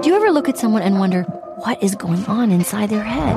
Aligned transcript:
Do 0.00 0.08
you 0.08 0.16
ever 0.16 0.30
look 0.30 0.48
at 0.48 0.56
someone 0.56 0.80
and 0.80 0.98
wonder 0.98 1.24
what 1.64 1.82
is 1.82 1.94
going 1.94 2.24
on 2.24 2.50
inside 2.50 2.88
their 2.88 3.02
head? 3.02 3.36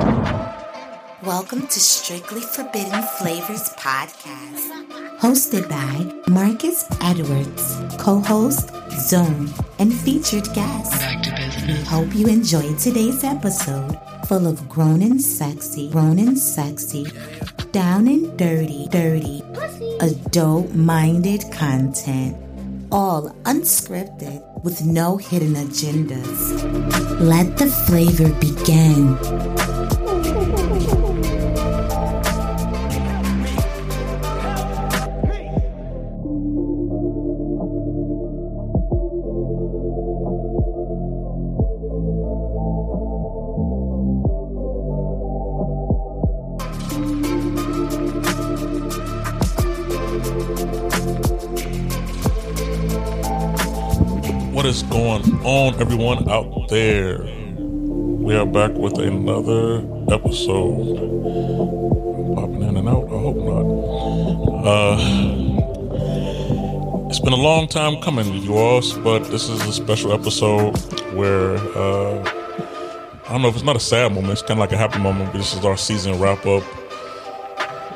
Welcome 1.22 1.66
to 1.66 1.78
Strictly 1.78 2.40
Forbidden 2.40 3.02
Flavors 3.18 3.68
Podcast, 3.74 5.18
hosted 5.18 5.68
by 5.68 6.32
Marcus 6.32 6.86
Edwards, 7.02 7.96
co 7.98 8.20
host 8.20 8.70
Zone, 8.92 9.50
and 9.78 9.92
featured 9.92 10.48
guest. 10.54 11.02
We 11.66 11.74
hope 11.82 12.14
you 12.14 12.28
enjoyed 12.28 12.78
today's 12.78 13.24
episode 13.24 13.98
full 14.26 14.46
of 14.46 14.66
grown 14.66 15.02
and 15.02 15.20
sexy, 15.20 15.90
grown 15.90 16.18
and 16.18 16.38
sexy, 16.38 17.06
down 17.72 18.08
and 18.08 18.38
dirty, 18.38 18.88
dirty, 18.88 19.42
adult 20.00 20.72
minded 20.74 21.44
content 21.52 22.43
all 22.94 23.28
unscripted 23.42 24.40
with 24.62 24.86
no 24.86 25.16
hidden 25.16 25.54
agendas. 25.54 26.62
Let 27.18 27.56
the 27.56 27.66
flavor 27.66 28.32
begin. 28.38 29.63
Is 54.74 54.82
going 54.84 55.22
on, 55.44 55.80
everyone 55.80 56.28
out 56.28 56.68
there? 56.68 57.22
We 57.54 58.34
are 58.34 58.44
back 58.44 58.72
with 58.72 58.98
another 58.98 59.78
episode. 60.12 60.96
Popping 62.34 62.62
in 62.62 62.76
and 62.78 62.88
out. 62.88 63.04
I 63.04 63.18
hope 63.24 63.36
not. 63.36 63.66
Uh, 64.66 64.98
it's 67.08 67.20
been 67.20 67.32
a 67.32 67.36
long 67.36 67.68
time 67.68 68.02
coming, 68.02 68.34
you 68.42 68.56
all, 68.56 68.82
but 69.04 69.20
this 69.30 69.48
is 69.48 69.64
a 69.64 69.72
special 69.72 70.12
episode 70.12 70.76
where 71.14 71.54
uh, 71.78 72.20
I 73.26 73.32
don't 73.32 73.42
know 73.42 73.48
if 73.48 73.54
it's 73.54 73.62
not 73.62 73.76
a 73.76 73.80
sad 73.80 74.12
moment. 74.12 74.32
It's 74.32 74.42
kind 74.42 74.58
of 74.58 74.58
like 74.58 74.72
a 74.72 74.76
happy 74.76 74.98
moment. 74.98 75.30
But 75.30 75.38
this 75.38 75.54
is 75.54 75.64
our 75.64 75.76
season 75.76 76.18
wrap 76.18 76.44
up 76.46 76.64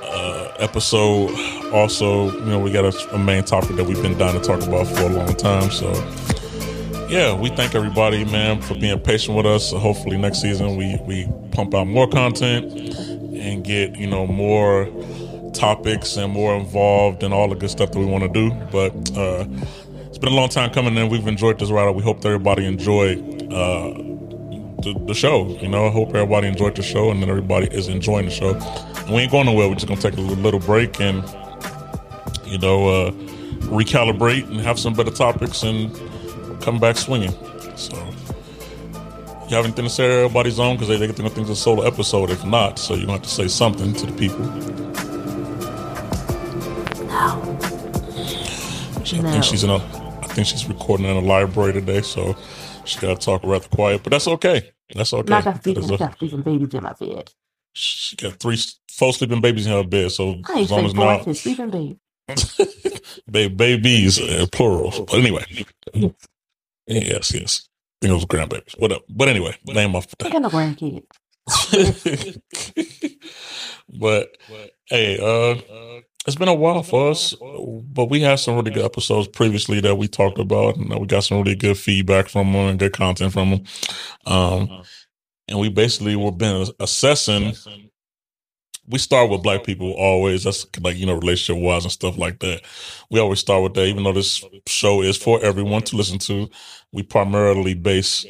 uh, 0.05 0.52
episode. 0.61 1.34
Also, 1.72 2.30
you 2.30 2.47
know, 2.47 2.61
we 2.61 2.70
got 2.70 2.84
a, 2.84 3.14
a 3.17 3.19
main 3.19 3.42
topic 3.42 3.74
that 3.74 3.84
we've 3.84 4.00
been 4.00 4.17
dying 4.17 4.41
to 4.41 4.47
talk 4.47 4.62
about 4.62 4.86
for 4.86 5.02
a 5.02 5.08
long 5.08 5.34
time. 5.34 5.72
So 5.72 5.92
yeah, 7.09 7.34
we 7.34 7.48
thank 7.48 7.75
everybody, 7.75 8.25
man, 8.27 8.61
for 8.61 8.75
being 8.75 8.98
patient 9.01 9.37
with 9.37 9.47
us. 9.47 9.73
Hopefully, 9.73 10.19
next 10.19 10.41
season 10.41 10.77
we 10.77 10.98
we 11.06 11.27
pump 11.53 11.75
out 11.75 11.87
more 11.87 12.06
content 12.06 12.70
and 12.73 13.64
get 13.64 13.97
you 13.97 14.06
know 14.06 14.27
more 14.27 14.87
topics 15.55 16.17
and 16.17 16.33
more 16.33 16.55
involved 16.55 17.23
and 17.23 17.33
all 17.33 17.48
the 17.48 17.55
good 17.55 17.70
stuff 17.70 17.92
that 17.92 17.98
we 17.98 18.05
want 18.05 18.25
to 18.25 18.29
do. 18.29 18.51
But 18.70 18.92
uh, 19.17 19.47
it's 20.06 20.19
been 20.19 20.33
a 20.33 20.36
long 20.36 20.51
time 20.51 20.70
coming, 20.70 20.97
and 20.98 21.11
we've 21.11 21.27
enjoyed 21.27 21.59
this 21.59 21.70
ride. 21.70 21.91
We 21.91 22.03
hope 22.03 22.20
that 22.20 22.29
everybody 22.29 22.67
enjoyed 22.67 23.19
uh, 23.53 23.95
the, 24.83 25.03
the 25.06 25.14
show. 25.14 25.48
You 25.61 25.69
know, 25.69 25.86
I 25.86 25.91
hope 25.91 26.11
everybody 26.11 26.47
enjoyed 26.47 26.77
the 26.77 26.83
show, 26.83 27.11
and 27.11 27.23
that 27.23 27.31
everybody 27.31 27.69
is 27.69 27.89
enjoying 27.89 28.27
the 28.27 28.31
show. 28.31 28.55
And 28.55 29.14
we 29.14 29.23
ain't 29.23 29.33
going 29.33 29.47
nowhere. 29.47 29.67
We're 29.69 29.77
just 29.77 29.89
gonna 29.89 30.01
take 30.01 30.19
a 30.19 30.20
little 30.20 30.61
break 30.61 31.01
and 31.01 31.25
you 32.45 32.59
know 32.59 32.89
uh, 32.89 33.11
recalibrate 33.70 34.47
and 34.51 34.61
have 34.61 34.79
some 34.79 34.92
better 34.92 35.11
topics 35.11 35.62
and 35.62 35.91
come 36.69 36.78
back 36.78 36.97
swinging. 36.97 37.33
So, 37.77 37.97
you 39.48 39.56
have 39.56 39.64
anything 39.64 39.84
to 39.86 39.91
say 39.91 40.06
to 40.06 40.12
everybody's 40.14 40.58
on? 40.58 40.77
Because 40.77 40.88
they, 40.88 40.98
they 40.98 41.06
think 41.12 41.38
it's 41.38 41.48
a 41.50 41.56
solo 41.56 41.83
episode. 41.83 42.28
If 42.28 42.44
not, 42.44 42.78
so 42.78 42.94
you're 42.94 43.06
going 43.06 43.22
to 43.22 43.22
have 43.22 43.22
to 43.22 43.28
say 43.42 43.48
something 43.48 43.94
to 43.94 44.05
the 44.06 44.12
people. 44.12 44.44
She, 49.05 49.17
I 49.17 49.23
No. 49.23 49.30
think 49.33 49.45
she's 49.45 49.64
in 49.64 49.70
a. 49.70 49.77
I 49.77 50.27
think 50.34 50.46
she's 50.46 50.67
recording 50.68 51.06
in 51.06 51.17
a 51.17 51.20
library 51.20 51.73
today, 51.73 52.02
so 52.02 52.36
she 52.85 53.00
got 53.00 53.18
to 53.18 53.24
talk 53.24 53.42
rather 53.45 53.67
quiet. 53.68 54.02
But 54.02 54.11
that's 54.11 54.29
okay. 54.29 54.70
That's 54.95 55.14
okay. 55.14 55.30
Not 55.30 55.45
got 55.45 55.62
sleeping, 55.62 55.86
got 55.96 56.18
sleeping 56.18 56.42
babies 56.42 56.74
in 56.74 56.83
my 56.83 56.92
bed. 56.92 57.30
she 57.73 58.14
got 58.17 58.35
three 58.35 58.58
four 58.92 59.14
sleeping 59.14 59.40
babies 59.40 59.67
in 59.67 59.73
her 59.73 59.85
bed, 59.85 60.12
so 60.12 60.42
I 60.45 60.61
as 60.61 60.70
long 60.70 60.85
as 60.85 60.95
I 60.95 61.24
said 61.24 61.36
sleeping 61.39 61.70
baby. 61.70 61.98
babies 63.56 64.20
uh, 64.20 64.46
plural. 64.52 65.06
But 65.06 65.14
anyway, 65.18 65.45
yes, 66.88 67.34
yes. 67.34 67.68
I 68.00 68.06
think 68.06 68.12
it 68.12 68.14
was 68.14 68.24
grandbabies. 68.26 68.78
Whatever. 68.78 69.00
But 69.08 69.28
anyway, 69.28 69.56
name 69.66 69.94
off 69.96 70.08
the 70.08 70.26
I 70.26 70.30
got 70.30 70.42
no 70.42 70.50
grandkids. 70.50 71.04
but 73.98 74.28
hey, 74.86 75.18
uh, 75.18 76.00
it's 76.26 76.36
been 76.36 76.48
a 76.48 76.54
while 76.54 76.82
for 76.82 77.10
us, 77.10 77.34
but 77.84 78.10
we 78.10 78.20
had 78.20 78.38
some 78.38 78.56
really 78.56 78.70
good 78.70 78.84
episodes 78.84 79.28
previously 79.28 79.80
that 79.80 79.96
we 79.96 80.08
talked 80.08 80.38
about, 80.38 80.76
and 80.76 80.90
we 80.98 81.06
got 81.06 81.24
some 81.24 81.38
really 81.38 81.56
good 81.56 81.78
feedback 81.78 82.28
from 82.28 82.52
them 82.52 82.68
and 82.68 82.78
good 82.78 82.92
content 82.92 83.32
from 83.32 83.50
them. 83.50 83.64
Um, 84.26 84.82
and 85.48 85.58
we 85.58 85.70
basically 85.70 86.16
were 86.16 86.32
been 86.32 86.66
assessing. 86.80 87.55
We 88.88 88.98
start 88.98 89.30
with 89.30 89.42
black 89.42 89.64
people 89.64 89.92
always. 89.92 90.44
That's 90.44 90.66
like 90.80 90.96
you 90.96 91.06
know 91.06 91.14
relationship 91.14 91.62
wise 91.62 91.84
and 91.84 91.92
stuff 91.92 92.18
like 92.18 92.40
that. 92.40 92.62
We 93.10 93.20
always 93.20 93.40
start 93.40 93.62
with 93.62 93.74
that, 93.74 93.86
even 93.86 94.04
though 94.04 94.12
this 94.12 94.44
show 94.66 95.02
is 95.02 95.16
for 95.16 95.42
everyone 95.44 95.82
to 95.82 95.96
listen 95.96 96.18
to. 96.20 96.48
We 96.92 97.02
primarily 97.02 97.74
base 97.74 98.24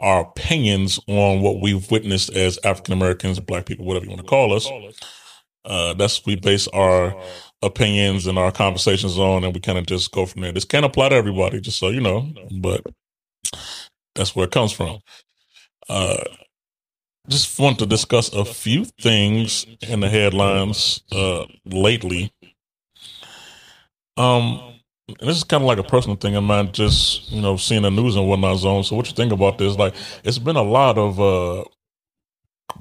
our 0.00 0.22
opinions 0.22 0.98
on 1.08 1.40
what 1.42 1.60
we've 1.60 1.90
witnessed 1.90 2.34
as 2.34 2.58
African 2.64 2.94
Americans, 2.94 3.40
black 3.40 3.66
people, 3.66 3.86
whatever 3.86 4.04
you 4.04 4.10
want 4.10 4.22
to 4.22 4.28
call 4.28 4.52
us. 4.54 4.68
Uh, 5.64 5.94
that's 5.94 6.26
we 6.26 6.36
base 6.36 6.68
our 6.68 7.16
opinions 7.62 8.26
and 8.26 8.38
our 8.38 8.52
conversations 8.52 9.18
on, 9.18 9.44
and 9.44 9.54
we 9.54 9.60
kind 9.60 9.78
of 9.78 9.86
just 9.86 10.12
go 10.12 10.26
from 10.26 10.42
there. 10.42 10.52
This 10.52 10.64
can't 10.64 10.84
apply 10.84 11.10
to 11.10 11.14
everybody, 11.14 11.60
just 11.60 11.78
so 11.78 11.88
you 11.88 12.00
know, 12.00 12.30
but 12.60 12.82
that's 14.14 14.36
where 14.36 14.46
it 14.46 14.52
comes 14.52 14.72
from. 14.72 14.98
Uh, 15.88 16.22
just 17.28 17.58
want 17.58 17.78
to 17.78 17.86
discuss 17.86 18.32
a 18.32 18.44
few 18.44 18.84
things 18.84 19.66
in 19.80 20.00
the 20.00 20.08
headlines 20.08 21.02
uh, 21.12 21.46
lately. 21.64 22.32
Um, 24.16 24.80
this 25.20 25.36
is 25.36 25.44
kind 25.44 25.62
of 25.62 25.66
like 25.66 25.78
a 25.78 25.82
personal 25.82 26.16
thing 26.16 26.36
of 26.36 26.44
mine, 26.44 26.72
just 26.72 27.30
you 27.30 27.40
know, 27.42 27.56
seeing 27.56 27.82
the 27.82 27.90
news 27.90 28.16
and 28.16 28.28
whatnot 28.28 28.58
zone. 28.58 28.84
So, 28.84 28.96
what 28.96 29.06
you 29.08 29.14
think 29.14 29.32
about 29.32 29.58
this? 29.58 29.76
Like, 29.76 29.94
it's 30.22 30.38
been 30.38 30.56
a 30.56 30.62
lot 30.62 30.98
of 30.98 31.20
uh, 31.20 31.64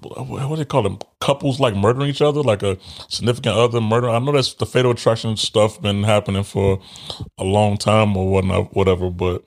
what 0.02 0.50
do 0.50 0.56
they 0.58 0.66
call 0.66 0.84
them? 0.84 1.00
Couples 1.22 1.60
like 1.60 1.75
murdering 1.75 2.10
each 2.10 2.22
other, 2.22 2.42
like 2.42 2.64
a 2.64 2.78
significant 3.10 3.56
other 3.56 3.81
murder. 3.81 4.10
I 4.10 4.20
know 4.20 4.31
that's 4.31 4.54
the 4.54 4.66
fatal 4.66 4.92
attraction 4.92 5.38
stuff 5.38 5.81
been 5.81 6.04
happening 6.04 6.44
for 6.44 6.80
a 7.38 7.44
long 7.44 7.78
time 7.78 8.16
or 8.18 8.30
whatnot, 8.30 8.75
whatever. 8.75 9.10
But 9.10 9.44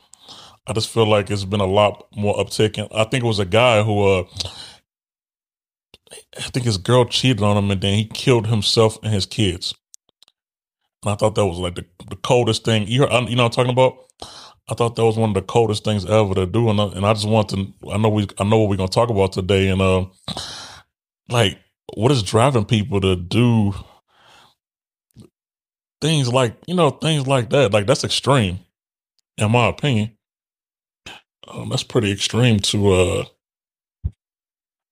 I 0.67 0.73
just 0.73 0.89
feel 0.89 1.07
like 1.07 1.31
it's 1.31 1.45
been 1.45 1.61
a 1.61 1.67
lot 1.67 2.07
more 2.17 2.37
uptick. 2.37 2.79
I 2.95 3.05
think 3.05 3.25
it 3.25 3.27
was 3.27 3.39
a 3.39 3.45
guy 3.45 3.83
who, 3.83 4.03
uh, 4.05 4.25
I 6.39 6.43
think 6.43 6.67
his 6.67 6.79
girl 6.79 7.07
cheated 7.07 7.43
on 7.43 7.57
him, 7.57 7.71
and 7.71 7.81
then 7.81 7.95
he 7.95 8.07
killed 8.07 8.49
himself 8.49 8.99
and 9.03 9.13
his 9.15 9.27
kids. 9.27 9.75
And 11.05 11.13
I 11.13 11.17
thought 11.17 11.37
that 11.37 11.47
was 11.47 11.59
like 11.59 11.77
the, 11.77 11.87
the 12.11 12.17
coldest 12.17 12.65
thing. 12.65 12.89
You, 12.89 13.07
heard, 13.07 13.29
you 13.29 13.37
know 13.37 13.47
I'm 13.47 13.51
talking 13.53 13.73
about? 13.73 13.99
I 14.69 14.75
thought 14.75 14.97
that 14.97 15.05
was 15.07 15.19
one 15.19 15.31
of 15.31 15.35
the 15.35 15.43
coldest 15.43 15.85
things 15.85 16.07
ever 16.07 16.35
to 16.35 16.47
do, 16.47 16.71
and 16.71 16.81
I, 16.81 16.85
and 16.87 17.07
I 17.07 17.15
just 17.15 17.29
want 17.29 17.51
to. 17.51 17.73
I 17.91 17.99
know 17.99 18.11
we. 18.11 18.27
I 18.39 18.45
know 18.45 18.59
what 18.61 18.71
we're 18.71 18.77
gonna 18.77 18.89
talk 18.89 19.11
about 19.11 19.33
today, 19.33 19.69
and 19.69 19.83
uh, 19.83 20.07
like 21.29 21.59
what 21.95 22.13
is 22.13 22.23
driving 22.23 22.67
people 22.67 23.01
to 23.03 23.17
do 23.17 23.75
things 26.01 26.33
like 26.33 26.57
you 26.67 26.75
know 26.75 26.91
things 26.91 27.27
like 27.27 27.51
that. 27.51 27.73
Like 27.73 27.87
that's 27.87 28.05
extreme, 28.05 28.61
in 29.39 29.51
my 29.53 29.69
opinion. 29.69 30.17
Um, 31.49 31.71
that's 31.71 31.85
pretty 31.85 32.13
extreme 32.13 32.61
to. 32.61 32.93
uh 32.93 33.25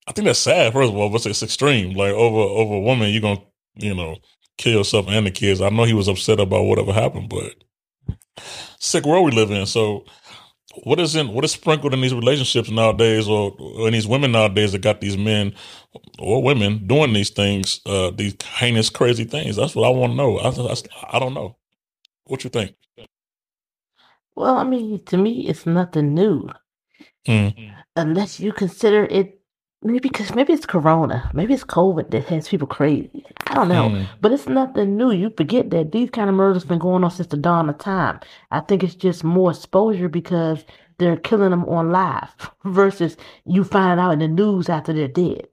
I 0.08 0.12
think 0.12 0.26
that's 0.26 0.38
sad. 0.40 0.72
First 0.72 0.92
of 0.92 0.96
all, 0.98 1.10
but 1.10 1.26
it's 1.26 1.42
extreme. 1.42 1.94
Like 1.94 2.12
over 2.12 2.38
over 2.40 2.74
a 2.76 2.80
woman, 2.80 3.10
you're 3.12 3.22
gonna 3.22 3.42
you 3.76 3.94
know 3.94 4.18
kill 4.58 4.78
yourself 4.78 5.08
and 5.08 5.26
the 5.26 5.30
kids. 5.30 5.60
I 5.62 5.70
know 5.70 5.84
he 5.84 5.94
was 5.94 6.08
upset 6.08 6.40
about 6.40 6.64
whatever 6.64 6.92
happened, 6.92 7.30
but 7.30 7.54
sick 8.80 9.06
world 9.06 9.26
we 9.26 9.32
live 9.32 9.50
in. 9.50 9.66
So 9.66 10.04
what 10.84 11.00
is 11.00 11.16
in 11.16 11.28
what 11.34 11.44
is 11.44 11.52
sprinkled 11.52 11.94
in 11.94 12.02
these 12.02 12.14
relationships 12.14 12.70
nowadays 12.70 13.28
or, 13.28 13.56
or 13.60 13.88
in 13.88 13.94
these 13.94 14.08
women 14.08 14.32
nowadays 14.32 14.72
that 14.72 14.82
got 14.82 15.00
these 15.00 15.18
men 15.18 15.54
or 16.18 16.42
women 16.42 16.86
doing 16.86 17.12
these 17.14 17.30
things, 17.30 17.80
uh, 17.86 18.10
these 18.10 18.36
heinous, 18.42 18.90
crazy 18.90 19.24
things? 19.24 19.56
That's 19.56 19.76
what 19.76 19.86
I 19.86 19.90
want 19.90 20.12
to 20.12 20.16
know. 20.16 20.38
I, 20.38 20.50
I, 20.50 20.76
I 21.16 21.20
don't 21.20 21.34
know. 21.34 21.56
What 22.26 22.44
you 22.44 22.50
think? 22.50 22.74
Well, 24.36 24.56
I 24.56 24.64
mean, 24.64 25.04
to 25.06 25.18
me, 25.18 25.48
it's 25.48 25.66
nothing 25.66 26.14
new 26.14 26.48
Mm. 27.28 27.56
unless 27.96 28.40
you 28.40 28.52
consider 28.52 29.04
it. 29.04 29.40
Maybe 29.86 29.98
because 29.98 30.34
maybe 30.34 30.54
it's 30.54 30.64
Corona, 30.64 31.30
maybe 31.34 31.52
it's 31.52 31.62
COVID 31.62 32.10
that 32.10 32.24
has 32.24 32.48
people 32.48 32.66
crazy. 32.66 33.24
I 33.46 33.54
don't 33.54 33.68
know, 33.68 33.90
Mm. 33.90 34.06
but 34.22 34.32
it's 34.32 34.48
nothing 34.48 34.96
new. 34.96 35.10
You 35.12 35.30
forget 35.36 35.70
that 35.70 35.92
these 35.92 36.08
kind 36.10 36.30
of 36.30 36.34
murders 36.36 36.64
been 36.64 36.78
going 36.78 37.04
on 37.04 37.10
since 37.10 37.28
the 37.28 37.36
dawn 37.36 37.68
of 37.68 37.76
time. 37.76 38.18
I 38.50 38.60
think 38.60 38.82
it's 38.82 38.94
just 38.94 39.22
more 39.22 39.50
exposure 39.50 40.08
because 40.08 40.64
they're 40.98 41.18
killing 41.18 41.50
them 41.50 41.64
on 41.68 41.92
live 41.92 42.34
versus 42.64 43.16
you 43.44 43.62
find 43.62 44.00
out 44.00 44.12
in 44.12 44.20
the 44.20 44.28
news 44.28 44.70
after 44.70 44.94
they're 44.94 45.06
dead. 45.06 45.48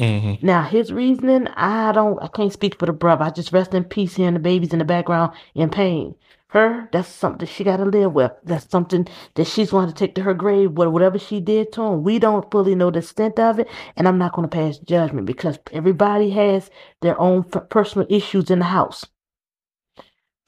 Mm-hmm. 0.00 0.46
Now 0.46 0.62
his 0.64 0.92
reasoning, 0.92 1.48
I 1.48 1.92
don't, 1.92 2.22
I 2.22 2.28
can't 2.28 2.52
speak 2.52 2.78
for 2.78 2.86
the 2.86 2.92
brother. 2.94 3.24
I 3.24 3.30
just 3.30 3.52
rest 3.52 3.74
in 3.74 3.84
peace 3.84 4.16
hearing 4.16 4.34
the 4.34 4.40
babies 4.40 4.72
in 4.72 4.80
the 4.80 4.86
background 4.86 5.34
in 5.54 5.70
pain. 5.70 6.16
Her, 6.48 6.88
that's 6.92 7.08
something 7.08 7.46
she 7.46 7.64
got 7.64 7.76
to 7.76 7.84
live 7.84 8.12
with. 8.12 8.32
That's 8.44 8.68
something 8.70 9.06
that 9.36 9.46
she's 9.46 9.70
going 9.70 9.88
to 9.88 9.94
take 9.94 10.16
to 10.16 10.22
her 10.22 10.34
grave. 10.34 10.72
Whatever 10.72 11.18
she 11.18 11.40
did 11.40 11.72
to 11.74 11.82
him, 11.82 12.02
we 12.02 12.18
don't 12.18 12.50
fully 12.50 12.74
know 12.74 12.90
the 12.90 13.00
extent 13.00 13.38
of 13.38 13.60
it, 13.60 13.68
and 13.96 14.08
I'm 14.08 14.18
not 14.18 14.32
going 14.32 14.48
to 14.48 14.56
pass 14.56 14.78
judgment 14.78 15.26
because 15.26 15.60
everybody 15.72 16.30
has 16.30 16.70
their 17.02 17.20
own 17.20 17.44
personal 17.44 18.06
issues 18.10 18.50
in 18.50 18.60
the 18.60 18.64
house. 18.64 19.06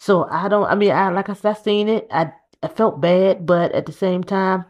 So 0.00 0.26
I 0.28 0.49
don't. 0.49 0.66
I 0.66 0.75
mean, 0.75 0.90
I 0.90 1.10
like 1.10 1.28
I 1.28 1.34
said, 1.34 1.56
I 1.56 1.60
seen 1.60 1.88
it. 1.88 2.08
I 2.10 2.32
I 2.64 2.69
felt 2.69 3.00
bad, 3.00 3.46
but 3.46 3.72
at 3.72 3.87
the 3.87 3.93
same 3.93 4.25
time, 4.25 4.64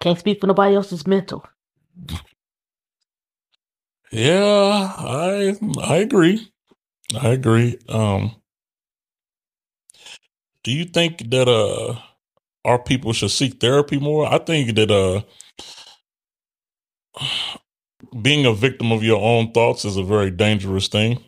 can't 0.00 0.18
speak 0.18 0.40
for 0.40 0.46
nobody 0.46 0.76
else's 0.76 1.06
mental. 1.06 1.44
Yeah, 4.12 4.94
I 4.98 5.56
I 5.82 5.96
agree. 5.98 6.48
I 7.20 7.30
agree. 7.30 7.78
Um 7.88 8.36
do 10.64 10.72
you 10.72 10.84
think 10.84 11.30
that 11.30 11.48
uh 11.48 11.96
our 12.64 12.78
people 12.78 13.12
should 13.12 13.30
seek 13.30 13.60
therapy 13.60 13.98
more? 13.98 14.26
I 14.26 14.38
think 14.38 14.74
that 14.76 14.90
uh 14.90 15.22
being 18.22 18.46
a 18.46 18.52
victim 18.54 18.92
of 18.92 19.02
your 19.02 19.20
own 19.22 19.52
thoughts 19.52 19.84
is 19.84 19.96
a 19.96 20.04
very 20.04 20.30
dangerous 20.30 20.88
thing 20.88 21.22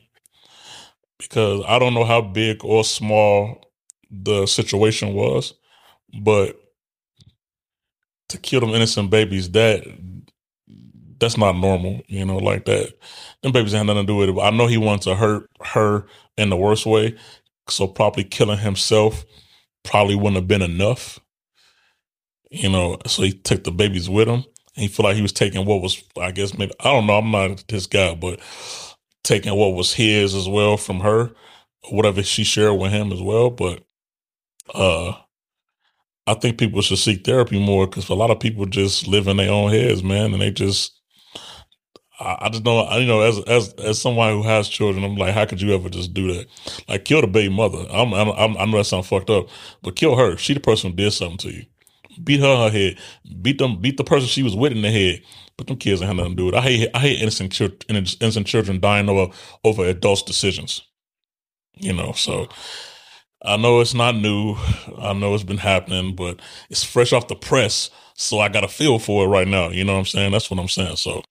because 1.19 1.65
I 1.67 1.79
don't 1.79 1.95
know 1.95 2.05
how 2.05 2.21
big 2.21 2.65
or 2.65 2.85
small 2.85 3.61
the 4.11 4.47
situation 4.47 5.15
was, 5.15 5.55
but 6.23 6.57
to 8.29 8.39
kill 8.39 8.61
them 8.61 8.71
innocent 8.71 9.11
babies, 9.11 9.51
that 9.53 9.85
that's 11.25 11.39
not 11.39 11.57
normal, 11.57 12.03
you 12.09 12.25
know, 12.25 12.39
like 12.39 12.67
that. 12.67 12.95
Them 13.43 13.53
babies 13.53 13.73
had 13.73 13.85
nothing 13.85 14.03
to 14.03 14.07
do 14.07 14.17
with 14.17 14.31
it. 14.31 14.41
I 14.41 14.51
know 14.51 14.67
he 14.69 14.79
wanted 14.79 15.03
to 15.05 15.17
hurt 15.17 15.51
her 15.65 16.07
in 16.37 16.51
the 16.51 16.57
worst 16.57 16.87
way, 16.87 17.17
so 17.69 17.89
probably 17.89 18.25
killing 18.25 18.59
himself 18.59 19.25
probably 19.85 20.17
wouldn't 20.17 20.37
have 20.37 20.49
been 20.49 20.63
enough. 20.63 21.21
You 22.51 22.71
know, 22.71 22.99
so 23.07 23.23
he 23.23 23.33
took 23.33 23.65
the 23.65 23.73
babies 23.73 24.09
with 24.09 24.29
him. 24.29 24.45
He 24.75 24.89
felt 24.89 25.05
like 25.07 25.17
he 25.17 25.23
was 25.23 25.33
taking 25.33 25.67
what 25.67 25.83
was, 25.83 26.03
I 26.21 26.33
guess, 26.33 26.57
maybe 26.59 26.73
I 26.81 26.93
don't 26.93 27.07
know. 27.07 27.19
I'm 27.19 27.31
not 27.31 27.67
this 27.69 27.87
guy, 27.87 28.15
but 28.15 28.41
taking 29.25 29.55
what 29.57 29.75
was 29.75 29.95
his 29.95 30.35
as 30.35 30.49
well 30.49 30.77
from 30.77 31.01
her, 31.01 31.33
whatever 31.91 32.23
she 32.23 32.45
shared 32.45 32.79
with 32.79 32.93
him 32.93 33.13
as 33.13 33.23
well. 33.23 33.51
But 33.51 33.83
uh 34.75 35.15
I 36.27 36.35
think 36.35 36.59
people 36.59 36.83
should 36.83 36.99
seek 36.99 37.25
therapy 37.25 37.61
more 37.65 37.87
because 37.87 38.09
a 38.09 38.15
lot 38.15 38.31
of 38.31 38.41
people 38.41 38.67
just 38.67 39.07
live 39.09 39.29
in 39.29 39.37
their 39.39 39.53
own 39.53 39.71
heads, 39.71 40.03
man, 40.03 40.33
and 40.33 40.43
they 40.43 40.51
just 40.51 40.94
I, 42.21 42.39
I 42.43 42.49
just 42.49 42.65
know, 42.65 42.91
you 42.99 43.07
know, 43.07 43.23
as 43.23 43.39
as 43.41 43.73
as 43.75 44.01
someone 44.01 44.31
who 44.33 44.43
has 44.43 44.69
children, 44.69 45.05
I'm 45.05 45.17
like, 45.17 45.35
how 45.35 45.47
could 45.47 45.61
you 45.61 45.75
ever 45.75 45.89
just 45.89 46.15
do 46.15 46.33
that? 46.35 46.47
Like, 46.89 47.05
kill 47.05 47.21
the 47.21 47.27
baby 47.27 47.53
mother. 47.53 47.87
I'm, 47.91 48.15
I'm, 48.15 48.29
I'm 48.31 48.57
I 48.57 48.65
know 48.67 48.79
that 48.79 48.85
sounds 48.85 49.09
fucked 49.09 49.31
up, 49.31 49.49
but 49.83 49.97
kill 49.97 50.17
her. 50.17 50.37
She 50.37 50.55
the 50.55 50.61
person 50.61 50.91
who 50.91 50.97
did 50.97 51.13
something 51.13 51.39
to 51.39 51.53
you. 51.53 51.67
Beat 52.23 52.41
her 52.41 52.57
her 52.57 52.71
head. 52.71 52.99
Beat 53.43 53.59
them. 53.59 53.81
Beat 53.81 53.97
the 53.97 54.05
person 54.05 54.29
she 54.29 54.43
was 54.43 54.55
with 54.55 54.73
in 54.73 54.83
the 54.83 54.91
head. 54.91 55.23
But 55.57 55.67
them 55.67 55.77
kids 55.77 56.01
ain't 56.01 56.09
have 56.09 56.17
nothing 56.17 56.33
to 56.33 56.37
do 56.37 56.45
with 56.47 56.55
it. 56.55 56.59
I 56.59 56.63
hate 56.63 56.91
I 56.95 56.99
hate 57.01 57.21
innocent 57.21 57.53
children, 57.53 57.81
innocent 57.89 58.47
children 58.47 58.81
dying 58.81 59.09
over 59.09 59.33
over 59.65 59.85
adults' 59.85 60.23
decisions. 60.23 60.83
You 61.75 61.93
know, 61.93 62.13
so. 62.13 62.49
I 63.47 63.59
know 63.59 63.81
it's 63.81 63.93
not 63.93 64.17
new. 64.17 64.57
I 64.99 65.13
know 65.13 65.35
it's 65.35 65.45
been 65.45 65.59
happening, 65.59 66.17
but 66.17 66.41
it's 66.71 66.83
fresh 66.83 67.13
off 67.13 67.29
the 67.29 67.37
press. 67.37 67.91
So 68.15 68.41
I 68.41 68.49
got 68.49 68.65
a 68.65 68.69
feel 68.69 68.99
for 68.99 69.27
it 69.27 69.29
right 69.29 69.47
now. 69.47 69.69
You 69.69 69.85
know 69.85 69.93
what 69.93 69.99
I'm 69.99 70.07
saying? 70.07 70.33
That's 70.33 70.51
what 70.51 70.59
I'm 70.59 70.69
saying. 70.69 70.97
So 70.97 71.23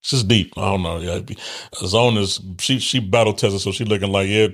it's 0.00 0.10
just 0.10 0.28
deep. 0.28 0.52
I 0.56 0.62
don't 0.62 0.82
know. 0.82 0.98
Yeah, 0.98 1.20
Zone 1.74 2.16
is 2.16 2.40
she 2.60 2.78
she 2.78 3.00
battle 3.00 3.32
tested, 3.32 3.60
so 3.60 3.72
she 3.72 3.84
looking 3.84 4.12
like 4.12 4.28
yeah, 4.28 4.48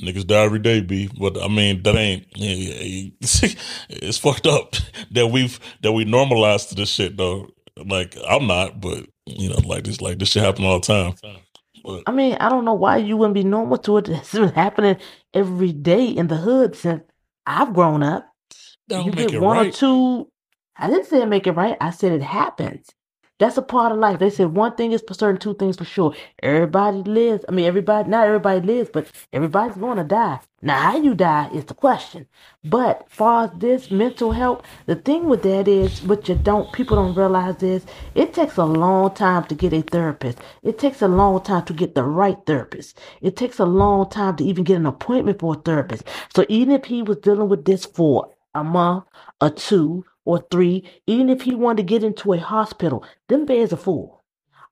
niggas 0.00 0.26
die 0.26 0.42
every 0.44 0.58
day. 0.58 0.80
B, 0.80 1.10
but 1.18 1.42
I 1.42 1.48
mean 1.48 1.82
that 1.82 1.96
ain't. 1.96 2.26
Yeah, 2.34 3.10
it's 3.90 4.18
fucked 4.18 4.46
up 4.46 4.76
that 5.10 5.28
we've 5.28 5.58
that 5.82 5.92
we 5.92 6.04
normalized 6.04 6.70
to 6.70 6.74
this 6.74 6.90
shit 6.90 7.16
though. 7.16 7.48
Like 7.76 8.16
I'm 8.28 8.46
not, 8.46 8.80
but 8.80 9.06
you 9.26 9.50
know, 9.50 9.58
like 9.64 9.84
this 9.84 10.00
like 10.00 10.18
this 10.18 10.30
shit 10.30 10.42
happen 10.42 10.64
all 10.64 10.80
the 10.80 10.86
time. 10.86 11.14
But, 11.84 12.02
I 12.06 12.12
mean, 12.12 12.36
I 12.40 12.48
don't 12.48 12.64
know 12.64 12.74
why 12.74 12.96
you 12.96 13.16
wouldn't 13.16 13.34
be 13.34 13.44
normal 13.44 13.78
to 13.78 13.98
it. 13.98 14.08
It's 14.08 14.32
been 14.32 14.48
happening 14.48 14.96
every 15.34 15.72
day 15.72 16.06
in 16.06 16.28
the 16.28 16.36
hood 16.36 16.74
since 16.74 17.02
I've 17.46 17.74
grown 17.74 18.02
up. 18.02 18.28
you 18.88 19.10
get 19.12 19.40
one 19.40 19.56
right. 19.56 19.68
or 19.68 19.72
two. 19.72 20.30
I 20.76 20.88
didn't 20.88 21.06
say 21.06 21.22
it 21.22 21.26
make 21.26 21.46
it 21.46 21.52
right. 21.52 21.76
I 21.80 21.90
said 21.90 22.12
it 22.12 22.22
happens. 22.22 22.88
That's 23.38 23.58
a 23.58 23.62
part 23.62 23.92
of 23.92 23.98
life. 23.98 24.18
They 24.18 24.30
said 24.30 24.54
one 24.54 24.76
thing 24.76 24.92
is 24.92 25.04
for 25.06 25.14
certain, 25.14 25.38
two 25.38 25.54
things 25.54 25.76
for 25.76 25.84
sure. 25.84 26.14
Everybody 26.42 27.02
lives. 27.02 27.44
I 27.48 27.52
mean, 27.52 27.66
everybody, 27.66 28.08
not 28.08 28.26
everybody 28.26 28.60
lives, 28.66 28.88
but 28.92 29.08
everybody's 29.32 29.76
going 29.76 29.98
to 29.98 30.04
die. 30.04 30.40
Now, 30.62 30.80
how 30.80 30.96
you 30.96 31.14
die 31.14 31.50
is 31.52 31.66
the 31.66 31.74
question. 31.74 32.26
But 32.64 33.04
far 33.10 33.44
as 33.44 33.50
this 33.58 33.90
mental 33.90 34.32
health, 34.32 34.62
the 34.86 34.96
thing 34.96 35.28
with 35.28 35.42
that 35.42 35.68
is, 35.68 36.02
what 36.02 36.28
you 36.30 36.36
don't, 36.36 36.72
people 36.72 36.96
don't 36.96 37.14
realize 37.14 37.62
is, 37.62 37.84
it 38.14 38.32
takes 38.32 38.56
a 38.56 38.64
long 38.64 39.14
time 39.14 39.44
to 39.44 39.54
get 39.54 39.74
a 39.74 39.82
therapist. 39.82 40.38
It 40.62 40.78
takes 40.78 41.02
a 41.02 41.08
long 41.08 41.42
time 41.42 41.66
to 41.66 41.74
get 41.74 41.94
the 41.94 42.04
right 42.04 42.38
therapist. 42.46 42.98
It 43.20 43.36
takes 43.36 43.58
a 43.58 43.66
long 43.66 44.08
time 44.08 44.36
to 44.36 44.44
even 44.44 44.64
get 44.64 44.76
an 44.78 44.86
appointment 44.86 45.40
for 45.40 45.54
a 45.54 45.58
therapist. 45.58 46.04
So 46.34 46.46
even 46.48 46.72
if 46.74 46.86
he 46.86 47.02
was 47.02 47.18
dealing 47.18 47.50
with 47.50 47.66
this 47.66 47.84
for 47.84 48.30
a 48.54 48.64
month 48.64 49.04
or 49.42 49.50
two 49.50 50.06
or 50.26 50.44
three, 50.50 50.84
even 51.06 51.30
if 51.30 51.42
he 51.42 51.54
wanted 51.54 51.78
to 51.78 51.82
get 51.84 52.04
into 52.04 52.34
a 52.34 52.38
hospital, 52.38 53.02
them 53.28 53.46
beds 53.46 53.72
are 53.72 53.76
full. 53.76 54.22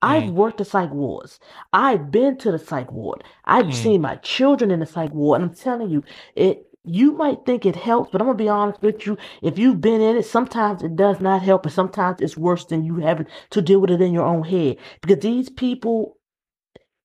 I've 0.02 0.24
mm. 0.24 0.32
worked 0.32 0.58
the 0.58 0.66
psych 0.66 0.90
wards. 0.90 1.40
I've 1.72 2.10
been 2.10 2.36
to 2.38 2.52
the 2.52 2.58
psych 2.58 2.92
ward. 2.92 3.24
I've 3.46 3.66
mm. 3.66 3.74
seen 3.74 4.02
my 4.02 4.16
children 4.16 4.70
in 4.70 4.80
the 4.80 4.86
psych 4.86 5.14
ward. 5.14 5.40
And 5.40 5.50
I'm 5.50 5.56
telling 5.56 5.88
you, 5.88 6.04
it 6.36 6.66
you 6.86 7.12
might 7.12 7.46
think 7.46 7.64
it 7.64 7.76
helps, 7.76 8.10
but 8.10 8.20
I'm 8.20 8.26
gonna 8.26 8.36
be 8.36 8.48
honest 8.48 8.82
with 8.82 9.06
you. 9.06 9.16
If 9.40 9.58
you've 9.58 9.80
been 9.80 10.02
in 10.02 10.18
it, 10.18 10.26
sometimes 10.26 10.82
it 10.82 10.96
does 10.96 11.18
not 11.18 11.40
help, 11.40 11.64
and 11.64 11.72
sometimes 11.72 12.20
it's 12.20 12.36
worse 12.36 12.66
than 12.66 12.84
you 12.84 12.96
having 12.96 13.26
to 13.50 13.62
deal 13.62 13.80
with 13.80 13.90
it 13.90 14.02
in 14.02 14.12
your 14.12 14.26
own 14.26 14.44
head. 14.44 14.76
Because 15.00 15.20
these 15.20 15.48
people 15.48 16.18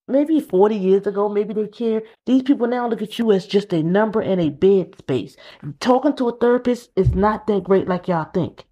maybe 0.09 0.39
40 0.39 0.75
years 0.75 1.07
ago, 1.07 1.29
maybe 1.29 1.53
they 1.53 1.67
care. 1.67 2.01
These 2.25 2.43
people 2.43 2.67
now 2.67 2.87
look 2.87 3.01
at 3.01 3.19
you 3.19 3.31
as 3.31 3.45
just 3.45 3.73
a 3.73 3.83
number 3.83 4.21
and 4.21 4.41
a 4.41 4.49
bed 4.49 4.95
space. 4.97 5.35
Talking 5.79 6.15
to 6.15 6.29
a 6.29 6.37
therapist 6.37 6.89
is 6.95 7.13
not 7.13 7.47
that 7.47 7.63
great 7.63 7.87
like 7.87 8.07
y'all 8.07 8.29
think. 8.33 8.65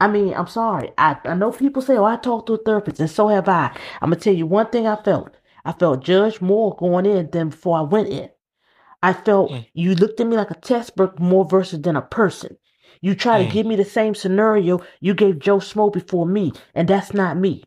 I 0.00 0.08
mean, 0.08 0.34
I'm 0.34 0.48
sorry. 0.48 0.90
I, 0.98 1.16
I 1.24 1.34
know 1.34 1.52
people 1.52 1.80
say, 1.80 1.96
oh, 1.96 2.04
I 2.04 2.16
talked 2.16 2.48
to 2.48 2.54
a 2.54 2.58
therapist, 2.58 2.98
and 2.98 3.08
so 3.08 3.28
have 3.28 3.48
I. 3.48 3.70
I'm 4.00 4.10
going 4.10 4.18
to 4.18 4.24
tell 4.24 4.34
you 4.34 4.46
one 4.46 4.68
thing 4.70 4.86
I 4.86 5.00
felt. 5.00 5.36
I 5.64 5.70
felt 5.70 6.02
judged 6.02 6.42
more 6.42 6.74
going 6.74 7.06
in 7.06 7.30
than 7.30 7.50
before 7.50 7.78
I 7.78 7.82
went 7.82 8.08
in. 8.08 8.28
I 9.02 9.12
felt 9.12 9.50
mm. 9.50 9.66
you 9.74 9.94
looked 9.94 10.20
at 10.20 10.26
me 10.26 10.36
like 10.36 10.50
a 10.50 10.54
textbook 10.54 11.20
more 11.20 11.44
versus 11.44 11.80
than 11.82 11.96
a 11.96 12.02
person. 12.02 12.56
You 13.00 13.14
try 13.14 13.42
mm. 13.42 13.46
to 13.46 13.52
give 13.52 13.66
me 13.66 13.76
the 13.76 13.84
same 13.84 14.14
scenario 14.14 14.80
you 15.00 15.14
gave 15.14 15.38
Joe 15.38 15.58
Smo 15.58 15.92
before 15.92 16.26
me, 16.26 16.52
and 16.74 16.88
that's 16.88 17.12
not 17.12 17.36
me. 17.36 17.64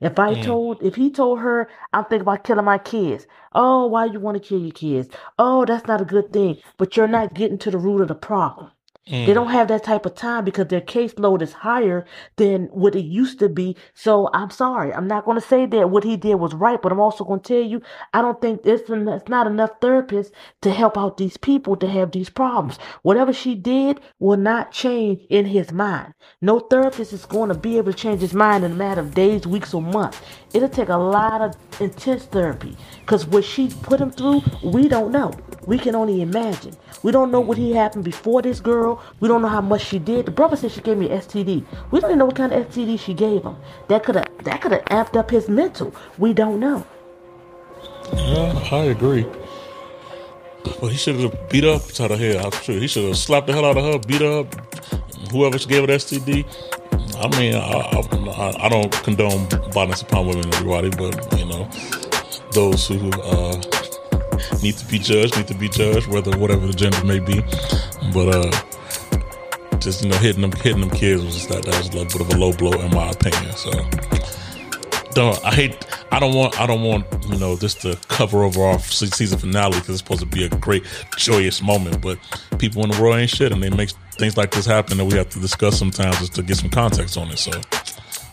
If 0.00 0.18
I 0.18 0.34
mm. 0.34 0.42
told, 0.42 0.82
if 0.82 0.96
he 0.96 1.10
told 1.10 1.40
her, 1.40 1.68
I'm 1.92 2.04
thinking 2.04 2.22
about 2.22 2.44
killing 2.44 2.64
my 2.64 2.78
kids. 2.78 3.26
Oh, 3.54 3.86
why 3.86 4.06
you 4.06 4.20
want 4.20 4.36
to 4.42 4.48
kill 4.48 4.60
your 4.60 4.72
kids? 4.72 5.08
Oh, 5.38 5.64
that's 5.64 5.86
not 5.86 6.00
a 6.00 6.04
good 6.04 6.32
thing. 6.32 6.58
But 6.76 6.96
you're 6.96 7.08
not 7.08 7.34
getting 7.34 7.58
to 7.58 7.70
the 7.70 7.78
root 7.78 8.00
of 8.02 8.08
the 8.08 8.14
problem. 8.14 8.70
Mm. 9.08 9.26
They 9.26 9.34
don't 9.34 9.50
have 9.50 9.68
that 9.68 9.84
type 9.84 10.06
of 10.06 10.14
time 10.14 10.44
because 10.44 10.68
their 10.68 10.80
caseload 10.80 11.42
is 11.42 11.52
higher 11.52 12.06
than 12.36 12.66
what 12.66 12.94
it 12.94 13.04
used 13.04 13.38
to 13.40 13.48
be. 13.48 13.76
So 13.94 14.30
I'm 14.34 14.50
sorry. 14.50 14.92
I'm 14.92 15.08
not 15.08 15.24
going 15.24 15.40
to 15.40 15.46
say 15.46 15.66
that 15.66 15.90
what 15.90 16.04
he 16.04 16.16
did 16.16 16.36
was 16.36 16.54
right, 16.54 16.80
but 16.80 16.92
I'm 16.92 17.00
also 17.00 17.24
going 17.24 17.40
to 17.40 17.48
tell 17.54 17.62
you, 17.62 17.82
I 18.12 18.22
don't 18.22 18.40
think 18.40 18.62
it's, 18.64 18.90
it's 18.90 19.28
not 19.28 19.46
enough 19.46 19.80
therapists 19.80 20.32
to 20.62 20.72
help 20.72 20.98
out 20.98 21.16
these 21.16 21.36
people 21.36 21.76
to 21.76 21.88
have 21.88 22.12
these 22.12 22.30
problems. 22.30 22.78
Whatever 23.02 23.32
she 23.32 23.54
did 23.54 24.00
will 24.18 24.36
not 24.38 24.72
change 24.72 25.22
in 25.30 25.46
his 25.46 25.72
mind. 25.72 26.14
No 26.40 26.60
therapist 26.60 27.12
is 27.12 27.26
going 27.26 27.48
to 27.48 27.54
be 27.54 27.78
able 27.78 27.92
to 27.92 27.98
change 27.98 28.20
his 28.20 28.34
mind 28.34 28.64
in 28.64 28.72
a 28.72 28.76
matter 28.76 29.00
of 29.00 29.14
days, 29.14 29.46
weeks, 29.46 29.74
or 29.74 29.82
months. 29.82 30.20
It'll 30.54 30.68
take 30.68 30.88
a 30.88 30.96
lot 30.96 31.40
of 31.40 31.56
intense 31.80 32.24
therapy 32.24 32.76
because 33.00 33.26
what 33.26 33.44
she 33.44 33.68
put 33.82 34.00
him 34.00 34.10
through, 34.10 34.42
we 34.62 34.88
don't 34.88 35.12
know. 35.12 35.32
We 35.68 35.78
can 35.78 35.94
only 35.94 36.22
imagine. 36.22 36.74
We 37.02 37.12
don't 37.12 37.30
know 37.30 37.40
what 37.40 37.58
he 37.58 37.72
happened 37.72 38.02
before 38.02 38.40
this 38.40 38.58
girl. 38.58 39.02
We 39.20 39.28
don't 39.28 39.42
know 39.42 39.48
how 39.48 39.60
much 39.60 39.84
she 39.84 39.98
did. 39.98 40.24
The 40.24 40.30
brother 40.30 40.56
said 40.56 40.72
she 40.72 40.80
gave 40.80 40.96
me 40.96 41.08
STD. 41.08 41.62
We 41.90 42.00
don't 42.00 42.08
even 42.08 42.20
know 42.20 42.24
what 42.24 42.36
kind 42.36 42.54
of 42.54 42.66
STD 42.68 42.98
she 42.98 43.12
gave 43.12 43.42
him. 43.42 43.54
That 43.88 44.02
could 44.02 44.14
have 44.14 44.28
that 44.44 44.62
could 44.62 44.72
have 44.72 44.84
amped 44.86 45.14
up 45.14 45.30
his 45.30 45.46
mental. 45.50 45.94
We 46.16 46.32
don't 46.32 46.58
know. 46.58 46.86
Yeah, 48.14 48.68
I 48.72 48.84
agree. 48.84 49.26
Well, 50.80 50.90
he 50.90 50.96
should 50.96 51.16
have 51.16 51.36
beat 51.50 51.64
up 51.64 51.82
to 51.82 52.08
the 52.08 52.16
head. 52.16 52.36
I'm 52.36 52.50
sure 52.62 52.76
he 52.76 52.86
should 52.86 53.04
have 53.04 53.18
slapped 53.18 53.46
the 53.46 53.52
hell 53.52 53.66
out 53.66 53.76
of 53.76 53.84
her, 53.84 53.98
beat 53.98 54.22
up. 54.22 54.46
Whoever 55.30 55.58
she 55.58 55.68
gave 55.68 55.86
her 55.86 55.94
STD. 55.94 56.46
I 57.20 57.38
mean, 57.38 57.54
I, 57.54 57.68
I, 58.40 58.64
I 58.64 58.68
don't 58.70 58.92
condone 59.02 59.46
violence 59.72 60.00
upon 60.00 60.28
women, 60.28 60.46
everybody, 60.54 60.88
but 60.88 61.38
you 61.38 61.44
know, 61.44 61.68
those 62.52 62.88
who 62.88 63.10
uh, 63.10 63.60
need 64.62 64.76
to 64.76 64.86
be 64.86 64.98
judged 64.98 65.36
need 65.36 65.48
to 65.48 65.54
be 65.54 65.68
judged, 65.68 66.06
whether 66.08 66.36
whatever 66.38 66.66
the 66.66 66.72
gender 66.72 67.04
may 67.04 67.18
be. 67.18 67.40
But 68.12 68.34
uh, 68.34 69.78
just 69.78 70.02
you 70.02 70.10
know 70.10 70.16
hitting 70.18 70.42
them 70.42 70.52
hitting 70.52 70.80
them 70.80 70.90
kids 70.90 71.24
was 71.24 71.34
just 71.34 71.48
that 71.48 71.64
that 71.64 71.76
was 71.78 71.88
a 71.88 71.92
little 71.92 72.04
bit 72.06 72.20
of 72.20 72.30
a 72.34 72.38
low 72.38 72.52
blow 72.52 72.80
in 72.80 72.90
my 72.94 73.10
opinion. 73.10 73.52
So 73.56 73.70
don't 75.12 75.42
I 75.44 75.52
hate 75.52 75.86
I 76.10 76.20
don't 76.20 76.34
want 76.34 76.60
I 76.60 76.66
don't 76.66 76.82
want 76.82 77.06
you 77.28 77.38
know 77.38 77.56
this 77.56 77.74
to 77.76 77.98
cover 78.08 78.44
over 78.44 78.62
our 78.62 78.78
season 78.78 79.38
finale 79.38 79.78
because 79.78 79.90
it's 79.90 79.98
supposed 79.98 80.20
to 80.20 80.26
be 80.26 80.44
a 80.44 80.48
great 80.48 80.84
joyous 81.16 81.62
moment, 81.62 82.00
but 82.00 82.18
people 82.58 82.82
in 82.84 82.90
the 82.90 83.00
world 83.00 83.16
ain't 83.16 83.30
shit 83.30 83.52
and 83.52 83.62
they 83.62 83.70
make 83.70 83.90
things 84.12 84.36
like 84.36 84.50
this 84.50 84.66
happen 84.66 84.98
that 84.98 85.04
we 85.04 85.16
have 85.16 85.28
to 85.30 85.38
discuss 85.38 85.78
sometimes 85.78 86.18
just 86.18 86.34
to 86.34 86.42
get 86.42 86.56
some 86.56 86.70
context 86.70 87.16
on 87.16 87.28
it. 87.30 87.38
So 87.38 87.52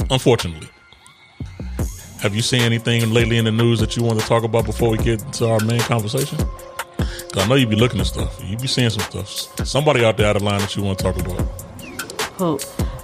unfortunately. 0.10 0.70
Have 2.26 2.34
you 2.34 2.42
seen 2.42 2.62
anything 2.64 3.12
lately 3.14 3.38
in 3.38 3.46
the 3.46 3.52
news 3.52 3.80
that 3.82 3.96
you 3.96 4.02
want 4.02 4.20
to 4.20 4.26
talk 4.26 4.44
about 4.44 4.66
before 4.66 4.90
we 4.90 4.98
get 4.98 5.20
to 5.34 5.48
our 5.48 5.60
main 5.60 5.80
conversation? 5.82 6.40
'Cause 6.98 7.44
I 7.44 7.48
know 7.48 7.54
you'd 7.54 7.70
be 7.70 7.76
looking 7.76 8.00
at 8.00 8.08
stuff. 8.08 8.42
You'd 8.44 8.60
be 8.60 8.68
seeing 8.68 8.90
some 8.90 9.04
stuff. 9.04 9.68
Somebody 9.68 10.04
out 10.04 10.18
there 10.18 10.26
out 10.26 10.36
of 10.36 10.42
line 10.42 10.60
that 10.60 10.76
you 10.76 10.82
want 10.82 10.98
to 10.98 11.04
talk 11.04 11.18
about. 11.18 11.40
Who? 12.40 12.60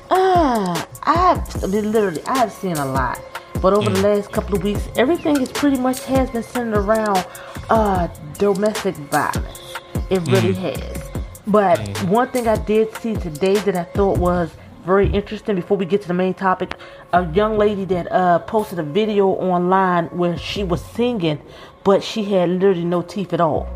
Uh, 0.10 0.82
I've 1.04 1.63
literally 1.63 2.24
I've 2.25 2.51
seen 2.51 2.78
a 2.78 2.86
lot, 2.88 3.20
but 3.62 3.74
over 3.74 3.92
the 3.92 4.01
last 4.01 4.32
couple 4.32 4.56
of 4.56 4.63
weeks, 4.63 4.82
everything 4.98 5.40
is 5.40 5.51
pretty 5.51 5.78
much 5.78 6.04
has 6.06 6.32
been 6.32 6.42
centered 6.42 6.80
around 6.80 7.24
uh 7.70 8.08
domestic 8.40 8.96
violence. 9.12 9.75
It 10.10 10.22
really 10.32 10.54
has. 10.54 10.98
But 11.46 11.78
one 12.06 12.30
thing 12.30 12.48
I 12.48 12.56
did 12.56 12.88
see 13.00 13.13
today 13.13 13.54
that 13.66 13.75
I 13.75 13.84
thought 13.84 14.18
was 14.18 14.50
very 14.86 15.10
interesting 15.10 15.56
before 15.56 15.78
we 15.78 15.86
get 15.86 16.02
to 16.02 16.08
the 16.08 16.14
main 16.14 16.34
topic, 16.34 16.76
a 17.14 17.26
young 17.34 17.58
lady 17.58 17.86
that 17.86 18.12
uh 18.12 18.40
posted 18.40 18.80
a 18.80 18.84
video 18.84 19.28
online 19.28 20.06
where 20.08 20.38
she 20.38 20.64
was 20.64 20.84
singing, 20.84 21.42
but 21.84 22.04
she 22.04 22.24
had 22.24 22.50
literally 22.50 22.86
no 22.86 23.02
teeth 23.02 23.34
at 23.34 23.42
all. 23.42 23.68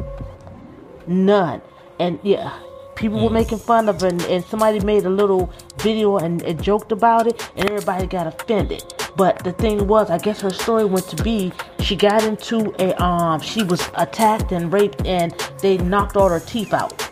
None. 1.08 1.62
And 2.00 2.20
yeah, 2.24 2.52
people 2.96 3.24
were 3.24 3.30
making 3.30 3.60
fun 3.60 3.88
of 3.88 4.02
her, 4.02 4.08
and, 4.08 4.22
and 4.24 4.44
somebody 4.46 4.80
made 4.80 5.06
a 5.06 5.10
little 5.10 5.52
video 5.78 6.18
and, 6.18 6.42
and 6.42 6.62
joked 6.62 6.92
about 6.92 7.28
it, 7.28 7.50
and 7.56 7.70
everybody 7.70 8.08
got 8.08 8.28
offended. 8.28 8.84
But 9.16 9.44
the 9.44 9.54
thing 9.54 9.88
was, 9.88 10.10
I 10.10 10.18
guess 10.18 10.42
her 10.42 10.50
story 10.50 10.86
went 10.86 11.08
to 11.10 11.24
be 11.24 11.54
she 11.80 11.96
got 11.96 12.24
into 12.24 12.74
a 12.80 13.02
um 13.02 13.40
she 13.40 13.64
was 13.64 13.82
attacked 13.96 14.52
and 14.52 14.74
raped, 14.74 15.06
and 15.06 15.32
they 15.62 15.78
knocked 15.78 16.18
all 16.18 16.30
her 16.30 16.40
teeth 16.40 16.74
out. 16.74 17.10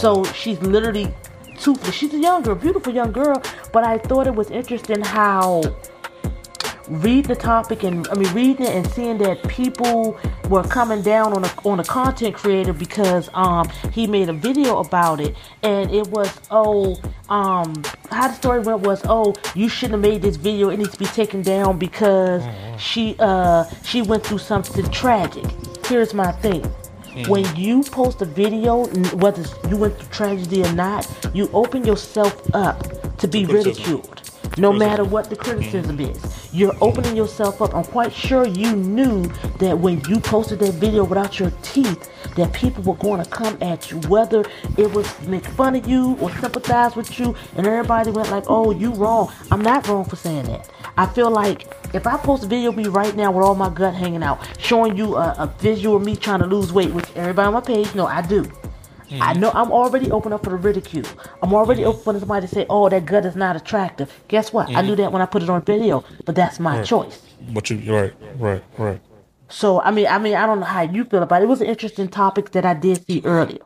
So 0.00 0.24
she's 0.24 0.60
literally 0.62 1.14
toothless. 1.60 1.94
She's 1.94 2.12
a 2.14 2.18
young 2.18 2.42
girl, 2.42 2.54
beautiful 2.54 2.92
young 2.92 3.12
girl. 3.12 3.42
But 3.72 3.84
I 3.84 3.98
thought 3.98 4.26
it 4.26 4.34
was 4.34 4.50
interesting 4.50 5.02
how 5.02 5.62
read 6.88 7.24
the 7.24 7.36
topic 7.36 7.84
and 7.84 8.08
I 8.08 8.14
mean 8.14 8.32
reading 8.34 8.66
it 8.66 8.74
and 8.74 8.86
seeing 8.90 9.16
that 9.18 9.46
people 9.48 10.18
were 10.48 10.64
coming 10.64 11.02
down 11.02 11.32
on 11.32 11.44
a 11.44 11.50
on 11.64 11.78
a 11.78 11.84
content 11.84 12.34
creator 12.34 12.72
because 12.72 13.30
um 13.32 13.68
he 13.92 14.08
made 14.08 14.28
a 14.28 14.32
video 14.32 14.78
about 14.78 15.20
it 15.20 15.36
and 15.62 15.88
it 15.92 16.08
was 16.08 16.28
oh 16.50 16.96
um 17.28 17.80
how 18.10 18.26
the 18.26 18.34
story 18.34 18.58
went 18.58 18.80
was 18.80 19.02
oh 19.04 19.34
you 19.54 19.68
shouldn't 19.68 19.92
have 19.92 20.12
made 20.12 20.20
this 20.20 20.34
video 20.34 20.70
it 20.70 20.78
needs 20.78 20.90
to 20.90 20.98
be 20.98 21.06
taken 21.06 21.42
down 21.42 21.78
because 21.78 22.42
she 22.76 23.14
uh 23.20 23.64
she 23.84 24.02
went 24.02 24.24
through 24.26 24.38
something 24.38 24.84
tragic. 24.90 25.44
Here's 25.86 26.12
my 26.12 26.32
thing. 26.32 26.64
When 27.26 27.44
you 27.56 27.82
post 27.82 28.22
a 28.22 28.24
video, 28.24 28.86
whether 29.16 29.42
you 29.68 29.76
went 29.76 29.96
through 29.98 30.08
tragedy 30.08 30.62
or 30.64 30.72
not, 30.72 31.08
you 31.34 31.50
open 31.52 31.84
yourself 31.84 32.54
up 32.54 33.16
to 33.18 33.26
be 33.26 33.46
ridiculed 33.46 34.22
no 34.58 34.72
matter 34.72 35.04
what 35.04 35.28
the 35.30 35.36
criticism 35.36 35.98
is. 36.00 36.48
You're 36.52 36.76
opening 36.80 37.16
yourself 37.16 37.62
up. 37.62 37.74
I'm 37.74 37.84
quite 37.84 38.12
sure 38.12 38.46
you 38.46 38.76
knew 38.76 39.24
that 39.58 39.78
when 39.78 40.00
you 40.08 40.20
posted 40.20 40.60
that 40.60 40.74
video 40.74 41.04
without 41.04 41.38
your 41.38 41.50
teeth, 41.62 42.10
that 42.36 42.52
people 42.52 42.82
were 42.84 42.98
going 42.98 43.22
to 43.22 43.28
come 43.28 43.58
at 43.60 43.90
you, 43.90 43.98
whether 44.08 44.44
it 44.76 44.92
was 44.92 45.06
make 45.26 45.44
fun 45.44 45.76
of 45.76 45.88
you 45.88 46.16
or 46.20 46.30
sympathize 46.36 46.94
with 46.94 47.18
you, 47.18 47.34
and 47.56 47.66
everybody 47.66 48.10
went 48.10 48.30
like, 48.30 48.44
"Oh, 48.46 48.70
you 48.70 48.92
wrong." 48.92 49.32
I'm 49.50 49.62
not 49.62 49.86
wrong 49.88 50.04
for 50.04 50.16
saying 50.16 50.44
that. 50.46 50.68
I 50.96 51.06
feel 51.06 51.30
like 51.30 51.79
if 51.92 52.06
I 52.06 52.16
post 52.16 52.44
a 52.44 52.46
video 52.46 52.70
of 52.70 52.76
me 52.76 52.86
right 52.86 53.14
now 53.16 53.30
with 53.30 53.44
all 53.44 53.54
my 53.54 53.70
gut 53.70 53.94
hanging 53.94 54.22
out, 54.22 54.38
showing 54.58 54.96
you 54.96 55.16
a, 55.16 55.34
a 55.38 55.54
visual 55.58 55.96
of 55.96 56.04
me 56.04 56.16
trying 56.16 56.40
to 56.40 56.46
lose 56.46 56.72
weight, 56.72 56.92
which 56.92 57.06
everybody 57.14 57.46
on 57.46 57.54
my 57.54 57.60
page 57.60 57.94
know 57.94 58.06
I 58.06 58.22
do. 58.22 58.50
I 59.12 59.32
know 59.32 59.50
I'm 59.52 59.72
already 59.72 60.10
open 60.12 60.32
up 60.32 60.44
for 60.44 60.50
the 60.50 60.56
ridicule. 60.56 61.04
I'm 61.42 61.52
already 61.52 61.84
open 61.84 62.00
for 62.00 62.18
somebody 62.18 62.46
to 62.46 62.54
say, 62.54 62.64
"Oh, 62.70 62.88
that 62.88 63.06
gut 63.06 63.26
is 63.26 63.34
not 63.34 63.56
attractive." 63.56 64.12
Guess 64.28 64.52
what? 64.52 64.68
I 64.70 64.82
knew 64.82 64.94
that 64.96 65.10
when 65.10 65.20
I 65.20 65.26
put 65.26 65.42
it 65.42 65.50
on 65.50 65.62
video, 65.62 66.04
but 66.24 66.36
that's 66.36 66.60
my 66.60 66.82
choice. 66.82 67.20
But 67.52 67.68
you 67.70 67.92
right, 67.92 68.14
right, 68.38 68.62
right. 68.78 69.00
So 69.48 69.80
I 69.80 69.90
mean, 69.90 70.06
I 70.06 70.18
mean, 70.18 70.34
I 70.34 70.46
don't 70.46 70.60
know 70.60 70.66
how 70.66 70.82
you 70.82 71.04
feel 71.04 71.22
about 71.24 71.42
it. 71.42 71.46
It 71.46 71.48
was 71.48 71.60
an 71.60 71.66
interesting 71.66 72.06
topic 72.08 72.52
that 72.52 72.64
I 72.64 72.74
did 72.74 73.04
see 73.04 73.20
earlier. 73.24 73.62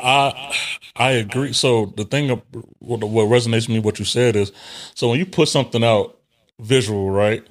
I 0.00 0.54
I 0.96 1.10
agree. 1.10 1.52
So 1.52 1.92
the 1.96 2.04
thing 2.04 2.30
of 2.30 2.40
what, 2.78 3.04
what 3.04 3.26
resonates 3.28 3.68
with 3.68 3.70
me, 3.70 3.80
what 3.80 3.98
you 3.98 4.06
said 4.06 4.34
is, 4.34 4.50
so 4.94 5.10
when 5.10 5.18
you 5.18 5.26
put 5.26 5.48
something 5.48 5.84
out 5.84 6.18
visual, 6.60 7.10
right? 7.10 7.46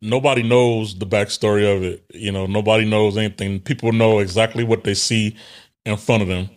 Nobody 0.00 0.42
knows 0.42 0.98
the 0.98 1.06
backstory 1.06 1.74
of 1.74 1.82
it. 1.82 2.04
You 2.12 2.32
know, 2.32 2.46
nobody 2.46 2.84
knows 2.84 3.16
anything. 3.16 3.60
People 3.60 3.92
know 3.92 4.18
exactly 4.18 4.64
what 4.64 4.84
they 4.84 4.94
see 4.94 5.36
in 5.84 5.96
front 5.96 6.22
of 6.22 6.28
them. 6.28 6.48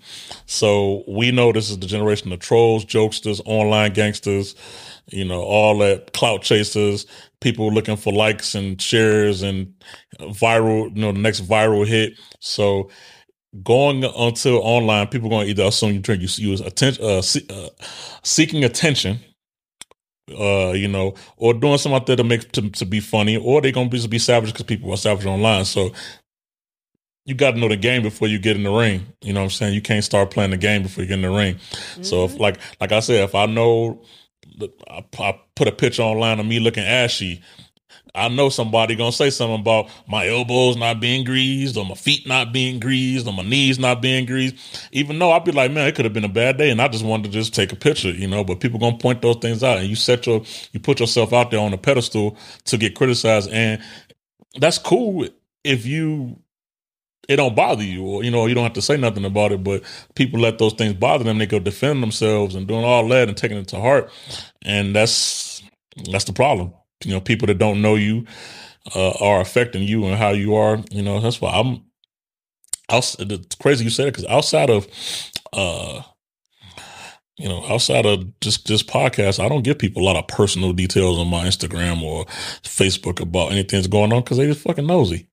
So 0.45 1.03
we 1.07 1.31
know 1.31 1.51
this 1.51 1.69
is 1.69 1.79
the 1.79 1.87
generation 1.87 2.31
of 2.31 2.39
trolls, 2.39 2.85
jokesters, 2.85 3.41
online 3.45 3.93
gangsters, 3.93 4.55
you 5.11 5.25
know, 5.25 5.41
all 5.41 5.77
that 5.79 6.13
clout 6.13 6.41
chasers, 6.41 7.05
people 7.41 7.71
looking 7.71 7.95
for 7.95 8.13
likes 8.13 8.55
and 8.55 8.81
shares 8.81 9.41
and 9.41 9.73
viral, 10.19 10.95
you 10.95 11.01
know, 11.01 11.11
the 11.11 11.19
next 11.19 11.41
viral 11.41 11.87
hit. 11.87 12.13
So 12.39 12.89
going 13.63 14.03
until 14.03 14.57
online, 14.57 15.07
people 15.07 15.29
going 15.29 15.45
to 15.45 15.51
either 15.51 15.63
assume 15.63 15.93
you 15.93 16.01
trying 16.01 16.19
to 16.25 16.41
use 16.41 16.61
attention, 16.61 17.03
uh, 17.03 17.21
see, 17.21 17.45
uh, 17.49 17.69
seeking 18.23 18.63
attention, 18.63 19.19
uh, 20.31 20.71
you 20.71 20.87
know, 20.87 21.13
or 21.37 21.53
doing 21.53 21.77
something 21.77 21.95
out 21.95 22.07
there 22.07 22.15
to 22.15 22.23
make 22.23 22.51
to, 22.53 22.69
to 22.69 22.85
be 22.85 22.99
funny, 22.99 23.37
or 23.37 23.61
they're 23.61 23.71
gonna 23.71 23.89
be 23.89 24.05
be 24.07 24.19
savage 24.19 24.51
because 24.51 24.65
people 24.65 24.91
are 24.91 24.97
savage 24.97 25.25
online. 25.25 25.65
So 25.65 25.91
you 27.25 27.33
got 27.33 27.51
to 27.51 27.59
know 27.59 27.67
the 27.67 27.75
game 27.75 28.03
before 28.03 28.27
you 28.27 28.37
get 28.37 28.55
in 28.55 28.63
the 28.63 28.71
ring. 28.71 29.05
You 29.21 29.33
know 29.33 29.39
what 29.41 29.45
I'm 29.45 29.49
saying? 29.51 29.73
You 29.73 29.81
can't 29.81 30.03
start 30.03 30.29
playing 30.31 30.51
the 30.51 30.57
game 30.57 30.83
before 30.83 31.03
you 31.03 31.07
get 31.07 31.15
in 31.15 31.21
the 31.23 31.31
ring. 31.31 31.57
So 32.01 32.25
if 32.25 32.39
like 32.39 32.59
like 32.79 32.91
I 32.91 32.99
said, 32.99 33.23
if 33.23 33.35
I 33.35 33.45
know 33.47 34.01
I, 34.89 35.03
I 35.19 35.39
put 35.55 35.67
a 35.67 35.71
picture 35.71 36.03
online 36.03 36.39
of 36.39 36.45
me 36.45 36.59
looking 36.59 36.83
ashy. 36.83 37.41
I 38.15 38.29
know 38.29 38.49
somebody 38.49 38.95
gonna 38.95 39.11
say 39.11 39.29
something 39.29 39.59
about 39.59 39.89
my 40.07 40.27
elbows 40.27 40.77
not 40.77 40.99
being 40.99 41.23
greased, 41.23 41.77
or 41.77 41.85
my 41.85 41.95
feet 41.95 42.27
not 42.27 42.53
being 42.53 42.79
greased, 42.79 43.27
or 43.27 43.33
my 43.33 43.43
knees 43.43 43.79
not 43.79 44.01
being 44.01 44.25
greased. 44.25 44.55
Even 44.91 45.19
though 45.19 45.31
I'd 45.31 45.43
be 45.43 45.51
like, 45.51 45.71
man, 45.71 45.87
it 45.87 45.95
could 45.95 46.05
have 46.05 46.13
been 46.13 46.23
a 46.23 46.29
bad 46.29 46.57
day, 46.57 46.69
and 46.69 46.81
I 46.81 46.87
just 46.87 47.05
wanted 47.05 47.25
to 47.25 47.31
just 47.31 47.53
take 47.53 47.71
a 47.71 47.75
picture, 47.75 48.11
you 48.11 48.27
know. 48.27 48.43
But 48.43 48.59
people 48.59 48.79
gonna 48.79 48.97
point 48.97 49.21
those 49.21 49.37
things 49.37 49.63
out, 49.63 49.77
and 49.79 49.87
you 49.87 49.95
set 49.95 50.25
your, 50.25 50.43
you 50.71 50.79
put 50.79 50.99
yourself 50.99 51.33
out 51.33 51.51
there 51.51 51.59
on 51.59 51.73
a 51.73 51.77
pedestal 51.77 52.37
to 52.65 52.77
get 52.77 52.95
criticized, 52.95 53.49
and 53.51 53.81
that's 54.59 54.77
cool 54.77 55.27
if 55.63 55.85
you 55.85 56.37
it 57.27 57.37
don't 57.37 57.55
bother 57.55 57.83
you 57.83 58.05
or 58.05 58.23
you 58.23 58.31
know 58.31 58.45
you 58.45 58.53
don't 58.53 58.63
have 58.63 58.73
to 58.73 58.81
say 58.81 58.97
nothing 58.97 59.25
about 59.25 59.51
it 59.51 59.63
but 59.63 59.83
people 60.15 60.39
let 60.39 60.59
those 60.59 60.73
things 60.73 60.93
bother 60.93 61.23
them 61.23 61.37
they 61.37 61.45
go 61.45 61.59
defend 61.59 62.01
themselves 62.01 62.55
and 62.55 62.67
doing 62.67 62.83
all 62.83 63.07
that 63.07 63.27
and 63.27 63.37
taking 63.37 63.57
it 63.57 63.67
to 63.67 63.79
heart 63.79 64.11
and 64.61 64.95
that's 64.95 65.63
that's 66.11 66.25
the 66.25 66.33
problem 66.33 66.71
you 67.03 67.11
know 67.11 67.21
people 67.21 67.47
that 67.47 67.57
don't 67.57 67.81
know 67.81 67.95
you 67.95 68.25
uh, 68.95 69.11
are 69.19 69.41
affecting 69.41 69.83
you 69.83 70.05
and 70.05 70.15
how 70.15 70.29
you 70.29 70.55
are 70.55 70.79
you 70.91 71.01
know 71.01 71.19
that's 71.19 71.41
why 71.41 71.51
i'm 71.51 71.83
outs- 72.89 73.17
it's 73.19 73.55
crazy 73.55 73.83
you 73.83 73.89
said 73.89 74.07
it 74.07 74.13
because 74.13 74.29
outside 74.29 74.69
of 74.69 74.87
uh 75.53 76.01
you 77.37 77.49
know, 77.49 77.65
outside 77.67 78.05
of 78.05 78.39
just 78.39 78.67
this 78.67 78.81
podcast, 78.81 79.43
I 79.43 79.49
don't 79.49 79.63
give 79.63 79.77
people 79.77 80.01
a 80.01 80.05
lot 80.05 80.15
of 80.15 80.27
personal 80.27 80.71
details 80.71 81.19
on 81.19 81.27
my 81.27 81.45
Instagram 81.45 82.01
or 82.01 82.25
Facebook 82.63 83.19
about 83.19 83.51
anything 83.51 83.77
that's 83.77 83.87
going 83.87 84.13
on 84.13 84.21
because 84.21 84.37
they 84.37 84.47
just 84.47 84.61
fucking 84.61 84.87
nosy. 84.87 85.27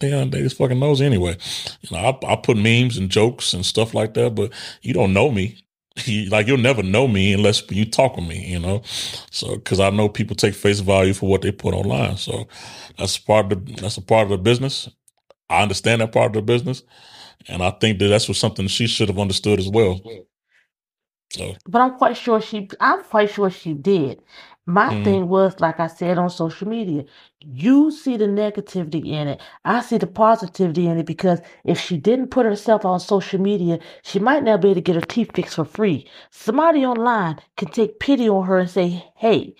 Yeah, 0.00 0.24
they 0.24 0.42
just 0.42 0.56
fucking 0.56 0.78
nosy 0.78 1.04
anyway. 1.04 1.36
You 1.80 1.96
know, 1.96 2.18
I, 2.22 2.32
I 2.32 2.36
put 2.36 2.56
memes 2.56 2.96
and 2.96 3.10
jokes 3.10 3.54
and 3.54 3.66
stuff 3.66 3.92
like 3.92 4.14
that, 4.14 4.34
but 4.36 4.52
you 4.82 4.94
don't 4.94 5.12
know 5.12 5.30
me. 5.30 5.60
Like 6.30 6.46
you'll 6.46 6.58
never 6.58 6.82
know 6.82 7.08
me 7.08 7.32
unless 7.34 7.62
you 7.70 7.84
talk 7.86 8.16
with 8.16 8.26
me, 8.28 8.46
you 8.46 8.58
know. 8.60 8.82
So 9.30 9.56
because 9.56 9.80
I 9.80 9.90
know 9.90 10.08
people 10.08 10.36
take 10.36 10.54
face 10.54 10.80
value 10.80 11.14
for 11.14 11.28
what 11.28 11.42
they 11.42 11.52
put 11.52 11.74
online, 11.74 12.16
so 12.16 12.48
that's 12.98 13.18
part 13.18 13.52
of 13.52 13.66
the, 13.66 13.74
that's 13.82 13.96
a 13.98 14.02
part 14.02 14.24
of 14.24 14.30
the 14.30 14.38
business. 14.38 14.88
I 15.50 15.62
understand 15.62 16.00
that 16.02 16.12
part 16.12 16.28
of 16.28 16.32
the 16.34 16.42
business, 16.42 16.82
and 17.48 17.62
I 17.62 17.70
think 17.70 17.98
that 18.00 18.08
that's 18.08 18.28
what 18.28 18.36
something 18.38 18.68
she 18.68 18.86
should 18.86 19.08
have 19.08 19.18
understood 19.20 19.60
as 19.60 19.68
well. 19.68 20.00
So 21.30 21.54
But 21.66 21.80
I'm 21.82 21.96
quite 21.98 22.16
sure 22.16 22.40
she. 22.40 22.68
I'm 22.80 23.04
quite 23.04 23.30
sure 23.30 23.50
she 23.50 23.74
did. 23.74 24.22
My 24.68 24.90
Mhm. 24.90 25.04
thing 25.04 25.28
was, 25.30 25.60
like 25.60 25.80
I 25.80 25.88
said 25.88 26.18
on 26.18 26.30
social 26.30 26.68
media, 26.68 27.04
you 27.40 27.90
see 27.90 28.16
the 28.18 28.26
negativity 28.26 29.06
in 29.08 29.28
it. 29.28 29.40
I 29.64 29.80
see 29.80 29.98
the 29.98 30.06
positivity 30.06 30.86
in 30.88 30.98
it 30.98 31.06
because 31.06 31.40
if 31.64 31.80
she 31.80 31.98
didn't 31.98 32.28
put 32.30 32.46
herself 32.46 32.84
on 32.84 33.00
social 33.00 33.40
media, 33.40 33.80
she 34.04 34.20
might 34.20 34.44
not 34.44 34.60
be 34.62 34.68
able 34.68 34.76
to 34.76 34.82
get 34.82 34.96
her 34.96 35.02
teeth 35.02 35.32
fixed 35.34 35.56
for 35.56 35.64
free. 35.64 36.06
Somebody 36.30 36.86
online 36.86 37.38
can 37.56 37.70
take 37.70 37.98
pity 38.00 38.28
on 38.30 38.46
her 38.46 38.58
and 38.60 38.70
say, 38.70 39.06
"Hey, 39.16 39.56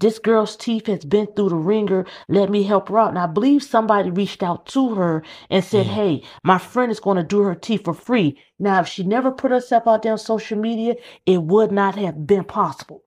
This 0.00 0.18
girl's 0.20 0.56
teeth 0.56 0.88
has 0.88 1.04
been 1.04 1.28
through 1.28 1.50
the 1.50 1.56
ringer. 1.56 2.06
Let 2.28 2.50
me 2.50 2.64
help 2.64 2.88
her 2.90 2.98
out. 2.98 3.10
And 3.10 3.18
I 3.18 3.26
believe 3.26 3.62
somebody 3.64 4.10
reached 4.10 4.42
out 4.42 4.66
to 4.68 4.94
her 4.96 5.22
and 5.50 5.64
said, 5.64 5.86
Mm. 5.86 5.90
Hey, 5.90 6.22
my 6.44 6.58
friend 6.58 6.92
is 6.92 7.00
going 7.00 7.16
to 7.18 7.22
do 7.24 7.40
her 7.42 7.54
teeth 7.56 7.84
for 7.84 7.94
free. 7.94 8.38
Now, 8.60 8.80
if 8.80 8.88
she 8.88 9.04
never 9.04 9.30
put 9.32 9.52
herself 9.52 9.86
out 9.88 10.02
there 10.02 10.12
on 10.12 10.18
social 10.18 10.58
media, 10.58 10.96
it 11.26 11.42
would 11.44 11.72
not 11.72 11.96
have 11.96 12.26
been 12.26 12.44
possible. 12.44 13.04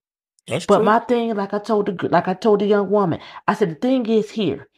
That's 0.47 0.67
But 0.67 0.79
true. 0.79 0.85
my 0.85 0.99
thing, 0.99 1.35
like 1.35 1.53
I 1.53 1.59
told 1.59 1.87
the 1.87 2.09
like 2.09 2.27
I 2.27 2.35
told 2.35 2.61
the 2.61 2.67
young 2.67 2.89
woman, 2.91 3.21
I 3.47 3.55
said 3.55 3.71
the 3.71 3.75
thing 3.75 4.05
is 4.07 4.31
here. 4.31 4.69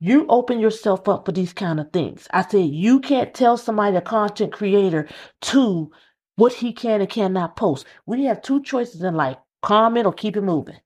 You 0.00 0.26
open 0.28 0.60
yourself 0.60 1.08
up 1.08 1.26
for 1.26 1.32
these 1.32 1.52
kind 1.54 1.80
of 1.80 1.92
things. 1.92 2.28
I 2.32 2.42
said 2.42 2.70
you 2.70 3.00
can't 3.00 3.34
tell 3.34 3.56
somebody 3.58 3.96
a 3.96 4.02
content 4.02 4.52
creator 4.52 5.08
to 5.42 5.92
what 6.36 6.54
he 6.54 6.72
can 6.72 7.00
and 7.02 7.10
cannot 7.10 7.56
post. 7.56 7.86
We 8.06 8.24
have 8.26 8.42
two 8.42 8.62
choices 8.62 9.02
in 9.02 9.14
life: 9.16 9.38
comment 9.62 10.06
or 10.06 10.12
keep 10.14 10.36
it 10.36 10.42
moving. 10.42 10.78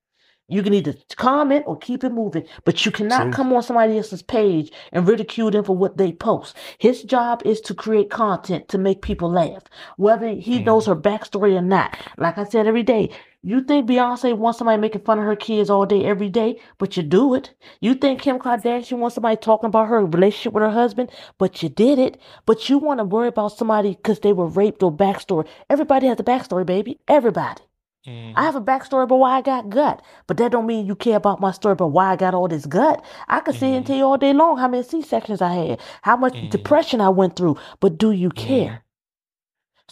You 0.52 0.62
can 0.62 0.74
either 0.74 0.94
comment 1.16 1.64
or 1.66 1.78
keep 1.78 2.04
it 2.04 2.12
moving, 2.12 2.44
but 2.66 2.84
you 2.84 2.92
cannot 2.92 3.22
True. 3.22 3.32
come 3.32 3.52
on 3.54 3.62
somebody 3.62 3.96
else's 3.96 4.22
page 4.22 4.70
and 4.92 5.08
ridicule 5.08 5.50
them 5.50 5.64
for 5.64 5.74
what 5.74 5.96
they 5.96 6.12
post. 6.12 6.54
His 6.76 7.02
job 7.02 7.40
is 7.46 7.58
to 7.62 7.74
create 7.74 8.10
content 8.10 8.68
to 8.68 8.76
make 8.76 9.00
people 9.00 9.30
laugh, 9.30 9.62
whether 9.96 10.28
he 10.28 10.58
Mhm. 10.60 10.66
knows 10.66 10.84
her 10.86 10.94
backstory 10.94 11.56
or 11.56 11.62
not. 11.62 11.96
Like 12.18 12.36
I 12.36 12.44
said 12.44 12.66
every 12.66 12.82
day, 12.82 13.08
you 13.42 13.62
think 13.62 13.88
Beyonce 13.88 14.36
wants 14.36 14.58
somebody 14.58 14.78
making 14.78 15.00
fun 15.02 15.18
of 15.18 15.24
her 15.24 15.36
kids 15.36 15.70
all 15.70 15.86
day, 15.86 16.04
every 16.04 16.28
day, 16.28 16.60
but 16.78 16.98
you 16.98 17.02
do 17.02 17.34
it. 17.34 17.54
You 17.80 17.94
think 17.94 18.20
Kim 18.20 18.38
Kardashian 18.38 18.98
wants 18.98 19.14
somebody 19.14 19.36
talking 19.36 19.68
about 19.68 19.88
her 19.88 20.04
relationship 20.04 20.52
with 20.52 20.62
her 20.64 20.70
husband, 20.70 21.10
but 21.38 21.62
you 21.62 21.70
did 21.70 21.98
it. 21.98 22.18
But 22.44 22.68
you 22.68 22.76
want 22.76 22.98
to 23.00 23.04
worry 23.04 23.28
about 23.28 23.52
somebody 23.56 23.94
because 23.96 24.20
they 24.20 24.34
were 24.34 24.46
raped 24.46 24.82
or 24.82 24.92
backstory. 24.92 25.46
Everybody 25.70 26.08
has 26.08 26.20
a 26.20 26.22
backstory, 26.22 26.66
baby. 26.66 26.98
Everybody. 27.08 27.62
Mhm. 28.06 28.32
I 28.34 28.42
have 28.42 28.56
a 28.56 28.60
backstory 28.60 29.04
about 29.04 29.18
why 29.20 29.36
I 29.38 29.42
got 29.42 29.68
gut, 29.68 30.02
but 30.26 30.36
that 30.38 30.50
don't 30.52 30.66
mean 30.66 30.86
you 30.86 30.96
care 30.96 31.16
about 31.16 31.40
my 31.40 31.52
story 31.52 31.72
about 31.72 31.92
why 31.92 32.10
I 32.12 32.16
got 32.16 32.34
all 32.34 32.48
this 32.48 32.66
gut. 32.66 33.04
I 33.28 33.40
could 33.40 33.54
sit 33.54 33.68
and 33.68 33.86
tell 33.86 33.96
you 33.96 34.04
all 34.04 34.18
day 34.18 34.32
long 34.32 34.58
how 34.58 34.68
many 34.68 34.82
C 34.82 35.02
sections 35.02 35.40
I 35.40 35.52
had, 35.52 35.80
how 36.02 36.16
much 36.16 36.34
Mhm. 36.34 36.50
depression 36.50 37.00
I 37.00 37.10
went 37.10 37.36
through, 37.36 37.56
but 37.80 37.98
do 37.98 38.10
you 38.10 38.30
care? 38.30 38.82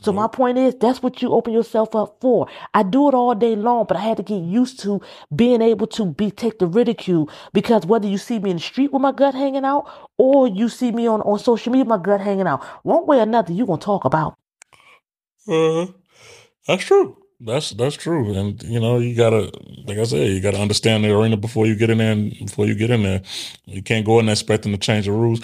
So 0.02 0.12
my 0.12 0.28
point 0.28 0.56
is, 0.56 0.74
that's 0.76 1.02
what 1.02 1.20
you 1.20 1.30
open 1.32 1.52
yourself 1.52 1.94
up 1.94 2.16
for. 2.22 2.46
I 2.72 2.82
do 2.82 3.08
it 3.08 3.14
all 3.14 3.34
day 3.34 3.54
long, 3.54 3.84
but 3.86 3.98
I 3.98 4.00
had 4.00 4.16
to 4.16 4.22
get 4.22 4.38
used 4.40 4.80
to 4.80 5.02
being 5.34 5.60
able 5.60 5.86
to 5.88 6.06
be 6.06 6.30
take 6.30 6.58
the 6.58 6.66
ridicule 6.66 7.28
because 7.52 7.84
whether 7.84 8.08
you 8.08 8.16
see 8.16 8.38
me 8.38 8.50
in 8.50 8.56
the 8.56 8.62
street 8.62 8.94
with 8.94 9.02
my 9.02 9.12
gut 9.12 9.34
hanging 9.34 9.66
out 9.66 9.90
or 10.16 10.48
you 10.48 10.70
see 10.70 10.90
me 10.90 11.06
on, 11.06 11.20
on 11.20 11.38
social 11.38 11.70
media, 11.70 11.84
with 11.84 11.90
my 11.90 12.02
gut 12.02 12.22
hanging 12.22 12.46
out, 12.46 12.64
one 12.82 13.04
way 13.06 13.18
or 13.18 13.22
another, 13.22 13.52
you're 13.52 13.66
gonna 13.66 13.78
talk 13.78 14.06
about. 14.06 14.36
Uh, 15.46 15.86
that's 16.66 16.84
true. 16.84 17.18
That's 17.42 17.70
that's 17.70 17.96
true. 17.96 18.34
And 18.34 18.62
you 18.62 18.78
know, 18.80 18.98
you 18.98 19.14
gotta, 19.16 19.50
like 19.86 19.96
I 19.98 20.04
said, 20.04 20.28
you 20.28 20.40
gotta 20.42 20.58
understand 20.60 21.04
the 21.04 21.10
arena 21.16 21.38
before 21.38 21.66
you 21.66 21.74
get 21.74 21.88
in 21.88 21.98
there. 21.98 22.12
And 22.12 22.32
before 22.38 22.66
you 22.66 22.74
get 22.74 22.90
in 22.90 23.02
there, 23.02 23.22
you 23.64 23.82
can't 23.82 24.04
go 24.04 24.18
in 24.18 24.26
there 24.26 24.34
expecting 24.34 24.72
to 24.72 24.78
change 24.78 25.06
the 25.06 25.12
rules. 25.12 25.40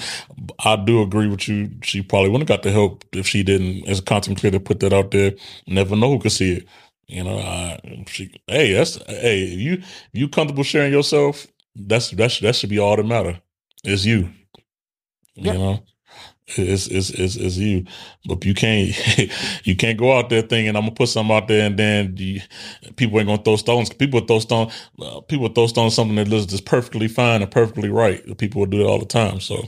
I 0.65 0.77
do 0.77 1.01
agree 1.01 1.27
with 1.27 1.49
you. 1.49 1.71
She 1.83 2.03
probably 2.03 2.29
wouldn't 2.29 2.49
have 2.49 2.59
got 2.59 2.65
the 2.65 2.71
help 2.73 3.05
if 3.13 3.27
she 3.27 3.43
didn't, 3.43 3.89
as 3.89 4.01
a 4.01 4.03
content 4.03 4.41
creator, 4.41 4.61
put 4.61 4.81
that 4.81 4.93
out 4.93 5.11
there. 5.11 5.33
Never 5.67 5.97
know 5.97 6.11
who 6.11 6.19
could 6.19 6.33
see 6.33 6.59
it. 6.59 6.69
You 7.07 7.25
know, 7.25 7.39
I, 7.39 7.81
she, 8.09 8.31
hey, 8.47 8.75
that's 8.75 8.97
hey, 9.07 9.45
you 9.45 9.83
you 10.13 10.29
comfortable 10.29 10.65
sharing 10.65 10.93
yourself, 10.93 11.47
that's 11.75 12.11
that's 12.11 12.41
that 12.41 12.57
should 12.57 12.71
be 12.71 12.79
all 12.79 12.97
that 12.97 13.07
matter. 13.07 13.41
It's 13.85 14.05
you. 14.05 14.31
You 15.35 15.53
know. 15.55 15.85
It's, 16.49 16.87
it's 16.87 17.11
it's 17.11 17.35
it's 17.35 17.57
you, 17.57 17.85
but 18.27 18.45
you 18.45 18.55
can't 18.55 18.95
you 19.67 19.75
can't 19.75 19.99
go 19.99 20.17
out 20.17 20.31
there 20.31 20.43
thinking 20.43 20.77
I'm 20.77 20.83
gonna 20.83 20.93
put 20.95 21.09
something 21.09 21.35
out 21.35 21.49
there 21.49 21.67
and 21.67 21.77
then 21.77 22.17
you, 22.17 22.41
people 22.95 23.19
ain't 23.19 23.27
gonna 23.27 23.43
throw 23.43 23.57
stones. 23.57 23.91
People 23.93 24.21
throw 24.21 24.39
stone 24.39 24.71
uh, 25.03 25.21
people 25.23 25.49
throw 25.49 25.67
stones 25.67 25.95
something 25.95 26.15
that 26.17 26.29
looks 26.29 26.47
just 26.47 26.65
perfectly 26.65 27.09
fine 27.09 27.43
and 27.43 27.51
perfectly 27.51 27.89
right. 27.89 28.23
People 28.39 28.61
will 28.61 28.67
do 28.67 28.83
it 28.83 28.87
all 28.87 29.01
the 29.01 29.07
time. 29.07 29.41
So, 29.41 29.65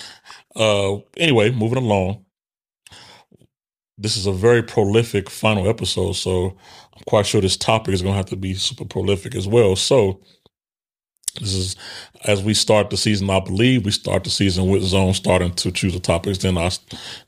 uh, 0.56 0.98
anyway, 1.16 1.50
moving 1.50 1.78
along. 1.78 2.24
This 3.96 4.16
is 4.16 4.26
a 4.26 4.32
very 4.32 4.62
prolific 4.62 5.28
final 5.30 5.68
episode, 5.68 6.12
so 6.12 6.56
I'm 6.96 7.02
quite 7.06 7.26
sure 7.26 7.40
this 7.40 7.56
topic 7.56 7.94
is 7.94 8.02
gonna 8.02 8.14
have 8.16 8.26
to 8.26 8.36
be 8.36 8.54
super 8.54 8.84
prolific 8.84 9.34
as 9.34 9.48
well. 9.48 9.76
So, 9.76 10.20
this 11.38 11.54
is 11.54 11.76
as 12.24 12.42
we 12.42 12.54
start 12.54 12.90
the 12.90 12.96
season. 12.96 13.30
I 13.30 13.40
believe 13.40 13.84
we 13.84 13.90
start 13.90 14.24
the 14.24 14.30
season 14.30 14.68
with 14.68 14.82
Zone 14.82 15.14
starting 15.14 15.52
to 15.54 15.70
choose 15.70 15.94
the 15.94 16.00
topics, 16.00 16.38
then 16.38 16.58
I, 16.58 16.70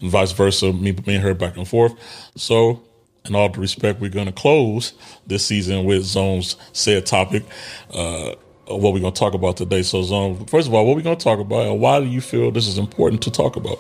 and 0.01 0.11
vice 0.11 0.33
versa. 0.33 0.73
Me, 0.73 0.93
me 1.07 1.15
and 1.15 1.25
her 1.25 1.35
back 1.35 1.57
and 1.57 1.67
forth. 1.67 1.95
So, 2.37 2.83
in 3.25 3.35
all 3.35 3.49
due 3.49 3.61
respect, 3.61 4.01
we're 4.01 4.11
going 4.11 4.27
to 4.27 4.33
close 4.33 4.95
this 5.27 5.45
season 5.47 5.85
with 5.85 6.03
Zone's 6.05 6.57
said 6.73 7.07
topic. 7.07 7.45
Uh, 7.93 8.35
what 8.67 8.93
we're 8.93 9.01
going 9.01 9.13
to 9.13 9.19
talk 9.19 9.35
about 9.35 9.57
today. 9.57 9.83
So, 9.83 10.03
Zone, 10.03 10.47
first 10.47 10.69
of 10.69 10.75
all, 10.75 10.87
what 10.87 10.97
we're 10.97 11.03
going 11.03 11.17
to 11.17 11.25
talk 11.25 11.39
about, 11.41 11.67
and 11.67 11.81
why 11.81 12.01
do 12.01 12.07
you 12.07 12.21
feel 12.21 12.51
this 12.51 12.69
is 12.69 12.79
important 12.79 13.23
to 13.23 13.31
talk 13.31 13.57
about? 13.57 13.79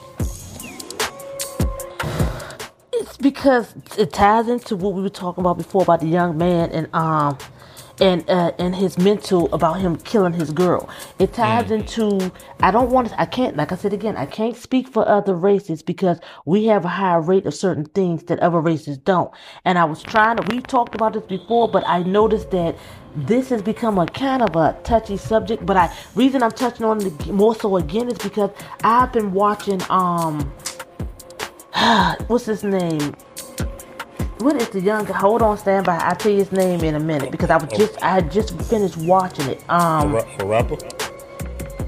It's 2.93 3.17
because 3.17 3.73
it 3.97 4.13
ties 4.13 4.49
into 4.49 4.77
what 4.77 4.95
we 4.95 5.03
were 5.03 5.09
talking 5.09 5.43
about 5.43 5.59
before 5.59 5.83
about 5.83 6.01
the 6.01 6.09
young 6.09 6.37
man 6.37 6.71
and 6.71 6.89
um 6.95 7.39
and 8.01 8.29
uh, 8.29 8.53
and 8.59 8.75
his 8.75 8.99
mental 8.99 9.53
about 9.55 9.81
him 9.81 9.97
killing 9.97 10.33
his 10.33 10.51
girl. 10.51 10.89
It 11.19 11.33
ties 11.33 11.71
into 11.71 12.33
I 12.61 12.71
don't 12.71 12.91
want 12.91 13.09
to 13.09 13.21
I 13.21 13.27
can't 13.27 13.57
like 13.57 13.73
I 13.73 13.77
said 13.77 13.93
again 13.93 14.17
I 14.17 14.27
can't 14.27 14.57
speak 14.57 14.89
for 14.89 15.07
other 15.07 15.35
races 15.35 15.83
because 15.83 16.19
we 16.45 16.67
have 16.67 16.85
a 16.85 16.89
higher 16.89 17.21
rate 17.21 17.47
of 17.47 17.55
certain 17.55 17.85
things 17.85 18.25
that 18.25 18.39
other 18.41 18.61
races 18.61 18.99
don't. 18.99 19.31
And 19.65 19.79
I 19.79 19.85
was 19.85 20.03
trying 20.03 20.37
to 20.39 20.55
we 20.55 20.61
talked 20.63 20.95
about 20.95 21.13
this 21.13 21.25
before, 21.25 21.69
but 21.69 21.85
I 21.87 22.03
noticed 22.03 22.51
that 22.51 22.77
this 23.15 23.49
has 23.51 23.61
become 23.63 23.99
a 23.99 24.07
kind 24.07 24.43
of 24.43 24.57
a 24.57 24.79
touchy 24.85 25.17
subject. 25.17 25.67
But 25.67 25.77
I 25.77 25.95
reason 26.15 26.43
I'm 26.43 26.53
touching 26.53 26.87
on 26.87 27.05
it 27.05 27.27
more 27.29 27.55
so 27.55 27.77
again 27.77 28.09
is 28.09 28.19
because 28.19 28.51
I've 28.83 29.13
been 29.13 29.33
watching 29.33 29.81
um 29.91 30.41
what's 32.27 32.47
his 32.47 32.65
name? 32.65 33.15
What 34.41 34.57
is 34.57 34.69
the 34.71 34.81
young 34.81 35.05
guy? 35.05 35.17
Hold 35.19 35.43
on, 35.43 35.59
stand 35.59 35.87
by. 35.87 35.97
I'll 35.97 36.17
tell 36.17 36.33
you 36.33 36.39
his 36.39 36.53
name 36.53 36.83
in 36.83 36.95
a 36.95 37.01
minute 37.01 37.31
because 37.31 37.51
I 37.51 37.57
was 37.57 37.71
just 37.77 38.03
I 38.03 38.11
had 38.11 38.33
just 38.33 38.59
finished 38.63 38.97
watching 38.97 39.49
it. 39.51 39.63
A, 39.69 39.75
Um, 39.75 40.13
ra- 40.15 40.25
a 40.39 40.47
rapper? 40.47 40.77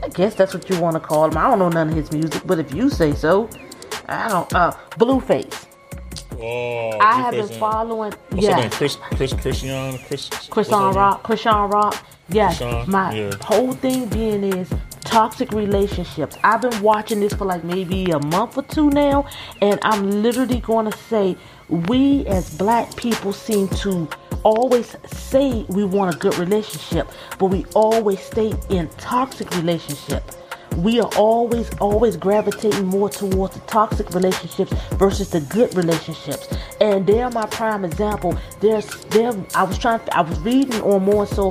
I 0.02 0.08
guess 0.08 0.34
that's 0.34 0.52
what 0.52 0.68
you 0.68 0.78
want 0.80 0.94
to 0.94 1.00
call 1.00 1.26
him. 1.30 1.36
I 1.38 1.48
don't 1.48 1.58
know 1.58 1.68
none 1.68 1.88
of 1.90 1.94
his 1.94 2.12
music, 2.12 2.42
but 2.44 2.58
if 2.58 2.74
you 2.74 2.90
say 2.90 3.14
so, 3.14 3.48
I 4.06 4.28
don't. 4.28 4.52
Uh, 4.54 4.72
Blueface. 4.98 5.66
Oh, 6.44 6.98
I 7.00 7.20
have 7.20 7.34
been 7.34 7.48
following. 7.60 8.12
Yeah, 8.34 8.68
Chris, 8.70 8.96
Chris, 9.14 9.32
Christian, 9.32 9.96
Chris, 10.06 10.28
Christian? 10.50 10.78
Rock. 10.92 11.22
Chrisean 11.22 11.72
Rock. 11.72 12.04
Yes. 12.28 12.58
Chrisean, 12.60 12.86
My 12.88 13.14
yeah. 13.14 13.32
whole 13.42 13.72
thing 13.72 14.06
being 14.08 14.42
is 14.44 14.68
toxic 15.12 15.52
relationships. 15.52 16.38
I've 16.42 16.62
been 16.62 16.82
watching 16.82 17.20
this 17.20 17.34
for 17.34 17.44
like 17.44 17.64
maybe 17.64 18.06
a 18.12 18.18
month 18.18 18.56
or 18.58 18.62
two 18.62 18.90
now, 18.90 19.26
and 19.60 19.78
I'm 19.82 20.22
literally 20.22 20.60
going 20.60 20.90
to 20.90 20.98
say 20.98 21.36
we 21.68 22.26
as 22.26 22.50
black 22.56 22.96
people 22.96 23.34
seem 23.34 23.68
to 23.84 24.08
always 24.44 24.96
say 25.06 25.66
we 25.68 25.84
want 25.84 26.14
a 26.14 26.18
good 26.18 26.38
relationship, 26.38 27.10
but 27.38 27.46
we 27.46 27.66
always 27.74 28.20
stay 28.20 28.54
in 28.70 28.88
toxic 28.98 29.50
relationships 29.56 30.38
We 30.78 31.00
are 31.00 31.10
always, 31.16 31.70
always 31.80 32.16
gravitating 32.16 32.86
more 32.86 33.10
towards 33.10 33.54
the 33.54 33.60
toxic 33.62 34.10
relationships 34.14 34.72
versus 34.94 35.30
the 35.30 35.40
good 35.42 35.74
relationships. 35.76 36.48
And 36.80 37.06
they're 37.06 37.30
my 37.30 37.46
prime 37.46 37.84
example. 37.84 38.38
There's, 38.60 38.86
there. 39.06 39.32
I 39.54 39.64
was 39.64 39.78
trying. 39.78 40.00
I 40.12 40.22
was 40.22 40.38
reading 40.40 40.80
on 40.82 41.04
more 41.04 41.26
so. 41.26 41.50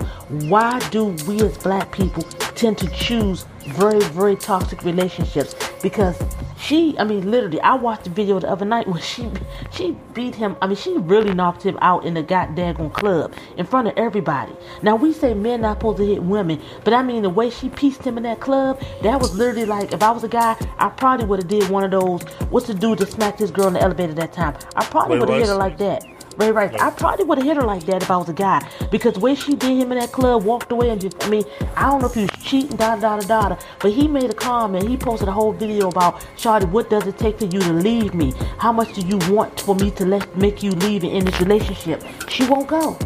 Why 0.49 0.79
do 0.89 1.15
we 1.27 1.41
as 1.41 1.57
black 1.59 1.91
people 1.91 2.23
tend 2.55 2.77
to 2.79 2.89
choose 2.89 3.45
very, 3.61 3.99
very 3.99 4.35
toxic 4.35 4.83
relationships? 4.83 5.55
Because 5.81 6.21
she, 6.57 6.95
I 6.99 7.03
mean, 7.03 7.29
literally, 7.29 7.59
I 7.61 7.73
watched 7.75 8.03
the 8.03 8.09
video 8.11 8.39
the 8.39 8.49
other 8.49 8.65
night 8.65 8.87
where 8.91 9.01
she, 9.01 9.29
she 9.71 9.97
beat 10.13 10.35
him. 10.35 10.55
I 10.61 10.67
mean, 10.67 10.75
she 10.75 10.97
really 10.97 11.33
knocked 11.33 11.63
him 11.63 11.77
out 11.81 12.05
in 12.05 12.13
the 12.13 12.23
goddamn 12.23 12.89
club 12.91 13.33
in 13.57 13.65
front 13.65 13.87
of 13.87 13.93
everybody. 13.97 14.53
Now 14.81 14.95
we 14.95 15.13
say 15.13 15.33
men 15.33 15.61
not 15.61 15.77
supposed 15.77 15.97
to 15.97 16.05
hit 16.05 16.21
women, 16.21 16.61
but 16.83 16.93
I 16.93 17.01
mean 17.01 17.23
the 17.23 17.29
way 17.29 17.49
she 17.49 17.69
pieced 17.69 18.03
him 18.03 18.17
in 18.17 18.23
that 18.23 18.39
club, 18.39 18.79
that 19.01 19.19
was 19.19 19.35
literally 19.35 19.65
like 19.65 19.91
if 19.91 20.03
I 20.03 20.11
was 20.11 20.23
a 20.23 20.29
guy, 20.29 20.55
I 20.77 20.89
probably 20.89 21.25
would 21.25 21.39
have 21.39 21.47
did 21.47 21.69
one 21.69 21.83
of 21.83 21.91
those. 21.91 22.23
What's 22.49 22.67
the 22.67 22.73
dude 22.73 22.99
that 22.99 23.11
smacked 23.11 23.39
his 23.39 23.51
girl 23.51 23.67
in 23.67 23.73
the 23.73 23.81
elevator 23.81 24.13
that 24.13 24.33
time? 24.33 24.57
I 24.75 24.85
probably 24.85 25.19
would 25.19 25.29
have 25.29 25.39
hit 25.39 25.47
her 25.47 25.55
like 25.55 25.77
that. 25.79 26.05
Ray 26.37 26.51
Rice. 26.51 26.73
I 26.79 26.89
probably 26.91 27.25
would 27.25 27.37
have 27.37 27.47
hit 27.47 27.57
her 27.57 27.63
like 27.63 27.85
that 27.85 28.01
if 28.01 28.11
I 28.11 28.17
was 28.17 28.29
a 28.29 28.33
guy. 28.33 28.67
Because 28.91 29.13
the 29.13 29.19
way 29.19 29.35
she 29.35 29.55
did 29.55 29.77
him 29.77 29.91
in 29.91 29.99
that 29.99 30.11
club, 30.11 30.43
walked 30.43 30.71
away 30.71 30.89
and 30.89 30.99
just, 30.99 31.23
I 31.23 31.29
mean, 31.29 31.43
I 31.75 31.89
don't 31.89 32.01
know 32.01 32.07
if 32.07 32.13
he 32.13 32.21
was 32.21 32.31
cheating, 32.43 32.77
da 32.77 32.95
da 32.95 33.19
da 33.19 33.49
da, 33.49 33.57
but 33.79 33.91
he 33.91 34.07
made 34.07 34.29
a 34.29 34.33
comment. 34.33 34.87
He 34.87 34.97
posted 34.97 35.27
a 35.27 35.31
whole 35.31 35.53
video 35.53 35.89
about, 35.89 36.21
Shawty, 36.37 36.69
what 36.69 36.89
does 36.89 37.07
it 37.07 37.17
take 37.17 37.39
for 37.39 37.45
you 37.45 37.59
to 37.59 37.73
leave 37.73 38.13
me? 38.13 38.33
How 38.57 38.71
much 38.71 38.93
do 38.93 39.01
you 39.01 39.17
want 39.33 39.59
for 39.61 39.75
me 39.75 39.91
to 39.91 40.05
let 40.05 40.35
make 40.37 40.63
you 40.63 40.71
leave 40.71 41.03
and 41.03 41.13
in 41.13 41.25
this 41.25 41.39
relationship? 41.39 42.03
She 42.27 42.47
won't 42.47 42.67
go. 42.67 42.97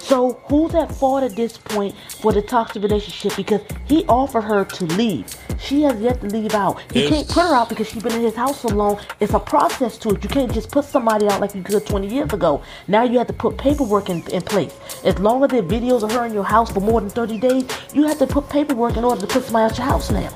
So 0.00 0.40
who's 0.48 0.74
at 0.74 0.90
fault 0.94 1.22
at 1.22 1.36
this 1.36 1.56
point 1.58 1.94
for 2.20 2.32
the 2.32 2.42
toxic 2.42 2.82
relationship? 2.82 3.36
Because 3.36 3.60
he 3.86 4.04
offered 4.06 4.42
her 4.42 4.64
to 4.64 4.84
leave. 4.86 5.26
She 5.60 5.82
has 5.82 6.00
yet 6.00 6.20
to 6.22 6.26
leave 6.26 6.54
out. 6.54 6.80
He 6.92 7.04
It's- 7.04 7.12
can't 7.12 7.28
put 7.28 7.42
her 7.44 7.54
out 7.54 7.68
because 7.68 7.88
she's 7.88 8.02
been 8.02 8.14
in 8.14 8.22
his 8.22 8.34
house 8.34 8.60
so 8.60 8.68
long. 8.68 8.98
It's 9.20 9.34
a 9.34 9.38
process 9.38 9.98
to 9.98 10.10
it. 10.10 10.22
You 10.24 10.28
can't 10.30 10.50
just 10.52 10.70
put 10.70 10.84
somebody 10.86 11.28
out 11.28 11.40
like 11.40 11.54
you 11.54 11.62
could 11.62 11.86
20 11.86 12.08
years 12.08 12.32
ago. 12.32 12.62
Now 12.88 13.02
you 13.04 13.18
have 13.18 13.26
to 13.26 13.32
put 13.34 13.58
paperwork 13.58 14.08
in, 14.08 14.22
in 14.28 14.42
place. 14.42 14.72
As 15.04 15.18
long 15.18 15.44
as 15.44 15.50
there 15.50 15.60
are 15.60 15.62
videos 15.66 16.02
of 16.02 16.12
her 16.12 16.24
in 16.24 16.32
your 16.32 16.44
house 16.44 16.70
for 16.70 16.80
more 16.80 17.00
than 17.00 17.10
30 17.10 17.38
days, 17.38 17.64
you 17.92 18.04
have 18.06 18.18
to 18.18 18.26
put 18.26 18.48
paperwork 18.48 18.96
in 18.96 19.04
order 19.04 19.20
to 19.20 19.26
put 19.26 19.44
somebody 19.44 19.70
out 19.70 19.78
your 19.78 19.86
house 19.86 20.10
now. 20.10 20.30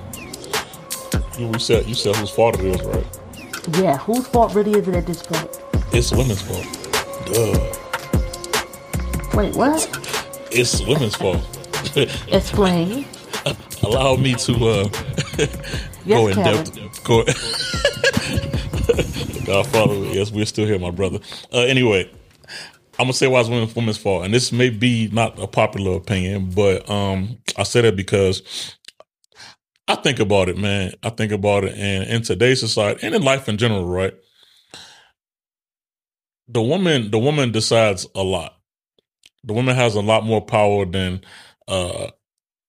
You 1.39 1.59
said 1.59 1.87
you 1.87 1.95
said 1.95 2.15
whose 2.17 2.31
fault 2.31 2.59
it 2.61 2.65
is, 2.67 2.83
right? 2.83 3.07
Yeah, 3.81 3.97
whose 3.97 4.27
fault 4.29 4.55
really 4.55 4.73
is 4.73 4.87
it 4.87 4.95
at 4.95 5.07
this 5.07 5.23
point? 5.23 5.49
It's 5.93 6.13
women's 6.13 6.43
fault. 6.43 6.67
Duh. 7.27 7.84
Wait, 9.35 9.55
what? 9.57 9.89
It's 10.53 10.81
women's 10.83 11.17
fault. 11.17 11.43
Explain. 12.29 13.05
Allow 13.83 14.17
me 14.17 14.35
to 14.35 14.55
uh, 14.69 14.89
Yes, 16.07 16.07
go 16.07 16.29
in 16.29 16.35
Kevin. 16.35 16.65
depth. 16.65 17.05
Go. 17.05 17.25
Godfather, 19.45 19.95
yes, 20.15 20.31
we're 20.31 20.47
still 20.47 20.67
here, 20.67 20.79
my 20.79 20.91
brother. 20.91 21.19
Uh, 21.53 21.61
anyway, 21.61 22.11
I'm 22.99 23.07
gonna 23.07 23.13
say 23.13 23.27
why 23.27 23.41
it's 23.41 23.49
women's, 23.49 23.75
women's 23.75 23.99
fault, 23.99 24.25
and 24.25 24.33
this 24.33 24.53
may 24.53 24.71
be 24.71 25.09
not 25.13 25.39
a 25.39 25.47
popular 25.47 25.97
opinion, 25.97 26.51
but 26.51 26.89
um, 26.89 27.39
I 27.57 27.65
say 27.65 27.81
that 27.83 27.97
because 27.97 28.77
I 29.89 29.97
think 29.97 30.21
about 30.21 30.49
it, 30.49 30.57
man. 30.57 30.93
I 31.03 31.11
think 31.11 31.33
about 31.33 31.65
it, 31.65 31.75
and 31.77 32.05
in 32.09 32.23
today's 32.23 32.61
society 32.61 33.05
and 33.07 33.15
in 33.15 33.23
life 33.23 33.49
in 33.49 33.59
general, 33.59 33.87
right? 33.87 34.15
The 36.49 36.63
woman, 36.63 37.11
the 37.11 37.19
woman 37.19 37.53
decides 37.53 38.07
a 38.15 38.23
lot. 38.23 38.57
The 39.45 39.53
woman 39.53 39.77
has 39.77 39.95
a 39.95 40.01
lot 40.01 40.25
more 40.25 40.41
power 40.45 40.87
than 40.87 41.23
uh 41.69 42.09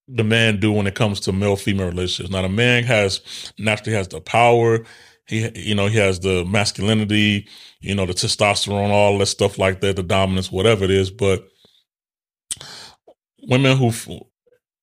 the 0.07 0.23
man 0.23 0.59
do 0.59 0.71
when 0.71 0.87
it 0.87 0.95
comes 0.95 1.19
to 1.21 1.31
male 1.31 1.55
female 1.55 1.87
relationships. 1.87 2.29
Now 2.29 2.43
the 2.43 2.49
man 2.49 2.83
has 2.83 3.21
naturally 3.57 3.97
has 3.97 4.07
the 4.07 4.21
power. 4.21 4.85
He 5.27 5.49
you 5.55 5.75
know 5.75 5.87
he 5.87 5.97
has 5.97 6.19
the 6.19 6.45
masculinity, 6.45 7.47
you 7.81 7.95
know 7.95 8.05
the 8.05 8.13
testosterone, 8.13 8.89
all 8.89 9.17
that 9.17 9.25
stuff 9.27 9.57
like 9.57 9.81
that, 9.81 9.95
the 9.95 10.03
dominance, 10.03 10.51
whatever 10.51 10.83
it 10.83 10.91
is. 10.91 11.09
But 11.09 11.47
women 13.47 13.77
who 13.77 13.91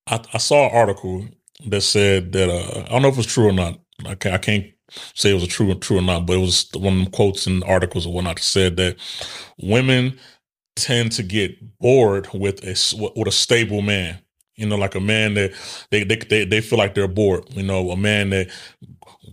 I, 0.07 0.21
I 0.35 0.39
saw 0.39 0.69
an 0.69 0.77
article 0.77 1.29
that 1.67 1.83
said 1.83 2.33
that 2.33 2.51
uh, 2.51 2.85
I 2.87 2.89
don't 2.89 3.03
know 3.03 3.09
if 3.09 3.19
it's 3.19 3.33
true 3.33 3.49
or 3.49 3.53
not. 3.53 3.79
I 4.05 4.17
can't, 4.17 4.35
I 4.35 4.39
can't 4.39 4.67
say 5.15 5.31
it 5.31 5.35
was 5.35 5.45
a 5.45 5.49
true 5.49 5.73
true 5.77 5.99
or 5.99 6.03
not, 6.03 6.27
but 6.27 6.35
it 6.35 6.41
was 6.41 6.69
one 6.75 6.95
of 6.95 7.05
them 7.05 7.13
quotes 7.13 7.47
and 7.47 7.63
articles 7.65 8.07
or 8.07 8.13
whatnot 8.13 8.37
that 8.37 8.43
said 8.43 8.77
that 8.79 8.97
women 9.59 10.19
tend 10.77 11.13
to 11.13 11.23
get 11.23 11.79
bored 11.79 12.29
with 12.35 12.65
a 12.65 13.13
with 13.17 13.29
a 13.29 13.33
stable 13.33 13.83
man. 13.83 14.19
You 14.57 14.67
know, 14.67 14.77
like 14.77 14.95
a 14.95 15.01
man 15.01 15.35
that 15.35 15.53
they 15.91 16.05
they 16.05 16.17
they, 16.17 16.45
they 16.45 16.61
feel 16.61 16.79
like 16.79 16.95
they're 16.95 17.09
bored. 17.09 17.45
You 17.51 17.63
know, 17.63 17.91
a 17.91 17.97
man 17.97 18.31
that 18.31 18.51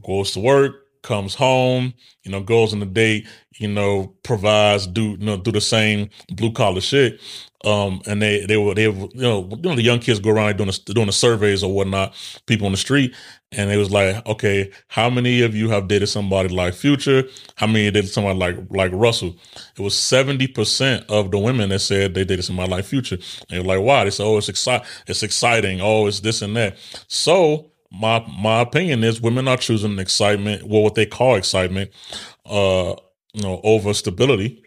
goes 0.04 0.32
to 0.32 0.40
work, 0.40 0.86
comes 1.02 1.36
home, 1.36 1.94
you 2.24 2.32
know, 2.32 2.42
goes 2.42 2.74
on 2.74 2.82
a 2.82 2.86
date, 2.86 3.28
you 3.58 3.68
know, 3.68 4.14
provides, 4.24 4.88
do 4.88 5.12
you 5.12 5.18
know, 5.18 5.38
do 5.38 5.52
the 5.52 5.62
same 5.62 6.10
blue 6.34 6.52
collar 6.52 6.82
shit. 6.82 7.22
Um, 7.66 8.02
and 8.06 8.22
they 8.22 8.46
they 8.46 8.56
were 8.56 8.74
they 8.74 8.84
you 8.84 9.10
know 9.16 9.50
you 9.52 9.70
know 9.70 9.76
the 9.76 9.82
young 9.82 10.00
kids 10.00 10.20
go 10.20 10.30
around 10.30 10.56
doing 10.56 10.70
the, 10.70 10.94
doing 10.94 11.08
the 11.08 11.12
surveys 11.12 11.62
or 11.62 11.74
whatnot, 11.74 12.16
people 12.46 12.66
on 12.66 12.72
the 12.72 12.78
street, 12.78 13.14
and 13.52 13.72
it 13.72 13.78
was 13.78 13.90
like, 13.92 14.26
okay, 14.28 14.72
how 14.88 15.10
many 15.10 15.42
of 15.42 15.56
you 15.56 15.70
have 15.70 15.88
dated 15.88 16.10
somebody 16.10 16.50
like 16.50 16.76
Future? 16.76 17.24
How 17.56 17.66
many 17.66 17.90
dated 17.90 18.10
somebody 18.10 18.38
like 18.38 18.58
like 18.70 18.92
Russell? 18.94 19.36
It 19.76 19.82
was 19.82 19.98
seventy 19.98 20.48
percent 20.48 21.06
of 21.10 21.32
the 21.32 21.40
women 21.40 21.70
that 21.70 21.80
said 21.80 22.14
they 22.14 22.26
dated 22.26 22.46
somebody 22.46 22.70
like 22.70 22.86
Future. 22.86 23.16
And 23.16 23.52
you're 23.52 23.64
like, 23.64 23.80
wow, 23.80 24.04
they 24.04 24.12
said, 24.12 24.26
oh, 24.26 24.38
it's 24.38 24.50
exciting, 24.50 24.88
it's 25.08 25.24
exciting, 25.24 25.82
oh, 25.82 26.06
it's 26.06 26.20
this 26.20 26.42
and 26.42 26.56
that. 26.56 26.78
So 27.08 27.72
my 27.92 28.24
my 28.40 28.62
opinion 28.62 29.04
is 29.04 29.20
women 29.20 29.48
are 29.48 29.58
choosing 29.58 29.98
excitement, 29.98 30.68
well, 30.68 30.84
what 30.84 30.96
they 30.96 31.08
call 31.08 31.36
excitement, 31.36 31.90
uh, 32.46 32.96
you 33.34 33.42
know, 33.42 33.60
over 33.64 33.94
stability. 33.96 34.64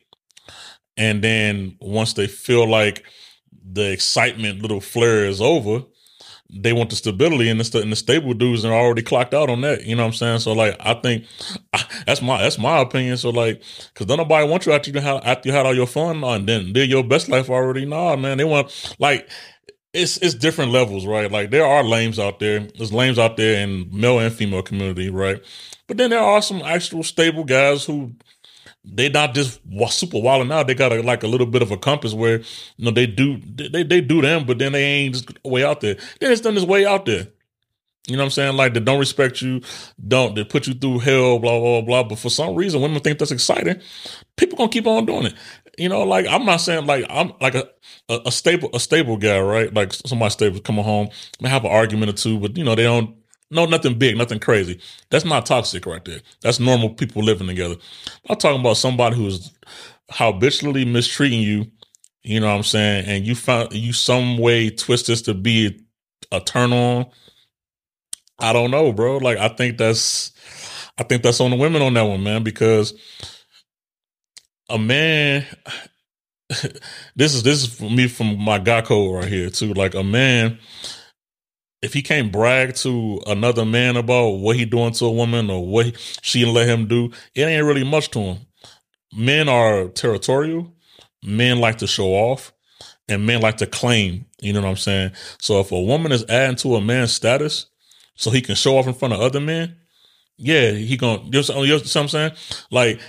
And 0.96 1.22
then 1.22 1.76
once 1.80 2.14
they 2.14 2.26
feel 2.26 2.68
like 2.68 3.04
the 3.64 3.92
excitement 3.92 4.60
little 4.60 4.80
flare 4.80 5.24
is 5.24 5.40
over, 5.40 5.84
they 6.54 6.72
want 6.72 6.90
the 6.90 6.96
stability 6.96 7.48
and 7.48 7.58
the, 7.58 7.64
st- 7.64 7.82
and 7.82 7.92
the 7.92 7.96
stable 7.96 8.34
dudes 8.34 8.64
are 8.64 8.72
already 8.72 9.02
clocked 9.02 9.34
out 9.34 9.48
on 9.48 9.62
that. 9.62 9.84
You 9.84 9.96
know 9.96 10.02
what 10.02 10.08
I'm 10.08 10.14
saying? 10.14 10.38
So 10.40 10.52
like, 10.52 10.76
I 10.80 10.94
think 10.94 11.24
that's 12.06 12.20
my 12.20 12.42
that's 12.42 12.58
my 12.58 12.80
opinion. 12.80 13.16
So 13.16 13.30
like, 13.30 13.62
because 13.92 14.06
don't 14.06 14.18
nobody 14.18 14.46
want 14.46 14.66
you 14.66 14.72
after 14.72 14.90
you 14.90 15.00
had 15.00 15.24
after 15.24 15.48
you 15.48 15.54
had 15.54 15.66
all 15.66 15.74
your 15.74 15.86
fun 15.86 16.22
and 16.22 16.48
then 16.48 16.72
live 16.72 16.88
your 16.88 17.04
best 17.04 17.28
life 17.28 17.48
already. 17.48 17.86
Nah, 17.86 18.16
man, 18.16 18.38
they 18.38 18.44
want 18.44 18.94
like 18.98 19.28
it's 19.92 20.16
it's 20.18 20.34
different 20.34 20.72
levels, 20.72 21.06
right? 21.06 21.30
Like 21.30 21.50
there 21.50 21.66
are 21.66 21.82
lames 21.82 22.18
out 22.18 22.38
there. 22.38 22.60
There's 22.60 22.92
lames 22.92 23.18
out 23.18 23.36
there 23.36 23.62
in 23.62 23.88
male 23.92 24.18
and 24.18 24.32
female 24.32 24.62
community, 24.62 25.10
right? 25.10 25.42
But 25.86 25.96
then 25.96 26.10
there 26.10 26.20
are 26.20 26.42
some 26.42 26.62
actual 26.62 27.02
stable 27.02 27.44
guys 27.44 27.84
who 27.84 28.14
they 28.84 29.08
not 29.08 29.34
just 29.34 29.60
super 29.90 30.20
wilding 30.20 30.50
out. 30.50 30.66
They 30.66 30.74
got 30.74 30.92
a, 30.92 31.02
like 31.02 31.22
a 31.22 31.28
little 31.28 31.46
bit 31.46 31.62
of 31.62 31.70
a 31.70 31.76
compass 31.76 32.14
where 32.14 32.38
you 32.76 32.84
know 32.84 32.90
they 32.90 33.06
do 33.06 33.38
they 33.38 33.82
they 33.82 34.00
do 34.00 34.20
them, 34.20 34.44
but 34.44 34.58
then 34.58 34.72
they 34.72 34.82
ain't 34.82 35.14
just 35.14 35.44
way 35.44 35.64
out 35.64 35.80
there. 35.80 35.96
Then 36.20 36.32
it's 36.32 36.40
done 36.40 36.54
this 36.54 36.64
way 36.64 36.84
out 36.84 37.06
there. 37.06 37.28
You 38.08 38.16
know 38.16 38.22
what 38.22 38.26
I'm 38.26 38.30
saying? 38.32 38.56
Like 38.56 38.74
they 38.74 38.80
don't 38.80 38.98
respect 38.98 39.40
you, 39.40 39.60
don't 40.08 40.34
they 40.34 40.42
put 40.42 40.66
you 40.66 40.74
through 40.74 40.98
hell, 41.00 41.38
blah 41.38 41.60
blah 41.60 41.80
blah. 41.82 42.02
But 42.02 42.18
for 42.18 42.30
some 42.30 42.56
reason, 42.56 42.80
women 42.80 43.00
think 43.00 43.18
that's 43.20 43.30
exciting. 43.30 43.80
People 44.36 44.58
gonna 44.58 44.70
keep 44.70 44.86
on 44.88 45.06
doing 45.06 45.26
it. 45.26 45.34
You 45.78 45.88
know, 45.88 46.02
like 46.02 46.26
I'm 46.26 46.44
not 46.44 46.56
saying 46.56 46.86
like 46.86 47.06
I'm 47.08 47.32
like 47.40 47.54
a 47.54 47.68
a, 48.08 48.20
a 48.26 48.32
stable 48.32 48.70
a 48.74 48.80
stable 48.80 49.16
guy, 49.16 49.38
right? 49.38 49.72
Like 49.72 49.92
somebody 49.92 50.30
stable 50.30 50.58
coming 50.58 50.84
home, 50.84 51.10
may 51.40 51.48
have 51.48 51.64
an 51.64 51.70
argument 51.70 52.10
or 52.10 52.14
two, 52.14 52.40
but 52.40 52.56
you 52.56 52.64
know 52.64 52.74
they 52.74 52.82
don't 52.82 53.14
no, 53.52 53.66
nothing 53.66 53.98
big, 53.98 54.18
nothing 54.18 54.40
crazy. 54.40 54.80
That's 55.10 55.26
not 55.26 55.46
toxic 55.46 55.86
right 55.86 56.04
there. 56.04 56.20
That's 56.42 56.60
normal 56.60 56.90
people 56.90 57.22
living 57.24 57.48
together. 57.48 57.76
I'm 58.30 58.36
talking 58.38 58.60
about 58.60 58.78
somebody 58.78 59.16
who's 59.16 59.52
habitually 60.10 60.84
mistreating 60.86 61.40
you, 61.42 61.66
you 62.24 62.40
know 62.40 62.48
what 62.48 62.54
I'm 62.56 62.64
saying, 62.64 63.06
and 63.06 63.26
you 63.26 63.36
found 63.36 63.72
you 63.74 63.92
some 63.94 64.38
way 64.38 64.70
twist 64.70 65.08
this 65.08 65.22
to 65.24 65.34
be 65.34 65.80
a 66.32 66.40
turn 66.40 66.72
on. 66.72 67.06
I 68.40 68.52
don't 68.52 68.70
know, 68.72 68.92
bro. 68.92 69.18
Like 69.18 69.38
I 69.38 69.48
think 69.48 69.78
that's 69.78 70.32
I 70.98 71.04
think 71.04 71.22
that's 71.22 71.40
on 71.40 71.50
the 71.50 71.56
women 71.56 71.82
on 71.82 71.94
that 71.94 72.02
one, 72.04 72.22
man, 72.22 72.42
because 72.44 72.94
a 74.70 74.78
man 74.78 75.46
this 77.16 77.34
is 77.34 77.42
this 77.42 77.62
is 77.64 77.74
for 77.74 77.90
me 77.90 78.08
from 78.08 78.38
my 78.38 78.58
guy 78.58 78.82
code 78.82 79.14
right 79.14 79.28
here 79.28 79.50
too. 79.50 79.74
Like 79.74 79.94
a 79.94 80.04
man 80.04 80.58
if 81.82 81.92
he 81.92 82.00
can't 82.00 82.32
brag 82.32 82.74
to 82.76 83.20
another 83.26 83.64
man 83.64 83.96
about 83.96 84.38
what 84.38 84.56
he 84.56 84.64
doing 84.64 84.92
to 84.92 85.06
a 85.06 85.12
woman 85.12 85.50
or 85.50 85.66
what 85.66 85.98
she 86.22 86.44
let 86.44 86.68
him 86.68 86.86
do, 86.86 87.10
it 87.34 87.42
ain't 87.42 87.66
really 87.66 87.84
much 87.84 88.10
to 88.10 88.20
him. 88.20 88.38
Men 89.14 89.48
are 89.48 89.88
territorial. 89.88 90.72
Men 91.24 91.58
like 91.58 91.78
to 91.78 91.86
show 91.86 92.08
off, 92.08 92.52
and 93.08 93.26
men 93.26 93.40
like 93.40 93.58
to 93.58 93.66
claim. 93.66 94.26
You 94.40 94.52
know 94.52 94.62
what 94.62 94.68
I'm 94.68 94.76
saying? 94.76 95.12
So 95.38 95.60
if 95.60 95.70
a 95.70 95.80
woman 95.80 96.12
is 96.12 96.24
adding 96.28 96.56
to 96.56 96.76
a 96.76 96.80
man's 96.80 97.12
status, 97.12 97.66
so 98.16 98.30
he 98.30 98.40
can 98.40 98.54
show 98.54 98.76
off 98.76 98.86
in 98.86 98.94
front 98.94 99.14
of 99.14 99.20
other 99.20 99.40
men, 99.40 99.76
yeah, 100.36 100.70
he 100.70 100.96
gonna. 100.96 101.22
You 101.24 101.42
know 101.42 101.56
what 101.56 101.96
I'm 101.96 102.08
saying? 102.08 102.32
Like 102.70 103.00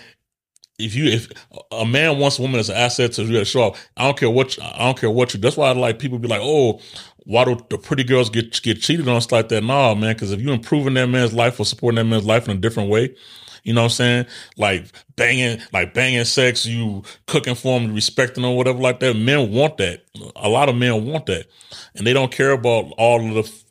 if 0.80 0.96
you 0.96 1.06
if 1.06 1.30
a 1.72 1.86
man 1.86 2.20
wants 2.20 2.40
a 2.40 2.42
woman 2.42 2.60
as 2.60 2.70
an 2.70 2.76
asset 2.76 3.12
to, 3.14 3.26
to 3.26 3.46
show 3.46 3.62
off, 3.62 3.90
I 3.96 4.06
don't 4.06 4.18
care 4.18 4.30
what 4.30 4.58
you, 4.58 4.64
I 4.64 4.80
don't 4.80 5.00
care 5.00 5.10
what 5.10 5.34
you. 5.34 5.40
That's 5.40 5.58
why 5.58 5.70
I 5.70 5.74
like 5.74 6.00
people 6.00 6.20
be 6.20 6.28
like, 6.28 6.42
oh, 6.44 6.80
why 7.26 7.46
do 7.46 7.58
the 7.70 7.78
pretty 7.78 8.04
girls 8.04 8.30
get 8.30 8.62
get 8.62 8.82
cheated 8.82 9.08
on? 9.08 9.18
It's 9.18 9.32
like 9.32 9.50
that, 9.50 9.64
nah, 9.64 9.96
man. 9.96 10.14
Because 10.14 10.32
if 10.32 10.42
you 10.42 10.52
improving 10.52 10.94
that 10.96 11.08
man's 11.08 11.34
life 11.34 11.60
or 11.60 11.66
supporting 11.66 11.98
that 11.98 12.06
man's 12.06 12.26
life 12.26 12.48
in 12.48 12.58
a 12.58 12.60
different 12.60 12.90
way, 12.90 13.16
you 13.64 13.74
know 13.74 13.82
what 13.82 13.86
I'm 13.86 13.92
saying? 13.92 14.26
Like 14.58 14.88
banging, 15.16 15.62
like 15.72 15.94
banging 15.94 16.26
sex, 16.26 16.66
you 16.66 17.04
cooking 17.28 17.56
for 17.56 17.80
them, 17.80 17.94
respecting 17.94 18.44
them, 18.44 18.56
whatever 18.56 18.80
like 18.80 19.00
that. 19.00 19.16
Men 19.16 19.52
want 19.52 19.78
that. 19.78 20.04
A 20.36 20.50
lot 20.50 20.70
of 20.70 20.76
men 20.76 21.06
want 21.06 21.28
that, 21.28 21.48
and 21.96 22.06
they 22.06 22.14
don't 22.14 22.32
care 22.32 22.52
about 22.52 22.92
all 22.98 23.38
of 23.38 23.46
the. 23.46 23.64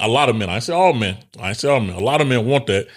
A 0.00 0.08
lot 0.08 0.28
of 0.28 0.36
men. 0.36 0.50
I 0.50 0.58
say 0.58 0.72
all 0.72 0.92
men. 0.92 1.16
I 1.38 1.52
say 1.52 1.68
all 1.68 1.80
men. 1.80 1.94
A 1.96 2.00
lot 2.00 2.20
of 2.20 2.26
men 2.26 2.44
want 2.44 2.66
that. 2.66 2.88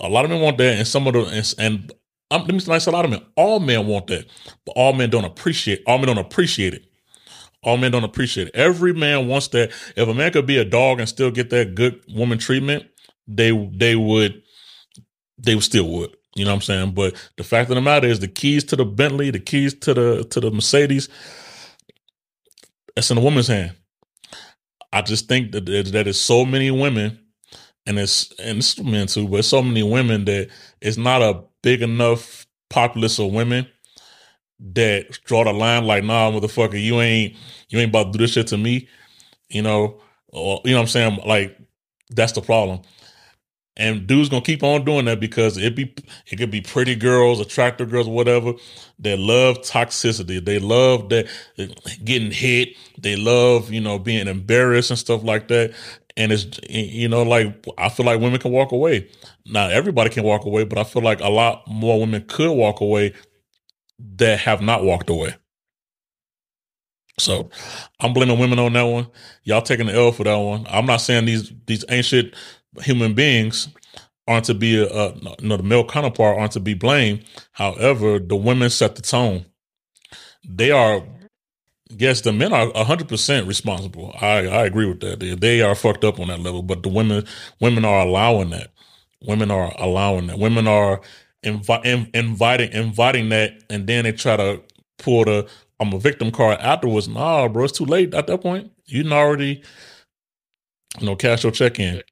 A 0.00 0.08
lot 0.08 0.24
of 0.24 0.30
men 0.30 0.40
want 0.40 0.58
that, 0.58 0.78
and 0.78 0.86
some 0.86 1.06
of 1.06 1.14
the 1.14 1.24
and, 1.24 1.54
and 1.58 1.90
um, 1.90 1.96
I'm, 2.30 2.40
let 2.46 2.54
me 2.54 2.60
say 2.80 2.90
a 2.90 2.94
lot 2.94 3.04
of 3.04 3.10
men. 3.10 3.22
All 3.36 3.60
men 3.60 3.86
want 3.86 4.06
that, 4.08 4.26
but 4.66 4.72
all 4.72 4.92
men 4.92 5.10
don't 5.10 5.24
appreciate. 5.24 5.82
All 5.86 5.98
men 5.98 6.08
don't 6.08 6.18
appreciate 6.18 6.74
it. 6.74 6.86
All 7.62 7.76
men 7.76 7.92
don't 7.92 8.04
appreciate 8.04 8.48
it. 8.48 8.56
Every 8.56 8.92
man 8.92 9.28
wants 9.28 9.48
that. 9.48 9.70
If 9.96 10.08
a 10.08 10.14
man 10.14 10.32
could 10.32 10.46
be 10.46 10.58
a 10.58 10.64
dog 10.64 10.98
and 11.00 11.08
still 11.08 11.30
get 11.30 11.50
that 11.50 11.74
good 11.74 12.02
woman 12.08 12.38
treatment, 12.38 12.86
they 13.28 13.52
they 13.74 13.96
would 13.96 14.42
they 15.38 15.58
still 15.60 15.88
would. 15.90 16.16
You 16.34 16.44
know 16.44 16.50
what 16.50 16.56
I'm 16.56 16.62
saying? 16.62 16.92
But 16.94 17.14
the 17.36 17.44
fact 17.44 17.70
of 17.70 17.76
the 17.76 17.82
matter 17.82 18.08
is, 18.08 18.20
the 18.20 18.28
keys 18.28 18.64
to 18.64 18.76
the 18.76 18.84
Bentley, 18.84 19.30
the 19.30 19.40
keys 19.40 19.74
to 19.80 19.94
the 19.94 20.24
to 20.24 20.40
the 20.40 20.50
Mercedes, 20.50 21.08
that's 22.94 23.10
in 23.10 23.18
a 23.18 23.20
woman's 23.20 23.48
hand. 23.48 23.76
I 24.92 25.02
just 25.02 25.28
think 25.28 25.52
that 25.52 25.66
that 25.66 26.06
is 26.06 26.20
so 26.20 26.44
many 26.44 26.70
women, 26.70 27.18
and 27.86 27.98
it's 27.98 28.32
and 28.38 28.58
it's 28.58 28.78
men 28.80 29.06
too, 29.06 29.28
but 29.28 29.44
so 29.44 29.62
many 29.62 29.82
women 29.82 30.24
that 30.26 30.48
it's 30.80 30.96
not 30.96 31.22
a 31.22 31.44
big 31.62 31.82
enough 31.82 32.46
populace 32.70 33.18
of 33.18 33.32
women 33.32 33.66
that 34.74 35.18
draw 35.24 35.44
the 35.44 35.52
line 35.52 35.84
like, 35.84 36.04
nah, 36.04 36.30
motherfucker, 36.30 36.82
you 36.82 37.00
ain't 37.00 37.36
you 37.68 37.78
ain't 37.78 37.90
about 37.90 38.12
to 38.12 38.12
do 38.12 38.24
this 38.24 38.32
shit 38.32 38.46
to 38.48 38.58
me, 38.58 38.88
you 39.48 39.62
know, 39.62 40.00
or 40.28 40.60
you 40.64 40.70
know 40.70 40.78
what 40.78 40.82
I'm 40.82 40.88
saying? 40.88 41.20
Like, 41.26 41.58
that's 42.10 42.32
the 42.32 42.40
problem. 42.40 42.82
And 43.76 44.06
dudes 44.06 44.28
gonna 44.28 44.42
keep 44.42 44.62
on 44.62 44.84
doing 44.84 45.06
that 45.06 45.18
because 45.18 45.56
it 45.56 45.74
be 45.74 45.94
it 46.30 46.36
could 46.36 46.50
be 46.50 46.60
pretty 46.60 46.94
girls, 46.94 47.40
attractive 47.40 47.90
girls, 47.90 48.06
whatever. 48.06 48.52
That 48.98 49.18
love 49.18 49.58
toxicity. 49.62 50.44
They 50.44 50.58
love 50.58 51.08
that 51.08 51.26
getting 52.04 52.30
hit. 52.30 52.76
They 52.98 53.16
love 53.16 53.72
you 53.72 53.80
know 53.80 53.98
being 53.98 54.28
embarrassed 54.28 54.90
and 54.90 54.98
stuff 54.98 55.24
like 55.24 55.48
that. 55.48 55.72
And 56.18 56.32
it's 56.32 56.46
you 56.68 57.08
know 57.08 57.22
like 57.22 57.66
I 57.78 57.88
feel 57.88 58.04
like 58.04 58.20
women 58.20 58.38
can 58.38 58.52
walk 58.52 58.72
away. 58.72 59.08
Not 59.46 59.72
everybody 59.72 60.10
can 60.10 60.22
walk 60.22 60.44
away, 60.44 60.64
but 60.64 60.76
I 60.76 60.84
feel 60.84 61.02
like 61.02 61.20
a 61.20 61.30
lot 61.30 61.66
more 61.66 61.98
women 61.98 62.26
could 62.28 62.52
walk 62.52 62.82
away 62.82 63.14
that 63.98 64.40
have 64.40 64.62
not 64.62 64.84
walked 64.84 65.10
away. 65.10 65.34
So 67.18 67.50
I'm 68.00 68.12
blaming 68.14 68.38
women 68.38 68.58
on 68.58 68.72
that 68.74 68.82
one. 68.84 69.08
Y'all 69.44 69.62
taking 69.62 69.86
the 69.86 69.94
L 69.94 70.12
for 70.12 70.24
that 70.24 70.36
one. 70.36 70.66
I'm 70.70 70.86
not 70.86 70.98
saying 70.98 71.26
these 71.26 71.52
these 71.66 71.84
ancient 71.88 72.34
human 72.82 73.14
beings 73.14 73.68
aren't 74.28 74.46
to 74.46 74.54
be 74.54 74.82
uh, 74.82 74.86
uh, 74.86 75.14
a, 75.24 75.30
a 75.30 75.36
no, 75.46 75.56
the 75.56 75.62
male 75.62 75.86
counterpart 75.86 76.38
aren't 76.38 76.52
to 76.52 76.60
be 76.60 76.74
blamed. 76.74 77.24
However, 77.52 78.18
the 78.18 78.36
women 78.36 78.70
set 78.70 78.96
the 78.96 79.02
tone. 79.02 79.46
They 80.48 80.70
are, 80.72 81.02
yes, 81.90 82.22
the 82.22 82.32
men 82.32 82.52
are 82.52 82.72
hundred 82.84 83.08
percent 83.08 83.46
responsible. 83.48 84.16
I 84.20 84.46
I 84.48 84.66
agree 84.66 84.86
with 84.86 85.00
that. 85.00 85.20
They, 85.20 85.34
they 85.34 85.62
are 85.62 85.74
fucked 85.74 86.04
up 86.04 86.20
on 86.20 86.28
that 86.28 86.40
level, 86.40 86.62
but 86.62 86.82
the 86.82 86.90
women 86.90 87.26
women 87.60 87.84
are 87.84 88.00
allowing 88.00 88.50
that. 88.50 88.72
Women 89.22 89.50
are 89.50 89.74
allowing 89.78 90.28
that. 90.28 90.38
Women 90.38 90.68
are 90.68 91.00
invi- 91.44 91.84
in, 91.86 92.10
inviting 92.14 92.72
inviting 92.72 93.30
that, 93.30 93.62
and 93.70 93.86
then 93.86 94.04
they 94.04 94.12
try 94.12 94.36
to 94.36 94.62
pull 94.98 95.24
the 95.26 95.48
I'm 95.80 95.92
a 95.94 95.98
victim 96.00 96.30
card 96.32 96.60
afterwards. 96.60 97.08
Nah, 97.08 97.48
bro, 97.48 97.64
it's 97.64 97.78
too 97.78 97.86
late 97.86 98.14
at 98.14 98.28
that 98.28 98.42
point. 98.42 98.72
You 98.86 99.02
can 99.04 99.12
already, 99.12 99.62
you 101.00 101.06
know, 101.06 101.16
cash 101.16 101.44
your 101.44 101.52
check 101.52 101.80
in. 101.80 102.02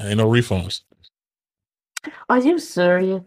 Ain't 0.00 0.18
no 0.18 0.28
refunds. 0.28 0.82
Are 2.30 2.40
you 2.40 2.58
serious? 2.58 3.22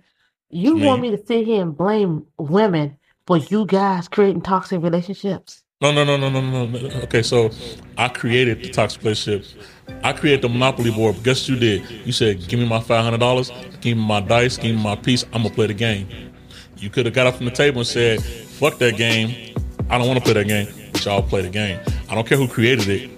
You 0.52 0.78
want 0.78 1.02
me 1.02 1.12
to 1.12 1.26
sit 1.26 1.46
here 1.48 1.64
and 1.64 1.78
blame 1.78 2.28
women 2.40 2.98
for 3.28 3.38
you 3.38 3.66
guys 3.68 4.10
creating 4.10 4.44
toxic 4.44 4.82
relationships? 4.84 5.63
No, 5.84 5.92
no, 5.92 6.06
no, 6.06 6.16
no, 6.16 6.30
no, 6.30 6.66
no. 6.66 6.90
Okay, 7.04 7.22
so 7.22 7.52
I 7.98 8.08
created 8.08 8.64
the 8.64 8.70
toxic 8.70 9.04
relationships. 9.04 9.54
I 10.02 10.14
created 10.14 10.42
the 10.42 10.48
monopoly 10.48 10.92
board. 10.92 11.16
But 11.16 11.26
guess 11.26 11.42
what 11.42 11.50
you 11.50 11.60
did? 11.60 12.08
You 12.08 12.14
said, 12.14 12.48
"Give 12.48 12.58
me 12.58 12.66
my 12.66 12.80
five 12.80 13.04
hundred 13.04 13.20
dollars. 13.20 13.52
Give 13.82 13.98
me 13.98 14.06
my 14.06 14.22
dice. 14.22 14.56
Give 14.56 14.74
me 14.74 14.82
my 14.82 14.96
piece. 14.96 15.26
I'm 15.34 15.44
gonna 15.44 15.54
play 15.54 15.68
the 15.68 15.74
game." 15.74 16.08
You 16.78 16.90
could 16.90 17.06
have 17.06 17.14
got 17.14 17.28
up 17.28 17.36
from 17.36 17.48
the 17.48 17.52
table 17.52 17.80
and 17.80 17.88
said, 17.88 18.24
"Fuck 18.24 18.78
that 18.78 18.96
game. 18.96 19.54
I 19.90 19.98
don't 19.98 20.08
want 20.08 20.20
to 20.20 20.24
play 20.24 20.42
that 20.42 20.48
game." 20.48 20.68
But 20.94 21.04
y'all 21.04 21.22
play 21.22 21.42
the 21.42 21.50
game. 21.50 21.78
I 22.10 22.16
don't 22.16 22.26
care 22.26 22.38
who 22.38 22.48
created 22.48 22.88
it 22.88 23.12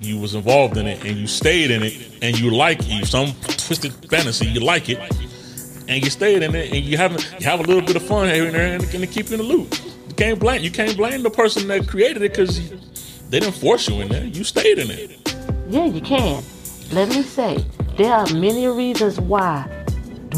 you 0.00 0.18
was 0.18 0.34
involved 0.34 0.76
in 0.76 0.86
it 0.86 1.04
and 1.04 1.18
you 1.18 1.26
stayed 1.26 1.72
in 1.72 1.82
it 1.82 1.92
and 2.22 2.38
you 2.38 2.50
like 2.50 2.88
you 2.88 3.04
some 3.04 3.32
twisted 3.42 3.92
fantasy 4.08 4.46
you 4.46 4.60
like 4.60 4.88
it 4.88 4.98
and 5.88 6.04
you 6.04 6.08
stayed 6.08 6.42
in 6.42 6.54
it 6.54 6.72
and 6.72 6.84
you 6.84 6.96
have 6.96 7.12
you 7.38 7.44
have 7.44 7.60
a 7.60 7.62
little 7.64 7.82
bit 7.82 7.96
of 7.96 8.02
fun 8.02 8.28
here 8.28 8.46
and 8.46 8.54
there 8.54 8.74
and 8.74 9.10
keep 9.10 9.30
in 9.32 9.38
the 9.38 9.42
loop. 9.42 9.74
You 10.18 10.24
can't 10.24 10.40
blame 10.40 10.62
you 10.64 10.70
can't 10.72 10.96
blame 10.96 11.22
the 11.22 11.30
person 11.30 11.68
that 11.68 11.86
created 11.86 12.22
it 12.22 12.32
because 12.32 12.58
they 13.30 13.38
didn't 13.38 13.54
force 13.54 13.88
you 13.88 14.00
in 14.00 14.08
there. 14.08 14.24
You 14.24 14.42
stayed 14.42 14.80
in 14.80 14.90
it. 14.90 15.36
Yeah, 15.68 15.84
you 15.84 16.00
can. 16.00 16.42
Let 16.90 17.08
me 17.10 17.22
say 17.22 17.64
there 17.96 18.12
are 18.12 18.26
many 18.32 18.66
reasons 18.66 19.20
why 19.20 19.64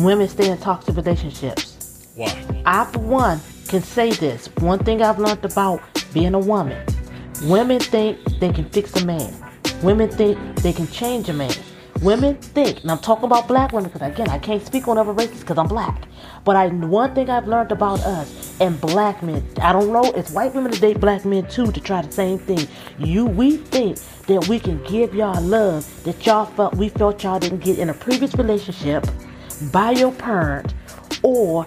women 0.00 0.28
stay 0.28 0.50
in 0.50 0.58
toxic 0.58 0.96
relationships. 0.96 2.10
Why? 2.14 2.62
I, 2.66 2.84
for 2.92 2.98
one, 2.98 3.40
can 3.68 3.80
say 3.80 4.12
this. 4.12 4.48
One 4.56 4.80
thing 4.80 5.00
I've 5.00 5.18
learned 5.18 5.46
about 5.46 5.80
being 6.12 6.34
a 6.34 6.38
woman: 6.38 6.84
women 7.44 7.80
think 7.80 8.18
they 8.38 8.52
can 8.52 8.68
fix 8.68 8.94
a 9.00 9.06
man. 9.06 9.32
Women 9.82 10.10
think 10.10 10.38
they 10.56 10.74
can 10.74 10.88
change 10.88 11.30
a 11.30 11.32
man. 11.32 11.54
Women 12.02 12.36
think, 12.36 12.80
and 12.80 12.90
I'm 12.90 12.98
talking 12.98 13.26
about 13.26 13.46
black 13.46 13.72
women 13.72 13.90
because 13.90 14.08
again, 14.10 14.30
I 14.30 14.38
can't 14.38 14.64
speak 14.64 14.88
on 14.88 14.96
other 14.96 15.12
races 15.12 15.40
because 15.40 15.58
I'm 15.58 15.68
black. 15.68 16.08
But 16.44 16.56
I 16.56 16.68
one 16.68 17.14
thing 17.14 17.28
I've 17.28 17.46
learned 17.46 17.72
about 17.72 18.00
us 18.00 18.58
and 18.58 18.80
black 18.80 19.22
men, 19.22 19.46
I 19.60 19.72
don't 19.72 19.92
know, 19.92 20.04
it's 20.12 20.30
white 20.30 20.54
women 20.54 20.72
to 20.72 20.80
date 20.80 20.98
black 20.98 21.26
men 21.26 21.46
too 21.48 21.70
to 21.70 21.80
try 21.80 22.00
the 22.00 22.10
same 22.10 22.38
thing. 22.38 22.66
You, 22.98 23.26
we 23.26 23.58
think 23.58 23.98
that 24.28 24.48
we 24.48 24.58
can 24.58 24.82
give 24.84 25.14
y'all 25.14 25.42
love 25.42 25.86
that 26.04 26.24
y'all 26.24 26.46
felt 26.46 26.74
we 26.74 26.88
felt 26.88 27.22
y'all 27.22 27.38
didn't 27.38 27.60
get 27.62 27.78
in 27.78 27.90
a 27.90 27.94
previous 27.94 28.34
relationship 28.34 29.06
by 29.70 29.90
your 29.90 30.12
parent 30.12 30.72
or 31.22 31.66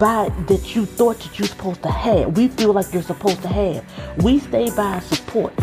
by 0.00 0.28
that 0.48 0.74
you 0.74 0.86
thought 0.86 1.20
that 1.20 1.38
you're 1.38 1.46
supposed 1.46 1.84
to 1.84 1.90
have. 1.90 2.36
We 2.36 2.48
feel 2.48 2.72
like 2.72 2.92
you're 2.92 3.02
supposed 3.02 3.42
to 3.42 3.48
have. 3.48 4.24
We 4.24 4.40
stay 4.40 4.70
by 4.70 4.98
support. 4.98 5.54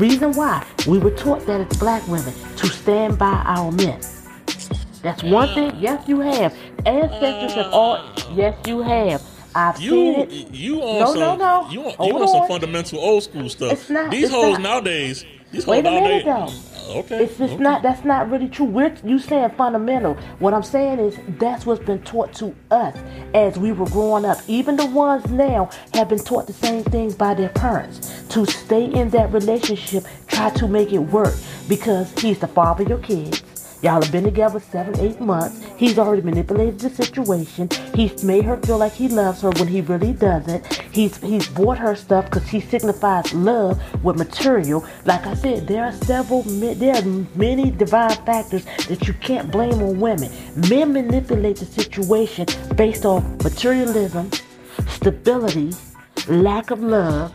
Reason 0.00 0.32
why 0.32 0.66
we 0.88 0.98
were 0.98 1.10
taught 1.10 1.44
that 1.46 1.60
as 1.70 1.76
black 1.78 2.06
women 2.08 2.32
to 2.56 2.66
stand 2.68 3.18
by 3.18 3.42
our 3.44 3.70
men. 3.70 4.00
That's 5.02 5.22
one 5.22 5.52
thing. 5.54 5.72
Yes, 5.78 6.02
you 6.08 6.20
have. 6.20 6.54
Ancestors 6.86 7.52
have 7.52 7.72
all. 7.72 8.02
Yes, 8.34 8.56
you 8.66 8.80
have. 8.80 9.22
I've 9.54 9.78
You 9.80 9.90
seen 9.90 10.20
it. 10.20 10.30
you 10.54 10.80
on 10.80 11.00
No, 11.00 11.06
some 11.12 11.18
no, 11.20 11.36
no. 11.36 11.70
you 11.70 11.84
on, 11.84 11.94
Hold 11.96 12.12
you 12.12 12.18
on 12.22 12.28
some 12.28 12.48
fundamental 12.48 12.98
old 12.98 13.22
school 13.24 13.48
stuff. 13.50 13.72
It's 13.72 13.90
not- 13.90 14.10
these 14.10 14.24
it's 14.24 14.32
hoes 14.32 14.52
not. 14.54 14.62
nowadays. 14.62 15.24
These 15.52 15.66
Wait 15.66 15.84
hoes 15.84 15.92
a 15.98 16.00
minute, 16.00 16.24
nowadays. 16.26 16.62
though. 16.64 16.69
Okay. 16.96 17.24
It's 17.24 17.38
just 17.38 17.54
okay. 17.54 17.62
not. 17.62 17.82
That's 17.82 18.04
not 18.04 18.30
really 18.30 18.48
true. 18.48 18.66
We're 18.66 18.94
you 19.04 19.18
saying 19.18 19.50
fundamental. 19.50 20.14
What 20.38 20.54
I'm 20.54 20.62
saying 20.62 20.98
is 20.98 21.18
that's 21.38 21.66
what's 21.66 21.84
been 21.84 22.02
taught 22.02 22.32
to 22.34 22.54
us 22.70 22.96
as 23.34 23.58
we 23.58 23.72
were 23.72 23.86
growing 23.86 24.24
up. 24.24 24.38
Even 24.48 24.76
the 24.76 24.86
ones 24.86 25.28
now 25.30 25.70
have 25.94 26.08
been 26.08 26.18
taught 26.18 26.46
the 26.46 26.52
same 26.52 26.84
thing 26.84 27.12
by 27.12 27.34
their 27.34 27.50
parents 27.50 28.24
to 28.30 28.44
stay 28.46 28.84
in 28.84 29.10
that 29.10 29.32
relationship, 29.32 30.04
try 30.26 30.50
to 30.50 30.68
make 30.68 30.92
it 30.92 30.98
work 30.98 31.34
because 31.68 32.12
he's 32.18 32.38
the 32.38 32.48
father 32.48 32.82
of 32.82 32.88
your 32.88 32.98
kids. 32.98 33.42
Y'all 33.82 34.02
have 34.02 34.12
been 34.12 34.24
together 34.24 34.60
seven, 34.60 34.98
eight 35.00 35.18
months. 35.20 35.64
He's 35.78 35.98
already 35.98 36.20
manipulated 36.20 36.78
the 36.78 36.90
situation. 36.90 37.68
He's 37.94 38.22
made 38.22 38.44
her 38.44 38.58
feel 38.58 38.76
like 38.76 38.92
he 38.92 39.08
loves 39.08 39.40
her 39.40 39.50
when 39.50 39.68
he 39.68 39.80
really 39.80 40.12
doesn't. 40.12 40.66
He's 40.92 41.16
he's 41.18 41.48
bought 41.48 41.78
her 41.78 41.94
stuff 41.94 42.26
because 42.26 42.46
he 42.46 42.60
signifies 42.60 43.32
love 43.32 43.80
with 44.04 44.18
material. 44.18 44.86
Like 45.06 45.26
I 45.26 45.32
said, 45.32 45.66
there 45.66 45.84
are 45.84 45.92
several, 45.92 46.42
there 46.42 46.94
are 46.94 47.02
many 47.34 47.70
divine 47.70 48.16
factors 48.26 48.66
that 48.88 49.08
you 49.08 49.14
can't 49.14 49.50
blame 49.50 49.82
on 49.82 49.98
women. 49.98 50.30
Men 50.68 50.92
manipulate 50.92 51.56
the 51.56 51.64
situation 51.64 52.46
based 52.74 53.06
on 53.06 53.38
materialism, 53.42 54.30
stability, 54.88 55.72
lack 56.28 56.70
of 56.70 56.82
love, 56.82 57.32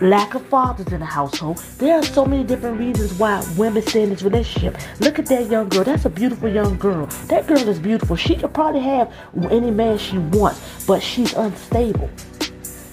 lack 0.00 0.34
of 0.34 0.44
fathers 0.46 0.92
in 0.92 1.00
the 1.00 1.06
household. 1.06 1.58
There 1.78 1.94
are 1.98 2.02
so 2.02 2.24
many 2.24 2.44
different 2.44 2.78
reasons 2.78 3.14
why 3.14 3.44
women 3.56 3.82
stay 3.82 4.02
in 4.02 4.10
this 4.10 4.22
relationship. 4.22 4.76
Look 5.00 5.18
at 5.18 5.26
that 5.26 5.50
young 5.50 5.68
girl. 5.68 5.84
That's 5.84 6.04
a 6.04 6.10
beautiful 6.10 6.48
young 6.48 6.76
girl. 6.78 7.06
That 7.28 7.46
girl 7.46 7.68
is 7.68 7.78
beautiful. 7.78 8.16
She 8.16 8.36
could 8.36 8.52
probably 8.52 8.80
have 8.80 9.12
any 9.50 9.70
man 9.70 9.98
she 9.98 10.18
wants, 10.18 10.86
but 10.86 11.02
she's 11.02 11.32
unstable. 11.34 12.10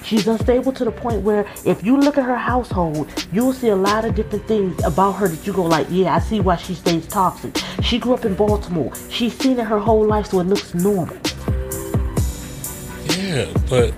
She's 0.03 0.27
unstable 0.27 0.73
to 0.73 0.83
the 0.85 0.91
point 0.91 1.21
where 1.21 1.45
if 1.65 1.83
you 1.83 1.97
look 1.97 2.17
at 2.17 2.25
her 2.25 2.37
household, 2.37 3.09
you'll 3.31 3.53
see 3.53 3.69
a 3.69 3.75
lot 3.75 4.03
of 4.03 4.15
different 4.15 4.45
things 4.47 4.83
about 4.83 5.13
her 5.13 5.27
that 5.29 5.47
you 5.47 5.53
go 5.53 5.63
like, 5.63 5.87
yeah, 5.89 6.13
I 6.13 6.19
see 6.19 6.41
why 6.41 6.57
she 6.57 6.75
stays 6.75 7.07
toxic. 7.07 7.57
She 7.81 7.99
grew 7.99 8.13
up 8.13 8.25
in 8.25 8.35
Baltimore. 8.35 8.91
She's 9.09 9.37
seen 9.37 9.59
it 9.59 9.65
her 9.65 9.79
whole 9.79 10.05
life, 10.05 10.27
so 10.27 10.41
it 10.41 10.43
looks 10.43 10.73
normal. 10.73 11.15
Yeah, 13.17 13.45
but 13.69 13.93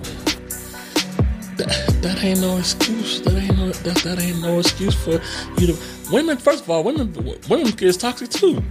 that, 2.05 2.23
ain't 2.23 2.41
no 2.41 2.57
excuse. 2.57 3.21
That 3.21 3.35
ain't 3.35 3.57
no 3.57 3.69
that, 3.69 3.97
that 4.03 4.19
ain't 4.19 4.41
no 4.41 4.59
excuse 4.59 4.93
for 4.93 5.19
you 5.59 5.73
to 5.73 5.77
women. 6.11 6.37
First 6.37 6.63
of 6.63 6.69
all, 6.69 6.83
women 6.83 7.13
women 7.49 7.73
is 7.79 7.97
toxic 7.97 8.29
too. 8.29 8.63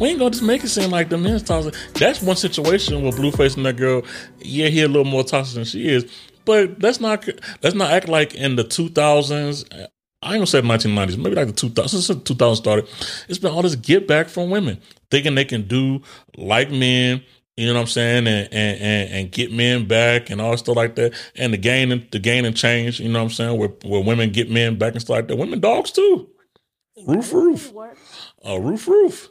We 0.00 0.08
ain't 0.08 0.18
gonna 0.18 0.30
just 0.30 0.42
make 0.42 0.64
it 0.64 0.68
seem 0.68 0.90
like 0.90 1.08
the 1.08 1.16
men's 1.16 1.42
toxic. 1.42 1.74
That's 1.94 2.20
one 2.20 2.36
situation 2.36 3.02
with 3.02 3.16
Blueface 3.16 3.56
and 3.56 3.64
that 3.66 3.76
girl. 3.76 4.02
Yeah, 4.40 4.68
he 4.68 4.82
a 4.82 4.88
little 4.88 5.04
more 5.04 5.22
toxic 5.22 5.54
than 5.54 5.64
she 5.64 5.88
is, 5.88 6.10
but 6.44 6.82
let's 6.82 7.00
not 7.00 7.28
let's 7.62 7.76
not 7.76 7.92
act 7.92 8.08
like 8.08 8.34
in 8.34 8.56
the 8.56 8.64
two 8.64 8.88
thousands. 8.88 9.64
I 10.22 10.34
ain't 10.34 10.38
gonna 10.38 10.46
say 10.46 10.60
1990s, 10.60 11.18
maybe 11.18 11.36
like 11.36 11.46
the 11.46 11.52
2000s, 11.52 11.88
since 11.88 12.22
2000 12.22 12.56
started, 12.56 12.88
it's 13.28 13.38
been 13.38 13.52
all 13.52 13.62
this 13.62 13.76
get 13.76 14.08
back 14.08 14.28
from 14.28 14.50
women, 14.50 14.80
thinking 15.10 15.36
they 15.36 15.44
can 15.44 15.68
do 15.68 16.02
like 16.36 16.70
men, 16.70 17.22
you 17.56 17.66
know 17.66 17.74
what 17.74 17.80
I'm 17.80 17.86
saying, 17.86 18.26
and 18.26 18.48
and 18.52 18.80
and, 18.80 19.12
and 19.12 19.32
get 19.32 19.52
men 19.52 19.86
back 19.86 20.30
and 20.30 20.40
all 20.40 20.56
stuff 20.56 20.76
like 20.76 20.94
that, 20.96 21.14
and 21.36 21.52
the 21.52 21.58
gain 21.58 21.90
and 21.92 22.06
the 22.10 22.18
gain 22.18 22.44
and 22.44 22.56
change, 22.56 23.00
you 23.00 23.08
know 23.08 23.20
what 23.20 23.30
I'm 23.30 23.34
saying, 23.34 23.58
where 23.58 23.70
where 23.84 24.02
women 24.02 24.30
get 24.30 24.50
men 24.50 24.76
back 24.78 24.92
and 24.92 25.00
stuff 25.00 25.16
like 25.16 25.28
that. 25.28 25.36
Women 25.36 25.60
dogs 25.60 25.90
too. 25.90 26.28
Roof 27.06 27.32
roof. 27.32 27.72
Uh, 28.46 28.60
roof 28.60 28.86
roof. 28.88 29.28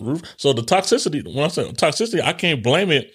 Roof. 0.00 0.22
So 0.36 0.52
the 0.52 0.62
toxicity, 0.62 1.24
when 1.34 1.44
I 1.44 1.48
say 1.48 1.64
toxicity, 1.72 2.22
I 2.22 2.32
can't 2.32 2.62
blame 2.62 2.90
it. 2.90 3.12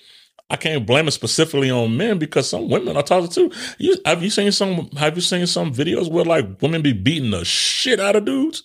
I 0.49 0.57
can't 0.57 0.85
blame 0.85 1.07
it 1.07 1.11
specifically 1.11 1.71
on 1.71 1.97
men 1.97 2.19
because 2.19 2.49
some 2.49 2.69
women 2.69 2.97
are 2.97 3.03
toxic 3.03 3.31
too. 3.31 3.51
You 3.79 3.97
have 4.05 4.23
you 4.23 4.29
seen 4.29 4.51
some? 4.51 4.89
Have 4.97 5.15
you 5.15 5.21
seen 5.21 5.47
some 5.47 5.73
videos 5.73 6.11
where 6.11 6.25
like 6.25 6.61
women 6.61 6.81
be 6.81 6.93
beating 6.93 7.31
the 7.31 7.45
shit 7.45 7.99
out 7.99 8.15
of 8.15 8.25
dudes? 8.25 8.63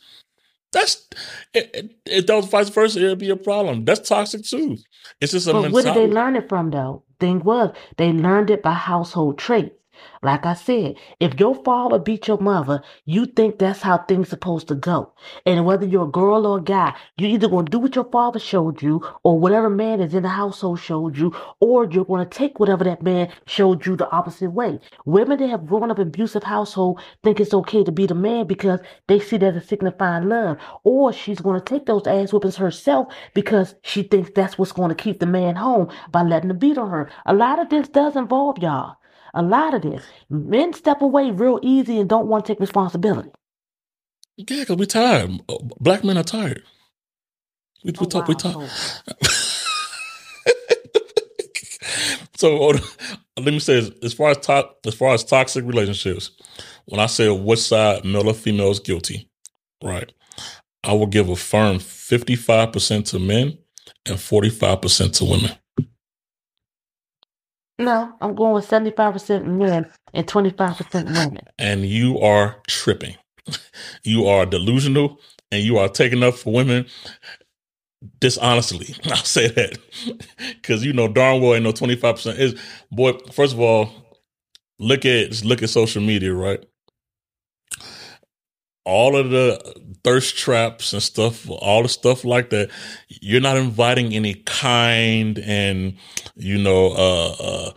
That's 0.73 1.09
it, 1.53 1.71
it, 1.75 1.97
if 2.07 2.27
that 2.27 2.35
was 2.37 2.47
vice 2.47 2.69
versa, 2.69 3.01
it'd 3.01 3.19
be 3.19 3.31
a 3.31 3.37
problem. 3.37 3.85
That's 3.85 4.09
toxic 4.09 4.45
too. 4.45 4.79
It's 5.21 5.33
just 5.33 5.49
a 5.49 5.53
But 5.53 5.73
where 5.73 5.83
did 5.83 5.95
they 5.95 6.07
learn 6.07 6.37
it 6.37 6.49
from, 6.49 6.71
though? 6.71 7.05
thing 7.21 7.41
was 7.45 7.75
they 7.99 8.13
learned 8.13 8.51
it 8.51 8.63
by 8.63 8.73
household 8.73 9.39
traits. 9.39 9.75
Like 10.23 10.45
I 10.45 10.55
said, 10.55 10.97
if 11.19 11.41
your 11.41 11.55
father 11.65 11.99
beat 11.99 12.29
your 12.29 12.39
mother, 12.39 12.83
you 13.05 13.27
think 13.27 13.59
that's 13.59 13.81
how 13.81 13.99
things 13.99 14.29
supposed 14.29 14.69
to 14.69 14.75
go. 14.75 15.13
And 15.47 15.65
whether 15.65 15.87
you're 15.87 16.05
a 16.05 16.11
girl 16.11 16.47
or 16.47 16.59
a 16.59 16.63
guy, 16.63 16.95
you 17.17 17.27
either 17.29 17.49
gonna 17.49 17.69
do 17.69 17.79
what 17.79 17.95
your 17.95 18.05
father 18.05 18.39
showed 18.39 18.83
you, 18.83 19.03
or 19.23 19.39
whatever 19.39 19.71
man 19.71 20.01
is 20.01 20.15
in 20.15 20.23
the 20.23 20.29
household 20.29 20.81
showed 20.81 21.17
you, 21.17 21.35
or 21.61 21.91
you're 21.91 22.05
gonna 22.05 22.27
take 22.27 22.61
whatever 22.61 22.85
that 22.85 23.03
man 23.03 23.33
showed 23.47 23.87
you 23.87 23.97
the 23.97 24.11
opposite 24.11 24.51
way. 24.51 24.79
Women 25.07 25.39
that 25.39 25.49
have 25.49 25.67
grown 25.67 25.91
up 25.91 25.99
in 25.99 26.09
abusive 26.09 26.43
household 26.43 27.01
think 27.23 27.41
it's 27.41 27.55
okay 27.55 27.83
to 27.85 27.93
be 27.93 28.07
the 28.07 28.15
man 28.15 28.47
because 28.47 28.81
they 29.07 29.21
see 29.21 29.39
that 29.39 29.57
as 29.57 29.67
signifying 29.67 30.29
love. 30.29 30.59
Or 30.85 31.13
she's 31.13 31.41
gonna 31.41 31.61
take 31.61 31.87
those 31.87 32.07
ass 32.07 32.31
whippings 32.31 32.57
herself 32.57 33.13
because 33.35 33.75
she 33.83 34.03
thinks 34.03 34.31
that's 34.35 34.59
what's 34.59 34.73
gonna 34.73 34.95
keep 34.95 35.21
the 35.21 35.27
man 35.27 35.57
home 35.57 35.89
by 36.11 36.23
letting 36.23 36.49
the 36.49 36.55
beat 36.55 36.79
on 36.79 36.91
her. 36.91 37.11
A 37.27 37.35
lot 37.35 37.59
of 37.59 37.71
this 37.71 37.89
does 37.89 38.17
involve 38.17 38.59
y'all. 38.59 38.97
A 39.35 39.43
lot 39.43 39.75
of 39.75 39.83
this. 39.83 40.03
Men 40.29 40.73
step 40.73 41.03
away 41.03 41.31
real 41.31 41.59
easy 41.63 41.99
and 42.01 42.09
don't 42.09 42.27
want 42.27 42.45
to 42.47 42.53
take 42.53 42.61
responsibility. 42.61 43.31
Yeah, 44.37 44.61
because 44.61 44.77
we're 44.77 44.87
tired. 44.87 45.41
Uh, 45.49 45.59
black 45.81 46.03
men 46.05 46.17
are 46.19 46.25
tired. 46.25 46.63
We, 47.85 47.93
we 47.93 47.99
Oh, 48.01 48.05
talk. 48.07 48.29
We 48.29 48.35
talk. 48.35 48.69
So- 52.37 52.73
let 53.39 53.53
me 53.55 53.59
say, 53.59 53.91
as 54.03 54.13
far 54.15 54.31
as 54.31 54.39
to, 54.39 54.69
as 54.87 54.95
far 54.95 55.15
as 55.15 55.25
toxic 55.25 55.65
relationships, 55.65 56.31
when 56.87 57.01
I 57.01 57.07
say 57.07 57.29
what 57.31 57.59
side, 57.59 58.05
male 58.05 58.29
or 58.29 58.35
female, 58.35 58.71
is 58.71 58.81
guilty, 58.81 59.29
right? 59.83 60.11
I 60.85 60.93
will 60.95 61.07
give 61.07 61.29
a 61.29 61.37
firm 61.37 61.79
fifty 61.79 62.37
five 62.37 62.73
percent 62.73 63.07
to 63.09 63.19
men 63.19 63.59
and 64.07 64.19
forty 64.21 64.51
five 64.51 64.81
percent 64.83 65.15
to 65.17 65.25
women. 65.25 65.53
No, 67.81 68.15
I'm 68.23 68.37
going 68.37 68.55
with 68.55 68.69
75% 68.71 69.47
men 69.47 69.91
and 70.15 70.27
25% 70.29 71.07
women. 71.07 71.41
and 71.59 71.87
you 71.87 72.21
are 72.21 72.59
tripping. 72.69 73.17
You 74.05 74.27
are 74.29 74.47
delusional 74.47 75.21
and 75.53 75.65
you 75.65 75.79
are 75.79 75.89
taking 75.89 76.23
up 76.25 76.35
for 76.37 76.53
women 76.55 76.87
dishonestly. 78.21 78.95
I'll 79.07 79.17
say 79.17 79.49
that 79.49 79.79
because 80.39 80.85
you 80.85 80.93
know 80.95 81.09
darn 81.09 81.43
well 81.43 81.55
ain't 81.55 81.65
no 81.65 81.73
25% 81.73 82.39
is 82.39 82.61
boy. 82.93 83.15
First 83.33 83.55
of 83.55 83.61
all, 83.61 83.91
look 84.81 85.07
at 85.07 85.45
look 85.45 85.63
at 85.63 85.71
social 85.71 86.03
media, 86.03 86.35
right? 86.35 86.65
All 88.91 89.17
of 89.17 89.31
the 89.31 89.61
thirst 90.03 90.37
traps 90.37 90.93
and 90.93 91.03
stuff, 91.03 91.49
all 91.49 91.83
the 91.85 91.89
stuff 91.89 92.25
like 92.25 92.51
that. 92.51 92.71
You're 93.09 93.41
not 93.41 93.57
inviting 93.57 94.15
any 94.15 94.35
kind 94.35 95.39
and 95.39 95.97
you 96.35 96.59
know, 96.59 96.93
uh, 96.93 97.37
uh 97.39 97.71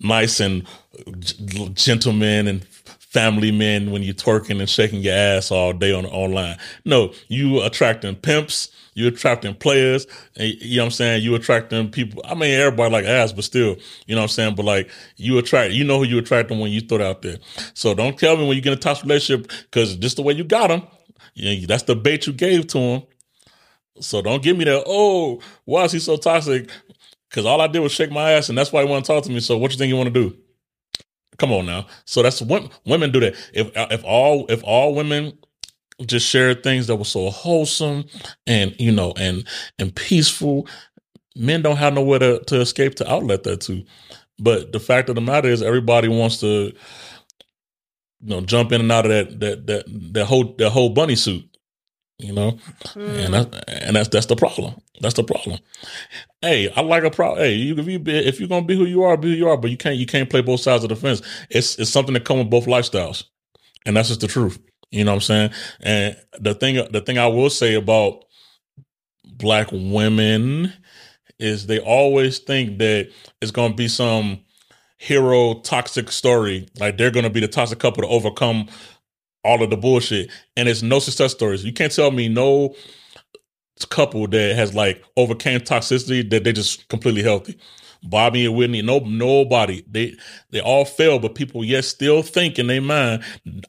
nice 0.00 0.38
and 0.38 0.66
gentlemen 1.74 2.46
and 2.46 2.64
family 3.08 3.50
men 3.50 3.90
when 3.90 4.02
you're 4.02 4.14
twerking 4.14 4.60
and 4.60 4.68
shaking 4.68 5.00
your 5.00 5.14
ass 5.14 5.50
all 5.50 5.72
day 5.72 5.92
on 5.92 6.04
online. 6.06 6.58
No, 6.84 7.12
you 7.28 7.62
attracting 7.62 8.14
pimps, 8.16 8.70
you 8.94 9.08
attracting 9.08 9.54
players, 9.54 10.06
and 10.36 10.48
you 10.60 10.76
know 10.76 10.82
what 10.82 10.86
I'm 10.86 10.90
saying? 10.92 11.22
You 11.22 11.34
attracting 11.34 11.90
people. 11.90 12.22
I 12.24 12.34
mean, 12.34 12.58
everybody 12.58 12.92
like 12.92 13.04
ass, 13.06 13.32
but 13.32 13.44
still, 13.44 13.76
you 14.06 14.14
know 14.14 14.20
what 14.20 14.24
I'm 14.24 14.28
saying? 14.28 14.54
But 14.56 14.66
like 14.66 14.90
you 15.16 15.38
attract, 15.38 15.72
you 15.72 15.84
know 15.84 15.98
who 15.98 16.04
you 16.04 16.18
attracting 16.18 16.60
when 16.60 16.70
you 16.70 16.80
throw 16.82 16.98
it 16.98 17.02
out 17.02 17.22
there. 17.22 17.38
So 17.74 17.94
don't 17.94 18.18
tell 18.18 18.36
me 18.36 18.46
when 18.46 18.56
you 18.56 18.62
get 18.62 18.74
a 18.74 18.76
toxic 18.76 19.04
relationship 19.04 19.50
because 19.70 19.96
just 19.96 20.16
the 20.16 20.22
way 20.22 20.34
you 20.34 20.44
got 20.44 20.68
them, 20.68 20.82
you 21.34 21.60
know, 21.60 21.66
that's 21.66 21.84
the 21.84 21.96
bait 21.96 22.26
you 22.26 22.32
gave 22.34 22.66
to 22.68 22.78
him. 22.78 23.02
So 24.00 24.20
don't 24.20 24.42
give 24.42 24.56
me 24.56 24.64
that. 24.64 24.84
Oh, 24.86 25.40
why 25.64 25.84
is 25.84 25.92
he 25.92 25.98
so 25.98 26.16
toxic? 26.16 26.70
Because 27.28 27.46
all 27.46 27.60
I 27.60 27.66
did 27.66 27.80
was 27.80 27.92
shake 27.92 28.10
my 28.10 28.32
ass, 28.32 28.48
and 28.48 28.56
that's 28.56 28.72
why 28.72 28.82
he 28.82 28.88
want 28.88 29.04
to 29.04 29.12
talk 29.12 29.24
to 29.24 29.30
me. 29.30 29.40
So 29.40 29.56
what 29.56 29.72
you 29.72 29.78
think 29.78 29.88
you 29.88 29.96
want 29.96 30.12
to 30.12 30.28
do? 30.28 30.36
Come 31.38 31.52
on 31.52 31.66
now. 31.66 31.86
So 32.06 32.22
that's 32.22 32.42
what 32.42 32.48
Women 32.86 33.12
do 33.12 33.20
that. 33.20 33.36
If 33.54 33.76
uh, 33.76 33.88
if 33.92 34.04
all 34.04 34.46
if 34.50 34.64
all 34.64 34.94
women 34.96 35.38
just 36.06 36.26
shared 36.28 36.62
things 36.62 36.86
that 36.88 36.96
were 36.96 37.04
so 37.04 37.30
wholesome 37.30 38.06
and 38.46 38.74
you 38.80 38.92
know 38.92 39.14
and 39.18 39.46
and 39.78 39.94
peaceful, 39.94 40.68
men 41.36 41.62
don't 41.62 41.76
have 41.78 41.94
nowhere 41.94 42.20
to, 42.20 42.40
to 42.46 42.60
escape 42.60 42.96
to 42.96 43.10
outlet 43.10 43.44
that 43.44 43.62
to. 43.62 43.84
But 44.38 44.72
the 44.72 44.80
fact 44.80 45.08
of 45.08 45.16
the 45.16 45.20
matter 45.22 45.48
is, 45.48 45.62
everybody 45.62 46.08
wants 46.08 46.40
to, 46.40 46.48
you 46.66 46.74
know, 48.22 48.42
jump 48.42 48.72
in 48.72 48.82
and 48.82 48.92
out 48.92 49.06
of 49.06 49.10
that 49.12 49.40
that 49.40 49.66
that 49.68 49.84
that 50.14 50.26
whole 50.26 50.54
that 50.58 50.70
whole 50.70 50.90
bunny 50.90 51.16
suit. 51.16 51.47
You 52.18 52.32
know, 52.32 52.58
and 52.96 53.32
that, 53.32 53.64
and 53.68 53.94
that's 53.94 54.08
that's 54.08 54.26
the 54.26 54.34
problem. 54.34 54.74
That's 55.00 55.14
the 55.14 55.22
problem. 55.22 55.60
Hey, 56.42 56.68
I 56.68 56.80
like 56.80 57.04
a 57.04 57.10
pro. 57.10 57.36
Hey, 57.36 57.54
you 57.54 57.76
if 57.76 57.86
you 57.86 58.00
be, 58.00 58.12
if 58.12 58.40
you're 58.40 58.48
gonna 58.48 58.66
be 58.66 58.76
who 58.76 58.86
you 58.86 59.04
are, 59.04 59.16
be 59.16 59.28
who 59.28 59.34
you 59.36 59.48
are. 59.48 59.56
But 59.56 59.70
you 59.70 59.76
can't 59.76 59.96
you 59.96 60.06
can't 60.06 60.28
play 60.28 60.40
both 60.40 60.60
sides 60.60 60.82
of 60.82 60.88
the 60.88 60.96
fence. 60.96 61.22
It's 61.48 61.78
it's 61.78 61.90
something 61.90 62.14
that 62.14 62.24
come 62.24 62.38
with 62.38 62.50
both 62.50 62.66
lifestyles, 62.66 63.22
and 63.86 63.96
that's 63.96 64.08
just 64.08 64.20
the 64.20 64.26
truth. 64.26 64.58
You 64.90 65.04
know 65.04 65.12
what 65.12 65.16
I'm 65.16 65.20
saying? 65.20 65.50
And 65.80 66.16
the 66.40 66.54
thing 66.54 66.84
the 66.90 67.00
thing 67.00 67.18
I 67.18 67.28
will 67.28 67.50
say 67.50 67.74
about 67.74 68.24
black 69.24 69.68
women 69.70 70.72
is 71.38 71.66
they 71.66 71.78
always 71.78 72.40
think 72.40 72.78
that 72.78 73.10
it's 73.40 73.52
gonna 73.52 73.74
be 73.74 73.86
some 73.86 74.40
hero 74.96 75.60
toxic 75.60 76.10
story. 76.10 76.66
Like 76.80 76.98
they're 76.98 77.12
gonna 77.12 77.30
be 77.30 77.40
the 77.40 77.48
toxic 77.48 77.78
couple 77.78 78.02
to 78.02 78.08
overcome 78.08 78.68
all 79.44 79.62
of 79.62 79.70
the 79.70 79.76
bullshit. 79.76 80.30
And 80.56 80.68
it's 80.68 80.82
no 80.82 80.98
success 80.98 81.32
stories. 81.32 81.64
You 81.64 81.72
can't 81.72 81.92
tell 81.92 82.10
me 82.10 82.28
no 82.28 82.74
couple 83.86 84.26
that 84.28 84.56
has 84.56 84.74
like 84.74 85.02
overcame 85.16 85.60
toxicity 85.60 86.28
that 86.30 86.44
they 86.44 86.52
just 86.52 86.88
completely 86.88 87.22
healthy. 87.22 87.58
Bobby 88.02 88.46
and 88.46 88.54
Whitney, 88.56 88.82
no 88.82 89.00
nobody. 89.00 89.84
They 89.88 90.14
they 90.50 90.60
all 90.60 90.84
fail, 90.84 91.18
but 91.18 91.34
people 91.34 91.64
yet 91.64 91.84
still 91.84 92.22
think 92.22 92.58
in 92.58 92.68
their 92.68 92.80
mind, 92.80 93.22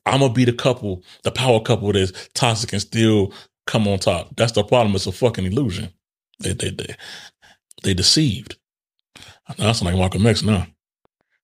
I'm 0.05 0.19
gonna 0.19 0.33
be 0.33 0.45
the 0.45 0.53
couple, 0.53 1.03
the 1.23 1.31
power 1.31 1.59
couple 1.59 1.91
that's 1.91 2.29
toxic 2.33 2.73
and 2.73 2.81
still 2.81 3.33
come 3.65 3.87
on 3.87 3.99
top. 3.99 4.35
That's 4.35 4.51
the 4.51 4.63
problem. 4.63 4.95
It's 4.95 5.07
a 5.07 5.11
fucking 5.11 5.45
illusion. 5.45 5.89
They 6.39 6.53
they 6.53 6.69
they, 6.69 6.95
they 7.83 7.93
deceived. 7.93 8.57
That's 9.57 9.81
like 9.81 9.95
Malcolm 9.95 10.27
X 10.27 10.43
now. 10.43 10.67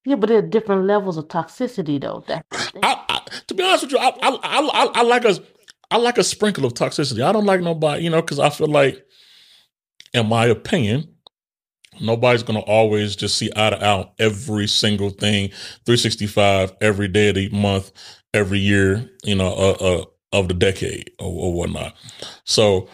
Yeah, 0.06 0.14
but 0.14 0.28
there 0.28 0.38
are 0.38 0.42
different 0.42 0.86
levels 0.86 1.16
of 1.16 1.26
toxicity, 1.26 2.00
though. 2.00 2.24
I, 2.80 3.20
to 3.48 3.54
be 3.54 3.64
honest 3.64 3.82
with 3.82 3.92
you, 3.92 3.98
I, 3.98 4.10
I, 4.22 4.38
I, 4.42 4.90
I, 4.94 5.02
like 5.02 5.24
a, 5.24 5.36
I 5.90 5.96
like 5.96 6.16
a 6.16 6.22
sprinkle 6.22 6.64
of 6.64 6.74
toxicity. 6.74 7.24
I 7.24 7.32
don't 7.32 7.44
like 7.44 7.60
nobody, 7.60 8.04
you 8.04 8.10
know, 8.10 8.22
because 8.22 8.38
I 8.38 8.50
feel 8.50 8.68
like, 8.68 9.04
in 10.14 10.28
my 10.28 10.46
opinion, 10.46 11.12
nobody's 12.00 12.44
gonna 12.44 12.60
always 12.60 13.16
just 13.16 13.36
see 13.36 13.50
eye 13.56 13.70
to 13.70 13.84
eye 13.84 14.08
every 14.20 14.68
single 14.68 15.10
thing, 15.10 15.50
three 15.84 15.96
sixty 15.96 16.28
five 16.28 16.72
every 16.80 17.08
day 17.08 17.30
of 17.30 17.34
the 17.34 17.48
month, 17.48 17.90
every 18.32 18.60
year, 18.60 19.10
you 19.24 19.34
know, 19.34 19.48
uh, 19.48 19.76
uh, 19.84 20.04
of 20.32 20.46
the 20.46 20.54
decade 20.54 21.10
or, 21.18 21.26
or 21.26 21.52
whatnot. 21.52 21.96
So. 22.44 22.88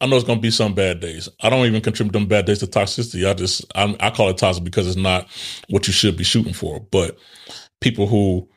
I 0.00 0.06
know 0.06 0.16
it's 0.16 0.24
gonna 0.24 0.40
be 0.40 0.50
some 0.50 0.74
bad 0.74 1.00
days. 1.00 1.28
I 1.40 1.50
don't 1.50 1.66
even 1.66 1.80
contribute 1.80 2.12
them 2.12 2.26
bad 2.26 2.46
days 2.46 2.60
to 2.60 2.66
toxicity. 2.66 3.28
I 3.28 3.34
just 3.34 3.64
I'm, 3.74 3.96
I 4.00 4.10
call 4.10 4.28
it 4.28 4.38
toxic 4.38 4.64
because 4.64 4.86
it's 4.86 4.96
not 4.96 5.28
what 5.68 5.86
you 5.86 5.92
should 5.92 6.16
be 6.16 6.24
shooting 6.24 6.52
for. 6.52 6.80
But 6.80 7.18
people 7.80 8.06
who 8.06 8.48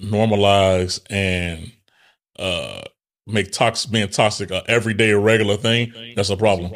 normalize 0.00 1.00
and 1.10 1.70
uh 2.38 2.82
make 3.26 3.52
toxic 3.52 3.90
being 3.90 4.08
toxic 4.08 4.50
a 4.50 4.68
everyday 4.68 5.12
regular 5.12 5.56
thing, 5.56 5.92
that's 6.16 6.30
a 6.30 6.36
problem. 6.36 6.72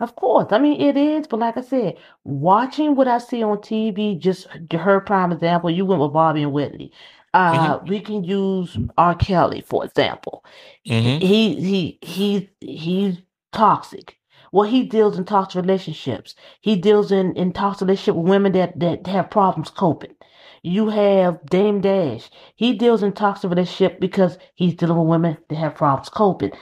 Of 0.00 0.16
course. 0.16 0.48
I 0.50 0.58
mean, 0.58 0.80
it 0.80 0.96
is, 0.96 1.28
but 1.28 1.38
like 1.38 1.56
I 1.56 1.60
said, 1.60 1.94
watching 2.24 2.96
what 2.96 3.06
I 3.06 3.18
see 3.18 3.44
on 3.44 3.58
TV, 3.58 4.18
just 4.18 4.48
her 4.72 5.00
prime 5.00 5.30
example, 5.30 5.70
you 5.70 5.84
went 5.86 6.02
with 6.02 6.12
Bobby 6.12 6.42
and 6.42 6.52
Whitney. 6.52 6.90
Uh, 7.34 7.80
we 7.86 8.00
can 8.00 8.24
use 8.24 8.78
R. 8.98 9.14
Kelly, 9.14 9.62
for 9.66 9.84
example. 9.84 10.44
hmm 10.86 11.18
He 11.20 11.54
he 11.60 11.98
he 12.02 12.50
he's 12.60 13.18
toxic. 13.52 14.16
Well, 14.52 14.68
he 14.68 14.84
deals 14.84 15.18
in 15.18 15.24
toxic 15.24 15.62
relationships. 15.62 16.34
He 16.60 16.76
deals 16.76 17.12
in, 17.12 17.34
in 17.36 17.52
toxic 17.52 17.86
relationship 17.86 18.16
with 18.16 18.28
women 18.30 18.52
that, 18.52 18.80
that 18.80 19.06
have 19.06 19.30
problems 19.30 19.70
coping. 19.70 20.14
You 20.62 20.90
have 20.90 21.44
Dame 21.46 21.80
Dash. 21.80 22.30
He 22.56 22.74
deals 22.74 23.02
in 23.02 23.12
toxic 23.12 23.50
relationship 23.50 24.00
because 24.00 24.38
he's 24.54 24.74
dealing 24.74 24.98
with 24.98 25.08
women 25.08 25.38
that 25.48 25.56
have 25.56 25.76
problems 25.76 26.08
coping. 26.10 26.52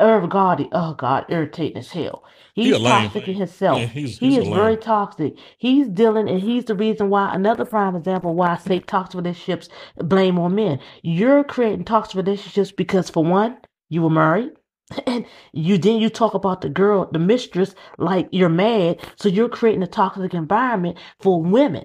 Irv 0.00 0.28
Gotti, 0.30 0.68
oh 0.72 0.94
God, 0.94 1.24
irritating 1.28 1.78
as 1.78 1.90
hell. 1.92 2.24
He 2.58 2.64
He's 2.72 2.80
lame. 2.80 3.04
toxic 3.04 3.28
in 3.28 3.34
himself. 3.34 3.78
Yeah, 3.78 3.86
he's- 3.86 4.18
he 4.18 4.30
he's 4.30 4.38
is 4.38 4.48
very 4.48 4.76
toxic. 4.76 5.36
He's 5.58 5.88
dealing, 5.88 6.28
and 6.28 6.40
he's 6.40 6.64
the 6.64 6.74
reason 6.74 7.08
why. 7.08 7.32
Another 7.32 7.64
prime 7.64 7.94
example 7.94 8.34
why 8.34 8.52
I 8.52 8.56
say 8.56 8.80
toxic 8.80 9.14
relationships 9.16 9.68
blame 9.96 10.38
on 10.40 10.54
men. 10.56 10.80
You're 11.02 11.44
creating 11.44 11.84
toxic 11.84 12.16
relationships 12.16 12.72
because, 12.72 13.10
for 13.10 13.22
one, 13.22 13.58
you 13.90 14.02
were 14.02 14.10
married, 14.10 14.50
and 15.06 15.24
you 15.52 15.78
then 15.78 16.00
you 16.00 16.08
talk 16.10 16.34
about 16.34 16.62
the 16.62 16.68
girl, 16.68 17.08
the 17.12 17.18
mistress, 17.20 17.76
like 17.96 18.28
you're 18.32 18.48
mad. 18.48 18.98
So 19.16 19.28
you're 19.28 19.48
creating 19.48 19.82
a 19.84 19.86
toxic 19.86 20.34
environment 20.34 20.96
for 21.20 21.40
women 21.40 21.84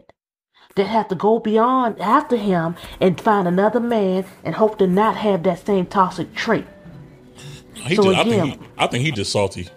that 0.75 0.87
have 0.87 1.07
to 1.09 1.15
go 1.15 1.37
beyond 1.37 2.01
after 2.01 2.35
him 2.35 2.75
and 2.99 3.21
find 3.21 3.47
another 3.47 3.79
man 3.79 4.25
and 4.43 4.55
hope 4.55 4.79
to 4.79 4.87
not 4.87 5.17
have 5.17 5.43
that 5.43 5.63
same 5.63 5.85
toxic 5.85 6.33
trait. 6.33 6.65
He 7.75 7.95
So 7.95 8.03
just, 8.03 8.17
I 8.17 8.21
again- 8.21 8.39
think 8.49 8.61
he, 8.61 8.67
I 8.77 8.87
think 8.87 9.03
he 9.05 9.11
just 9.11 9.31
salty. 9.31 9.67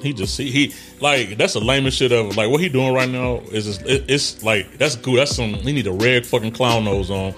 He 0.00 0.12
just 0.12 0.36
see 0.36 0.50
he 0.50 0.72
like 1.00 1.36
that's 1.36 1.54
the 1.54 1.60
lamest 1.60 1.98
shit 1.98 2.12
ever. 2.12 2.28
Like 2.30 2.50
what 2.50 2.60
he 2.60 2.68
doing 2.68 2.94
right 2.94 3.08
now 3.08 3.38
is 3.50 3.64
just, 3.64 3.82
it, 3.82 4.04
it's 4.08 4.42
like 4.44 4.78
that's 4.78 4.94
cool. 4.96 5.14
That's 5.14 5.34
some 5.34 5.54
he 5.54 5.72
need 5.72 5.86
a 5.86 5.92
red 5.92 6.24
fucking 6.24 6.52
clown 6.52 6.84
nose 6.84 7.10
on. 7.10 7.34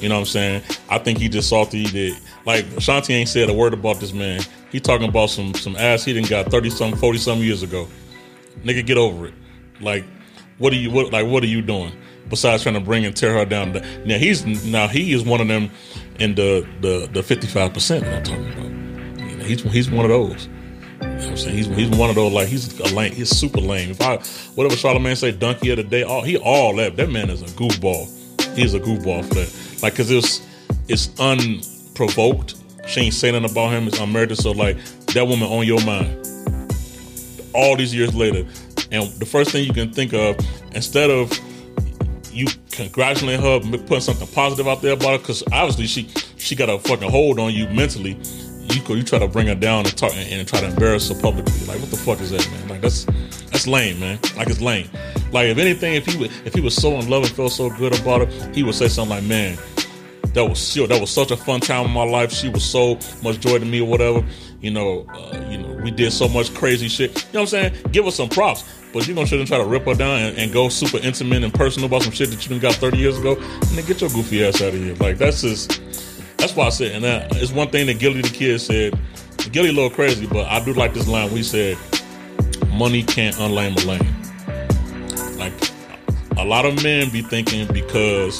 You 0.00 0.08
know 0.08 0.16
what 0.16 0.20
I'm 0.20 0.26
saying? 0.26 0.62
I 0.88 0.98
think 0.98 1.18
he 1.18 1.28
just 1.28 1.48
salty 1.48 1.86
that 1.86 2.20
like 2.46 2.66
Shanti 2.76 3.10
ain't 3.10 3.28
said 3.28 3.50
a 3.50 3.54
word 3.54 3.74
about 3.74 3.98
this 3.98 4.12
man. 4.12 4.42
He 4.70 4.78
talking 4.78 5.08
about 5.08 5.30
some 5.30 5.54
some 5.54 5.74
ass 5.76 6.04
he 6.04 6.12
didn't 6.12 6.30
got 6.30 6.50
thirty 6.50 6.70
some 6.70 6.92
forty 6.92 7.18
some 7.18 7.38
years 7.38 7.62
ago. 7.62 7.88
Nigga, 8.62 8.86
get 8.86 8.96
over 8.96 9.26
it. 9.26 9.34
Like 9.80 10.04
what 10.58 10.72
are 10.72 10.76
you 10.76 10.90
what 10.90 11.12
like 11.12 11.26
what 11.26 11.42
are 11.42 11.48
you 11.48 11.62
doing? 11.62 11.92
Besides 12.28 12.62
trying 12.62 12.76
to 12.76 12.80
bring 12.80 13.04
and 13.04 13.14
tear 13.16 13.34
her 13.34 13.44
down. 13.44 13.72
Now 14.04 14.18
he's 14.18 14.44
now 14.64 14.86
he 14.86 15.12
is 15.12 15.24
one 15.24 15.40
of 15.40 15.48
them 15.48 15.70
in 16.20 16.36
the 16.36 16.66
the 16.80 17.08
the 17.12 17.22
fifty 17.24 17.48
five 17.48 17.74
percent 17.74 18.04
that 18.04 18.16
I'm 18.18 18.22
talking 18.22 18.52
about. 18.52 19.30
You 19.30 19.36
know, 19.36 19.44
he's 19.44 19.62
he's 19.62 19.90
one 19.90 20.04
of 20.04 20.10
those. 20.10 20.48
You 21.14 21.20
know 21.20 21.30
I'm 21.30 21.36
saying? 21.36 21.56
He's 21.56 21.66
he's 21.68 21.90
one 21.90 22.10
of 22.10 22.16
those 22.16 22.32
like 22.32 22.48
he's 22.48 22.78
a 22.80 22.94
lame. 22.94 23.12
He's 23.12 23.30
super 23.30 23.60
lame. 23.60 23.90
If 23.90 24.00
I 24.00 24.16
whatever 24.56 24.74
Charlamagne 24.74 25.16
say, 25.16 25.30
donkey 25.30 25.70
of 25.70 25.76
the 25.76 25.84
day, 25.84 26.02
all 26.02 26.22
he 26.22 26.36
all 26.36 26.74
that. 26.76 26.96
That 26.96 27.10
man 27.10 27.30
is 27.30 27.40
a 27.40 27.46
goofball. 27.46 28.10
He's 28.56 28.74
a 28.74 28.80
goofball 28.80 29.24
for 29.24 29.34
that. 29.34 29.82
Like, 29.82 29.94
cause 29.94 30.10
it's 30.10 30.42
it's 30.88 31.08
unprovoked. 31.20 32.56
She 32.88 33.02
ain't 33.02 33.14
saying 33.14 33.40
nothing 33.40 33.50
about 33.56 33.72
him. 33.72 33.86
It's 33.86 33.98
unmerited. 34.00 34.38
So 34.38 34.50
like 34.50 34.76
that 35.14 35.26
woman 35.26 35.48
on 35.48 35.66
your 35.66 35.82
mind. 35.84 36.20
All 37.54 37.76
these 37.76 37.94
years 37.94 38.12
later, 38.12 38.40
and 38.90 39.08
the 39.20 39.26
first 39.26 39.52
thing 39.52 39.64
you 39.64 39.72
can 39.72 39.92
think 39.92 40.12
of, 40.12 40.36
instead 40.74 41.10
of 41.10 41.30
you 42.32 42.46
congratulating 42.72 43.40
her, 43.40 43.60
putting 43.60 44.00
something 44.00 44.26
positive 44.28 44.66
out 44.66 44.82
there 44.82 44.94
about 44.94 45.12
her, 45.12 45.18
because 45.18 45.44
obviously 45.52 45.86
she 45.86 46.08
she 46.38 46.56
got 46.56 46.68
a 46.68 46.78
fucking 46.80 47.08
hold 47.08 47.38
on 47.38 47.54
you 47.54 47.68
mentally 47.68 48.18
you 48.72 48.82
go, 48.82 48.94
you 48.94 49.02
try 49.02 49.18
to 49.18 49.28
bring 49.28 49.46
her 49.46 49.54
down 49.54 49.84
and 49.84 49.96
talk 49.96 50.12
and, 50.14 50.30
and, 50.32 50.48
try 50.48 50.60
to 50.60 50.66
embarrass 50.66 51.08
her 51.08 51.20
publicly. 51.20 51.66
Like, 51.66 51.80
what 51.80 51.90
the 51.90 51.96
fuck 51.96 52.20
is 52.20 52.30
that, 52.30 52.48
man? 52.50 52.68
Like, 52.68 52.80
that's 52.80 53.04
that's 53.50 53.66
lame, 53.66 54.00
man. 54.00 54.18
Like, 54.36 54.48
it's 54.48 54.60
lame. 54.60 54.88
Like, 55.32 55.48
if 55.48 55.58
anything, 55.58 55.94
if 55.94 56.06
he 56.06 56.16
would, 56.16 56.30
if 56.44 56.54
he 56.54 56.60
was 56.60 56.74
so 56.74 56.92
in 56.98 57.08
love 57.08 57.24
and 57.24 57.32
felt 57.32 57.52
so 57.52 57.70
good 57.70 57.98
about 57.98 58.28
her, 58.28 58.52
he 58.52 58.62
would 58.62 58.74
say 58.74 58.88
something 58.88 59.16
like, 59.16 59.24
"Man, 59.24 59.58
that 60.34 60.44
was 60.44 60.74
that 60.74 61.00
was 61.00 61.10
such 61.10 61.30
a 61.30 61.36
fun 61.36 61.60
time 61.60 61.86
in 61.86 61.90
my 61.92 62.04
life. 62.04 62.32
She 62.32 62.48
was 62.48 62.64
so 62.64 62.98
much 63.22 63.40
joy 63.40 63.58
to 63.58 63.64
me, 63.64 63.80
or 63.80 63.88
whatever. 63.88 64.24
You 64.60 64.70
know, 64.70 65.06
uh, 65.12 65.44
you 65.50 65.58
know, 65.58 65.68
we 65.82 65.90
did 65.90 66.12
so 66.12 66.28
much 66.28 66.54
crazy 66.54 66.88
shit. 66.88 67.10
You 67.10 67.32
know 67.34 67.40
what 67.40 67.54
I'm 67.54 67.72
saying? 67.72 67.74
Give 67.92 68.06
us 68.06 68.16
some 68.16 68.28
props." 68.28 68.64
But 68.94 69.08
gonna 69.08 69.26
sit 69.26 69.40
and 69.40 69.48
try 69.48 69.58
to 69.58 69.64
rip 69.64 69.86
her 69.86 69.94
down 69.94 70.20
and, 70.20 70.38
and, 70.38 70.52
go 70.52 70.68
super 70.68 70.98
intimate 70.98 71.42
and 71.42 71.52
personal 71.52 71.88
about 71.88 72.02
some 72.02 72.12
shit 72.12 72.30
that 72.30 72.48
you 72.48 72.60
got 72.60 72.76
30 72.76 72.96
years 72.96 73.18
ago, 73.18 73.34
and 73.34 73.70
then 73.70 73.84
get 73.86 74.00
your 74.00 74.08
goofy 74.10 74.44
ass 74.44 74.62
out 74.62 74.68
of 74.68 74.74
here. 74.74 74.94
Like 74.94 75.18
that's 75.18 75.42
just 75.42 75.80
that's 76.44 76.56
why 76.56 76.66
I 76.66 76.68
said, 76.68 76.92
and 76.92 77.04
that, 77.04 77.34
it's 77.36 77.52
one 77.52 77.70
thing 77.70 77.86
that 77.86 77.98
Gillie 77.98 78.20
Da 78.20 78.28
Kid 78.28 78.60
said. 78.60 78.98
Gillie 79.50 79.70
a 79.70 79.72
little 79.72 79.88
crazy, 79.88 80.26
but 80.26 80.46
I 80.46 80.62
do 80.62 80.74
like 80.74 80.92
this 80.92 81.08
line. 81.08 81.32
We 81.32 81.42
said, 81.42 81.78
"Money 82.68 83.02
can't 83.02 83.34
unlame 83.36 83.82
a 83.82 83.86
lame." 83.86 85.38
Like 85.38 85.54
a 86.36 86.44
lot 86.44 86.66
of 86.66 86.82
men 86.82 87.08
be 87.08 87.22
thinking 87.22 87.66
because 87.72 88.36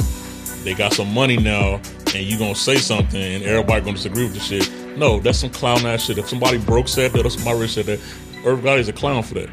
they 0.64 0.74
got 0.74 0.92
some 0.92 1.14
money 1.14 1.38
now, 1.38 1.80
and 2.14 2.24
you 2.26 2.38
gonna 2.38 2.55
say 2.55 2.76
something, 2.76 3.22
and 3.22 3.42
everybody 3.42 3.80
gonna 3.80 3.96
disagree 3.96 4.24
with 4.24 4.34
the 4.34 4.40
shit. 4.40 4.70
No, 4.98 5.18
that's 5.18 5.38
some 5.38 5.50
clown 5.50 5.86
ass 5.86 6.05
shit. 6.05 6.18
If 6.18 6.28
somebody 6.28 6.59
broke 6.59 6.88
said 6.88 7.12
that, 7.12 7.24
or 7.24 7.30
somebody 7.30 7.59
rich 7.61 7.72
said 7.72 7.86
that, 7.86 8.00
everybody's 8.44 8.88
a 8.88 8.92
clown 8.92 9.22
for 9.22 9.34
that. 9.34 9.48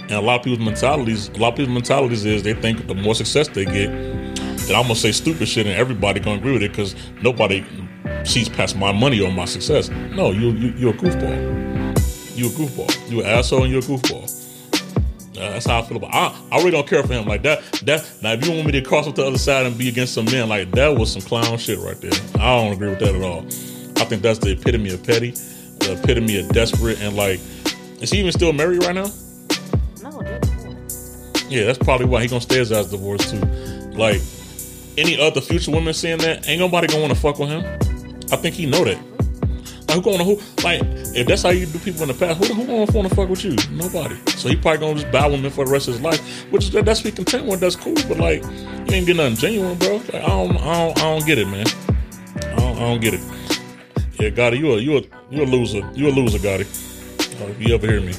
And 0.00 0.12
a 0.12 0.20
lot 0.20 0.40
of 0.40 0.44
people's 0.44 0.64
mentalities, 0.64 1.28
a 1.28 1.38
lot 1.38 1.50
of 1.50 1.56
people's 1.56 1.74
mentalities 1.74 2.24
is 2.24 2.42
they 2.42 2.54
think 2.54 2.88
the 2.88 2.94
more 2.94 3.14
success 3.14 3.46
they 3.46 3.64
get, 3.64 3.90
I'm 4.74 4.82
gonna 4.82 4.96
say 4.96 5.12
stupid 5.12 5.48
shit 5.48 5.66
and 5.66 5.76
everybody 5.76 6.20
gonna 6.20 6.38
agree 6.38 6.52
with 6.52 6.62
it 6.62 6.70
because 6.70 6.96
nobody 7.22 7.64
sees 8.24 8.48
past 8.48 8.76
my 8.76 8.92
money 8.92 9.20
or 9.20 9.30
my 9.30 9.44
success. 9.44 9.88
No, 9.88 10.30
you, 10.30 10.50
you 10.52 10.72
you're 10.76 10.94
a 10.94 10.96
goofball. 10.96 12.36
You're 12.36 12.48
a 12.48 12.52
goofball. 12.52 13.10
You 13.10 13.20
an 13.20 13.26
asshole 13.26 13.62
and 13.64 13.72
you're 13.72 13.82
a 13.82 13.84
goofball. 13.84 14.42
Uh, 15.36 15.50
that's 15.50 15.66
how 15.66 15.80
I 15.80 15.82
feel 15.82 15.98
about. 15.98 16.10
It. 16.10 16.14
I 16.14 16.56
I 16.56 16.58
really 16.58 16.70
don't 16.70 16.88
care 16.88 17.02
for 17.02 17.12
him 17.12 17.26
like 17.26 17.42
that. 17.42 17.62
That 17.84 18.04
now 18.22 18.32
if 18.32 18.46
you 18.46 18.52
want 18.52 18.66
me 18.66 18.72
to 18.72 18.82
cross 18.82 19.06
up 19.06 19.14
the 19.14 19.24
other 19.26 19.38
side 19.38 19.66
and 19.66 19.76
be 19.76 19.88
against 19.88 20.14
some 20.14 20.24
men 20.26 20.48
like 20.48 20.70
that 20.72 20.96
was 20.96 21.12
some 21.12 21.22
clown 21.22 21.58
shit 21.58 21.78
right 21.78 22.00
there. 22.00 22.12
I 22.36 22.56
don't 22.56 22.72
agree 22.72 22.88
with 22.88 23.00
that 23.00 23.14
at 23.14 23.22
all. 23.22 23.44
I 24.02 24.04
think 24.08 24.22
that's 24.22 24.38
the 24.38 24.52
epitome 24.52 24.90
of 24.90 25.02
petty, 25.04 25.30
the 25.30 25.98
epitome 26.02 26.38
of 26.38 26.48
desperate, 26.50 27.00
and 27.00 27.16
like, 27.16 27.40
is 28.00 28.10
he 28.10 28.18
even 28.18 28.32
still 28.32 28.52
married 28.52 28.84
right 28.84 28.94
now? 28.94 29.10
No, 30.02 30.22
yeah, 31.48 31.64
that's 31.64 31.78
probably 31.78 32.06
why 32.06 32.22
he 32.22 32.28
gonna 32.28 32.40
stay 32.40 32.58
his 32.58 32.72
ass 32.72 32.90
divorced 32.90 33.30
too. 33.30 33.40
Like, 33.92 34.20
any 34.98 35.20
other 35.20 35.40
future 35.40 35.70
women 35.70 35.94
seeing 35.94 36.18
that, 36.18 36.48
ain't 36.48 36.60
nobody 36.60 36.86
gonna 36.86 37.00
want 37.00 37.14
to 37.14 37.18
fuck 37.18 37.38
with 37.38 37.48
him. 37.48 37.64
I 38.32 38.36
think 38.36 38.54
he 38.54 38.66
know 38.66 38.84
that. 38.84 38.98
Like 39.88 39.96
who 39.96 40.02
gonna 40.02 40.24
who 40.24 40.36
like 40.64 40.82
if 41.14 41.26
that's 41.26 41.42
how 41.42 41.50
you 41.50 41.66
do 41.66 41.78
people 41.78 42.02
in 42.02 42.08
the 42.08 42.14
past, 42.14 42.38
who 42.38 42.52
who 42.52 42.66
gonna 42.66 42.90
want 42.92 43.08
to 43.08 43.14
fuck 43.14 43.28
with 43.28 43.44
you? 43.44 43.56
Nobody. 43.70 44.16
So 44.32 44.48
he 44.48 44.56
probably 44.56 44.78
gonna 44.78 45.00
just 45.00 45.12
bow 45.12 45.30
women 45.30 45.50
for 45.50 45.64
the 45.64 45.70
rest 45.70 45.88
of 45.88 45.94
his 45.94 46.02
life, 46.02 46.20
which 46.50 46.64
is 46.64 46.70
that's 46.70 47.02
be 47.02 47.12
content 47.12 47.46
with. 47.46 47.60
That's 47.60 47.76
cool, 47.76 47.94
but 48.08 48.18
like 48.18 48.42
you 48.42 48.94
ain't 48.94 49.06
get 49.06 49.16
nothing 49.16 49.36
genuine, 49.36 49.78
bro. 49.78 49.96
Like 49.96 50.14
I 50.14 50.26
don't, 50.26 50.56
I 50.56 50.86
don't, 50.86 50.98
I 50.98 51.02
don't 51.02 51.26
get 51.26 51.38
it, 51.38 51.46
man. 51.46 51.66
I 52.38 52.56
don't, 52.56 52.76
I 52.76 52.80
don't 52.80 53.00
get 53.00 53.14
it. 53.14 53.20
Yeah, 54.18 54.30
Gotti, 54.30 54.58
you 54.58 54.72
a 54.72 54.78
you 54.78 54.96
a 54.98 55.02
you 55.30 55.42
a 55.42 55.46
loser. 55.46 55.88
You 55.94 56.08
a 56.08 56.10
loser, 56.10 56.38
Gotti. 56.38 56.66
Uh, 57.40 57.46
if 57.46 57.60
you 57.60 57.74
ever 57.74 57.86
hear 57.86 58.00
me. 58.00 58.14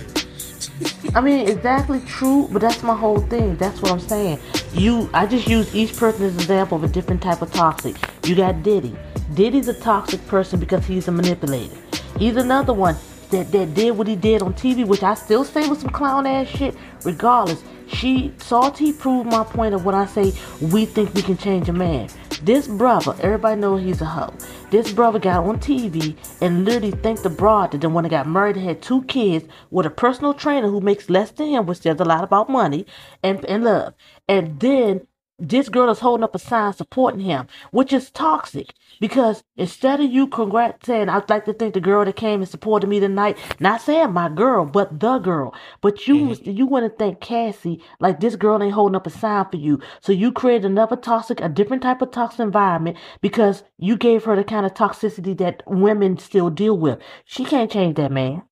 I 1.16 1.22
mean, 1.22 1.48
exactly 1.48 2.02
true, 2.02 2.48
but 2.52 2.62
that's 2.62 2.84
my 2.84 2.96
whole 2.96 3.20
thing. 3.20 3.56
That's 3.58 3.82
what 3.82 3.92
I'm 3.92 4.00
saying. 4.00 4.40
You, 4.74 5.10
I 5.14 5.26
just 5.26 5.48
use 5.48 5.74
each 5.74 5.96
person 5.98 6.24
as 6.24 6.36
an 6.36 6.42
example 6.42 6.78
of 6.78 6.84
a 6.84 6.88
different 6.88 7.22
type 7.22 7.42
of 7.42 7.52
toxic. 7.52 7.96
You 8.26 8.36
got 8.36 8.62
Diddy. 8.64 8.96
Diddy's 9.34 9.68
a 9.68 9.74
toxic 9.74 10.26
person 10.28 10.60
because 10.60 10.86
he's 10.86 11.08
a 11.08 11.12
manipulator. 11.12 11.76
He's 12.18 12.36
another 12.36 12.74
one 12.74 12.96
that, 13.32 13.52
that 13.52 13.74
did 13.74 13.98
what 13.98 14.08
he 14.08 14.16
did 14.16 14.42
on 14.42 14.54
TV, 14.54 14.86
which 14.86 15.04
I 15.04 15.14
still 15.16 15.44
say 15.44 15.68
was 15.68 15.80
some 15.80 15.90
clown 15.90 16.26
ass 16.26 16.48
shit. 16.48 16.76
Regardless, 17.04 17.64
she 17.88 18.34
Salty 18.38 18.94
proved 18.94 19.30
my 19.30 19.44
point 19.44 19.74
of 19.74 19.86
what 19.86 19.96
I 19.96 20.06
say 20.06 20.34
we 20.62 20.86
think 20.86 21.14
we 21.14 21.22
can 21.22 21.38
change 21.38 21.70
a 21.70 21.74
man. 21.74 22.10
This 22.44 22.68
brother, 22.68 23.16
everybody 23.22 23.60
know 23.60 23.78
he's 23.78 24.02
a 24.02 24.06
hoe. 24.06 24.34
This 24.70 24.92
brother 24.92 25.18
got 25.18 25.46
on 25.46 25.60
TV 25.60 26.16
and 26.40 26.66
literally 26.66 26.92
thanked 26.92 27.24
the 27.24 27.30
broad 27.30 27.72
that 27.72 27.82
the 27.82 27.90
one 27.90 28.04
that 28.04 28.10
got 28.10 28.28
married 28.28 28.58
and 28.58 28.66
had 28.66 28.82
two 28.82 29.04
kids 29.04 29.46
with 29.72 29.86
a 29.86 29.90
personal 29.90 30.34
trainer 30.34 30.68
who 30.68 30.80
makes 30.80 31.10
less 31.10 31.32
than 31.32 31.48
him, 31.48 31.66
which 31.66 31.80
says 31.80 32.00
a 32.00 32.06
lot 32.06 32.24
about 32.24 32.50
money 32.50 32.86
and, 33.24 33.44
and 33.46 33.64
love. 33.64 33.94
And 34.28 34.60
then 34.60 35.08
this 35.40 35.70
girl 35.70 35.90
is 35.90 36.00
holding 36.00 36.24
up 36.24 36.34
a 36.34 36.40
sign 36.40 36.74
supporting 36.74 37.20
him, 37.20 37.48
which 37.72 37.94
is 37.94 38.10
toxic. 38.10 38.74
Because 39.00 39.44
instead 39.56 40.00
of 40.00 40.12
you 40.12 40.28
congrats 40.28 40.88
saying, 40.88 41.10
I'd 41.10 41.30
like 41.30 41.46
to 41.46 41.54
thank 41.54 41.76
the 41.76 41.80
girl 41.80 42.04
that 42.04 42.16
came 42.16 42.42
and 42.42 42.50
supported 42.50 42.88
me 42.88 43.00
tonight, 43.00 43.38
not 43.60 43.82
saying 43.82 44.14
my 44.14 44.30
girl, 44.30 44.66
but 44.66 45.00
the 45.00 45.20
girl. 45.20 45.54
But 45.82 46.08
you 46.08 46.16
mm-hmm. 46.16 46.50
you 46.50 46.66
want 46.66 46.92
to 46.92 46.98
thank 46.98 47.20
Cassie 47.20 47.84
like 48.00 48.20
this 48.20 48.36
girl 48.36 48.62
ain't 48.62 48.74
holding 48.74 48.96
up 48.96 49.06
a 49.06 49.12
sign 49.12 49.46
for 49.50 49.58
you. 49.58 49.80
So 50.02 50.12
you 50.12 50.32
created 50.32 50.66
another 50.66 50.96
toxic, 50.96 51.40
a 51.42 51.50
different 51.50 51.84
type 51.84 52.02
of 52.02 52.12
toxic 52.12 52.40
environment 52.40 52.98
because 53.22 53.64
you 53.78 53.98
gave 53.98 54.24
her 54.24 54.36
the 54.36 54.44
kind 54.44 54.66
of 54.66 54.74
toxicity 54.74 55.38
that 55.38 55.62
women 55.68 56.18
still 56.18 56.50
deal 56.50 56.78
with. 56.78 57.00
She 57.26 57.46
can't 57.46 57.72
change 57.72 57.96
that 57.98 58.12
man. 58.12 58.44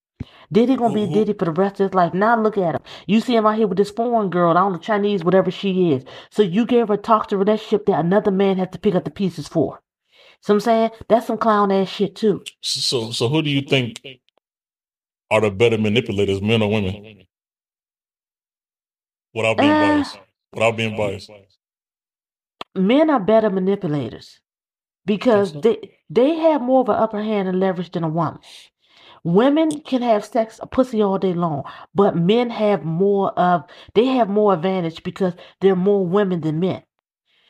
Diddy 0.51 0.75
gonna 0.75 0.93
mm-hmm. 0.93 1.13
be 1.13 1.19
Diddy 1.19 1.33
for 1.33 1.45
the 1.45 1.51
rest 1.51 1.79
of 1.79 1.89
his 1.89 1.93
life. 1.93 2.13
Now 2.13 2.41
look 2.41 2.57
at 2.57 2.75
him. 2.75 2.81
You 3.07 3.21
see 3.21 3.35
him 3.35 3.45
out 3.45 3.57
here 3.57 3.67
with 3.67 3.77
this 3.77 3.91
foreign 3.91 4.29
girl, 4.29 4.51
I 4.51 4.61
don't 4.61 4.73
know, 4.73 4.79
Chinese, 4.79 5.23
whatever 5.23 5.51
she 5.51 5.91
is. 5.91 6.03
So 6.29 6.43
you 6.43 6.65
gave 6.65 6.87
her 6.89 6.95
a 6.95 6.97
toxic 6.97 7.37
relationship 7.37 7.85
that 7.87 7.99
another 7.99 8.31
man 8.31 8.57
has 8.57 8.69
to 8.71 8.79
pick 8.79 8.95
up 8.95 9.05
the 9.05 9.11
pieces 9.11 9.47
for. 9.47 9.81
So 10.41 10.53
I'm 10.53 10.59
saying 10.59 10.91
that's 11.07 11.27
some 11.27 11.37
clown 11.37 11.71
ass 11.71 11.89
shit 11.89 12.15
too. 12.15 12.43
So 12.61 13.11
so 13.11 13.29
who 13.29 13.41
do 13.41 13.49
you 13.49 13.61
think 13.61 14.01
are 15.31 15.41
the 15.41 15.51
better 15.51 15.77
manipulators, 15.77 16.41
men 16.41 16.61
or 16.61 16.71
women? 16.71 17.25
Without 19.33 19.57
being 19.57 19.71
uh, 19.71 19.81
biased. 19.81 20.19
Without 20.53 20.77
being 20.77 20.95
biased. 20.95 21.31
Men 22.75 23.09
are 23.09 23.19
better 23.19 23.49
manipulators 23.49 24.39
because 25.05 25.53
they 25.53 25.97
they 26.09 26.35
have 26.35 26.61
more 26.61 26.81
of 26.81 26.89
an 26.89 26.95
upper 26.95 27.21
hand 27.21 27.47
and 27.47 27.59
leverage 27.59 27.91
than 27.91 28.03
a 28.03 28.09
woman. 28.09 28.39
Women 29.25 29.81
can 29.81 30.03
have 30.03 30.23
sex, 30.23 30.59
pussy 30.71 31.01
all 31.01 31.17
day 31.17 31.33
long, 31.33 31.63
but 31.95 32.15
men 32.15 32.51
have 32.51 32.85
more 32.85 33.31
of, 33.39 33.65
they 33.95 34.05
have 34.05 34.29
more 34.29 34.53
advantage 34.53 35.03
because 35.03 35.33
they're 35.61 35.75
more 35.75 36.05
women 36.05 36.41
than 36.41 36.61
men. 36.61 36.83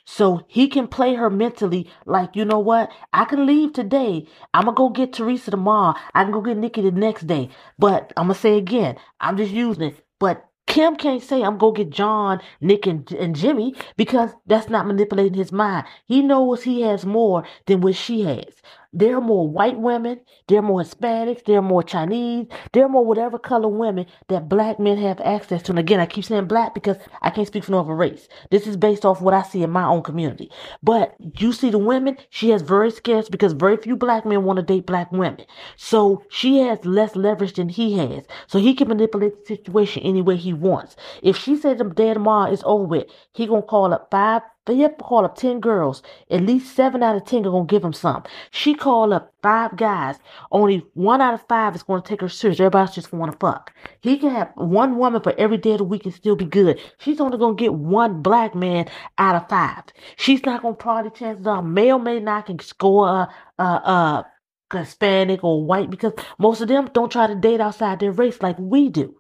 So 0.06 0.46
he 0.48 0.68
can 0.70 0.88
play 0.88 1.16
her 1.16 1.30
mentally 1.30 1.90
like, 2.06 2.36
you 2.36 2.46
know 2.46 2.60
what? 2.60 2.92
I 3.12 3.26
can 3.26 3.46
leave 3.46 3.74
today. 3.74 4.28
I'm 4.54 4.64
going 4.66 4.76
to 4.76 4.78
go 4.78 4.90
get 4.90 5.14
Teresa 5.14 5.52
tomorrow. 5.52 5.96
I 6.14 6.24
can 6.24 6.32
go 6.32 6.42
get 6.42 6.58
Nikki 6.58 6.82
the 6.82 6.92
next 6.92 7.28
day. 7.28 7.50
But 7.78 8.14
I'm 8.16 8.28
going 8.28 8.36
to 8.36 8.42
say 8.42 8.58
again, 8.58 8.98
I'm 9.20 9.36
just 9.36 9.52
using 9.52 9.84
it. 9.84 10.06
But 10.20 10.46
Kim 10.68 10.96
can't 10.96 11.24
say 11.24 11.44
I'm 11.44 11.58
going 11.58 11.76
to 11.76 11.84
get 11.84 11.94
John, 11.94 12.42
Nick, 12.62 12.88
and, 12.88 13.12
and 13.14 13.36
Jimmy 13.36 13.76
because 13.98 14.32
that's 14.46 14.70
not 14.70 14.88
manipulating 14.88 15.34
his 15.34 15.52
mind. 15.52 15.86
He 16.06 16.22
knows 16.22 16.64
he 16.64 16.82
has 16.82 17.06
more 17.06 17.44
than 17.66 17.82
what 17.82 17.96
she 17.96 18.22
has. 18.22 18.54
There 18.94 19.18
are 19.18 19.22
more 19.22 19.48
white 19.48 19.80
women, 19.80 20.22
there 20.48 20.60
are 20.60 20.62
more 20.62 20.82
Hispanics, 20.82 21.46
there 21.46 21.60
are 21.60 21.62
more 21.62 21.84
Chinese, 21.84 22.48
there 22.74 22.86
are 22.86 22.90
more 22.90 23.06
whatever 23.06 23.38
color 23.38 23.68
women 23.68 24.06
that 24.28 24.50
black 24.50 24.80
men 24.80 24.98
have 24.98 25.20
access 25.22 25.62
to. 25.64 25.72
And 25.72 25.80
again, 25.80 26.00
I 26.00 26.06
keep 26.06 26.26
saying 26.26 26.46
black 26.48 26.74
because 26.74 26.98
I 27.22 27.30
can't 27.30 27.48
speak 27.48 27.64
for 27.64 27.72
no 27.72 27.80
other 27.80 27.96
race. 27.96 28.28
This 28.52 28.68
is 28.68 28.78
based 28.78 29.06
off 29.06 29.22
what 29.22 29.34
I 29.34 29.44
see 29.44 29.64
in 29.64 29.70
my 29.70 29.86
own 29.86 30.04
community. 30.04 30.50
But 30.82 31.16
you 31.40 31.52
see 31.52 31.70
the 31.70 31.78
women, 31.78 32.18
she 32.30 32.50
has 32.52 32.62
very 32.62 32.92
scarce 32.92 33.30
because 33.30 33.54
very 33.54 33.78
few 33.78 33.96
black 33.96 34.26
men 34.26 34.44
want 34.44 34.58
to 34.58 34.64
date 34.64 34.86
black 34.86 35.12
women. 35.12 35.46
So 35.76 36.24
she 36.30 36.60
has 36.60 36.86
less 36.86 37.16
leverage 37.16 37.54
than 37.54 37.70
he 37.70 37.98
has. 37.98 38.26
So 38.48 38.60
he 38.60 38.74
can 38.74 38.88
manipulate 38.88 39.46
the 39.46 39.56
situation 39.56 40.04
any 40.04 40.22
way 40.22 40.38
he 40.38 40.54
wants. 40.54 40.96
If 41.22 41.38
she 41.38 41.56
says 41.56 41.78
the 41.78 41.86
day 41.86 42.14
tomorrow 42.14 42.52
is 42.52 42.64
over 42.66 42.84
with, 42.84 43.06
he 43.34 43.48
gonna 43.48 43.62
call 43.62 43.94
up 43.94 44.10
five 44.12 44.42
they 44.66 44.78
have 44.78 44.97
to 44.97 45.03
call 45.03 45.26
up 45.26 45.36
10 45.36 45.59
girls. 45.59 46.01
At 46.30 46.41
least 46.41 46.76
7 46.76 47.01
out 47.03 47.16
of 47.16 47.26
10 47.26 47.45
are 47.45 47.51
going 47.51 47.68
to 47.68 47.72
give 47.72 47.84
him 47.84 47.93
some. 47.93 48.24
She 48.51 48.74
called 48.74 49.13
up 49.13 49.34
5 49.43 49.78
guys. 49.78 50.18
Only 50.51 50.86
1 50.93 51.22
out 51.22 51.34
of 51.34 51.47
5 51.47 51.76
is 51.76 51.84
going 51.84 52.01
to 52.01 52.07
take 52.07 52.22
her 52.22 52.30
serious. 52.30 52.59
Everybody's 52.59 52.95
just 52.95 53.11
going 53.11 53.32
to 53.32 53.38
fuck. 53.38 53.74
He 54.01 54.18
can 54.18 54.32
have 54.32 54.51
one 54.55 54.97
woman 54.97 55.22
for 55.22 55.34
every 55.38 55.57
day 55.57 55.74
of 55.74 55.80
the 55.80 55.84
week 55.84 56.05
and 56.05 56.13
still 56.13 56.36
be 56.36 56.45
good. 56.45 56.80
She's 56.97 57.20
only 57.20 57.38
going 57.38 57.57
to 57.57 57.61
get 57.61 57.74
one 57.74 58.22
black 58.22 58.55
man 58.55 58.88
out 59.18 59.36
of 59.36 59.49
5. 59.49 59.84
She's 60.18 60.45
not 60.45 60.61
going 60.61 60.76
to 60.76 60.84
party 60.84 61.09
chances 61.11 61.47
are 61.47 61.61
male 61.61 61.99
may 61.99 62.20
not 62.20 62.47
can 62.47 62.59
score 62.59 63.28
a, 63.59 63.63
a 63.63 64.26
Hispanic 64.74 65.43
or 65.43 65.63
white 65.63 65.89
because 65.89 66.13
most 66.39 66.61
of 66.61 66.68
them 66.68 66.89
don't 66.93 67.11
try 67.11 67.28
to 67.28 67.36
date 67.36 67.61
outside 67.61 67.99
their 67.99 68.11
race 68.11 68.41
like 68.41 68.57
we 68.59 68.89
do 68.89 69.16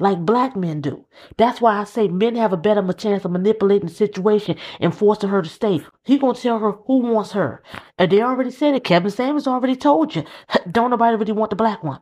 like 0.00 0.20
black 0.20 0.56
men 0.56 0.80
do. 0.80 1.06
That's 1.36 1.60
why 1.60 1.78
I 1.78 1.84
say 1.84 2.08
men 2.08 2.36
have 2.36 2.52
a 2.52 2.56
better 2.56 2.92
chance 2.92 3.24
of 3.24 3.30
manipulating 3.32 3.88
the 3.88 3.94
situation 3.94 4.56
and 4.80 4.94
forcing 4.94 5.30
her 5.30 5.42
to 5.42 5.48
stay. 5.48 5.80
He 6.04 6.18
gonna 6.18 6.34
tell 6.34 6.58
her 6.58 6.72
who 6.86 6.98
wants 7.00 7.32
her. 7.32 7.62
And 7.98 8.10
they 8.10 8.22
already 8.22 8.50
said 8.50 8.74
it. 8.74 8.84
Kevin 8.84 9.10
Samuels 9.10 9.46
already 9.46 9.76
told 9.76 10.14
you. 10.14 10.24
Don't 10.70 10.90
nobody 10.90 11.16
really 11.16 11.32
want 11.32 11.50
the 11.50 11.56
black 11.56 11.82
woman. 11.82 12.00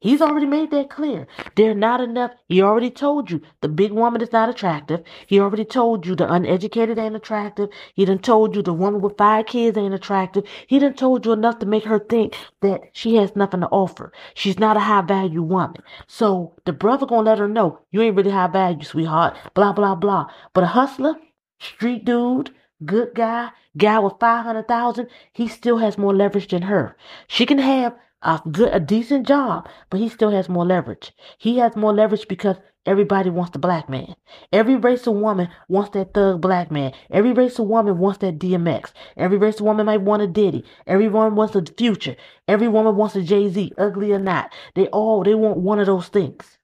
He's 0.00 0.22
already 0.22 0.46
made 0.46 0.70
that 0.70 0.88
clear. 0.88 1.26
They're 1.56 1.74
not 1.74 2.00
enough. 2.00 2.32
He 2.48 2.62
already 2.62 2.90
told 2.90 3.30
you 3.30 3.42
the 3.60 3.68
big 3.68 3.92
woman 3.92 4.22
is 4.22 4.32
not 4.32 4.48
attractive. 4.48 5.02
He 5.26 5.38
already 5.38 5.66
told 5.66 6.06
you 6.06 6.14
the 6.16 6.32
uneducated 6.32 6.98
ain't 6.98 7.16
attractive. 7.16 7.68
He 7.94 8.06
done 8.06 8.20
told 8.20 8.56
you 8.56 8.62
the 8.62 8.72
woman 8.72 9.02
with 9.02 9.18
five 9.18 9.44
kids 9.44 9.76
ain't 9.76 9.92
attractive. 9.92 10.44
He 10.66 10.78
done 10.78 10.94
told 10.94 11.26
you 11.26 11.32
enough 11.32 11.58
to 11.58 11.66
make 11.66 11.84
her 11.84 11.98
think 11.98 12.34
that 12.62 12.80
she 12.92 13.16
has 13.16 13.36
nothing 13.36 13.60
to 13.60 13.68
offer. 13.68 14.10
She's 14.32 14.58
not 14.58 14.78
a 14.78 14.80
high 14.80 15.02
value 15.02 15.42
woman. 15.42 15.82
So 16.06 16.54
the 16.64 16.72
brother 16.72 17.04
gonna 17.04 17.28
let 17.28 17.38
her 17.38 17.48
know 17.48 17.80
you 17.90 18.00
ain't 18.00 18.16
really 18.16 18.30
high 18.30 18.46
value, 18.46 18.84
sweetheart. 18.84 19.36
Blah 19.52 19.74
blah 19.74 19.96
blah. 19.96 20.30
But 20.54 20.64
a 20.64 20.68
hustler, 20.68 21.16
street 21.58 22.06
dude, 22.06 22.54
good 22.86 23.14
guy, 23.14 23.50
guy 23.76 23.98
with 23.98 24.14
five 24.18 24.44
hundred 24.46 24.66
thousand, 24.66 25.08
he 25.34 25.46
still 25.46 25.76
has 25.76 25.98
more 25.98 26.16
leverage 26.16 26.48
than 26.48 26.62
her. 26.62 26.96
She 27.28 27.44
can 27.44 27.58
have 27.58 27.94
a 28.22 28.40
good, 28.50 28.72
a 28.72 28.80
decent 28.80 29.26
job, 29.26 29.68
but 29.88 30.00
he 30.00 30.08
still 30.08 30.30
has 30.30 30.48
more 30.48 30.64
leverage. 30.64 31.12
He 31.38 31.58
has 31.58 31.76
more 31.76 31.92
leverage 31.92 32.28
because 32.28 32.56
everybody 32.84 33.30
wants 33.30 33.52
the 33.52 33.58
black 33.58 33.88
man. 33.88 34.14
Every 34.52 34.76
race 34.76 35.06
of 35.06 35.14
woman 35.14 35.48
wants 35.68 35.90
that 35.92 36.14
thug 36.14 36.40
black 36.40 36.70
man. 36.70 36.92
Every 37.10 37.32
race 37.32 37.58
of 37.58 37.66
woman 37.66 37.98
wants 37.98 38.18
that 38.20 38.38
DMX. 38.38 38.92
Every 39.16 39.38
race 39.38 39.60
of 39.60 39.66
woman 39.66 39.86
might 39.86 40.02
want 40.02 40.22
a 40.22 40.26
Diddy. 40.26 40.64
Everyone 40.86 41.34
wants 41.34 41.54
a 41.54 41.64
Future. 41.76 42.16
Every 42.46 42.68
woman 42.68 42.96
wants 42.96 43.16
a 43.16 43.22
Jay 43.22 43.48
Z, 43.48 43.72
ugly 43.78 44.12
or 44.12 44.18
not. 44.18 44.52
They 44.74 44.86
all 44.88 45.24
they 45.24 45.34
want 45.34 45.58
one 45.58 45.78
of 45.78 45.86
those 45.86 46.08
things. 46.08 46.58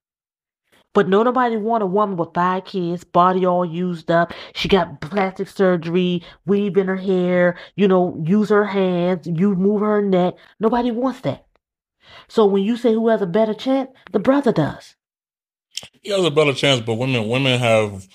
But 0.92 1.08
no 1.08 1.22
nobody 1.22 1.58
want 1.58 1.82
a 1.82 1.86
woman 1.86 2.16
with 2.16 2.32
five 2.34 2.64
kids, 2.64 3.04
body 3.04 3.44
all 3.44 3.66
used 3.66 4.10
up. 4.10 4.32
She 4.54 4.68
got 4.68 5.00
plastic 5.02 5.48
surgery, 5.48 6.22
weave 6.46 6.78
in 6.78 6.88
her 6.88 6.96
hair, 6.96 7.58
you 7.76 7.86
know, 7.86 8.18
use 8.24 8.48
her 8.48 8.64
hands, 8.64 9.26
you 9.26 9.54
move 9.54 9.82
her 9.82 10.00
neck. 10.00 10.34
Nobody 10.58 10.90
wants 10.90 11.20
that. 11.20 11.45
So 12.28 12.46
when 12.46 12.62
you 12.64 12.76
say 12.76 12.92
who 12.94 13.08
has 13.08 13.22
a 13.22 13.26
better 13.26 13.54
chance, 13.54 13.90
the 14.12 14.18
brother 14.18 14.52
does. 14.52 14.96
He 16.02 16.10
has 16.10 16.24
a 16.24 16.30
better 16.30 16.54
chance, 16.54 16.80
but 16.80 16.94
women 16.94 17.28
women 17.28 17.58
have 17.58 18.08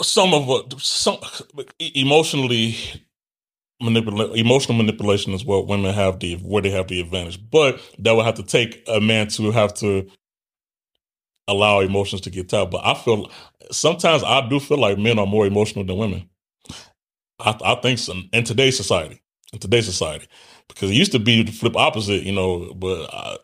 some 0.00 0.34
of 0.34 0.82
some 0.82 1.18
emotionally 1.78 2.76
manipulate 3.80 4.36
emotional 4.38 4.76
manipulation 4.76 5.32
is 5.32 5.44
what 5.44 5.68
women 5.68 5.94
have 5.94 6.20
the 6.20 6.36
where 6.36 6.62
they 6.62 6.70
have 6.70 6.88
the 6.88 7.00
advantage. 7.00 7.38
But 7.50 7.80
that 7.98 8.12
would 8.14 8.24
have 8.24 8.36
to 8.36 8.42
take 8.42 8.82
a 8.88 9.00
man 9.00 9.28
to 9.28 9.50
have 9.50 9.74
to 9.74 10.08
allow 11.48 11.80
emotions 11.80 12.22
to 12.22 12.30
get 12.30 12.48
tied. 12.48 12.70
But 12.70 12.86
I 12.86 12.94
feel 12.94 13.30
sometimes 13.70 14.22
I 14.24 14.48
do 14.48 14.60
feel 14.60 14.78
like 14.78 14.98
men 14.98 15.18
are 15.18 15.26
more 15.26 15.46
emotional 15.46 15.84
than 15.84 15.98
women. 15.98 16.28
I, 17.40 17.58
I 17.64 17.74
think 17.76 17.98
so 17.98 18.14
in 18.32 18.44
today's 18.44 18.76
society. 18.76 19.22
In 19.52 19.60
today's 19.60 19.86
society, 19.86 20.26
because 20.68 20.90
it 20.90 20.94
used 20.94 21.12
to 21.12 21.18
be 21.18 21.42
the 21.42 21.52
flip 21.52 21.76
opposite, 21.76 22.22
you 22.24 22.32
know. 22.32 22.72
But 22.74 23.10
uh, 23.12 23.38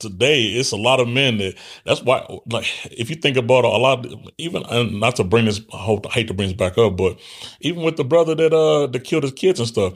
today, 0.00 0.42
it's 0.44 0.72
a 0.72 0.76
lot 0.76 1.00
of 1.00 1.08
men 1.08 1.38
that. 1.38 1.56
That's 1.86 2.02
why, 2.02 2.26
like, 2.50 2.66
if 2.92 3.10
you 3.10 3.16
think 3.16 3.36
about 3.36 3.64
a 3.64 3.68
lot, 3.68 4.06
even 4.38 4.64
and 4.70 5.00
not 5.00 5.16
to 5.16 5.24
bring 5.24 5.46
this, 5.46 5.60
I 5.72 5.78
hope 5.78 6.06
I 6.08 6.10
hate 6.10 6.28
to 6.28 6.34
bring 6.34 6.48
this 6.48 6.56
back 6.58 6.78
up, 6.78 6.96
but 6.96 7.20
even 7.60 7.82
with 7.82 7.96
the 7.96 8.04
brother 8.04 8.34
that 8.34 8.52
uh 8.54 8.86
that 8.88 9.04
killed 9.04 9.24
his 9.24 9.32
kids 9.32 9.60
and 9.60 9.68
stuff, 9.68 9.94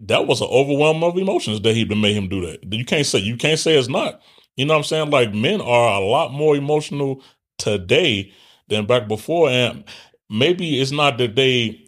that 0.00 0.26
was 0.26 0.40
an 0.40 0.48
overwhelm 0.50 1.02
of 1.04 1.16
emotions 1.18 1.60
that 1.62 1.74
he 1.74 1.84
made 1.84 2.16
him 2.16 2.28
do 2.28 2.46
that. 2.46 2.72
You 2.72 2.84
can't 2.84 3.06
say 3.06 3.18
you 3.18 3.36
can't 3.36 3.58
say 3.58 3.76
it's 3.78 3.88
not. 3.88 4.20
You 4.56 4.66
know 4.66 4.74
what 4.74 4.78
I'm 4.78 4.84
saying? 4.84 5.10
Like 5.10 5.34
men 5.34 5.60
are 5.60 6.00
a 6.00 6.04
lot 6.04 6.32
more 6.32 6.56
emotional 6.56 7.22
today 7.58 8.32
than 8.68 8.86
back 8.86 9.08
before, 9.08 9.50
and 9.50 9.84
maybe 10.30 10.80
it's 10.80 10.92
not 10.92 11.18
that 11.18 11.36
they 11.36 11.87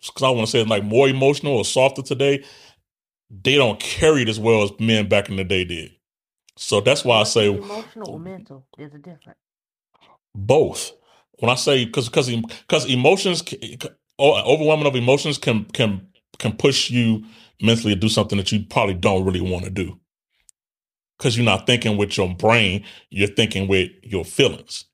because 0.00 0.22
I 0.22 0.30
want 0.30 0.46
to 0.46 0.50
say 0.50 0.64
like 0.64 0.84
more 0.84 1.08
emotional 1.08 1.56
or 1.56 1.64
softer 1.64 2.02
today, 2.02 2.44
they 3.30 3.56
don't 3.56 3.78
carry 3.78 4.22
it 4.22 4.28
as 4.28 4.40
well 4.40 4.62
as 4.62 4.72
men 4.80 5.08
back 5.08 5.28
in 5.28 5.36
the 5.36 5.44
day 5.44 5.64
did. 5.64 5.92
So 6.56 6.80
that's 6.80 7.04
why 7.04 7.20
I 7.20 7.24
say 7.24 7.46
emotional 7.46 8.10
or 8.10 8.18
mental. 8.18 8.66
There's 8.76 8.94
a 8.94 8.98
difference. 8.98 9.38
Both. 10.34 10.92
When 11.38 11.50
I 11.50 11.54
say 11.54 11.84
because 11.84 12.08
because 12.08 12.28
because 12.28 12.86
emotions, 12.86 13.42
overwhelming 14.18 14.86
of 14.86 14.96
emotions 14.96 15.38
can 15.38 15.64
can 15.66 16.08
can 16.38 16.56
push 16.56 16.90
you 16.90 17.24
mentally 17.62 17.94
to 17.94 18.00
do 18.00 18.08
something 18.08 18.38
that 18.38 18.52
you 18.52 18.64
probably 18.68 18.94
don't 18.94 19.24
really 19.24 19.40
want 19.40 19.64
to 19.64 19.70
do. 19.70 19.98
Because 21.18 21.36
you're 21.36 21.44
not 21.44 21.66
thinking 21.66 21.96
with 21.96 22.16
your 22.16 22.34
brain, 22.34 22.84
you're 23.10 23.28
thinking 23.28 23.68
with 23.68 23.90
your 24.02 24.24
feelings. 24.24 24.86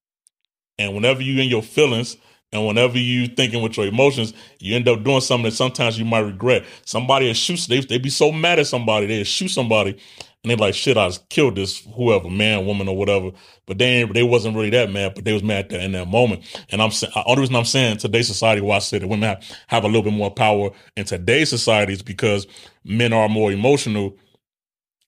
And 0.79 0.95
whenever 0.95 1.23
you're 1.23 1.43
in 1.43 1.49
your 1.49 1.63
feelings, 1.63 2.17
and 2.53 2.67
whenever 2.67 2.99
you 2.99 3.27
thinking 3.29 3.63
with 3.63 3.77
your 3.77 3.87
emotions, 3.87 4.33
you 4.61 4.77
end 4.77 4.89
up 4.89 5.05
doing 5.05 5.21
something 5.21 5.51
that 5.51 5.57
sometimes 5.57 5.99
you 5.99 6.05
might 6.05 6.21
regret. 6.21 6.65
Somebody 6.85 7.33
shoots, 7.35 7.67
they 7.67 7.81
they 7.81 7.99
be 7.99 8.11
so 8.11 8.33
mad 8.33 8.59
at 8.59 8.67
somebody, 8.67 9.07
they 9.07 9.25
shoot 9.25 9.49
somebody, 9.49 9.91
and 9.91 10.51
they 10.51 10.57
like, 10.57 10.75
shit, 10.75 10.97
I 10.97 11.11
killed 11.29 11.57
this 11.57 11.85
whoever, 11.97 12.31
man, 12.31 12.67
woman, 12.67 12.89
or 12.89 12.97
whatever. 12.97 13.33
But 13.67 13.79
they 13.79 14.05
they 14.05 14.23
wasn't 14.23 14.57
really 14.57 14.71
that 14.71 14.91
mad, 14.91 15.15
but 15.15 15.25
they 15.25 15.33
was 15.35 15.43
mad 15.43 15.69
that 15.71 15.83
in 15.83 15.93
that 15.93 16.09
moment. 16.09 16.45
And 16.71 16.81
I'm 16.81 16.93
saying, 16.93 17.13
only 17.27 17.43
reason 17.43 17.57
I'm 17.57 17.65
saying 17.67 17.99
today's 17.99 18.29
society, 18.29 18.63
why 18.63 18.77
I 18.77 18.81
say 18.81 18.99
that 18.99 19.09
women 19.09 19.29
have, 19.29 19.45
have 19.67 19.85
a 19.85 19.89
little 19.89 20.03
bit 20.05 20.15
more 20.15 20.31
power 20.31 20.71
in 20.97 21.05
today's 21.05 21.51
society 21.51 21.93
is 21.93 22.03
because 22.03 22.47
men 22.85 23.13
are 23.13 23.29
more 23.29 23.53
emotional, 23.53 24.17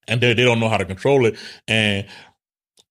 and 0.08 0.20
they 0.20 0.34
they 0.34 0.44
don't 0.44 0.60
know 0.60 0.68
how 0.68 0.78
to 0.78 0.84
control 0.84 1.24
it, 1.26 1.36
and 1.68 2.06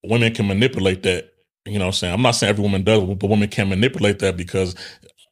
women 0.04 0.34
can 0.34 0.48
manipulate 0.48 1.04
that 1.04 1.32
you 1.68 1.80
know 1.80 1.86
what 1.86 1.90
I'm 1.90 1.94
saying? 1.94 2.14
I'm 2.14 2.22
not 2.22 2.32
saying 2.32 2.50
every 2.50 2.64
woman 2.64 2.84
does, 2.84 3.04
but 3.04 3.30
women 3.30 3.50
can 3.50 3.70
manipulate 3.70 4.20
that 4.20 4.38
because 4.38 4.76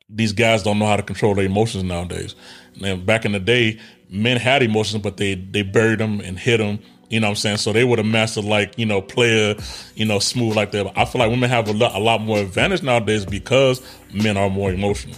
these 0.10 0.34
guys 0.34 0.64
don't 0.64 0.80
know 0.80 0.86
how 0.86 0.98
to 0.98 1.04
control 1.04 1.36
their 1.36 1.46
emotions 1.46 1.84
nowadays. 1.84 2.36
And 2.84 3.06
back 3.06 3.26
in 3.26 3.32
the 3.32 3.40
day, 3.40 3.80
men 4.10 4.38
had 4.38 4.62
emotions, 4.64 5.02
but 5.02 5.18
they 5.18 5.36
they 5.36 5.62
buried 5.62 6.00
them 6.00 6.20
and 6.22 6.38
hid 6.38 6.60
them. 6.60 6.80
You 7.10 7.20
know 7.20 7.28
what 7.28 7.32
I'm 7.32 7.36
saying? 7.36 7.58
So 7.58 7.72
they 7.72 7.84
would 7.84 8.00
have 8.00 8.08
mastered 8.08 8.46
like, 8.46 8.78
you 8.78 8.86
know, 8.86 9.02
player, 9.02 9.56
you 9.96 10.06
know, 10.06 10.20
smooth 10.20 10.56
like 10.56 10.72
that. 10.72 10.86
But 10.86 10.98
I 10.98 11.06
feel 11.06 11.20
like 11.20 11.30
women 11.30 11.50
have 11.50 11.68
a 11.68 11.74
lot, 11.74 11.94
a 11.96 12.00
lot 12.00 12.22
more 12.22 12.40
advantage 12.40 12.82
nowadays 12.82 13.26
because 13.26 13.82
men 14.12 14.38
are 14.38 14.50
more 14.50 14.72
emotional. 14.72 15.16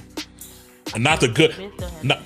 And 0.93 1.03
not 1.03 1.21
the 1.21 1.29
good, 1.29 1.55
not, 2.03 2.19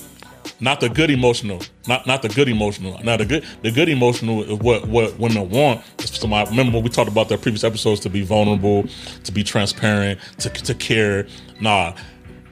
not 0.61 0.79
the 0.79 0.89
good 0.89 1.09
emotional, 1.09 1.59
not 1.87 2.05
not 2.07 2.21
the 2.21 2.29
good 2.29 2.47
emotional. 2.47 2.97
Now 3.03 3.17
the 3.17 3.25
good 3.25 3.45
the 3.63 3.71
good 3.71 3.89
emotional 3.89 4.43
is 4.43 4.59
what 4.59 4.87
what 4.87 5.17
women 5.19 5.49
want. 5.49 5.81
So 5.99 6.31
I 6.31 6.43
remember 6.43 6.73
when 6.73 6.83
we 6.83 6.89
talked 6.89 7.09
about 7.09 7.27
their 7.29 7.37
previous 7.39 7.63
episodes 7.63 7.99
to 8.01 8.09
be 8.09 8.21
vulnerable, 8.21 8.85
to 9.23 9.31
be 9.31 9.43
transparent, 9.43 10.19
to 10.39 10.49
to 10.49 10.75
care. 10.75 11.27
Nah, 11.59 11.95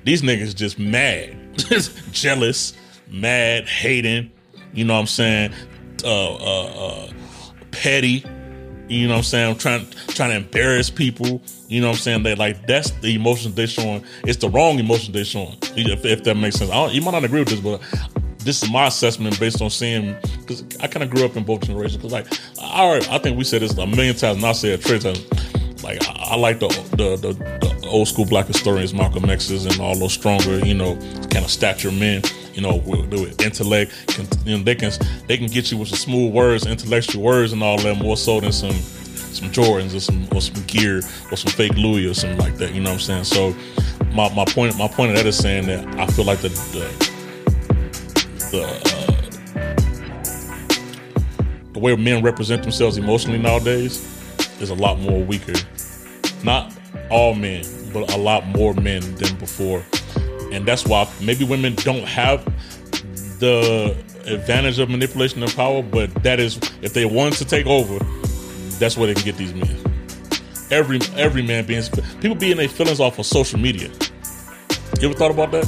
these 0.03 0.24
niggas 0.24 0.55
just 0.55 0.80
mad, 0.80 1.38
just 1.53 2.12
jealous, 2.12 2.74
mad, 3.07 3.68
hating. 3.68 4.32
You 4.74 4.86
know 4.86 4.95
what 4.95 5.01
I'm 5.01 5.07
saying? 5.07 5.53
Uh, 6.03 6.36
uh, 6.36 6.66
uh, 6.66 7.12
petty. 7.72 8.26
You 8.90 9.08
know 9.08 9.14
what 9.14 9.18
I'm 9.20 9.24
saying? 9.24 9.52
I'm 9.52 9.58
trying 9.58 9.88
trying 10.10 10.32
to 10.32 10.36
embarrass 10.38 10.90
people. 10.90 11.42
You 11.68 11.82
know 11.82 11.90
what 11.90 11.98
I'm 11.98 12.02
saying? 12.02 12.24
They 12.24 12.36
like 12.36 12.66
that's 12.66 12.90
the 12.92 13.16
emotions 13.16 13.54
they're 13.54 13.68
showing. 13.68 14.04
It's 14.24 14.38
the 14.38 14.50
wrong 14.50 14.80
emotions 14.80 15.12
they're 15.12 15.24
showing. 15.24 15.58
If, 15.76 16.06
if 16.06 16.24
that 16.24 16.36
makes 16.36 16.56
sense. 16.56 16.72
you 16.94 17.02
might 17.02 17.12
not 17.12 17.24
agree 17.24 17.40
with 17.42 17.50
this, 17.50 17.60
but 17.60 17.82
this 18.40 18.64
is 18.64 18.72
my 18.72 18.88
assessment 18.88 19.40
based 19.40 19.62
on 19.62 19.70
seeing 19.70 20.16
because 20.40 20.64
I 20.82 20.88
kind 20.88 21.04
of 21.04 21.12
grew 21.12 21.24
up 21.24 21.36
in 21.36 21.44
both 21.44 21.62
generations. 21.62 21.98
Because 21.98 22.12
like, 22.12 22.28
all 22.60 22.92
right, 22.92 23.08
I 23.12 23.20
think 23.20 23.38
we 23.38 23.44
said 23.44 23.62
this 23.62 23.78
a 23.78 23.86
million 23.86 24.16
times, 24.16 24.38
and 24.38 24.46
I 24.46 24.54
said 24.54 24.72
it 24.72 24.84
three 24.84 25.00
times. 25.00 25.24
Like 25.84 26.04
I, 26.10 26.32
I 26.32 26.36
like 26.36 26.60
the 26.60 26.68
the 26.92 27.16
the, 27.16 27.34
the 27.34 27.88
old 27.88 28.08
school 28.08 28.26
black 28.26 28.48
historians, 28.48 28.94
Malcolm 28.94 29.30
X's, 29.30 29.66
and 29.66 29.80
all 29.80 29.96
those 29.96 30.14
stronger, 30.14 30.60
you 30.66 30.74
know, 30.74 30.96
kind 31.30 31.46
of 31.46 31.52
stature 31.52 31.92
men, 31.92 32.24
you 32.60 32.68
know, 32.68 32.76
with, 32.76 33.10
with 33.12 33.41
intellect, 33.41 33.93
can, 34.07 34.28
you 34.45 34.57
know, 34.57 34.64
they 34.64 34.76
can 34.76 34.91
they 35.28 35.38
can 35.38 35.47
get 35.47 35.72
you 35.72 35.78
with 35.78 35.88
some 35.88 35.97
smooth 35.97 36.34
words, 36.34 36.66
intellectual 36.66 37.24
words, 37.24 37.53
and 37.53 37.64
all 37.64 37.78
that 37.78 37.95
more 37.97 38.18
so 38.18 38.41
than 38.41 38.51
some 38.51 38.74
some 38.74 39.49
Jordans 39.49 39.95
or 39.95 40.01
some 40.01 40.28
or 40.34 40.41
some 40.41 40.62
gear 40.66 40.97
or 41.32 41.38
some 41.38 41.51
fake 41.53 41.76
Louis 41.76 42.05
or 42.07 42.14
something 42.14 42.38
like 42.38 42.57
that. 42.57 42.74
You 42.74 42.82
know 42.82 42.89
what 42.89 43.10
I'm 43.10 43.24
saying? 43.24 43.24
So 43.24 43.55
my, 44.12 44.34
my 44.34 44.43
point 44.43 44.78
my 44.78 44.89
point 44.89 45.12
of 45.12 45.18
that 45.18 45.26
is 45.26 45.38
saying 45.38 45.68
that 45.68 45.88
I 45.97 46.05
feel 46.07 46.26
like 46.26 46.39
the 46.39 46.49
the 46.49 47.16
the, 48.51 48.64
uh, 48.66 49.20
the 51.72 51.80
way 51.80 51.95
men 51.95 52.22
represent 52.22 52.64
themselves 52.64 52.97
emotionally 52.97 53.39
nowadays 53.39 54.05
is 54.60 54.70
a 54.70 54.76
lot 54.76 54.99
more 54.99 55.24
weaker. 55.24 55.53
Not 56.43 56.74
all 57.10 57.36
men, 57.36 57.64
but 57.93 58.14
a 58.14 58.18
lot 58.18 58.45
more 58.47 58.74
men 58.74 59.01
than 59.16 59.38
before, 59.38 59.82
and 60.52 60.66
that's 60.66 60.86
why 60.86 61.10
maybe 61.22 61.45
women 61.45 61.76
don't 61.76 62.08
have 62.08 62.43
the 63.39 63.95
advantage 64.26 64.80
of 64.80 64.89
manipulation 64.89 65.41
and 65.41 65.54
power. 65.54 65.82
But 65.82 66.14
that 66.24 66.39
is 66.39 66.60
if 66.82 66.93
they 66.93 67.06
want 67.06 67.36
to 67.36 67.45
take 67.45 67.66
over 67.66 68.00
that's 68.80 68.97
where 68.97 69.08
they 69.08 69.14
can 69.14 69.24
get 69.24 69.38
these 69.38 69.54
men. 69.54 69.78
Every 70.72 71.00
every 71.16 71.41
man 71.41 71.66
being 71.66 71.84
people 72.22 72.36
being 72.36 72.58
their 72.58 72.70
feelings 72.70 73.00
off 73.00 73.20
of 73.20 73.26
social 73.26 73.60
media. 73.60 73.89
You 75.00 75.10
ever 75.10 75.18
thought 75.18 75.32
about 75.32 75.52
that? 75.52 75.68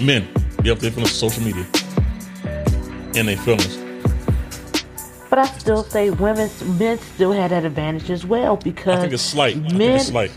Men 0.00 0.28
be 0.62 0.70
up 0.70 0.78
their 0.78 0.90
feelings 0.90 1.10
on 1.22 1.30
social 1.30 1.42
media 1.42 1.66
and 3.16 3.28
their 3.28 3.36
feelings. 3.36 3.78
But 5.30 5.38
I 5.40 5.46
still 5.46 5.82
say 5.82 6.10
women, 6.10 6.48
men 6.78 6.98
still 6.98 7.32
had 7.32 7.50
that 7.50 7.64
advantage 7.64 8.10
as 8.10 8.24
well 8.24 8.56
because 8.56 8.98
I 8.98 9.00
think 9.00 9.12
it's 9.14 9.22
slight. 9.22 9.56
Men, 9.56 9.96
it's 9.96 10.06
slight. 10.06 10.30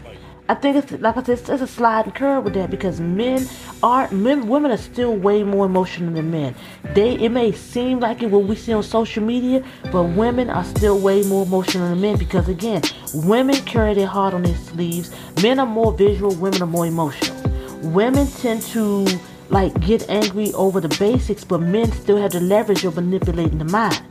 I 0.49 0.55
think 0.55 0.77
it's 0.77 0.91
like 1.01 1.17
I 1.17 1.23
said, 1.23 1.39
it's, 1.39 1.49
it's 1.49 1.61
a 1.61 1.67
sliding 1.67 2.13
curve 2.13 2.45
with 2.45 2.53
that 2.53 2.71
because 2.71 3.01
men 3.01 3.45
are 3.83 4.09
men, 4.11 4.47
women 4.47 4.71
are 4.71 4.77
still 4.77 5.13
way 5.13 5.43
more 5.43 5.65
emotional 5.65 6.13
than 6.13 6.31
men. 6.31 6.55
They 6.93 7.15
it 7.15 7.29
may 7.29 7.51
seem 7.51 7.99
like 7.99 8.23
it 8.23 8.31
when 8.31 8.47
we 8.47 8.55
see 8.55 8.71
on 8.71 8.83
social 8.83 9.23
media, 9.23 9.61
but 9.91 10.03
women 10.03 10.49
are 10.49 10.63
still 10.63 10.99
way 10.99 11.23
more 11.23 11.45
emotional 11.45 11.89
than 11.89 11.99
men 11.99 12.17
because 12.17 12.47
again, 12.47 12.81
women 13.13 13.55
carry 13.65 13.93
their 13.93 14.07
heart 14.07 14.33
on 14.33 14.43
their 14.43 14.55
sleeves. 14.55 15.13
Men 15.43 15.59
are 15.59 15.65
more 15.65 15.91
visual. 15.91 16.33
Women 16.35 16.63
are 16.63 16.67
more 16.67 16.87
emotional. 16.87 17.35
Women 17.81 18.25
tend 18.27 18.61
to 18.73 19.05
like 19.49 19.77
get 19.81 20.09
angry 20.09 20.53
over 20.53 20.79
the 20.79 20.95
basics, 20.97 21.43
but 21.43 21.59
men 21.59 21.91
still 21.91 22.17
have 22.17 22.31
the 22.31 22.39
leverage 22.39 22.85
of 22.85 22.95
manipulating 22.95 23.57
the 23.57 23.65
mind 23.65 24.01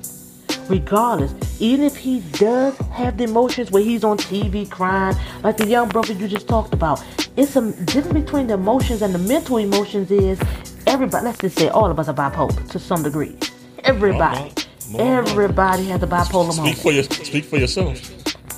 regardless. 0.68 1.32
Even 1.60 1.84
if 1.84 1.95
he 2.06 2.20
does 2.38 2.78
have 2.92 3.16
the 3.16 3.24
emotions 3.24 3.72
where 3.72 3.82
he's 3.82 4.04
on 4.04 4.16
TV 4.16 4.70
crying, 4.70 5.16
like 5.42 5.56
the 5.56 5.66
young 5.66 5.88
brother 5.88 6.12
you 6.12 6.28
just 6.28 6.46
talked 6.46 6.72
about, 6.72 7.04
it's 7.36 7.56
a 7.56 7.72
difference 7.84 8.24
between 8.24 8.46
the 8.46 8.54
emotions 8.54 9.02
and 9.02 9.12
the 9.12 9.18
mental 9.18 9.56
emotions 9.56 10.12
is 10.12 10.40
everybody, 10.86 11.24
let's 11.24 11.38
just 11.38 11.58
say 11.58 11.68
all 11.68 11.90
of 11.90 11.98
us 11.98 12.06
are 12.06 12.14
bipolar 12.14 12.70
to 12.70 12.78
some 12.78 13.02
degree. 13.02 13.36
Everybody. 13.82 14.52
No, 14.92 14.98
no, 14.98 15.04
no, 15.04 15.18
everybody 15.18 15.86
has 15.86 16.00
a 16.00 16.06
bipolar 16.06 16.52
speak 16.52 16.56
moment. 16.58 16.78
For 16.78 16.92
your, 16.92 17.02
speak 17.02 17.44
for 17.44 17.56
yourself. 17.56 17.98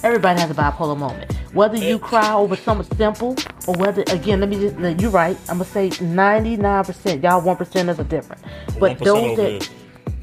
Everybody 0.05 0.41
has 0.43 0.51
a 0.51 0.55
bipolar 0.55 0.99
moment. 0.99 1.33
Whether 1.55 1.79
you 1.79 1.99
cry 1.99 2.35
over 2.35 2.55
something 2.55 2.99
simple 2.99 3.35
or 3.67 3.77
whether, 3.77 4.03
again, 4.09 4.41
let 4.41 4.51
me 4.51 4.61
just, 4.61 5.01
you're 5.01 5.11
right. 5.11 5.39
I'm 5.49 5.57
going 5.57 5.65
to 5.65 5.73
say 5.73 5.89
99%. 5.89 7.23
Y'all 7.23 7.41
1% 7.41 7.89
is 7.89 7.99
a 7.99 8.05
different. 8.05 8.43
But 8.79 8.99
those 8.99 9.39
that, 9.39 9.71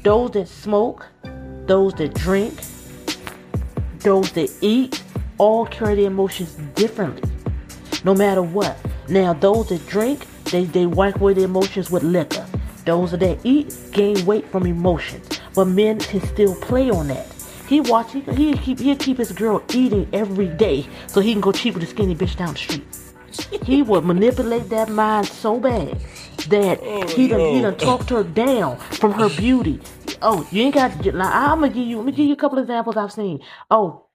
those 0.04 0.30
that 0.30 0.46
smoke, 0.46 1.04
those 1.66 1.92
that 1.94 2.14
drink, 2.14 2.54
those 4.00 4.32
that 4.32 4.50
eat, 4.60 5.02
all 5.38 5.66
carry 5.66 5.94
their 5.96 6.06
emotions 6.06 6.54
differently, 6.74 7.28
no 8.04 8.14
matter 8.14 8.42
what. 8.42 8.78
Now, 9.08 9.32
those 9.32 9.68
that 9.68 9.86
drink, 9.86 10.26
they, 10.44 10.64
they 10.64 10.86
wipe 10.86 11.16
away 11.16 11.34
their 11.34 11.44
emotions 11.44 11.90
with 11.90 12.02
liquor. 12.02 12.46
Those 12.84 13.12
that 13.12 13.38
eat 13.44 13.76
gain 13.92 14.24
weight 14.26 14.46
from 14.48 14.64
emotions, 14.66 15.28
but 15.54 15.66
men 15.66 15.98
can 15.98 16.20
still 16.20 16.54
play 16.54 16.88
on 16.90 17.08
that. 17.08 17.26
He 17.66 17.80
watch 17.80 18.12
he 18.12 18.20
he 18.20 18.56
keep 18.56 18.78
he'll 18.78 18.96
keep 18.96 19.18
his 19.18 19.32
girl 19.32 19.60
eating 19.74 20.08
every 20.12 20.46
day 20.46 20.86
so 21.08 21.20
he 21.20 21.32
can 21.32 21.40
go 21.40 21.50
cheat 21.50 21.74
with 21.74 21.82
a 21.82 21.86
skinny 21.86 22.14
bitch 22.14 22.36
down 22.36 22.52
the 22.52 22.58
street. 22.58 22.95
He 23.64 23.82
would 23.82 24.04
manipulate 24.04 24.68
that 24.70 24.88
mind 24.88 25.26
so 25.26 25.58
bad 25.58 25.98
that 26.48 26.78
oh, 26.82 27.06
he 27.08 27.28
done, 27.28 27.38
no. 27.38 27.54
he 27.54 27.60
done 27.60 27.76
talked 27.76 28.10
her 28.10 28.22
down 28.22 28.78
from 28.78 29.12
her 29.12 29.28
beauty. 29.28 29.80
Oh, 30.22 30.46
you 30.50 30.62
ain't 30.62 30.74
got 30.74 30.92
to. 30.92 31.02
Get 31.02 31.14
like, 31.14 31.34
I'm 31.34 31.60
gonna 31.60 31.68
give 31.68 31.86
you. 31.86 31.96
Let 31.98 32.06
me 32.06 32.12
give 32.12 32.26
you 32.26 32.32
a 32.32 32.36
couple 32.36 32.58
examples 32.58 32.96
I've 32.96 33.12
seen. 33.12 33.40
Oh, 33.70 34.06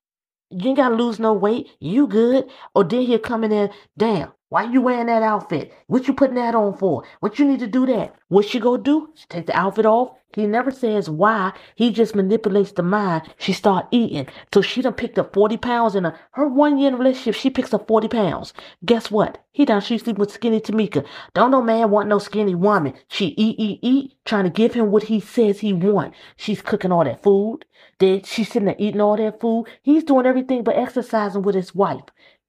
you 0.50 0.70
ain't 0.70 0.78
gotta 0.78 0.96
lose 0.96 1.20
no 1.20 1.34
weight. 1.34 1.68
You 1.80 2.08
good? 2.08 2.50
Or 2.74 2.84
then 2.84 3.02
he'll 3.02 3.20
come 3.20 3.44
in 3.44 3.52
there. 3.52 3.70
Damn, 3.98 4.32
why 4.52 4.64
you 4.64 4.82
wearing 4.82 5.06
that 5.06 5.24
outfit? 5.24 5.72
What 5.88 6.10
you 6.10 6.14
putting 6.14 6.36
that 6.36 6.56
on 6.56 6.76
for? 6.76 7.06
What 7.22 7.40
you 7.40 7.48
need 7.48 7.62
to 7.62 7.68
do 7.68 7.86
that? 7.86 8.14
What 8.28 8.46
she 8.46 8.60
go 8.60 8.76
do? 8.76 9.08
She 9.16 9.26
take 9.30 9.46
the 9.46 9.58
outfit 9.58 9.86
off. 9.86 10.18
He 10.36 10.46
never 10.46 10.72
says 10.72 11.10
why. 11.10 11.54
He 11.76 11.90
just 11.90 12.16
manipulates 12.16 12.74
the 12.74 12.84
mind. 12.84 13.34
She 13.38 13.54
start 13.54 13.88
eating. 13.92 14.28
So 14.54 14.62
she 14.62 14.82
done 14.82 14.92
picked 14.92 15.18
up 15.18 15.34
40 15.34 15.56
pounds 15.56 15.96
in 15.96 16.06
a, 16.06 16.20
her 16.32 16.50
one 16.50 16.78
year 16.78 16.94
relationship. 16.94 17.36
She 17.36 17.50
picks 17.50 17.74
up 17.74 17.88
40 17.88 18.10
pounds. 18.10 18.54
Guess 18.84 19.10
what? 19.10 19.38
He 19.54 19.64
done 19.64 19.80
she 19.80 19.98
sleep 19.98 20.18
with 20.18 20.34
skinny 20.34 20.60
Tamika. 20.60 21.06
Don't 21.34 21.52
no 21.52 21.62
man 21.62 21.90
want 21.90 22.10
no 22.10 22.20
skinny 22.20 22.56
woman. 22.56 22.94
She 23.08 23.28
eat, 23.38 23.56
eat, 23.58 23.80
eat, 23.82 24.18
trying 24.26 24.44
to 24.44 24.50
give 24.50 24.74
him 24.74 24.92
what 24.92 25.04
he 25.04 25.22
says 25.22 25.62
he 25.62 25.72
want. 25.72 26.14
She's 26.36 26.62
cooking 26.62 26.92
all 26.92 27.06
that 27.06 27.24
food. 27.24 27.64
Then 28.00 28.24
she's 28.24 28.50
sitting 28.50 28.66
there 28.66 28.76
eating 28.78 29.00
all 29.00 29.16
that 29.16 29.40
food. 29.40 29.68
He's 29.82 30.04
doing 30.04 30.26
everything 30.26 30.66
but 30.66 30.76
exercising 30.76 31.42
with 31.42 31.56
his 31.56 31.74
wife 31.74 32.04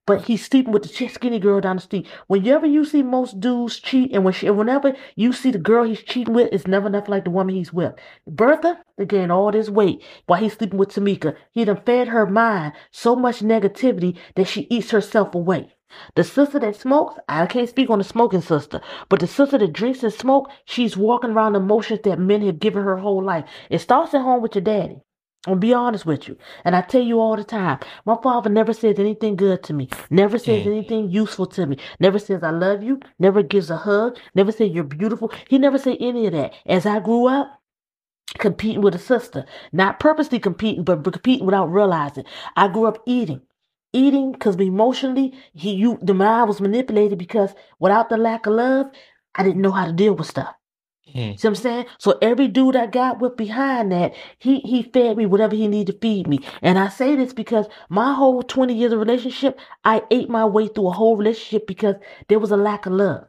but 0.05 0.25
he's 0.25 0.45
sleeping 0.45 0.73
with 0.73 0.83
the 0.83 1.09
skinny 1.09 1.39
girl 1.39 1.61
down 1.61 1.77
the 1.77 1.81
street. 1.81 2.07
Whenever 2.27 2.65
you 2.65 2.83
see 2.83 3.03
most 3.03 3.39
dudes 3.39 3.79
cheat, 3.79 4.11
and 4.13 4.23
when 4.23 4.33
she, 4.33 4.49
whenever 4.49 4.93
you 5.15 5.31
see 5.31 5.51
the 5.51 5.57
girl 5.57 5.83
he's 5.83 6.03
cheating 6.03 6.33
with, 6.33 6.49
it's 6.51 6.67
never 6.67 6.89
nothing 6.89 7.11
like 7.11 7.23
the 7.23 7.29
woman 7.29 7.55
he's 7.55 7.71
with. 7.71 7.93
Bertha, 8.27 8.79
they 8.97 9.05
gained 9.05 9.31
all 9.31 9.51
this 9.51 9.69
weight 9.69 10.03
while 10.25 10.39
he's 10.39 10.53
sleeping 10.53 10.77
with 10.77 10.89
Tamika. 10.89 11.35
He 11.51 11.65
done 11.65 11.81
fed 11.85 12.09
her 12.09 12.25
mind 12.25 12.73
so 12.91 13.15
much 13.15 13.39
negativity 13.39 14.17
that 14.35 14.47
she 14.47 14.67
eats 14.69 14.91
herself 14.91 15.33
away. 15.35 15.73
The 16.15 16.23
sister 16.23 16.57
that 16.59 16.75
smokes, 16.75 17.19
I 17.29 17.45
can't 17.45 17.69
speak 17.69 17.89
on 17.89 17.99
the 17.99 18.03
smoking 18.03 18.41
sister, 18.41 18.81
but 19.09 19.19
the 19.19 19.27
sister 19.27 19.59
that 19.59 19.73
drinks 19.73 20.01
and 20.03 20.11
smoke, 20.11 20.49
she's 20.65 20.97
walking 20.97 21.31
around 21.31 21.55
emotions 21.55 21.99
that 22.03 22.17
men 22.17 22.41
have 22.41 22.59
given 22.59 22.83
her 22.83 22.97
whole 22.97 23.23
life. 23.23 23.45
It 23.69 23.79
starts 23.79 24.13
at 24.15 24.21
home 24.21 24.41
with 24.41 24.55
your 24.55 24.63
daddy. 24.63 25.01
I'll 25.45 25.55
be 25.55 25.73
honest 25.73 26.05
with 26.05 26.27
you. 26.27 26.37
And 26.63 26.75
I 26.75 26.81
tell 26.81 27.01
you 27.01 27.19
all 27.19 27.35
the 27.35 27.43
time, 27.43 27.79
my 28.05 28.15
father 28.23 28.49
never 28.49 28.73
says 28.73 28.97
anything 28.97 29.35
good 29.35 29.61
to 29.63 29.73
me, 29.73 29.89
never 30.09 30.37
says 30.37 30.63
mm. 30.63 30.67
anything 30.67 31.09
useful 31.09 31.45
to 31.47 31.65
me, 31.65 31.77
never 31.99 32.17
says 32.17 32.43
I 32.43 32.51
love 32.51 32.81
you, 32.81 32.99
never 33.19 33.43
gives 33.43 33.69
a 33.69 33.75
hug, 33.75 34.17
never 34.35 34.53
says 34.53 34.71
you're 34.71 34.85
beautiful. 34.85 35.31
He 35.49 35.57
never 35.57 35.77
said 35.77 35.97
any 35.99 36.27
of 36.27 36.33
that. 36.33 36.53
As 36.65 36.85
I 36.85 36.99
grew 36.99 37.27
up, 37.27 37.59
competing 38.39 38.81
with 38.81 38.95
a 38.95 38.99
sister, 38.99 39.45
not 39.71 39.99
purposely 39.99 40.39
competing, 40.39 40.83
but 40.83 41.03
competing 41.03 41.45
without 41.45 41.71
realizing. 41.71 42.23
I 42.55 42.67
grew 42.67 42.85
up 42.85 43.03
eating. 43.05 43.41
Eating 43.91 44.31
because 44.31 44.55
emotionally, 44.55 45.33
he 45.53 45.73
you 45.73 45.99
the 46.01 46.15
mind 46.15 46.47
was 46.47 46.59
manipulated 46.59 47.19
because 47.19 47.53
without 47.79 48.09
the 48.09 48.17
lack 48.17 48.47
of 48.47 48.53
love, 48.53 48.87
I 49.35 49.43
didn't 49.43 49.61
know 49.61 49.71
how 49.71 49.85
to 49.85 49.93
deal 49.93 50.15
with 50.15 50.27
stuff. 50.27 50.55
Mm. 51.09 51.39
See 51.39 51.47
what 51.47 51.51
I'm 51.51 51.55
saying? 51.55 51.85
So 51.99 52.17
every 52.21 52.47
dude 52.47 52.75
I 52.75 52.87
got 52.87 53.19
with 53.19 53.37
behind 53.37 53.91
that, 53.91 54.13
he 54.39 54.59
he 54.59 54.83
fed 54.83 55.17
me 55.17 55.25
whatever 55.25 55.55
he 55.55 55.67
needed 55.67 55.93
to 55.93 55.99
feed 55.99 56.27
me. 56.27 56.39
And 56.61 56.79
I 56.79 56.87
say 56.89 57.15
this 57.15 57.33
because 57.33 57.67
my 57.89 58.13
whole 58.13 58.41
20 58.41 58.73
years 58.73 58.93
of 58.93 58.99
relationship, 58.99 59.59
I 59.83 60.03
ate 60.11 60.29
my 60.29 60.45
way 60.45 60.67
through 60.67 60.87
a 60.87 60.91
whole 60.91 61.17
relationship 61.17 61.67
because 61.67 61.95
there 62.29 62.39
was 62.39 62.51
a 62.51 62.57
lack 62.57 62.85
of 62.85 62.93
love. 62.93 63.27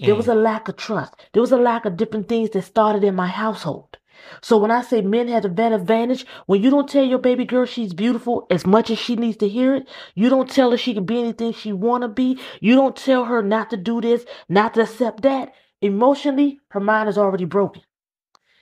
Mm. 0.00 0.06
There 0.06 0.14
was 0.14 0.28
a 0.28 0.34
lack 0.34 0.68
of 0.68 0.76
trust. 0.76 1.14
There 1.32 1.40
was 1.42 1.52
a 1.52 1.56
lack 1.56 1.86
of 1.86 1.96
different 1.96 2.28
things 2.28 2.50
that 2.50 2.62
started 2.62 3.04
in 3.04 3.14
my 3.14 3.28
household. 3.28 3.96
So 4.40 4.56
when 4.58 4.70
I 4.70 4.82
say 4.82 5.02
men 5.02 5.28
have 5.28 5.44
an 5.44 5.72
advantage, 5.72 6.26
when 6.46 6.62
you 6.62 6.70
don't 6.70 6.88
tell 6.88 7.04
your 7.04 7.18
baby 7.18 7.44
girl 7.44 7.66
she's 7.66 7.92
beautiful 7.92 8.46
as 8.50 8.66
much 8.66 8.90
as 8.90 8.98
she 8.98 9.16
needs 9.16 9.36
to 9.38 9.48
hear 9.48 9.74
it, 9.74 9.88
you 10.14 10.28
don't 10.28 10.50
tell 10.50 10.70
her 10.70 10.76
she 10.76 10.94
can 10.94 11.04
be 11.04 11.18
anything 11.18 11.52
she 11.52 11.72
wanna 11.72 12.08
be, 12.08 12.38
you 12.60 12.74
don't 12.74 12.96
tell 12.96 13.24
her 13.24 13.42
not 13.42 13.70
to 13.70 13.76
do 13.76 14.00
this, 14.00 14.24
not 14.48 14.74
to 14.74 14.82
accept 14.82 15.22
that, 15.22 15.52
Emotionally, 15.84 16.60
her 16.68 16.80
mind 16.80 17.10
is 17.10 17.18
already 17.18 17.44
broken. 17.44 17.82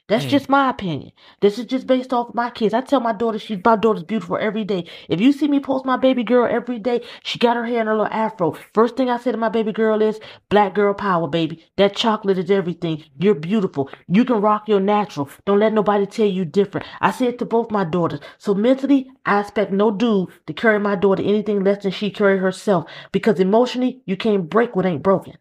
That's 0.08 0.24
mm. 0.24 0.30
just 0.30 0.48
my 0.48 0.68
opinion. 0.68 1.12
This 1.40 1.56
is 1.56 1.66
just 1.66 1.86
based 1.86 2.12
off 2.12 2.34
my 2.34 2.50
kids. 2.50 2.74
I 2.74 2.80
tell 2.80 2.98
my 2.98 3.12
daughter 3.12 3.38
she's 3.38 3.60
my 3.64 3.76
daughter's 3.76 4.02
beautiful 4.02 4.36
every 4.36 4.64
day. 4.64 4.86
If 5.08 5.20
you 5.20 5.30
see 5.30 5.46
me 5.46 5.60
post 5.60 5.84
my 5.84 5.96
baby 5.96 6.24
girl 6.24 6.48
every 6.50 6.80
day, 6.80 7.02
she 7.22 7.38
got 7.38 7.56
her 7.56 7.64
hair 7.64 7.80
in 7.80 7.86
a 7.86 7.92
little 7.92 8.06
afro. 8.06 8.58
First 8.74 8.96
thing 8.96 9.08
I 9.08 9.18
say 9.18 9.30
to 9.30 9.38
my 9.38 9.50
baby 9.50 9.70
girl 9.70 10.02
is 10.02 10.18
black 10.48 10.74
girl 10.74 10.94
power, 10.94 11.28
baby. 11.28 11.64
That 11.76 11.94
chocolate 11.94 12.38
is 12.38 12.50
everything. 12.50 13.04
You're 13.20 13.36
beautiful. 13.36 13.88
You 14.08 14.24
can 14.24 14.40
rock 14.40 14.68
your 14.68 14.80
natural. 14.80 15.30
Don't 15.46 15.60
let 15.60 15.72
nobody 15.72 16.06
tell 16.06 16.26
you 16.26 16.44
different. 16.44 16.88
I 17.00 17.12
say 17.12 17.26
it 17.26 17.38
to 17.38 17.44
both 17.44 17.70
my 17.70 17.84
daughters. 17.84 18.18
So 18.38 18.52
mentally, 18.52 19.12
I 19.24 19.38
expect 19.38 19.70
no 19.70 19.92
dude 19.92 20.30
to 20.48 20.52
carry 20.52 20.80
my 20.80 20.96
daughter 20.96 21.22
anything 21.22 21.62
less 21.62 21.84
than 21.84 21.92
she 21.92 22.10
carry 22.10 22.38
herself. 22.38 22.90
Because 23.12 23.38
emotionally, 23.38 24.02
you 24.06 24.16
can't 24.16 24.50
break 24.50 24.74
what 24.74 24.86
ain't 24.86 25.04
broken. 25.04 25.34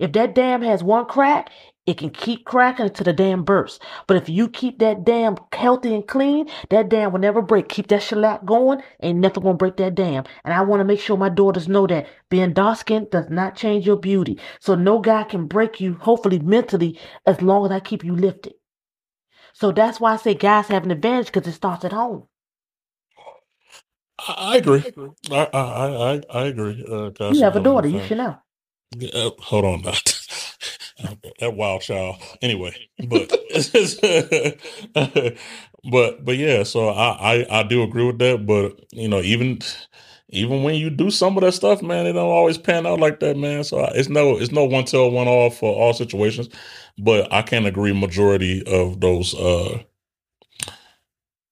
If 0.00 0.12
that 0.14 0.34
dam 0.36 0.62
has 0.62 0.84
one 0.84 1.06
crack, 1.06 1.50
It 1.86 1.98
can 1.98 2.10
keep 2.10 2.46
cracking 2.46 2.86
until 2.86 3.04
the 3.04 3.12
dam 3.14 3.44
bursts. 3.44 3.80
But 4.08 4.16
if 4.18 4.28
you 4.30 4.48
keep 4.48 4.78
that 4.80 5.04
dam 5.04 5.36
healthy 5.52 5.94
and 5.94 6.06
clean, 6.08 6.48
that 6.70 6.88
dam 6.90 7.12
will 7.12 7.20
never 7.20 7.42
break. 7.42 7.68
Keep 7.68 7.88
that 7.88 8.02
shellac 8.02 8.44
going, 8.46 8.82
ain't 9.02 9.18
nothing 9.20 9.42
gonna 9.44 9.56
break 9.56 9.76
that 9.78 9.96
dam. 9.96 10.24
And 10.44 10.54
I 10.54 10.62
want 10.62 10.80
to 10.80 10.84
make 10.84 11.00
sure 11.00 11.18
my 11.18 11.30
daughters 11.30 11.68
know 11.68 11.86
that 11.88 12.08
being 12.30 12.54
dark 12.54 12.78
skinned 12.78 13.10
does 13.10 13.30
not 13.30 13.56
change 13.56 13.86
your 13.86 13.98
beauty. 13.98 14.38
So 14.60 14.76
no 14.76 15.00
guy 15.00 15.24
can 15.24 15.46
break 15.46 15.80
you, 15.80 15.94
hopefully 15.94 16.38
mentally, 16.40 16.98
as 17.26 17.42
long 17.42 17.66
as 17.66 17.72
I 17.72 17.80
keep 17.80 18.04
you 18.04 18.16
lifted. 18.16 18.54
So 19.54 19.72
that's 19.72 20.00
why 20.00 20.14
I 20.14 20.16
say 20.16 20.34
guys 20.34 20.68
have 20.68 20.84
an 20.84 20.92
advantage 20.92 21.26
because 21.32 21.46
it 21.48 21.52
starts 21.54 21.84
at 21.84 21.92
home. 21.92 22.28
I, 24.18 24.34
I 24.54 24.56
agree. 24.58 24.86
I 25.30 25.48
I 25.52 25.60
I, 25.60 26.14
I- 26.14 26.22
I 26.30 26.44
agree. 26.46 26.84
Uh, 26.88 27.10
guys, 27.10 27.40
You 27.40 27.44
have 27.44 27.56
a 27.56 27.60
I'm 27.60 27.60
daughter, 27.60 27.88
you 27.88 28.00
should 28.00 28.18
know. 28.18 28.38
Uh, 29.12 29.30
hold 29.38 29.64
on, 29.64 29.82
now. 29.82 29.92
that 31.40 31.54
wild 31.54 31.82
child. 31.82 32.16
Anyway, 32.42 32.74
but 33.08 33.30
but 35.90 36.24
but 36.24 36.36
yeah. 36.36 36.62
So 36.64 36.88
I, 36.88 37.36
I 37.36 37.60
I 37.60 37.62
do 37.62 37.82
agree 37.82 38.04
with 38.06 38.18
that. 38.18 38.46
But 38.46 38.80
you 38.92 39.08
know, 39.08 39.20
even 39.20 39.60
even 40.30 40.62
when 40.64 40.74
you 40.74 40.90
do 40.90 41.10
some 41.10 41.36
of 41.36 41.42
that 41.42 41.52
stuff, 41.52 41.82
man, 41.82 42.06
it 42.06 42.14
don't 42.14 42.26
always 42.30 42.58
pan 42.58 42.86
out 42.86 43.00
like 43.00 43.20
that, 43.20 43.36
man. 43.36 43.64
So 43.64 43.80
I- 43.80 43.92
it's 43.94 44.08
no 44.08 44.38
it's 44.38 44.52
no 44.52 44.64
one 44.64 44.84
tell 44.84 45.10
one 45.10 45.28
off 45.28 45.58
for 45.58 45.74
all 45.74 45.92
situations. 45.94 46.48
But 46.98 47.32
I 47.32 47.42
can 47.42 47.66
agree, 47.66 47.92
majority 47.92 48.64
of 48.66 49.00
those 49.00 49.34
uh 49.34 49.78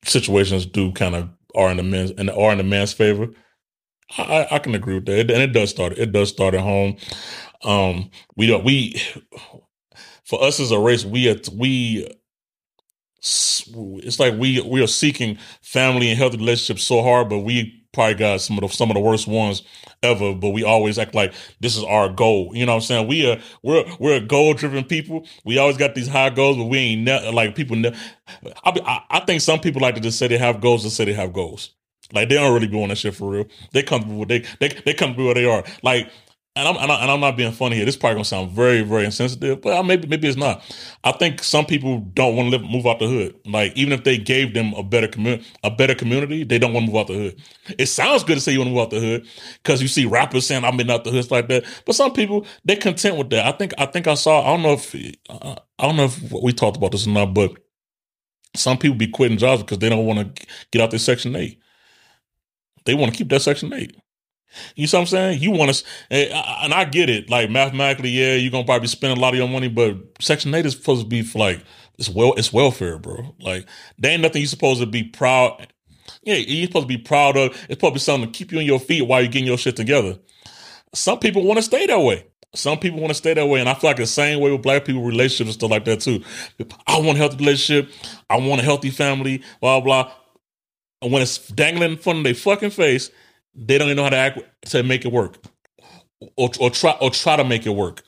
situations 0.04 0.66
do 0.66 0.92
kind 0.92 1.14
of 1.14 1.28
are 1.54 1.70
in 1.70 1.76
the 1.76 1.82
men's 1.82 2.10
and 2.12 2.30
are 2.30 2.52
in 2.52 2.58
the 2.58 2.64
man's 2.64 2.92
favor. 2.92 3.28
I, 4.16 4.46
I- 4.50 4.58
can 4.58 4.74
agree 4.74 4.94
with 4.94 5.06
that, 5.06 5.30
and 5.30 5.42
it 5.42 5.52
does 5.52 5.70
start. 5.70 5.92
It 5.98 6.12
does 6.12 6.28
start 6.30 6.54
at 6.54 6.60
home. 6.60 6.96
Um, 7.64 8.10
we 8.36 8.46
don't. 8.46 8.64
We 8.64 9.00
for 10.24 10.42
us 10.42 10.60
as 10.60 10.70
a 10.70 10.78
race, 10.78 11.04
we 11.04 11.30
are 11.30 11.36
we. 11.54 12.08
It's 13.20 14.20
like 14.20 14.34
we 14.38 14.60
we 14.62 14.82
are 14.82 14.86
seeking 14.86 15.38
family 15.62 16.08
and 16.10 16.18
healthy 16.18 16.38
relationships 16.38 16.84
so 16.84 17.02
hard, 17.02 17.28
but 17.28 17.40
we 17.40 17.84
probably 17.92 18.14
got 18.14 18.40
some 18.40 18.56
of 18.58 18.62
the 18.62 18.68
some 18.74 18.90
of 18.90 18.94
the 18.94 19.00
worst 19.00 19.26
ones 19.26 19.62
ever. 20.02 20.34
But 20.34 20.50
we 20.50 20.64
always 20.64 20.98
act 20.98 21.14
like 21.14 21.34
this 21.60 21.76
is 21.76 21.84
our 21.84 22.08
goal. 22.08 22.52
You 22.54 22.64
know 22.66 22.72
what 22.72 22.76
I'm 22.76 22.82
saying? 22.86 23.08
We 23.08 23.30
are 23.30 23.38
we're 23.62 23.84
we're 23.98 24.20
goal 24.20 24.54
driven 24.54 24.84
people. 24.84 25.26
We 25.44 25.58
always 25.58 25.76
got 25.76 25.96
these 25.96 26.08
high 26.08 26.30
goals, 26.30 26.56
but 26.56 26.66
we 26.66 26.78
ain't 26.78 27.02
ne- 27.02 27.32
like 27.32 27.56
people. 27.56 27.76
Ne- 27.76 27.94
I, 28.64 28.70
I 28.84 29.02
I 29.10 29.20
think 29.20 29.40
some 29.42 29.60
people 29.60 29.82
like 29.82 29.96
to 29.96 30.00
just 30.00 30.18
say 30.18 30.28
they 30.28 30.38
have 30.38 30.60
goals 30.60 30.84
and 30.84 30.92
say 30.92 31.04
they 31.04 31.12
have 31.14 31.32
goals. 31.32 31.70
Like 32.12 32.28
they 32.28 32.36
don't 32.36 32.54
really 32.54 32.68
be 32.68 32.82
on 32.82 32.88
that 32.90 32.98
shit 32.98 33.14
for 33.14 33.30
real. 33.30 33.46
They 33.72 33.82
with 33.82 34.28
they 34.28 34.44
they 34.60 34.68
they 34.84 34.94
come 34.94 35.16
where 35.16 35.34
they 35.34 35.44
are. 35.46 35.64
Like 35.82 36.10
and 36.56 36.66
I'm 36.68 36.76
and, 36.76 36.90
I, 36.90 37.06
I'm 37.12 37.20
not 37.20 37.36
being 37.36 37.52
funny 37.52 37.76
here. 37.76 37.84
This 37.84 37.96
probably 37.96 38.16
gonna 38.16 38.24
sound 38.24 38.50
very 38.50 38.82
very 38.82 39.04
insensitive, 39.04 39.60
but 39.62 39.74
uh, 39.76 39.82
maybe 39.82 40.08
maybe 40.08 40.26
it's 40.28 40.36
not. 40.36 40.62
I 41.04 41.12
think 41.12 41.42
some 41.42 41.66
people 41.66 42.00
don't 42.14 42.36
want 42.36 42.50
to 42.50 42.58
live 42.58 42.68
move 42.68 42.86
out 42.86 42.98
the 42.98 43.06
hood. 43.06 43.36
Like 43.46 43.76
even 43.76 43.92
if 43.92 44.04
they 44.04 44.18
gave 44.18 44.54
them 44.54 44.74
a 44.74 44.82
better 44.82 45.06
community, 45.08 45.46
a 45.62 45.70
better 45.70 45.94
community, 45.94 46.44
they 46.44 46.58
don't 46.58 46.72
want 46.72 46.86
to 46.86 46.92
move 46.92 47.00
out 47.00 47.06
the 47.06 47.14
hood. 47.14 47.42
It 47.78 47.86
sounds 47.86 48.24
good 48.24 48.34
to 48.34 48.40
say 48.40 48.52
you 48.52 48.58
want 48.58 48.68
to 48.68 48.74
move 48.74 48.82
out 48.82 48.90
the 48.90 49.00
hood 49.00 49.26
because 49.62 49.80
you 49.82 49.88
see 49.88 50.06
rappers 50.06 50.46
saying 50.46 50.64
I'm 50.64 50.80
in 50.80 50.90
out 50.90 51.04
the 51.04 51.10
hood 51.12 51.30
like 51.30 51.48
that. 51.48 51.64
But 51.86 51.94
some 51.94 52.12
people 52.12 52.44
they 52.64 52.76
content 52.76 53.18
with 53.18 53.30
that. 53.30 53.46
I 53.46 53.52
think 53.52 53.74
I 53.78 53.86
think 53.86 54.08
I 54.08 54.14
saw. 54.14 54.42
I 54.42 54.46
don't 54.46 54.62
know 54.62 54.72
if 54.72 54.94
uh, 55.30 55.56
I 55.78 55.86
don't 55.86 55.96
know 55.96 56.06
if 56.06 56.32
we 56.32 56.52
talked 56.52 56.76
about 56.76 56.92
this 56.92 57.06
or 57.06 57.10
not, 57.10 57.34
but 57.34 57.52
some 58.56 58.78
people 58.78 58.96
be 58.96 59.08
quitting 59.08 59.38
jobs 59.38 59.62
because 59.62 59.78
they 59.78 59.88
don't 59.88 60.06
want 60.06 60.36
to 60.36 60.46
get 60.72 60.82
out 60.82 60.90
their 60.90 60.98
Section 60.98 61.36
Eight. 61.36 61.60
They 62.88 62.94
want 62.94 63.12
to 63.12 63.18
keep 63.18 63.28
that 63.28 63.42
Section 63.42 63.70
Eight. 63.74 63.94
You 64.76 64.86
see 64.86 64.96
what 64.96 65.02
I'm 65.02 65.06
saying? 65.08 65.42
You 65.42 65.50
want 65.50 65.74
to, 65.74 65.84
eh, 66.10 66.30
and 66.62 66.72
I 66.72 66.86
get 66.86 67.10
it. 67.10 67.28
Like 67.28 67.50
mathematically, 67.50 68.08
yeah, 68.08 68.34
you're 68.34 68.50
gonna 68.50 68.64
probably 68.64 68.88
spend 68.88 69.18
a 69.18 69.20
lot 69.20 69.34
of 69.34 69.38
your 69.38 69.46
money, 69.46 69.68
but 69.68 69.94
Section 70.20 70.54
Eight 70.54 70.64
is 70.64 70.72
supposed 70.72 71.02
to 71.02 71.06
be 71.06 71.20
for 71.20 71.38
like 71.38 71.62
it's 71.98 72.08
well, 72.08 72.32
it's 72.38 72.50
welfare, 72.50 72.98
bro. 72.98 73.34
Like 73.42 73.68
there 73.98 74.12
ain't 74.12 74.22
nothing 74.22 74.40
you're 74.40 74.48
supposed 74.48 74.80
to 74.80 74.86
be 74.86 75.04
proud. 75.04 75.68
Yeah, 76.22 76.36
you're 76.36 76.66
supposed 76.66 76.88
to 76.88 76.96
be 76.96 76.96
proud 76.96 77.36
of. 77.36 77.54
It's 77.68 77.78
probably 77.78 77.98
something 77.98 78.32
to 78.32 78.38
keep 78.38 78.50
you 78.50 78.58
on 78.58 78.64
your 78.64 78.80
feet 78.80 79.02
while 79.02 79.20
you're 79.20 79.30
getting 79.30 79.48
your 79.48 79.58
shit 79.58 79.76
together. 79.76 80.18
Some 80.94 81.18
people 81.18 81.44
want 81.44 81.58
to 81.58 81.62
stay 81.62 81.84
that 81.84 82.00
way. 82.00 82.24
Some 82.54 82.78
people 82.78 83.00
want 83.00 83.10
to 83.10 83.14
stay 83.14 83.34
that 83.34 83.46
way, 83.46 83.60
and 83.60 83.68
I 83.68 83.74
feel 83.74 83.90
like 83.90 83.98
the 83.98 84.06
same 84.06 84.40
way 84.40 84.50
with 84.50 84.62
black 84.62 84.86
people 84.86 85.02
relationships 85.02 85.48
and 85.48 85.54
stuff 85.54 85.70
like 85.70 85.84
that 85.84 86.00
too. 86.00 86.24
I 86.86 86.98
want 86.98 87.18
a 87.18 87.20
healthy 87.20 87.36
relationship. 87.36 87.92
I 88.30 88.38
want 88.38 88.62
a 88.62 88.64
healthy 88.64 88.88
family. 88.88 89.42
Blah 89.60 89.80
blah. 89.80 90.10
And 91.00 91.12
when 91.12 91.22
it's 91.22 91.38
dangling 91.48 91.92
in 91.92 91.98
front 91.98 92.18
of 92.18 92.24
their 92.24 92.34
fucking 92.34 92.70
face, 92.70 93.10
they 93.54 93.78
don't 93.78 93.88
even 93.88 93.96
know 93.96 94.04
how 94.04 94.10
to 94.10 94.16
act 94.16 94.40
to 94.66 94.82
make 94.82 95.04
it 95.04 95.12
work, 95.12 95.36
or, 96.36 96.50
or 96.60 96.70
try 96.70 96.96
or 97.00 97.10
try 97.10 97.36
to 97.36 97.44
make 97.44 97.66
it 97.66 97.70
work. 97.70 98.02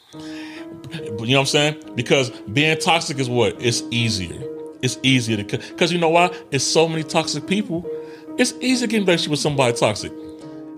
You 0.93 1.09
know 1.11 1.17
what 1.17 1.39
I'm 1.39 1.47
saying? 1.47 1.83
Because 1.95 2.31
being 2.31 2.77
toxic 2.79 3.19
is 3.19 3.29
what 3.29 3.61
it's 3.63 3.83
easier. 3.91 4.43
It's 4.83 4.99
easier 5.03 5.43
to 5.43 5.59
because 5.59 5.93
you 5.93 5.99
know 5.99 6.09
why? 6.09 6.35
It's 6.51 6.65
so 6.65 6.89
many 6.89 7.05
toxic 7.05 7.47
people. 7.47 7.89
It's 8.39 8.55
easy 8.61 8.87
to 8.87 8.91
get 8.91 8.99
in 8.99 9.05
relationship 9.05 9.33
with 9.33 9.41
somebody 9.41 9.77
toxic. 9.77 10.13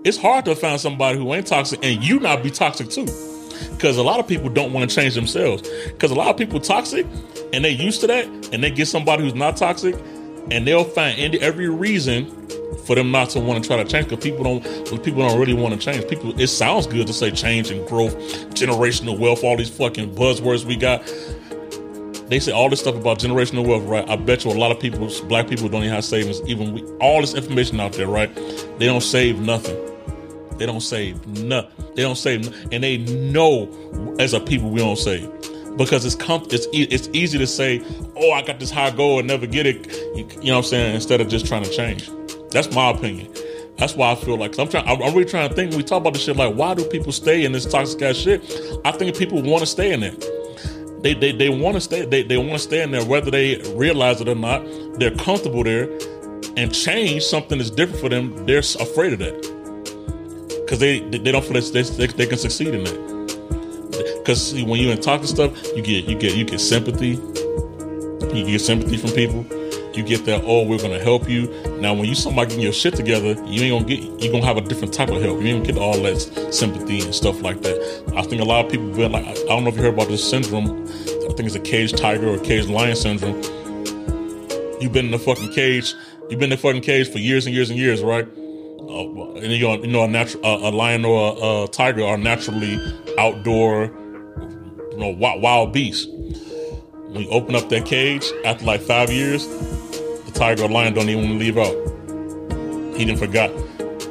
It's 0.03 0.17
hard 0.17 0.45
to 0.45 0.55
find 0.55 0.79
somebody 0.79 1.17
who 1.17 1.33
ain't 1.33 1.47
toxic 1.47 1.79
and 1.83 2.03
you 2.03 2.19
not 2.19 2.43
be 2.43 2.51
toxic 2.51 2.89
too. 2.89 3.07
Because 3.71 3.97
a 3.97 4.03
lot 4.03 4.19
of 4.19 4.27
people 4.27 4.49
don't 4.49 4.73
want 4.73 4.89
to 4.89 4.95
change 4.95 5.15
themselves. 5.15 5.67
Because 5.87 6.11
a 6.11 6.15
lot 6.15 6.27
of 6.27 6.37
people 6.37 6.59
toxic 6.59 7.05
and 7.53 7.63
they 7.63 7.69
used 7.69 8.01
to 8.01 8.07
that, 8.07 8.25
and 8.51 8.63
they 8.63 8.71
get 8.71 8.87
somebody 8.87 9.23
who's 9.23 9.35
not 9.35 9.55
toxic, 9.55 9.95
and 10.51 10.67
they'll 10.67 10.83
find 10.83 11.35
every 11.35 11.69
reason 11.69 12.29
for 12.85 12.95
them 12.95 13.11
not 13.11 13.29
to 13.31 13.39
want 13.39 13.63
to 13.63 13.67
try 13.67 13.81
to 13.81 13.89
change. 13.89 14.09
Because 14.09 14.23
people 14.23 14.43
don't, 14.43 15.03
people 15.03 15.27
don't 15.27 15.39
really 15.39 15.53
want 15.53 15.73
to 15.73 15.79
change. 15.79 16.07
People, 16.07 16.39
it 16.39 16.47
sounds 16.47 16.87
good 16.87 17.07
to 17.07 17.13
say 17.13 17.31
change 17.31 17.71
and 17.71 17.87
growth, 17.87 18.15
generational 18.49 19.17
wealth, 19.17 19.43
all 19.43 19.57
these 19.57 19.69
fucking 19.69 20.13
buzzwords 20.15 20.65
we 20.65 20.75
got. 20.75 21.01
They 22.29 22.39
say 22.39 22.51
all 22.51 22.69
this 22.69 22.79
stuff 22.79 22.95
about 22.95 23.19
generational 23.19 23.67
wealth, 23.67 23.83
right? 23.83 24.07
I 24.09 24.15
bet 24.15 24.43
you 24.43 24.51
a 24.51 24.53
lot 24.53 24.71
of 24.71 24.79
people, 24.79 25.09
black 25.27 25.47
people, 25.47 25.69
don't 25.69 25.83
even 25.83 25.93
have 25.93 26.05
savings. 26.05 26.41
Even 26.47 26.73
we, 26.73 26.83
all 26.97 27.21
this 27.21 27.33
information 27.33 27.79
out 27.79 27.93
there, 27.93 28.07
right? 28.07 28.33
They 28.79 28.85
don't 28.85 29.01
save 29.01 29.39
nothing. 29.39 29.77
They 30.57 30.65
don't 30.65 30.81
save 30.81 31.25
nothing. 31.27 31.93
They 31.95 32.01
don't 32.01 32.15
save, 32.15 32.47
and 32.71 32.83
they 32.83 32.97
know 32.97 34.15
as 34.19 34.33
a 34.33 34.39
people 34.39 34.69
we 34.69 34.79
don't 34.79 34.97
save 34.97 35.29
because 35.77 36.05
it's 36.05 36.15
com- 36.15 36.47
it's 36.51 36.67
e- 36.71 36.87
it's 36.89 37.09
easy 37.13 37.37
to 37.37 37.47
say, 37.47 37.81
"Oh, 38.15 38.31
I 38.31 38.41
got 38.41 38.59
this 38.59 38.71
high 38.71 38.91
goal 38.91 39.19
and 39.19 39.27
never 39.27 39.45
get 39.45 39.65
it." 39.65 39.91
You, 40.15 40.23
know 40.25 40.55
what 40.55 40.57
I'm 40.57 40.63
saying? 40.63 40.95
Instead 40.95 41.21
of 41.21 41.27
just 41.27 41.45
trying 41.45 41.63
to 41.63 41.69
change. 41.69 42.09
That's 42.51 42.73
my 42.73 42.91
opinion. 42.91 43.31
That's 43.77 43.95
why 43.95 44.11
I 44.11 44.15
feel 44.15 44.37
like 44.37 44.57
I'm 44.59 44.69
trying. 44.69 44.87
I'm 44.87 44.99
really 44.99 45.25
trying 45.25 45.49
to 45.49 45.55
think. 45.55 45.71
When 45.71 45.77
we 45.77 45.83
talk 45.83 46.01
about 46.01 46.13
this 46.13 46.23
shit, 46.23 46.37
like, 46.37 46.53
why 46.53 46.73
do 46.73 46.85
people 46.85 47.11
stay 47.11 47.43
in 47.43 47.51
this 47.51 47.65
toxic 47.65 48.01
ass 48.01 48.17
shit? 48.17 48.43
I 48.85 48.91
think 48.91 49.17
people 49.17 49.41
want 49.41 49.61
to 49.61 49.65
stay 49.65 49.91
in 49.91 50.01
there. 50.01 50.15
They 51.01 51.13
they, 51.15 51.31
they 51.31 51.49
want 51.49 51.75
to 51.75 51.81
stay. 51.81 52.05
They 52.05 52.23
they 52.23 52.37
want 52.37 52.53
to 52.53 52.59
stay 52.59 52.83
in 52.83 52.91
there, 52.91 53.03
whether 53.03 53.31
they 53.31 53.57
realize 53.75 54.21
it 54.21 54.29
or 54.29 54.35
not. 54.35 54.63
They're 54.99 55.15
comfortable 55.15 55.63
there, 55.63 55.89
and 56.55 56.73
change 56.73 57.23
something 57.23 57.57
that's 57.57 57.71
different 57.71 57.99
for 57.99 58.09
them. 58.09 58.45
They're 58.45 58.59
afraid 58.59 59.13
of 59.13 59.19
that 59.19 59.53
because 60.63 60.79
they 60.79 60.99
they 60.99 61.31
don't 61.31 61.43
feel 61.43 61.53
that 61.53 61.71
they, 61.73 61.81
they, 61.81 62.07
they 62.13 62.25
can 62.27 62.37
succeed 62.37 62.73
in 62.73 62.83
that. 62.83 63.12
Because 64.17 64.53
when 64.53 64.79
you're 64.79 64.91
in 64.91 65.01
talking 65.01 65.27
stuff, 65.27 65.51
you 65.75 65.81
get 65.81 66.05
you 66.05 66.17
get 66.17 66.35
you 66.35 66.45
get 66.45 66.59
sympathy. 66.59 67.19
You 68.35 68.45
get 68.45 68.59
sympathy 68.59 68.97
from 68.97 69.11
people. 69.11 69.45
You 69.95 70.01
get 70.01 70.25
that 70.25 70.43
oh 70.45 70.65
we're 70.65 70.79
gonna 70.79 70.99
help 70.99 71.29
you. 71.29 71.47
Now 71.79 71.93
when 71.93 72.05
you 72.05 72.15
somebody 72.15 72.49
getting 72.49 72.63
your 72.63 72.73
shit 72.73 72.95
together, 72.95 73.33
you 73.45 73.63
ain't 73.63 73.85
gonna 73.85 73.95
get 73.95 74.23
you 74.23 74.31
gonna 74.31 74.45
have 74.45 74.57
a 74.57 74.61
different 74.61 74.93
type 74.93 75.09
of 75.09 75.21
help. 75.21 75.41
You 75.41 75.47
ain't 75.49 75.63
gonna 75.63 75.73
get 75.73 75.81
all 75.81 75.97
that 76.01 76.19
sympathy 76.51 77.01
and 77.01 77.13
stuff 77.13 77.41
like 77.41 77.61
that. 77.61 78.13
I 78.15 78.23
think 78.23 78.41
a 78.41 78.45
lot 78.45 78.65
of 78.65 78.71
people 78.71 78.91
been 78.91 79.11
like 79.11 79.25
I 79.25 79.33
don't 79.45 79.63
know 79.63 79.69
if 79.69 79.75
you 79.75 79.83
heard 79.83 79.93
about 79.93 80.07
this 80.07 80.27
syndrome. 80.27 80.85
I 80.85 81.33
think 81.35 81.41
it's 81.41 81.55
a 81.55 81.59
caged 81.59 81.97
tiger 81.97 82.27
or 82.27 82.39
caged 82.39 82.69
lion 82.69 82.95
syndrome. 82.95 83.41
You've 84.81 84.91
been 84.91 85.05
in 85.05 85.11
the 85.11 85.19
fucking 85.19 85.53
cage. 85.53 85.93
You've 86.29 86.39
been 86.39 86.51
in 86.51 86.57
the 86.57 86.57
fucking 86.57 86.81
cage 86.81 87.11
for 87.11 87.19
years 87.19 87.45
and 87.45 87.53
years 87.53 87.69
and 87.69 87.77
years, 87.77 88.01
right? 88.01 88.27
Uh, 88.89 89.33
and 89.35 89.51
you 89.51 89.59
know, 89.59 89.75
you 89.75 89.87
know, 89.87 90.03
a 90.03 90.07
uh, 90.07 90.69
a 90.69 90.71
lion 90.71 91.05
or 91.05 91.37
a, 91.37 91.63
a 91.63 91.67
tiger 91.69 92.03
are 92.03 92.17
naturally 92.17 92.79
outdoor, 93.17 93.85
you 94.91 94.97
know, 94.97 95.09
wild, 95.09 95.41
wild 95.41 95.73
beasts. 95.73 96.07
When 96.07 97.23
you 97.23 97.29
open 97.29 97.55
up 97.55 97.69
that 97.69 97.85
cage 97.85 98.25
after 98.43 98.65
like 98.65 98.81
five 98.81 99.11
years, 99.11 99.47
the 99.47 100.31
tiger 100.33 100.63
or 100.63 100.69
lion 100.69 100.93
don't 100.93 101.09
even 101.09 101.29
want 101.29 101.33
to 101.33 101.45
leave 101.45 101.57
out. 101.57 102.97
He 102.97 103.05
didn't 103.05 103.19
forgot. 103.19 103.51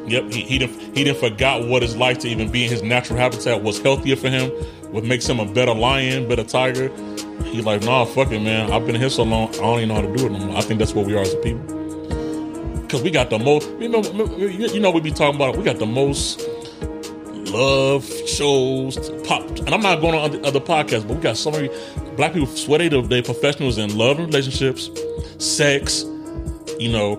Yep, 0.09 0.33
he 0.33 0.43
he 0.43 0.59
didn't 0.59 0.81
he 0.97 1.05
didn't 1.05 1.19
forgot 1.19 1.67
what 1.67 1.83
it's 1.83 1.97
like 1.97 2.19
to 2.21 2.29
even 2.29 2.51
be 2.51 2.65
in 2.65 2.71
his 2.71 2.83
natural 2.83 3.19
habitat. 3.19 3.63
What's 3.63 3.79
healthier 3.79 4.17
for 4.17 4.29
him? 4.29 4.51
What 4.93 5.05
makes 5.05 5.27
him 5.27 5.41
a 5.41 5.47
better 5.47 5.75
lion, 5.75 6.29
better 6.29 6.45
tiger? 6.45 6.89
He 7.45 7.61
like, 7.61 7.83
nah, 7.83 8.05
fuck 8.05 8.31
it, 8.33 8.41
man. 8.41 8.73
I've 8.73 8.87
been 8.87 8.95
here 8.95 9.11
so 9.11 9.23
long, 9.25 9.49
I 9.51 9.59
don't 9.59 9.79
even 9.79 9.89
know 9.89 9.95
how 9.97 10.01
to 10.03 10.17
do 10.17 10.27
it 10.27 10.33
no 10.33 10.39
more. 10.39 10.57
I 10.57 10.63
think 10.63 10.79
that's 10.79 10.95
what 10.95 11.07
we 11.07 11.15
are 11.15 11.21
as 11.21 11.35
a 11.35 11.39
people. 11.39 11.82
Cause 12.93 13.03
we 13.03 13.11
got 13.11 13.31
the 13.31 13.39
most, 13.39 13.71
you 13.81 13.89
know, 13.89 14.03
you 14.37 14.79
know, 14.79 14.91
we 14.91 15.01
be 15.01 15.11
talking 15.11 15.37
about. 15.37 15.57
We 15.57 15.65
got 15.65 15.79
the 15.79 15.87
most 15.87 16.47
love 17.51 18.05
shows, 18.29 18.99
pop, 19.27 19.49
and 19.49 19.71
I'm 19.71 19.81
not 19.81 20.03
going 20.03 20.15
on 20.15 20.21
other, 20.21 20.45
other 20.45 20.61
podcasts, 20.61 21.09
but 21.09 21.17
we 21.17 21.23
got 21.23 21.39
so 21.39 21.51
many 21.51 21.71
black 22.17 22.35
people 22.35 22.49
swear 22.49 22.87
they 22.91 23.23
professionals 23.23 23.79
in 23.79 23.97
love 23.97 24.19
and 24.19 24.27
relationships, 24.27 24.91
sex, 25.39 26.05
you 26.79 26.93
know, 26.93 27.19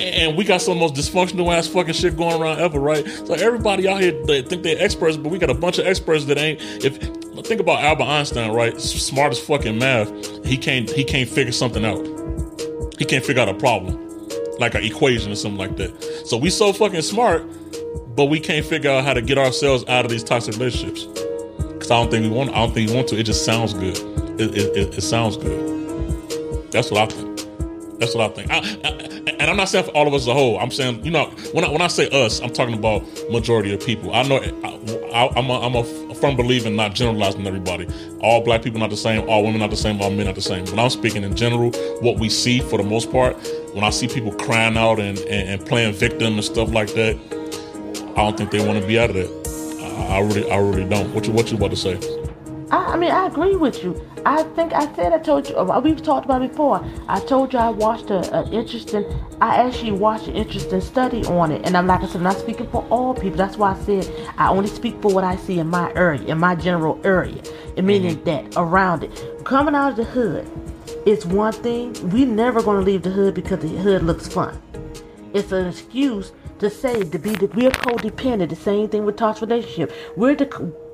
and 0.00 0.34
we 0.34 0.44
got 0.44 0.62
some 0.62 0.78
most 0.78 0.94
dysfunctional 0.94 1.54
ass 1.54 1.68
fucking 1.68 1.92
shit 1.92 2.16
going 2.16 2.40
around 2.40 2.60
ever, 2.60 2.80
right? 2.80 3.06
So 3.06 3.34
everybody 3.34 3.86
out 3.86 4.00
here 4.00 4.12
they 4.24 4.40
think 4.40 4.62
they're 4.62 4.82
experts, 4.82 5.18
but 5.18 5.28
we 5.28 5.38
got 5.38 5.50
a 5.50 5.54
bunch 5.54 5.78
of 5.78 5.86
experts 5.86 6.24
that 6.24 6.38
ain't. 6.38 6.58
If 6.82 6.98
think 7.44 7.60
about 7.60 7.84
Albert 7.84 8.04
Einstein, 8.04 8.50
right? 8.52 8.80
Smart 8.80 9.32
as 9.32 9.40
fucking 9.40 9.78
math, 9.78 10.10
he 10.46 10.56
can't 10.56 10.88
he 10.88 11.04
can't 11.04 11.28
figure 11.28 11.52
something 11.52 11.84
out. 11.84 12.02
He 12.98 13.04
can't 13.04 13.22
figure 13.22 13.42
out 13.42 13.50
a 13.50 13.54
problem, 13.54 14.11
like 14.58 14.74
an 14.74 14.84
equation 14.84 15.32
or 15.32 15.36
something 15.36 15.58
like 15.58 15.76
that. 15.76 16.26
So 16.26 16.36
we 16.36 16.50
so 16.50 16.72
fucking 16.72 17.02
smart, 17.02 17.44
but 18.14 18.26
we 18.26 18.40
can't 18.40 18.64
figure 18.64 18.90
out 18.90 19.04
how 19.04 19.14
to 19.14 19.22
get 19.22 19.38
ourselves 19.38 19.84
out 19.88 20.04
of 20.04 20.10
these 20.10 20.24
toxic 20.24 20.54
relationships. 20.54 21.06
Cause 21.78 21.90
I 21.90 22.00
don't 22.00 22.10
think 22.10 22.24
we 22.24 22.30
want. 22.30 22.50
I 22.50 22.54
don't 22.54 22.72
think 22.72 22.90
we 22.90 22.96
want 22.96 23.08
to. 23.08 23.18
It 23.18 23.24
just 23.24 23.44
sounds 23.44 23.74
good. 23.74 23.96
It, 24.40 24.56
it, 24.56 24.76
it, 24.76 24.98
it 24.98 25.02
sounds 25.02 25.36
good. 25.36 26.70
That's 26.70 26.90
what 26.90 27.02
I 27.02 27.06
think. 27.06 27.32
That's 27.98 28.14
what 28.14 28.30
I 28.30 28.34
think. 28.34 28.50
I, 28.50 28.58
I, 28.58 29.12
and 29.38 29.50
I'm 29.50 29.56
not 29.56 29.68
saying 29.68 29.84
for 29.84 29.90
all 29.92 30.06
of 30.06 30.14
us 30.14 30.22
as 30.22 30.28
a 30.28 30.34
whole. 30.34 30.58
I'm 30.58 30.70
saying, 30.70 31.04
you 31.04 31.10
know, 31.10 31.26
when 31.52 31.64
I, 31.64 31.70
when 31.70 31.82
I 31.82 31.88
say 31.88 32.08
us, 32.10 32.40
I'm 32.40 32.52
talking 32.52 32.74
about 32.74 33.04
majority 33.30 33.72
of 33.72 33.84
people. 33.84 34.14
I 34.14 34.22
know 34.22 34.36
I, 34.36 35.38
am 35.38 35.50
a, 35.50 35.60
I'm 35.60 35.74
a 35.74 35.84
firm 36.22 36.36
believer 36.36 36.68
in 36.68 36.76
not 36.76 36.94
generalizing 36.94 37.44
everybody. 37.48 37.88
All 38.20 38.44
black 38.44 38.62
people 38.62 38.78
not 38.78 38.90
the 38.90 38.96
same. 38.96 39.28
All 39.28 39.42
women 39.42 39.58
not 39.58 39.70
the 39.70 39.76
same. 39.76 40.00
All 40.00 40.08
men 40.08 40.26
not 40.26 40.36
the 40.36 40.40
same. 40.40 40.64
When 40.66 40.78
I'm 40.78 40.88
speaking 40.88 41.24
in 41.24 41.34
general, 41.34 41.72
what 42.00 42.20
we 42.20 42.28
see 42.28 42.60
for 42.60 42.78
the 42.78 42.84
most 42.84 43.10
part, 43.10 43.36
when 43.74 43.82
I 43.82 43.90
see 43.90 44.06
people 44.06 44.32
crying 44.32 44.76
out 44.76 45.00
and, 45.00 45.18
and, 45.18 45.48
and 45.48 45.66
playing 45.66 45.94
victim 45.94 46.34
and 46.34 46.44
stuff 46.44 46.72
like 46.72 46.94
that, 46.94 47.16
I 48.16 48.22
don't 48.22 48.36
think 48.38 48.52
they 48.52 48.64
want 48.64 48.80
to 48.80 48.86
be 48.86 49.00
out 49.00 49.10
of 49.10 49.16
that. 49.16 50.08
I, 50.08 50.18
I 50.18 50.20
really, 50.20 50.48
I 50.48 50.58
really 50.58 50.88
don't. 50.88 51.12
What 51.12 51.26
you, 51.26 51.32
what 51.32 51.50
you 51.50 51.56
about 51.56 51.70
to 51.70 51.76
say? 51.76 52.21
I, 52.72 52.94
I 52.94 52.96
mean, 52.96 53.10
I 53.10 53.26
agree 53.26 53.54
with 53.56 53.84
you. 53.84 54.08
I 54.26 54.42
think 54.42 54.72
I 54.72 54.92
said 54.94 55.12
I 55.12 55.18
told 55.18 55.48
you. 55.48 55.56
Uh, 55.56 55.80
we've 55.80 56.02
talked 56.02 56.24
about 56.24 56.42
it 56.42 56.50
before. 56.50 56.84
I 57.08 57.20
told 57.20 57.52
you 57.52 57.58
I 57.58 57.68
watched 57.68 58.10
a, 58.10 58.20
a, 58.36 58.50
interesting. 58.50 59.04
I 59.40 59.56
actually 59.56 59.92
watched 59.92 60.26
an 60.26 60.36
interesting 60.36 60.80
study 60.80 61.24
on 61.26 61.52
it, 61.52 61.66
and 61.66 61.76
I'm 61.76 61.86
like 61.86 62.02
I 62.02 62.06
said, 62.06 62.16
I'm 62.16 62.22
not 62.24 62.38
speaking 62.38 62.68
for 62.70 62.84
all 62.90 63.14
people. 63.14 63.36
That's 63.36 63.56
why 63.56 63.72
I 63.72 63.78
said 63.84 64.10
I 64.38 64.48
only 64.48 64.68
speak 64.68 65.00
for 65.02 65.12
what 65.12 65.24
I 65.24 65.36
see 65.36 65.58
in 65.58 65.68
my 65.68 65.92
area, 65.94 66.22
in 66.22 66.38
my 66.38 66.54
general 66.54 67.00
area, 67.04 67.42
meaning 67.76 68.16
mm-hmm. 68.16 68.24
that 68.24 68.54
around 68.56 69.04
it. 69.04 69.44
Coming 69.44 69.74
out 69.74 69.90
of 69.90 69.96
the 69.96 70.04
hood 70.04 70.50
it's 71.04 71.26
one 71.26 71.52
thing. 71.52 71.94
We 72.10 72.24
never 72.24 72.62
going 72.62 72.78
to 72.78 72.84
leave 72.84 73.02
the 73.02 73.10
hood 73.10 73.34
because 73.34 73.58
the 73.58 73.68
hood 73.68 74.04
looks 74.04 74.28
fun. 74.28 74.60
It's 75.34 75.50
an 75.50 75.66
excuse 75.66 76.32
to 76.60 76.70
say 76.70 77.02
to 77.02 77.18
be 77.18 77.30
the, 77.30 77.46
we're 77.48 77.70
codependent. 77.70 78.50
The 78.50 78.56
same 78.56 78.88
thing 78.88 79.04
with 79.04 79.16
toxic 79.16 79.48
relationship. 79.48 79.92
We're 80.16 80.36
the 80.36 80.46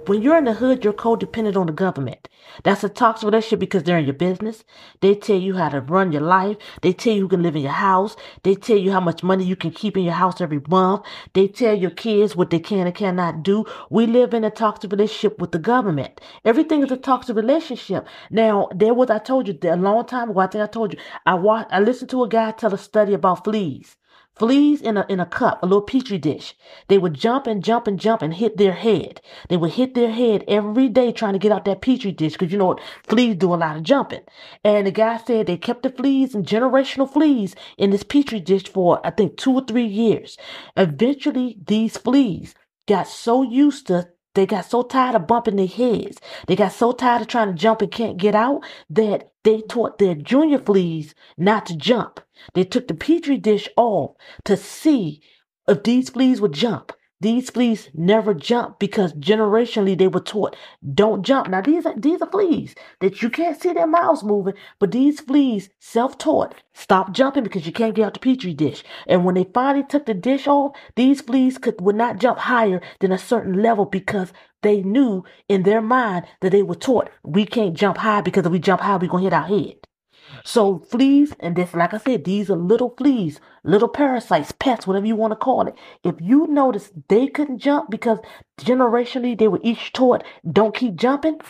when 0.09 0.23
you're 0.23 0.39
in 0.39 0.45
the 0.45 0.55
hood, 0.55 0.85
you're 0.85 0.95
codependent 0.95 1.57
on 1.57 1.67
the 1.67 1.73
government. 1.73 2.29
That's 2.65 2.83
a 2.83 2.89
toxic 2.89 3.27
relationship 3.27 3.61
because 3.61 3.83
they're 3.83 3.99
in 3.99 4.07
your 4.07 4.15
business. 4.15 4.65
They 5.01 5.15
tell 5.15 5.37
you 5.39 5.57
how 5.57 5.69
to 5.69 5.83
run 5.83 6.13
your 6.13 6.23
life. 6.23 6.57
They 6.81 6.95
tell 6.95 7.13
you 7.13 7.23
who 7.23 7.29
can 7.29 7.43
live 7.43 7.57
in 7.57 7.63
your 7.63 7.73
house. 7.73 8.17
They 8.43 8.55
tell 8.55 8.79
you 8.79 8.91
how 8.91 9.01
much 9.01 9.23
money 9.23 9.45
you 9.45 9.55
can 9.55 9.71
keep 9.71 9.97
in 9.97 10.05
your 10.05 10.15
house 10.15 10.41
every 10.41 10.61
month. 10.67 11.03
They 11.35 11.47
tell 11.47 11.75
your 11.75 11.91
kids 11.91 12.35
what 12.35 12.51
they 12.51 12.59
can 12.59 12.87
and 12.87 12.95
cannot 12.95 13.43
do. 13.43 13.67
We 13.91 14.07
live 14.07 14.33
in 14.33 14.45
a 14.45 14.51
toxic 14.51 14.91
relationship 14.91 15.39
with 15.39 15.53
the 15.53 15.59
government. 15.59 16.21
Everything 16.45 16.83
is 16.83 16.91
a 16.91 16.97
toxic 16.97 17.37
relationship. 17.37 18.07
Now, 18.31 18.69
there 18.75 18.95
was 18.95 19.11
I 19.11 19.19
told 19.19 19.47
you 19.47 19.59
a 19.71 19.77
long 19.77 20.07
time 20.07 20.31
ago. 20.31 20.41
I 20.41 20.47
think 20.47 20.65
I 20.65 20.69
told 20.69 20.95
you. 20.95 20.99
I 21.27 21.35
watched. 21.35 21.71
I 21.71 21.81
listened 21.81 22.11
to 22.11 22.25
a 22.25 22.29
guy 22.29 22.51
tell 22.53 22.73
a 22.73 22.79
study 22.79 23.13
about 23.15 23.45
fleas. 23.45 23.97
Fleas 24.39 24.81
in 24.81 24.97
a, 24.97 25.05
in 25.09 25.21
a 25.21 25.27
cup, 25.27 25.63
a 25.63 25.67
little 25.67 25.83
petri 25.83 26.19
dish. 26.19 26.55
They 26.87 26.99
would 26.99 27.15
jump 27.15 27.47
and 27.47 27.63
jump 27.63 27.87
and 27.87 27.99
jump 27.99 28.23
and 28.23 28.35
hit 28.35 28.57
their 28.57 28.73
head. 28.73 29.21
They 29.49 29.57
would 29.57 29.73
hit 29.73 29.95
their 29.95 30.13
head 30.13 30.45
every 30.47 30.89
day 30.89 31.11
trying 31.11 31.33
to 31.33 31.39
get 31.39 31.53
out 31.53 31.65
that 31.65 31.83
petri 31.83 32.13
dish 32.13 32.33
because 32.33 32.53
you 32.53 32.59
know 32.59 32.67
what? 32.67 32.81
Fleas 33.09 33.37
do 33.37 33.53
a 33.53 33.57
lot 33.57 33.77
of 33.77 33.83
jumping. 33.83 34.23
And 34.63 34.87
the 34.87 34.93
guy 34.93 35.17
said 35.17 35.47
they 35.47 35.57
kept 35.57 35.83
the 35.83 35.91
fleas 35.91 36.35
and 36.35 36.47
generational 36.47 37.13
fleas 37.13 37.57
in 37.77 37.91
this 37.91 38.05
petri 38.05 38.41
dish 38.41 38.69
for, 38.69 39.05
I 39.05 39.11
think, 39.11 39.37
two 39.37 39.53
or 39.53 39.65
three 39.65 39.87
years. 39.87 40.37
Eventually, 40.77 41.59
these 41.67 41.97
fleas 41.97 42.55
got 42.87 43.09
so 43.09 43.43
used 43.43 43.89
to 43.89 44.09
they 44.35 44.47
got 44.47 44.67
so 44.67 44.85
tired 44.85 45.17
of 45.17 45.27
bumping 45.27 45.57
their 45.57 45.67
heads. 45.67 46.21
They 46.47 46.55
got 46.55 46.71
so 46.71 46.93
tired 46.93 47.23
of 47.23 47.27
trying 47.27 47.49
to 47.49 47.55
jump 47.55 47.83
and 47.83 47.91
can't 47.91 48.19
get 48.19 48.37
out 48.37 48.63
that 48.89 49.33
they 49.43 49.63
taught 49.63 49.99
their 49.99 50.15
junior 50.15 50.61
fleas 50.61 51.13
not 51.37 51.67
to 51.67 51.77
jump. 51.77 52.21
They 52.55 52.65
took 52.65 52.89
the 52.89 52.95
petri 52.95 53.37
dish 53.37 53.69
off 53.77 54.17
to 54.45 54.57
see 54.57 55.21
if 55.67 55.83
these 55.83 56.11
fleas 56.11 56.41
would 56.41 56.53
jump. 56.53 56.93
These 57.21 57.51
fleas 57.51 57.89
never 57.95 58.33
jump 58.33 58.79
because 58.79 59.13
generationally 59.15 59.99
they 59.99 60.07
were 60.07 60.21
taught 60.21 60.55
don't 60.95 61.25
jump. 61.25 61.49
Now 61.49 61.61
these 61.61 61.85
are 61.85 61.99
these 61.99 62.23
are 62.23 62.31
fleas 62.31 62.77
that 63.01 63.23
you 63.23 63.29
can't 63.29 63.61
see 63.61 63.73
their 63.73 63.89
mouths 63.89 64.23
moving, 64.23 64.55
but 64.79 64.93
these 64.93 65.19
fleas 65.21 65.69
self-taught 65.81 66.55
stop 66.75 67.11
jumping 67.11 67.43
because 67.43 67.67
you 67.67 67.73
can't 67.73 67.97
get 67.97 68.07
out 68.07 68.15
the 68.15 68.21
petri 68.21 68.55
dish. 68.55 68.85
And 69.09 69.25
when 69.25 69.35
they 69.35 69.51
finally 69.53 69.85
took 69.85 70.07
the 70.07 70.15
dish 70.15 70.47
off, 70.47 70.77
these 70.95 71.21
fleas 71.21 71.59
could 71.59 71.81
would 71.81 71.97
not 71.97 72.21
jump 72.21 72.39
higher 72.39 72.81
than 73.01 73.11
a 73.11 73.19
certain 73.19 73.61
level 73.61 73.85
because 73.85 74.33
they 74.63 74.83
knew 74.83 75.25
in 75.49 75.65
their 75.65 75.83
mind 75.83 76.25
that 76.41 76.53
they 76.53 76.63
were 76.63 76.77
taught 76.77 77.11
we 77.25 77.45
can't 77.45 77.75
jump 77.75 77.97
high 77.99 78.21
because 78.21 78.47
if 78.47 78.53
we 78.53 78.61
jump 78.61 78.81
high 78.81 78.97
we're 78.97 79.09
gonna 79.09 79.25
hit 79.25 79.33
our 79.33 79.43
head. 79.43 79.88
So 80.45 80.79
fleas, 80.79 81.35
and 81.41 81.57
this, 81.57 81.75
like 81.75 81.95
I 81.95 81.99
said, 81.99 82.25
these 82.25 82.51
are 82.51 82.57
little 82.57 82.95
fleas, 82.97 83.41
little 83.65 83.89
parasites, 83.89 84.53
pests, 84.53 84.87
whatever 84.87 85.07
you 85.07 85.17
want 85.17 85.33
to 85.33 85.37
call 85.37 85.67
it. 85.67 85.75
If 86.05 86.17
you 86.21 86.47
notice 86.47 86.91
they 87.09 87.29
couldn't 87.29 87.59
jump 87.59 87.91
because 87.91 88.19
generationally 88.61 89.39
they 89.39 89.49
were 89.49 89.61
each 89.63 89.93
taught, 89.93 90.25
don't 90.51 90.75
keep 90.75 90.97
jumping, 90.97 91.41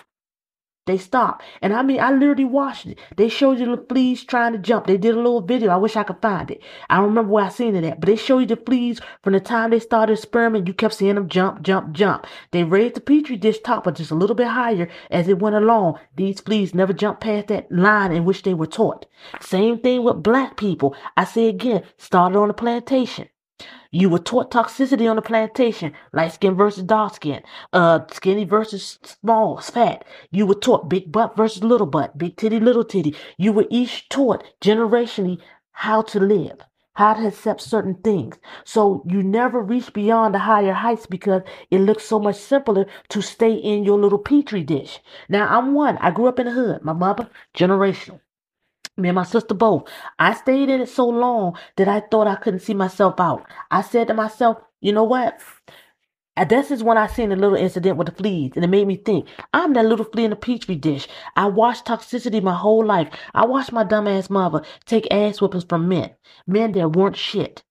they 0.89 0.99
stop. 0.99 1.43
And 1.63 1.73
I 1.73 1.83
mean, 1.83 2.01
I 2.01 2.11
literally 2.11 2.45
watched 2.45 2.87
it. 2.87 2.99
They 3.17 3.29
showed 3.29 3.61
you 3.61 3.67
the 3.67 3.85
fleas 3.89 4.25
trying 4.25 4.53
to 4.53 4.59
jump. 4.59 4.87
They 4.87 4.97
did 4.97 5.15
a 5.15 5.19
little 5.19 5.41
video. 5.41 5.71
I 5.71 5.77
wish 5.77 5.95
I 5.95 6.03
could 6.03 6.21
find 6.21 6.51
it. 6.51 6.61
I 6.91 6.97
don't 6.97 7.07
remember 7.07 7.33
where 7.33 7.45
I 7.45 7.49
seen 7.51 7.77
it 7.77 7.85
at, 7.85 8.01
but 8.01 8.09
they 8.09 8.17
show 8.17 8.39
you 8.39 8.47
the 8.47 8.57
fleas 8.57 9.01
from 9.23 9.35
the 9.35 9.41
time 9.41 9.71
they 9.71 9.79
started 9.79 10.15
experimenting. 10.15 10.67
You 10.67 10.75
kept 10.75 10.95
seeing 10.95 11.15
them 11.15 11.29
jump, 11.29 11.63
jump, 11.63 11.93
jump. 11.93 12.27
They 12.51 12.65
raised 12.65 12.97
the 12.97 13.01
petri 13.01 13.37
dish 13.37 13.61
topper 13.61 13.93
just 13.93 14.11
a 14.11 14.17
little 14.17 14.37
bit 14.37 14.49
higher 14.49 14.89
as 15.11 15.29
it 15.29 15.39
went 15.39 15.57
along. 15.57 15.99
These 16.17 16.41
fleas 16.41 16.75
never 16.75 16.93
jumped 16.93 17.21
past 17.21 17.49
that 17.49 17.71
line 17.71 18.13
in 18.13 18.25
which 18.25 18.43
they 18.43 18.55
were 18.55 18.67
taught. 18.67 19.07
Same 19.41 19.79
thing 19.79 20.03
with 20.03 20.23
black 20.23 20.57
people. 20.57 20.97
I 21.17 21.25
say 21.25 21.49
again, 21.49 21.85
started 21.97 22.39
on 22.39 22.49
the 22.49 22.55
plantation. 22.55 23.29
You 23.91 24.11
were 24.11 24.19
taught 24.19 24.51
toxicity 24.51 25.09
on 25.09 25.17
the 25.17 25.23
plantation, 25.23 25.95
light 26.13 26.33
skin 26.33 26.55
versus 26.55 26.83
dark 26.83 27.15
skin, 27.15 27.43
uh, 27.73 28.01
skinny 28.13 28.45
versus 28.45 28.99
small, 29.03 29.57
fat. 29.63 30.05
You 30.31 30.47
were 30.47 30.57
taught 30.57 30.91
big 30.91 31.11
butt 31.11 31.35
versus 31.37 31.65
little 31.65 31.87
butt, 31.87 32.19
big 32.19 32.37
titty, 32.37 32.61
little 32.61 32.85
titty. 32.85 33.15
You 33.39 33.55
were 33.55 33.67
each 33.71 34.07
taught 34.11 34.45
generationally 34.61 35.39
how 35.73 36.03
to 36.03 36.21
live, 36.21 36.61
how 36.95 37.15
to 37.15 37.29
accept 37.29 37.63
certain 37.63 37.95
things. 37.95 38.37
So 38.65 39.05
you 39.09 39.23
never 39.23 39.63
reach 39.63 39.91
beyond 39.95 40.35
the 40.35 40.41
higher 40.41 40.75
heights 40.75 41.07
because 41.07 41.41
it 41.71 41.79
looks 41.81 42.05
so 42.05 42.19
much 42.19 42.37
simpler 42.37 42.85
to 43.09 43.23
stay 43.23 43.55
in 43.55 43.85
your 43.85 43.99
little 43.99 44.19
petri 44.19 44.63
dish. 44.65 45.01
Now 45.31 45.49
I'm 45.49 45.73
one. 45.73 45.97
I 45.99 46.11
grew 46.11 46.27
up 46.27 46.39
in 46.39 46.45
the 46.45 46.53
hood. 46.53 46.83
My 46.85 46.93
mother, 46.93 47.31
generational. 47.57 48.21
Me 48.99 49.09
and 49.09 49.17
my 49.17 49.25
sister 49.25 49.55
both. 49.55 49.89
I 50.19 50.35
stayed 50.35 50.69
in 50.69 50.81
it 50.81 50.89
so 50.89 51.09
long 51.09 51.57
that 51.77 51.87
I 51.89 52.01
thought 52.01 52.27
I 52.27 52.35
couldn't 52.35 52.61
see 52.61 52.75
myself 52.75 53.21
out. 53.21 53.47
I 53.71 53.83
said 53.83 54.09
to 54.09 54.15
myself, 54.15 54.59
you 54.81 54.93
know 54.93 55.05
what? 55.05 55.41
And 56.37 56.49
this 56.49 56.71
is 56.71 56.83
when 56.83 56.99
I 56.99 57.07
seen 57.07 57.33
a 57.33 57.37
little 57.37 57.57
incident 57.57 57.97
with 57.97 58.07
the 58.07 58.15
fleas, 58.15 58.53
and 58.55 58.65
it 58.65 58.69
made 58.69 58.87
me 58.87 58.97
think, 58.97 59.29
I'm 59.53 59.73
that 59.73 59.87
little 59.87 60.05
flea 60.05 60.25
in 60.25 60.31
the 60.31 60.37
petri 60.37 60.77
dish. 60.77 61.09
I 61.37 61.47
watched 61.47 61.87
toxicity 61.87 62.43
my 62.43 62.55
whole 62.55 62.85
life. 62.85 63.09
I 63.35 63.47
watched 63.47 63.73
my 63.73 63.85
dumbass 63.85 64.31
mother 64.31 64.63
take 64.85 65.09
ass 65.13 65.39
whippings 65.39 65.65
from 65.69 65.89
men, 65.89 66.11
men 66.47 66.73
that 66.73 66.97
weren't 66.97 67.17
shit. 67.17 67.65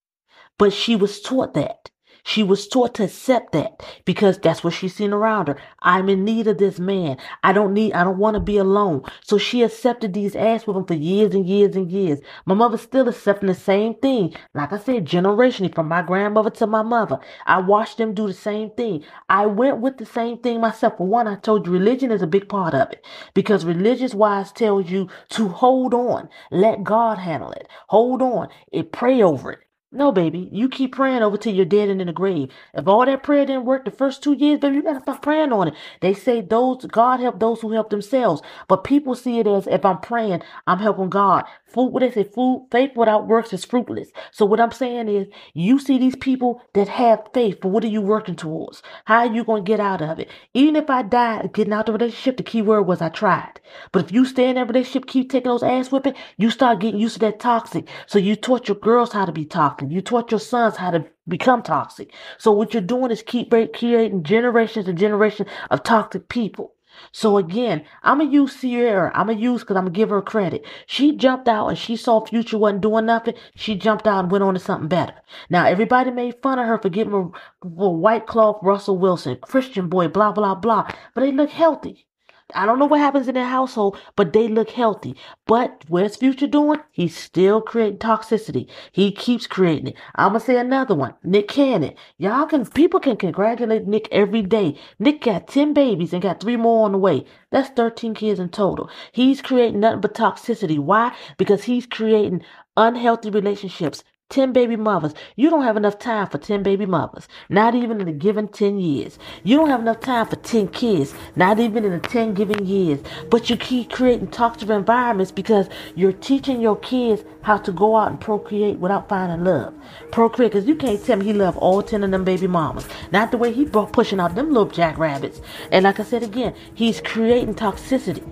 But 0.57 0.73
she 0.73 0.95
was 0.95 1.21
taught 1.21 1.53
that. 1.53 1.91
She 2.27 2.43
was 2.43 2.67
taught 2.67 2.93
to 2.95 3.05
accept 3.05 3.53
that 3.53 3.81
because 4.03 4.37
that's 4.37 4.61
what 4.61 4.73
she's 4.73 4.93
seen 4.95 5.13
around 5.13 5.47
her. 5.47 5.55
I'm 5.81 6.09
in 6.09 6.25
need 6.25 6.47
of 6.47 6.57
this 6.57 6.77
man. 6.77 7.15
I 7.41 7.53
don't 7.53 7.73
need, 7.73 7.93
I 7.93 8.03
don't 8.03 8.17
want 8.17 8.33
to 8.35 8.41
be 8.41 8.57
alone. 8.57 9.03
So 9.23 9.37
she 9.37 9.63
accepted 9.63 10.13
these 10.13 10.35
ass 10.35 10.67
with 10.67 10.75
him 10.75 10.83
for 10.83 10.93
years 10.93 11.33
and 11.33 11.47
years 11.47 11.77
and 11.77 11.89
years. 11.89 12.19
My 12.45 12.53
mother's 12.53 12.81
still 12.81 13.07
accepting 13.07 13.47
the 13.47 13.55
same 13.55 13.95
thing. 13.95 14.35
Like 14.53 14.73
I 14.73 14.77
said, 14.77 15.05
generationally 15.05 15.73
from 15.73 15.87
my 15.87 16.01
grandmother 16.01 16.49
to 16.49 16.67
my 16.67 16.81
mother. 16.81 17.17
I 17.45 17.59
watched 17.61 17.97
them 17.97 18.13
do 18.13 18.27
the 18.27 18.33
same 18.33 18.71
thing. 18.71 19.05
I 19.29 19.45
went 19.45 19.79
with 19.79 19.97
the 19.97 20.05
same 20.05 20.39
thing 20.39 20.59
myself. 20.59 20.97
For 20.97 21.07
one, 21.07 21.29
I 21.29 21.35
told 21.37 21.65
you 21.65 21.71
religion 21.71 22.11
is 22.11 22.21
a 22.21 22.27
big 22.27 22.49
part 22.49 22.73
of 22.73 22.91
it 22.91 23.05
because 23.35 23.63
religious 23.63 24.13
wise 24.13 24.51
tells 24.51 24.89
you 24.89 25.07
to 25.29 25.47
hold 25.47 25.93
on. 25.93 26.27
Let 26.51 26.83
God 26.83 27.19
handle 27.19 27.51
it. 27.51 27.69
Hold 27.87 28.21
on. 28.21 28.49
It 28.73 28.91
pray 28.91 29.21
over 29.23 29.53
it. 29.53 29.59
No, 29.91 30.11
baby. 30.13 30.49
You 30.53 30.69
keep 30.69 30.95
praying 30.95 31.23
over 31.23 31.37
till 31.37 31.55
you're 31.55 31.65
dead 31.65 31.89
and 31.89 31.99
in 32.01 32.07
the 32.07 32.13
grave. 32.13 32.51
If 32.75 32.87
all 32.87 33.07
that 33.07 33.23
prayer 33.23 33.47
didn't 33.47 33.65
work 33.65 33.85
the 33.85 33.91
first 33.91 34.23
two 34.23 34.33
years, 34.33 34.59
baby, 34.59 34.75
you 34.77 34.83
gotta 34.83 35.01
stop 35.01 35.23
praying 35.23 35.51
on 35.51 35.69
it. 35.69 35.75
They 36.01 36.13
say 36.13 36.41
those 36.41 36.85
God 36.85 37.21
help 37.21 37.39
those 37.39 37.61
who 37.61 37.71
help 37.71 37.89
themselves. 37.89 38.43
But 38.67 38.83
people 38.85 39.15
see 39.15 39.39
it 39.39 39.47
as 39.47 39.67
if 39.67 39.85
I'm 39.85 39.99
praying, 39.99 40.43
I'm 40.67 40.79
helping 40.79 41.09
God. 41.09 41.45
Food, 41.67 41.89
what 41.89 41.99
they 41.99 42.11
say, 42.11 42.23
food, 42.23 42.67
faith 42.71 42.91
without 42.95 43.27
works 43.27 43.51
is 43.51 43.65
fruitless. 43.65 44.09
So 44.31 44.45
what 44.45 44.61
I'm 44.61 44.71
saying 44.71 45.09
is, 45.09 45.27
you 45.53 45.79
see 45.79 45.97
these 45.97 46.15
people 46.15 46.61
that 46.73 46.87
have 46.87 47.27
faith, 47.33 47.57
but 47.61 47.69
what 47.69 47.83
are 47.83 47.87
you 47.87 48.01
working 48.01 48.37
towards? 48.37 48.81
How 49.05 49.19
are 49.19 49.33
you 49.33 49.43
gonna 49.43 49.63
get 49.63 49.79
out 49.81 50.01
of 50.01 50.17
it? 50.17 50.29
Even 50.53 50.77
if 50.77 50.89
I 50.89 51.01
died 51.01 51.51
getting 51.53 51.73
out 51.73 51.89
of 51.89 51.93
the 51.93 51.99
relationship, 51.99 52.37
the 52.37 52.43
key 52.43 52.61
word 52.61 52.83
was 52.83 53.01
I 53.01 53.09
tried. 53.09 53.59
But 53.91 54.05
if 54.05 54.11
you 54.13 54.23
stay 54.25 54.47
in 54.49 54.55
that 54.55 54.67
relationship, 54.67 55.07
keep 55.07 55.29
taking 55.29 55.51
those 55.51 55.61
ass 55.61 55.91
whipping, 55.91 56.15
you 56.37 56.51
start 56.51 56.79
getting 56.79 57.01
used 57.01 57.15
to 57.15 57.19
that 57.19 57.39
toxic. 57.41 57.87
So 58.05 58.17
you 58.17 58.37
taught 58.37 58.69
your 58.69 58.77
girls 58.77 59.11
how 59.11 59.25
to 59.25 59.33
be 59.33 59.45
toxic. 59.45 59.91
You 59.91 60.01
taught 60.01 60.31
your 60.31 60.39
sons 60.39 60.77
how 60.77 60.91
to 60.91 61.05
become 61.27 61.63
toxic. 61.63 62.13
So 62.37 62.51
what 62.51 62.73
you're 62.73 62.81
doing 62.81 63.11
is 63.11 63.21
keep 63.21 63.49
creating 63.49 64.23
generations 64.23 64.87
and 64.87 64.97
generations 64.97 65.49
of 65.69 65.83
toxic 65.83 66.29
people. 66.29 66.73
So 67.11 67.37
again, 67.37 67.85
I'm 68.03 68.19
gonna 68.19 68.31
use 68.31 68.59
Ciara. 68.59 69.11
I'm 69.13 69.27
gonna 69.27 69.39
use 69.39 69.61
because 69.61 69.75
I'm 69.77 69.85
gonna 69.85 69.91
give 69.93 70.09
her 70.09 70.21
credit. 70.21 70.65
She 70.85 71.15
jumped 71.15 71.47
out 71.47 71.67
and 71.67 71.77
she 71.77 71.95
saw 71.95 72.25
Future 72.25 72.57
wasn't 72.57 72.81
doing 72.81 73.05
nothing. 73.05 73.35
She 73.55 73.75
jumped 73.75 74.07
out 74.07 74.21
and 74.23 74.31
went 74.31 74.43
on 74.43 74.53
to 74.55 74.59
something 74.59 74.87
better. 74.87 75.13
Now 75.49 75.65
everybody 75.65 76.11
made 76.11 76.41
fun 76.41 76.59
of 76.59 76.65
her 76.67 76.77
for 76.79 76.89
getting 76.89 77.13
a, 77.13 77.29
a 77.65 77.89
white 77.89 78.27
cloth 78.27 78.59
Russell 78.63 78.97
Wilson, 78.97 79.37
Christian 79.41 79.89
boy, 79.89 80.07
blah 80.07 80.31
blah 80.31 80.55
blah. 80.55 80.89
But 81.13 81.21
they 81.21 81.31
look 81.31 81.49
healthy. 81.51 82.06
I 82.55 82.65
don't 82.65 82.79
know 82.79 82.85
what 82.85 83.01
happens 83.01 83.27
in 83.27 83.35
their 83.35 83.45
household, 83.45 83.97
but 84.15 84.31
they 84.31 84.47
look 84.47 84.69
healthy. 84.69 85.15
But 85.45 85.83
what's 85.89 86.15
Future 86.15 86.47
doing? 86.47 86.79
He's 86.91 87.15
still 87.15 87.61
creating 87.61 87.99
toxicity. 87.99 88.69
He 88.93 89.11
keeps 89.11 89.47
creating 89.47 89.87
it. 89.87 89.95
I'm 90.15 90.29
gonna 90.29 90.39
say 90.39 90.57
another 90.57 90.95
one. 90.95 91.13
Nick 91.23 91.49
Cannon. 91.49 91.93
Y'all 92.17 92.45
can 92.45 92.65
people 92.65 93.01
can 93.01 93.17
congratulate 93.17 93.85
Nick 93.85 94.07
every 94.13 94.41
day. 94.41 94.79
Nick 94.97 95.21
got 95.23 95.47
10 95.49 95.73
babies 95.73 96.13
and 96.13 96.21
got 96.21 96.39
three 96.39 96.55
more 96.55 96.85
on 96.85 96.93
the 96.93 96.97
way. 96.97 97.25
That's 97.51 97.69
13 97.69 98.13
kids 98.15 98.39
in 98.39 98.47
total. 98.49 98.89
He's 99.11 99.41
creating 99.41 99.81
nothing 99.81 100.01
but 100.01 100.13
toxicity. 100.13 100.79
Why? 100.79 101.13
Because 101.37 101.65
he's 101.65 101.85
creating 101.85 102.43
unhealthy 102.77 103.29
relationships, 103.29 104.03
10 104.29 104.51
baby 104.51 104.75
mothers. 104.75 105.13
You 105.37 105.49
don't 105.49 105.63
have 105.63 105.77
enough 105.77 105.99
time 105.99 106.27
for 106.27 106.37
10 106.37 106.61
baby 106.61 106.85
mothers, 106.85 107.29
not 107.47 107.75
even 107.75 108.01
in 108.01 108.09
a 108.09 108.11
given 108.11 108.49
10 108.49 108.77
years. 108.77 109.17
You 109.45 109.55
don't 109.55 109.69
have 109.69 109.79
enough 109.79 110.01
time 110.01 110.27
for 110.27 110.35
10 110.35 110.67
kids, 110.67 111.13
not 111.37 111.59
even 111.59 111.85
in 111.85 111.93
the 111.93 111.99
10 111.99 112.33
given 112.33 112.65
years. 112.65 112.99
But 113.29 113.49
you 113.49 113.55
keep 113.55 113.89
creating 113.89 114.27
toxic 114.27 114.69
environments 114.69 115.31
because 115.31 115.69
you're 115.95 116.11
teaching 116.11 116.59
your 116.59 116.75
kids 116.75 117.23
how 117.41 117.57
to 117.59 117.71
go 117.71 117.95
out 117.95 118.11
and 118.11 118.19
procreate 118.19 118.79
without 118.79 119.07
finding 119.07 119.45
love. 119.45 119.73
Procreate, 120.11 120.51
because 120.51 120.67
you 120.67 120.75
can't 120.75 121.01
tell 121.05 121.15
me 121.17 121.25
he 121.25 121.33
loved 121.33 121.57
all 121.59 121.81
10 121.81 122.03
of 122.03 122.11
them 122.11 122.25
baby 122.25 122.47
mamas. 122.47 122.85
Not 123.13 123.31
the 123.31 123.37
way 123.37 123.53
he 123.53 123.63
brought 123.63 123.93
pushing 123.93 124.19
out 124.19 124.35
them 124.35 124.49
little 124.49 124.65
jackrabbits. 124.65 125.39
And 125.71 125.83
like 125.83 126.01
I 126.01 126.03
said 126.03 126.23
again, 126.23 126.53
he's 126.73 126.99
creating 126.99 127.55
toxicity. 127.55 128.27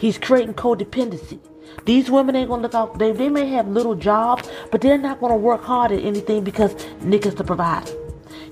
He's 0.00 0.18
creating 0.18 0.54
codependency. 0.54 1.38
These 1.84 2.10
women 2.10 2.36
ain't 2.36 2.48
gonna 2.48 2.62
look 2.62 2.74
out. 2.74 2.98
They, 2.98 3.12
they 3.12 3.28
may 3.28 3.48
have 3.50 3.68
little 3.68 3.94
jobs, 3.94 4.48
but 4.70 4.80
they're 4.80 4.98
not 4.98 5.20
gonna 5.20 5.36
work 5.36 5.62
hard 5.62 5.92
at 5.92 6.02
anything 6.02 6.44
because 6.44 6.74
Nick 7.00 7.26
is 7.26 7.34
the 7.34 7.44
provider. 7.44 7.90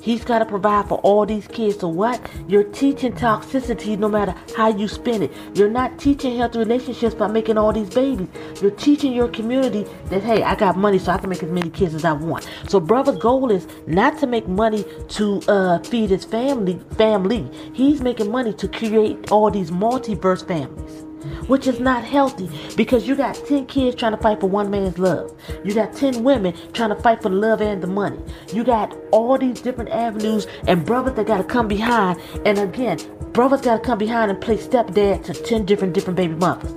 He's 0.07 0.25
got 0.25 0.39
to 0.39 0.45
provide 0.45 0.87
for 0.89 0.99
all 0.99 1.27
these 1.27 1.49
kids. 1.49 1.81
So 1.81 1.89
what? 1.89 2.21
You're 2.47 2.63
teaching 2.63 3.13
toxicity 3.13 3.99
no 3.99 4.09
matter 4.09 4.37
how 4.57 4.69
you 4.69 4.87
spin 4.87 5.25
it. 5.25 5.33
You're 5.55 5.69
not 5.69 5.99
teaching 5.99 6.37
healthy 6.37 6.61
relationships 6.61 7.17
by 7.17 7.27
making 7.27 7.59
all 7.59 7.73
these 7.73 7.91
babies. 7.91 8.29
You're 8.63 8.71
teaching 8.71 9.13
your 9.13 9.27
community 9.27 9.85
that 10.11 10.23
hey, 10.23 10.45
I 10.45 10.55
got 10.55 10.77
money 10.77 11.01
so 11.01 11.11
I 11.11 11.19
can 11.19 11.29
make 11.29 11.43
as 11.43 11.51
many 11.51 11.71
kids 11.71 11.93
as 11.93 12.05
I 12.05 12.13
want. 12.13 12.49
So 12.69 12.79
brother's 12.79 13.19
goal 13.19 13.51
is 13.51 13.67
not 13.89 14.17
to 14.21 14.29
make 14.29 14.47
money 14.47 14.85
to 15.09 15.43
uh, 15.49 15.81
feed 15.81 16.11
his 16.11 16.25
family. 16.25 16.79
Family. 16.97 17.51
He's 17.75 18.01
making 18.01 18.31
money 18.31 18.53
to 18.55 18.69
create 18.69 19.33
all 19.33 19.51
these 19.51 19.73
multiverse 19.73 20.47
families 20.47 21.06
which 21.47 21.67
is 21.67 21.81
not 21.81 22.05
healthy 22.05 22.51
because 22.77 23.07
you 23.07 23.15
got 23.15 23.35
10 23.35 23.67
kids 23.67 23.97
trying 23.97 24.13
to 24.13 24.19
fight 24.19 24.41
for 24.41 24.49
one 24.49 24.71
man's 24.71 24.99
love. 24.99 25.33
You 25.65 25.75
got 25.75 25.95
10 25.95 26.23
women 26.23 26.55
trying 26.73 26.91
to 26.91 26.97
fight 26.97 27.23
for 27.23 27.29
the 27.29 27.37
love 27.37 27.61
and 27.61 27.83
the 27.83 27.87
money. 27.87 28.19
You 28.53 28.65
got 28.65 28.97
all 29.13 29.39
these 29.39 29.61
different 29.61 29.91
avenues 29.91 30.47
and 30.67 30.85
brothers 30.85 31.15
that 31.15 31.27
got 31.27 31.39
to 31.39 31.45
come 31.45 31.69
behind. 31.69 32.21
And 32.45 32.59
again, 32.59 32.99
brothers 33.33 33.63
got 33.63 33.79
to 33.79 33.83
come 33.83 33.99
behind 33.99 34.31
and 34.31 34.41
play 34.41 34.57
stepdad 34.57 35.25
to 35.25 35.35
10 35.35 35.65
different 35.65 35.95
different 35.95 36.17
baby 36.17 36.35
mothers. 36.35 36.73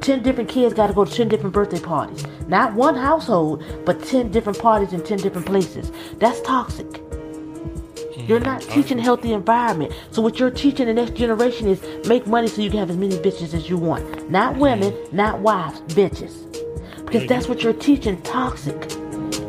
10 0.00 0.22
different 0.22 0.48
kids 0.48 0.74
got 0.74 0.86
to 0.86 0.92
go 0.92 1.04
to 1.04 1.12
10 1.12 1.28
different 1.28 1.54
birthday 1.54 1.80
parties. 1.80 2.24
Not 2.48 2.74
one 2.74 2.96
household, 2.96 3.62
but 3.84 4.02
10 4.02 4.30
different 4.30 4.58
parties 4.58 4.92
in 4.92 5.02
10 5.02 5.18
different 5.18 5.46
places. 5.46 5.92
That's 6.18 6.40
toxic. 6.40 7.09
You're 8.30 8.38
not 8.38 8.62
teaching 8.62 8.96
healthy 8.96 9.32
environment. 9.32 9.92
So 10.12 10.22
what 10.22 10.38
you're 10.38 10.52
teaching 10.52 10.86
the 10.86 10.94
next 10.94 11.16
generation 11.16 11.66
is 11.66 11.82
make 12.06 12.28
money 12.28 12.46
so 12.46 12.62
you 12.62 12.70
can 12.70 12.78
have 12.78 12.88
as 12.88 12.96
many 12.96 13.16
bitches 13.16 13.54
as 13.54 13.68
you 13.68 13.76
want. 13.76 14.30
Not 14.30 14.56
women, 14.56 14.94
not 15.10 15.40
wives, 15.40 15.80
bitches. 15.80 16.46
Because 17.04 17.26
that's 17.26 17.48
what 17.48 17.64
you're 17.64 17.72
teaching. 17.72 18.22
Toxic. 18.22 18.76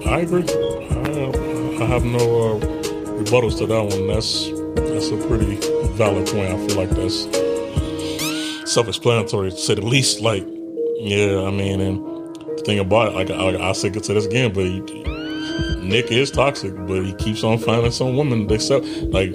I 0.07 0.21
agree. 0.21 0.45
I, 0.49 1.84
I 1.84 1.86
have 1.86 2.03
no 2.03 2.17
uh, 2.17 2.59
rebuttals 3.21 3.59
to 3.59 3.67
that 3.67 3.84
one. 3.84 4.07
That's 4.07 4.49
that's 4.73 5.09
a 5.09 5.27
pretty 5.27 5.57
valid 5.93 6.25
point. 6.25 6.49
I 6.49 6.67
feel 6.67 6.77
like 6.77 6.89
that's 6.89 7.27
self-explanatory 8.73 9.51
to 9.51 9.57
say 9.57 9.75
the 9.75 9.86
least. 9.86 10.21
Like, 10.21 10.43
yeah, 10.97 11.43
I 11.43 11.51
mean, 11.51 11.82
and 11.82 12.03
the 12.57 12.63
thing 12.65 12.79
about 12.79 13.09
it, 13.09 13.13
like 13.13 13.29
I, 13.29 13.69
I 13.69 13.73
say 13.73 13.91
to 13.91 13.99
this 13.99 14.25
again, 14.25 14.51
but. 14.53 14.65
You, 14.65 15.11
Nick 15.91 16.09
is 16.09 16.31
toxic, 16.31 16.73
but 16.87 17.03
he 17.03 17.13
keeps 17.15 17.43
on 17.43 17.57
finding 17.59 17.91
some 17.91 18.15
woman 18.15 18.47
sell. 18.59 18.79
Like 18.79 19.33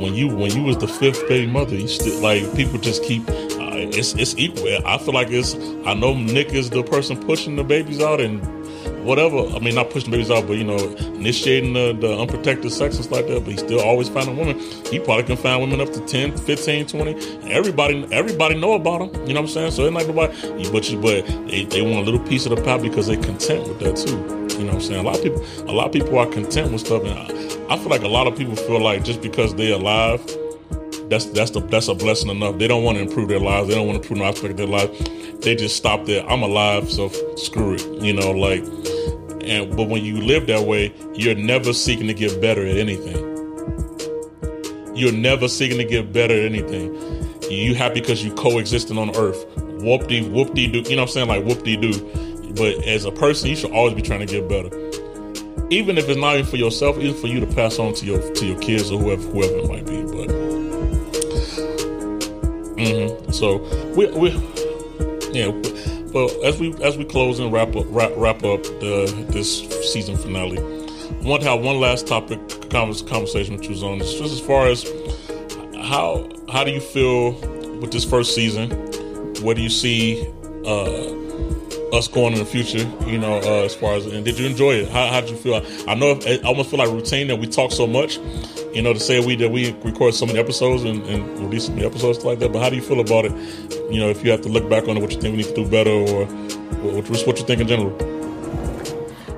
when 0.00 0.14
you 0.14 0.28
when 0.34 0.50
you 0.50 0.62
was 0.62 0.78
the 0.78 0.88
fifth 0.88 1.28
baby 1.28 1.46
mother, 1.46 1.76
you 1.76 1.88
still 1.88 2.20
like 2.22 2.42
people 2.56 2.78
just 2.78 3.04
keep. 3.04 3.28
Uh, 3.28 3.86
it's 3.92 4.14
it's 4.14 4.34
equal. 4.38 4.66
I 4.86 4.96
feel 4.96 5.12
like 5.12 5.28
it's. 5.28 5.54
I 5.84 5.92
know 5.92 6.14
Nick 6.14 6.54
is 6.54 6.70
the 6.70 6.82
person 6.82 7.22
pushing 7.22 7.56
the 7.56 7.64
babies 7.64 8.00
out 8.00 8.18
and 8.18 8.40
whatever. 9.04 9.46
I 9.54 9.58
mean, 9.58 9.74
not 9.74 9.90
pushing 9.90 10.10
babies 10.10 10.30
out, 10.30 10.46
but 10.46 10.56
you 10.56 10.64
know, 10.64 10.78
initiating 11.16 11.74
the, 11.74 11.92
the 11.92 12.18
unprotected 12.18 12.72
sex 12.72 12.96
and 12.96 13.04
stuff 13.04 13.18
like 13.18 13.26
that. 13.26 13.44
But 13.44 13.50
he 13.50 13.56
still 13.58 13.80
always 13.80 14.08
finding 14.08 14.38
women. 14.38 14.58
He 14.86 15.00
probably 15.00 15.24
can 15.24 15.36
find 15.36 15.60
women 15.60 15.82
up 15.82 15.92
to 15.92 16.00
10, 16.00 16.36
15, 16.36 16.86
20. 16.86 17.50
Everybody, 17.50 18.06
everybody 18.10 18.58
know 18.58 18.72
about 18.72 19.02
him. 19.02 19.26
You 19.26 19.34
know 19.34 19.42
what 19.42 19.50
I'm 19.50 19.54
saying? 19.54 19.72
So 19.72 19.84
it's 19.84 19.94
like 19.94 20.06
nobody, 20.06 20.70
but 20.70 20.90
you, 20.90 20.98
but 20.98 21.26
they, 21.48 21.64
they 21.64 21.82
want 21.82 22.08
a 22.08 22.10
little 22.10 22.26
piece 22.26 22.46
of 22.46 22.56
the 22.56 22.62
pie 22.62 22.78
because 22.78 23.06
they 23.06 23.16
content 23.18 23.68
with 23.68 23.80
that 23.80 23.96
too. 23.96 24.49
You 24.60 24.66
know 24.66 24.74
what 24.74 24.82
I'm 24.82 24.88
saying? 24.88 25.00
A 25.00 25.02
lot 25.02 25.16
of 25.16 25.22
people, 25.22 25.70
a 25.70 25.72
lot 25.72 25.86
of 25.86 25.92
people 25.92 26.18
are 26.18 26.26
content 26.26 26.72
with 26.72 26.82
stuff, 26.82 27.02
and 27.04 27.18
I, 27.18 27.74
I 27.74 27.78
feel 27.78 27.88
like 27.88 28.02
a 28.02 28.08
lot 28.08 28.26
of 28.26 28.36
people 28.36 28.56
feel 28.56 28.80
like 28.80 29.04
just 29.04 29.20
because 29.22 29.54
they're 29.54 29.74
alive 29.74 30.20
that's 31.10 31.24
that's 31.26 31.50
the 31.50 31.60
that's 31.60 31.88
a 31.88 31.94
blessing 31.94 32.30
enough. 32.30 32.58
They 32.58 32.68
don't 32.68 32.84
want 32.84 32.96
to 32.96 33.02
improve 33.02 33.28
their 33.28 33.40
lives. 33.40 33.68
They 33.68 33.74
don't 33.74 33.86
want 33.86 33.96
to 33.96 34.02
improve 34.02 34.20
no 34.20 34.26
aspect 34.26 34.52
of 34.52 34.56
their 34.56 34.66
life. 34.66 34.90
They 35.40 35.56
just 35.56 35.76
stop 35.76 36.06
there. 36.06 36.24
I'm 36.30 36.42
alive, 36.42 36.90
so 36.90 37.08
screw 37.34 37.74
it. 37.74 37.84
You 38.02 38.12
know, 38.12 38.30
like 38.30 38.62
and 39.42 39.76
but 39.76 39.88
when 39.88 40.04
you 40.04 40.20
live 40.20 40.46
that 40.46 40.62
way, 40.66 40.94
you're 41.14 41.34
never 41.34 41.72
seeking 41.72 42.06
to 42.06 42.14
get 42.14 42.40
better 42.40 42.64
at 42.64 42.76
anything. 42.76 43.26
You're 44.94 45.12
never 45.12 45.48
seeking 45.48 45.78
to 45.78 45.84
get 45.84 46.12
better 46.12 46.34
at 46.34 46.44
anything. 46.44 46.94
You 47.50 47.74
happy 47.74 48.00
because 48.00 48.24
you 48.24 48.32
coexisting 48.34 48.96
on 48.96 49.14
earth. 49.16 49.44
Whoop 49.82 50.06
de 50.06 50.28
whoop 50.28 50.54
de 50.54 50.68
do. 50.68 50.78
You 50.78 50.94
know 50.94 51.02
what 51.02 51.08
I'm 51.10 51.12
saying? 51.12 51.28
Like 51.28 51.44
whoop 51.44 51.64
de 51.64 51.76
do. 51.76 52.29
But 52.56 52.84
as 52.84 53.04
a 53.04 53.12
person, 53.12 53.48
you 53.48 53.56
should 53.56 53.72
always 53.72 53.94
be 53.94 54.02
trying 54.02 54.20
to 54.20 54.26
get 54.26 54.48
better. 54.48 54.68
Even 55.70 55.98
if 55.98 56.08
it's 56.08 56.18
not 56.18 56.34
even 56.34 56.46
for 56.46 56.56
yourself, 56.56 56.98
even 56.98 57.14
for 57.20 57.28
you 57.28 57.40
to 57.40 57.46
pass 57.46 57.78
on 57.78 57.94
to 57.94 58.06
your 58.06 58.20
to 58.34 58.46
your 58.46 58.58
kids 58.60 58.90
or 58.90 58.98
whoever 58.98 59.22
whoever 59.22 59.58
it 59.58 59.68
might 59.68 59.86
be. 59.86 60.02
But 60.02 60.50
Mm-hmm. 62.80 63.32
So 63.32 63.58
we 63.94 64.06
we 64.10 64.30
yeah. 65.32 65.50
But 66.12 66.30
as 66.44 66.58
we 66.58 66.74
as 66.82 66.96
we 66.96 67.04
close 67.04 67.38
and 67.38 67.52
wrap 67.52 67.76
up 67.76 67.84
wrap, 67.88 68.12
wrap 68.16 68.42
up 68.42 68.62
the 68.62 69.26
this 69.28 69.60
season 69.92 70.16
finale, 70.16 70.58
I 70.58 71.28
want 71.28 71.42
to 71.42 71.48
have 71.48 71.60
one 71.60 71.78
last 71.78 72.06
topic 72.06 72.40
conversation 72.70 73.56
with 73.56 73.68
you 73.68 73.86
on 73.86 73.98
just 73.98 74.20
as 74.20 74.40
far 74.40 74.66
as 74.66 74.84
how 75.82 76.28
how 76.50 76.64
do 76.64 76.70
you 76.70 76.80
feel 76.80 77.32
with 77.80 77.92
this 77.92 78.04
first 78.04 78.34
season? 78.34 78.70
What 79.42 79.56
do 79.56 79.62
you 79.62 79.70
see 79.70 80.26
uh, 80.64 81.19
us 81.92 82.08
going 82.08 82.32
in 82.32 82.38
the 82.38 82.44
future? 82.44 82.88
You 83.06 83.18
know, 83.18 83.38
uh, 83.38 83.64
as 83.64 83.74
far 83.74 83.94
as 83.94 84.06
and 84.06 84.24
did 84.24 84.38
you 84.38 84.46
enjoy 84.46 84.72
it? 84.74 84.88
How 84.90 85.08
how 85.08 85.20
did 85.20 85.30
you 85.30 85.36
feel? 85.36 85.54
I, 85.54 85.92
I 85.92 85.94
know 85.94 86.20
I 86.26 86.38
almost 86.44 86.70
feel 86.70 86.78
like 86.78 86.88
routine 86.90 87.28
that 87.28 87.36
we 87.36 87.46
talk 87.46 87.72
so 87.72 87.86
much 87.86 88.18
you 88.72 88.82
know, 88.82 88.92
to 88.92 89.00
say 89.00 89.24
we 89.24 89.36
that 89.36 89.50
we 89.50 89.72
record 89.82 90.14
so 90.14 90.26
many 90.26 90.38
episodes 90.38 90.84
and, 90.84 91.04
and 91.06 91.38
release 91.40 91.66
so 91.66 91.72
many 91.72 91.86
episodes 91.86 92.24
like 92.24 92.38
that. 92.38 92.52
But 92.52 92.62
how 92.62 92.70
do 92.70 92.76
you 92.76 92.82
feel 92.82 93.00
about 93.00 93.24
it? 93.24 93.32
You 93.90 94.00
know, 94.00 94.10
if 94.10 94.24
you 94.24 94.30
have 94.30 94.42
to 94.42 94.48
look 94.48 94.68
back 94.68 94.86
on 94.88 94.96
it, 94.96 95.00
what 95.00 95.12
you 95.12 95.20
think 95.20 95.36
we 95.36 95.42
need 95.42 95.54
to 95.54 95.64
do 95.64 95.68
better, 95.68 95.90
or 95.90 96.26
what, 96.26 97.26
what 97.26 97.38
you 97.38 97.44
think 97.44 97.60
in 97.60 97.68
general? 97.68 97.94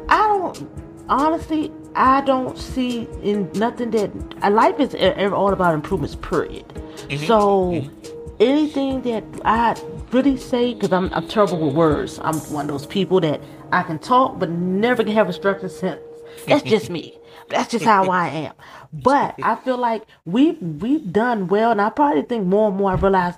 I 0.08 0.18
don't 0.18 0.68
honestly. 1.08 1.72
I 1.94 2.22
don't 2.22 2.56
see 2.56 3.06
in 3.22 3.50
nothing 3.52 3.90
that 3.90 4.10
life 4.50 4.80
is 4.80 4.94
all 5.32 5.52
about 5.52 5.74
improvements. 5.74 6.14
Period. 6.14 6.66
Mm-hmm. 6.68 7.26
So 7.26 7.72
mm-hmm. 7.72 8.32
anything 8.40 9.02
that 9.02 9.24
I 9.44 9.74
really 10.12 10.36
say 10.36 10.74
because 10.74 10.92
I'm, 10.92 11.12
I'm 11.12 11.26
terrible 11.28 11.58
with 11.66 11.74
words. 11.74 12.20
I'm 12.22 12.36
one 12.52 12.66
of 12.66 12.72
those 12.72 12.86
people 12.86 13.20
that 13.20 13.40
I 13.72 13.82
can 13.82 13.98
talk 13.98 14.38
but 14.38 14.50
never 14.50 15.02
can 15.02 15.12
have 15.12 15.28
a 15.28 15.32
structured 15.32 15.72
sentence. 15.72 16.06
That's 16.46 16.62
just 16.62 16.90
me. 16.90 17.18
That's 17.48 17.70
just 17.70 17.84
how 17.84 18.10
I 18.10 18.28
am. 18.28 18.54
But 18.92 19.34
I 19.42 19.56
feel 19.56 19.78
like 19.78 20.04
we've 20.24 20.60
we've 20.60 21.12
done 21.12 21.48
well, 21.48 21.70
and 21.70 21.80
I 21.80 21.90
probably 21.90 22.22
think 22.22 22.46
more 22.46 22.68
and 22.68 22.76
more 22.76 22.92
I 22.92 22.94
realize 22.94 23.34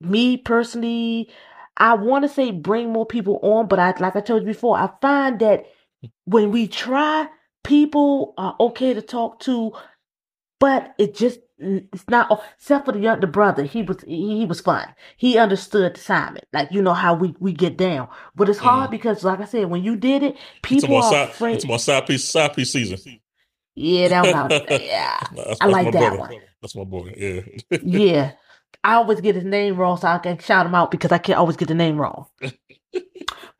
me 0.00 0.36
personally, 0.36 1.30
I 1.76 1.94
want 1.94 2.24
to 2.24 2.28
say 2.28 2.50
bring 2.50 2.92
more 2.92 3.06
people 3.06 3.38
on, 3.42 3.66
but 3.66 3.78
I 3.78 3.94
like 3.98 4.16
I 4.16 4.20
told 4.20 4.42
you 4.42 4.46
before, 4.46 4.76
I 4.76 4.90
find 5.00 5.38
that 5.40 5.66
when 6.24 6.50
we 6.50 6.68
try, 6.68 7.28
people 7.64 8.34
are 8.36 8.56
okay 8.60 8.94
to 8.94 9.02
talk 9.02 9.40
to, 9.40 9.72
but 10.58 10.94
it 10.98 11.14
just 11.14 11.40
it's 11.62 12.08
not 12.08 12.42
except 12.56 12.86
for 12.86 12.92
the 12.92 12.98
young 12.98 13.20
the 13.20 13.26
brother. 13.26 13.64
He 13.64 13.82
was 13.82 14.02
he, 14.06 14.44
was 14.44 14.60
fun. 14.60 14.86
He 15.16 15.38
understood 15.38 15.94
the 15.94 15.98
assignment, 15.98 16.46
like 16.52 16.70
you 16.72 16.82
know 16.82 16.94
how 16.94 17.14
we 17.14 17.34
we 17.38 17.52
get 17.52 17.76
down. 17.76 18.08
But 18.34 18.48
it's 18.48 18.58
hard 18.58 18.88
mm. 18.88 18.92
because, 18.92 19.24
like 19.24 19.40
I 19.40 19.44
said, 19.44 19.70
when 19.70 19.82
you 19.82 19.96
did 19.96 20.22
it, 20.22 20.36
people 20.62 20.96
are 20.96 21.02
side, 21.02 21.28
afraid. 21.30 21.56
It's 21.56 21.66
my 21.66 21.76
side 21.76 22.06
piece 22.06 22.24
side 22.24 22.54
piece 22.54 22.72
season. 22.72 23.20
Yeah, 23.74 24.08
that 24.08 24.22
was 24.24 24.62
yeah. 24.82 25.20
that's, 25.34 25.60
I 25.60 25.66
like 25.66 25.92
that 25.92 26.14
brother. 26.14 26.18
one. 26.18 26.40
That's 26.60 26.76
my 26.76 26.84
boy. 26.84 27.14
Yeah. 27.16 27.78
yeah. 27.82 28.32
I 28.84 28.94
always 28.94 29.20
get 29.20 29.36
his 29.36 29.44
name 29.44 29.76
wrong, 29.76 29.96
so 29.96 30.08
I 30.08 30.18
can 30.18 30.38
shout 30.38 30.66
him 30.66 30.74
out 30.74 30.90
because 30.90 31.12
I 31.12 31.18
can't 31.18 31.38
always 31.38 31.56
get 31.56 31.68
the 31.68 31.74
name 31.74 32.00
wrong. 32.00 32.26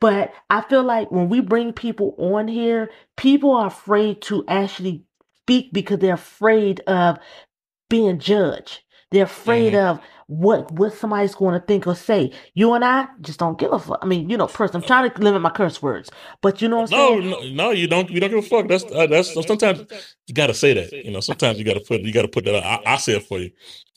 but 0.01 0.33
I 0.49 0.61
feel 0.61 0.83
like 0.83 1.11
when 1.11 1.29
we 1.29 1.39
bring 1.39 1.71
people 1.71 2.13
on 2.17 2.47
here, 2.47 2.89
people 3.15 3.51
are 3.51 3.67
afraid 3.67 4.21
to 4.23 4.43
actually 4.47 5.05
speak 5.43 5.71
because 5.71 5.99
they're 5.99 6.15
afraid 6.15 6.81
of 6.81 7.19
being 7.93 8.17
judged. 8.17 8.79
They're 9.11 9.25
afraid 9.25 9.73
mm-hmm. 9.73 9.99
of 9.99 9.99
what 10.25 10.71
what 10.71 10.93
somebody's 10.93 11.35
going 11.35 11.53
to 11.53 11.63
think 11.63 11.85
or 11.85 11.93
say. 11.93 12.31
You 12.55 12.73
and 12.73 12.83
I 12.83 13.05
just 13.21 13.37
don't 13.37 13.59
give 13.59 13.71
a 13.71 13.77
fuck. 13.77 13.99
I 14.01 14.07
mean, 14.07 14.31
you 14.31 14.35
know, 14.35 14.47
person, 14.47 14.77
I'm 14.77 14.87
trying 14.87 15.11
to 15.11 15.21
limit 15.21 15.43
my 15.43 15.51
curse 15.51 15.79
words, 15.79 16.09
but 16.41 16.59
you 16.59 16.67
know 16.67 16.79
what 16.79 16.91
I'm 16.91 16.97
no, 16.97 17.21
saying? 17.21 17.55
No, 17.55 17.65
no, 17.65 17.71
you 17.71 17.87
don't. 17.87 18.09
You 18.09 18.19
don't 18.19 18.31
give 18.31 18.39
a 18.39 18.41
fuck. 18.41 18.67
That's 18.67 18.83
uh, 18.85 19.05
that's 19.05 19.31
sometimes 19.45 19.85
you 20.25 20.33
got 20.33 20.47
to 20.47 20.55
say 20.55 20.73
that. 20.73 20.91
You 20.91 21.11
know, 21.11 21.19
sometimes 21.19 21.59
you 21.59 21.65
got 21.65 21.75
to 21.75 21.81
put 21.81 22.01
you 22.01 22.11
got 22.11 22.23
to 22.23 22.27
put 22.27 22.45
that. 22.45 22.55
Out. 22.55 22.87
I, 22.87 22.93
I 22.93 22.97
say 22.97 23.17
it 23.17 23.27
for 23.27 23.37
you. 23.37 23.51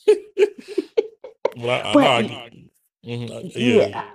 well, 1.57 1.81
I, 1.87 1.93
but, 1.93 2.03
I, 2.05 2.23
mm-hmm, 3.03 3.47
yeah. 3.59 3.87
yeah. 3.87 4.09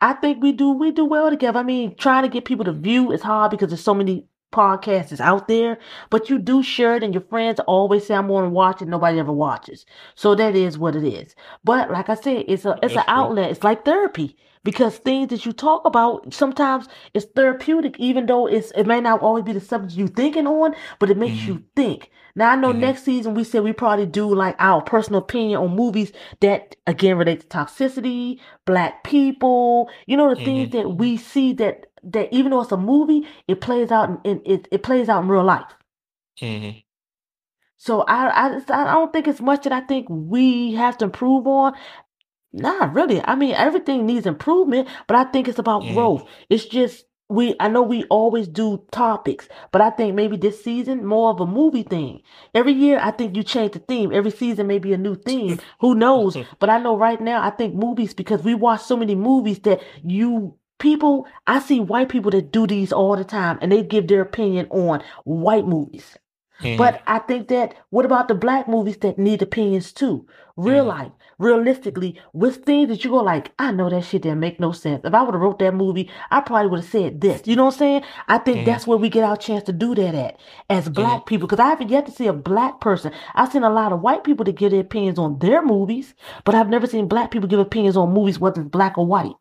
I 0.00 0.14
think 0.14 0.42
we 0.42 0.50
do 0.50 0.72
we 0.72 0.90
do 0.90 1.04
well 1.04 1.30
together. 1.30 1.60
I 1.60 1.62
mean, 1.62 1.94
trying 1.94 2.24
to 2.24 2.28
get 2.28 2.44
people 2.44 2.64
to 2.64 2.72
view 2.72 3.12
is 3.12 3.22
hard 3.22 3.52
because 3.52 3.68
there's 3.68 3.84
so 3.84 3.94
many 3.94 4.26
podcast 4.52 5.12
is 5.12 5.20
out 5.20 5.48
there, 5.48 5.78
but 6.10 6.30
you 6.30 6.38
do 6.38 6.62
share 6.62 6.96
it, 6.96 7.02
and 7.02 7.14
your 7.14 7.22
friends 7.22 7.60
always 7.66 8.06
say, 8.06 8.14
"I'm 8.14 8.28
going 8.28 8.44
to 8.44 8.50
watch 8.50 8.82
it." 8.82 8.88
Nobody 8.88 9.18
ever 9.18 9.32
watches, 9.32 9.86
so 10.14 10.34
that 10.34 10.54
is 10.54 10.78
what 10.78 10.96
it 10.96 11.04
is. 11.04 11.34
But 11.64 11.90
like 11.90 12.08
I 12.08 12.14
said, 12.14 12.44
it's 12.48 12.64
a 12.64 12.78
it's 12.82 12.94
That's 12.94 13.06
an 13.06 13.14
outlet. 13.14 13.50
It's 13.50 13.64
like 13.64 13.84
therapy 13.84 14.36
because 14.64 14.98
things 14.98 15.28
that 15.28 15.46
you 15.46 15.52
talk 15.52 15.84
about 15.84 16.32
sometimes 16.32 16.88
it's 17.14 17.26
therapeutic, 17.34 17.98
even 17.98 18.26
though 18.26 18.46
it's 18.46 18.70
it 18.72 18.86
may 18.86 19.00
not 19.00 19.20
always 19.20 19.44
be 19.44 19.52
the 19.52 19.60
subject 19.60 19.94
you 19.94 20.08
thinking 20.08 20.46
on, 20.46 20.74
but 20.98 21.10
it 21.10 21.16
makes 21.16 21.40
mm-hmm. 21.40 21.52
you 21.52 21.64
think. 21.76 22.10
Now 22.34 22.50
I 22.50 22.56
know 22.56 22.70
mm-hmm. 22.70 22.80
next 22.80 23.04
season 23.04 23.34
we 23.34 23.44
said 23.44 23.64
we 23.64 23.72
probably 23.72 24.06
do 24.06 24.32
like 24.34 24.56
our 24.58 24.82
personal 24.82 25.20
opinion 25.20 25.60
on 25.60 25.74
movies 25.74 26.12
that 26.40 26.76
again 26.86 27.16
relate 27.16 27.40
to 27.40 27.46
toxicity, 27.46 28.40
black 28.64 29.04
people, 29.04 29.90
you 30.06 30.16
know 30.16 30.28
the 30.28 30.36
mm-hmm. 30.36 30.44
things 30.44 30.72
that 30.72 30.96
we 30.96 31.16
see 31.16 31.52
that 31.54 31.86
that 32.04 32.32
even 32.32 32.50
though 32.50 32.62
it's 32.62 32.72
a 32.72 32.76
movie, 32.76 33.26
it 33.46 33.60
plays 33.60 33.90
out 33.90 34.20
in, 34.24 34.40
it, 34.44 34.68
it 34.70 34.82
plays 34.82 35.08
out 35.08 35.22
in 35.22 35.28
real 35.28 35.44
life. 35.44 35.72
Mm-hmm. 36.40 36.78
So 37.76 38.02
I, 38.02 38.28
I 38.28 38.60
I 38.68 38.92
don't 38.92 39.12
think 39.12 39.28
it's 39.28 39.40
much 39.40 39.62
that 39.62 39.72
I 39.72 39.80
think 39.80 40.06
we 40.10 40.74
have 40.74 40.98
to 40.98 41.04
improve 41.06 41.46
on. 41.46 41.74
Not 42.52 42.94
really. 42.94 43.22
I 43.24 43.34
mean, 43.34 43.54
everything 43.54 44.06
needs 44.06 44.26
improvement, 44.26 44.88
but 45.06 45.16
I 45.16 45.24
think 45.24 45.48
it's 45.48 45.58
about 45.58 45.82
mm-hmm. 45.82 45.94
growth. 45.94 46.24
It's 46.50 46.64
just 46.64 47.04
we 47.28 47.54
I 47.60 47.68
know 47.68 47.82
we 47.82 48.04
always 48.04 48.48
do 48.48 48.84
topics, 48.90 49.48
but 49.70 49.80
I 49.80 49.90
think 49.90 50.14
maybe 50.14 50.36
this 50.36 50.64
season 50.64 51.04
more 51.04 51.30
of 51.30 51.40
a 51.40 51.46
movie 51.46 51.82
thing. 51.82 52.22
Every 52.54 52.72
year 52.72 52.98
I 53.02 53.10
think 53.10 53.36
you 53.36 53.42
change 53.42 53.72
the 53.72 53.80
theme. 53.80 54.12
Every 54.12 54.30
season 54.30 54.66
maybe 54.66 54.92
a 54.92 54.98
new 54.98 55.14
theme. 55.14 55.60
Who 55.80 55.94
knows? 55.94 56.36
But 56.58 56.70
I 56.70 56.78
know 56.78 56.96
right 56.96 57.20
now 57.20 57.42
I 57.42 57.50
think 57.50 57.74
movies 57.74 58.14
because 58.14 58.42
we 58.42 58.54
watch 58.54 58.82
so 58.82 58.96
many 58.96 59.14
movies 59.14 59.60
that 59.60 59.82
you 60.02 60.56
people 60.78 61.26
I 61.46 61.60
see 61.60 61.80
white 61.80 62.08
people 62.08 62.30
that 62.32 62.52
do 62.52 62.66
these 62.66 62.92
all 62.92 63.16
the 63.16 63.24
time 63.24 63.58
and 63.60 63.70
they 63.72 63.82
give 63.82 64.08
their 64.08 64.22
opinion 64.22 64.66
on 64.70 65.02
white 65.24 65.66
movies. 65.66 66.16
Mm-hmm. 66.60 66.76
But 66.76 67.02
I 67.06 67.20
think 67.20 67.48
that 67.48 67.74
what 67.90 68.04
about 68.04 68.28
the 68.28 68.34
black 68.34 68.66
movies 68.68 68.96
that 68.98 69.18
need 69.18 69.42
opinions 69.42 69.92
too? 69.92 70.26
Real 70.56 70.78
mm-hmm. 70.80 70.88
life, 70.88 71.12
realistically, 71.38 72.20
with 72.32 72.64
things 72.64 72.88
that 72.88 73.04
you 73.04 73.10
go 73.10 73.18
like, 73.18 73.52
I 73.60 73.70
know 73.70 73.88
that 73.88 74.04
shit 74.04 74.22
didn't 74.22 74.40
make 74.40 74.58
no 74.58 74.72
sense. 74.72 75.02
If 75.04 75.14
I 75.14 75.22
would 75.22 75.34
have 75.34 75.40
wrote 75.40 75.60
that 75.60 75.74
movie, 75.74 76.10
I 76.32 76.40
probably 76.40 76.68
would 76.68 76.80
have 76.80 76.90
said 76.90 77.20
this. 77.20 77.42
You 77.44 77.54
know 77.54 77.66
what 77.66 77.74
I'm 77.74 77.78
saying? 77.78 78.02
I 78.26 78.38
think 78.38 78.58
mm-hmm. 78.58 78.66
that's 78.66 78.88
where 78.88 78.98
we 78.98 79.08
get 79.08 79.22
our 79.22 79.36
chance 79.36 79.62
to 79.64 79.72
do 79.72 79.94
that 79.94 80.16
at 80.16 80.40
as 80.68 80.88
black 80.88 81.26
people. 81.26 81.46
Because 81.46 81.62
I 81.62 81.68
haven't 81.68 81.90
yet 81.90 82.06
to 82.06 82.12
see 82.12 82.26
a 82.26 82.32
black 82.32 82.80
person. 82.80 83.12
I've 83.36 83.52
seen 83.52 83.62
a 83.62 83.70
lot 83.70 83.92
of 83.92 84.00
white 84.00 84.24
people 84.24 84.44
to 84.44 84.52
give 84.52 84.72
their 84.72 84.80
opinions 84.80 85.18
on 85.18 85.38
their 85.38 85.62
movies, 85.64 86.14
but 86.44 86.56
I've 86.56 86.68
never 86.68 86.88
seen 86.88 87.06
black 87.06 87.30
people 87.30 87.48
give 87.48 87.60
opinions 87.60 87.96
on 87.96 88.12
movies, 88.12 88.40
whether 88.40 88.62
it's 88.62 88.70
black 88.70 88.98
or 88.98 89.06
white. 89.06 89.34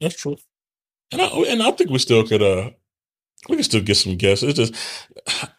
That's 0.00 0.16
true. 0.16 0.36
And 1.12 1.22
I, 1.22 1.26
and 1.26 1.62
I 1.62 1.70
think 1.72 1.90
we 1.90 1.98
still 1.98 2.26
could 2.26 2.42
uh 2.42 2.70
we 3.48 3.56
can 3.56 3.64
still 3.64 3.82
get 3.82 3.96
some 3.96 4.16
guests. 4.16 4.42
It's 4.42 4.58
just 4.58 4.74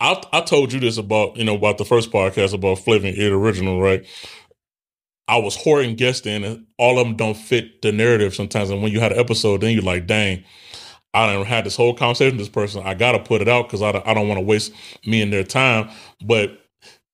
I 0.00 0.22
I 0.32 0.40
told 0.42 0.72
you 0.72 0.80
this 0.80 0.98
about 0.98 1.36
you 1.36 1.44
know 1.44 1.56
about 1.56 1.78
the 1.78 1.84
first 1.84 2.10
podcast 2.10 2.54
about 2.54 2.80
Flavor 2.80 3.06
It 3.08 3.32
Original, 3.32 3.80
right? 3.80 4.06
I 5.28 5.36
was 5.38 5.56
hoarding 5.56 5.94
guests 5.94 6.26
in, 6.26 6.42
and 6.42 6.66
all 6.76 6.98
of 6.98 7.06
them 7.06 7.16
don't 7.16 7.36
fit 7.36 7.82
the 7.82 7.92
narrative 7.92 8.34
sometimes. 8.34 8.70
And 8.70 8.82
when 8.82 8.90
you 8.92 8.98
had 9.00 9.12
an 9.12 9.18
episode, 9.20 9.60
then 9.60 9.72
you're 9.74 9.82
like, 9.82 10.06
dang, 10.08 10.44
I 11.14 11.32
don't 11.32 11.46
had 11.46 11.64
this 11.64 11.76
whole 11.76 11.94
conversation 11.94 12.36
with 12.36 12.46
this 12.46 12.52
person. 12.52 12.82
I 12.84 12.94
got 12.94 13.12
to 13.12 13.20
put 13.20 13.42
it 13.42 13.48
out 13.48 13.68
because 13.68 13.82
I, 13.82 13.90
I 14.06 14.14
don't 14.14 14.28
want 14.28 14.38
to 14.38 14.44
waste 14.46 14.72
me 15.06 15.22
and 15.22 15.32
their 15.32 15.44
time. 15.44 15.90
But 16.24 16.59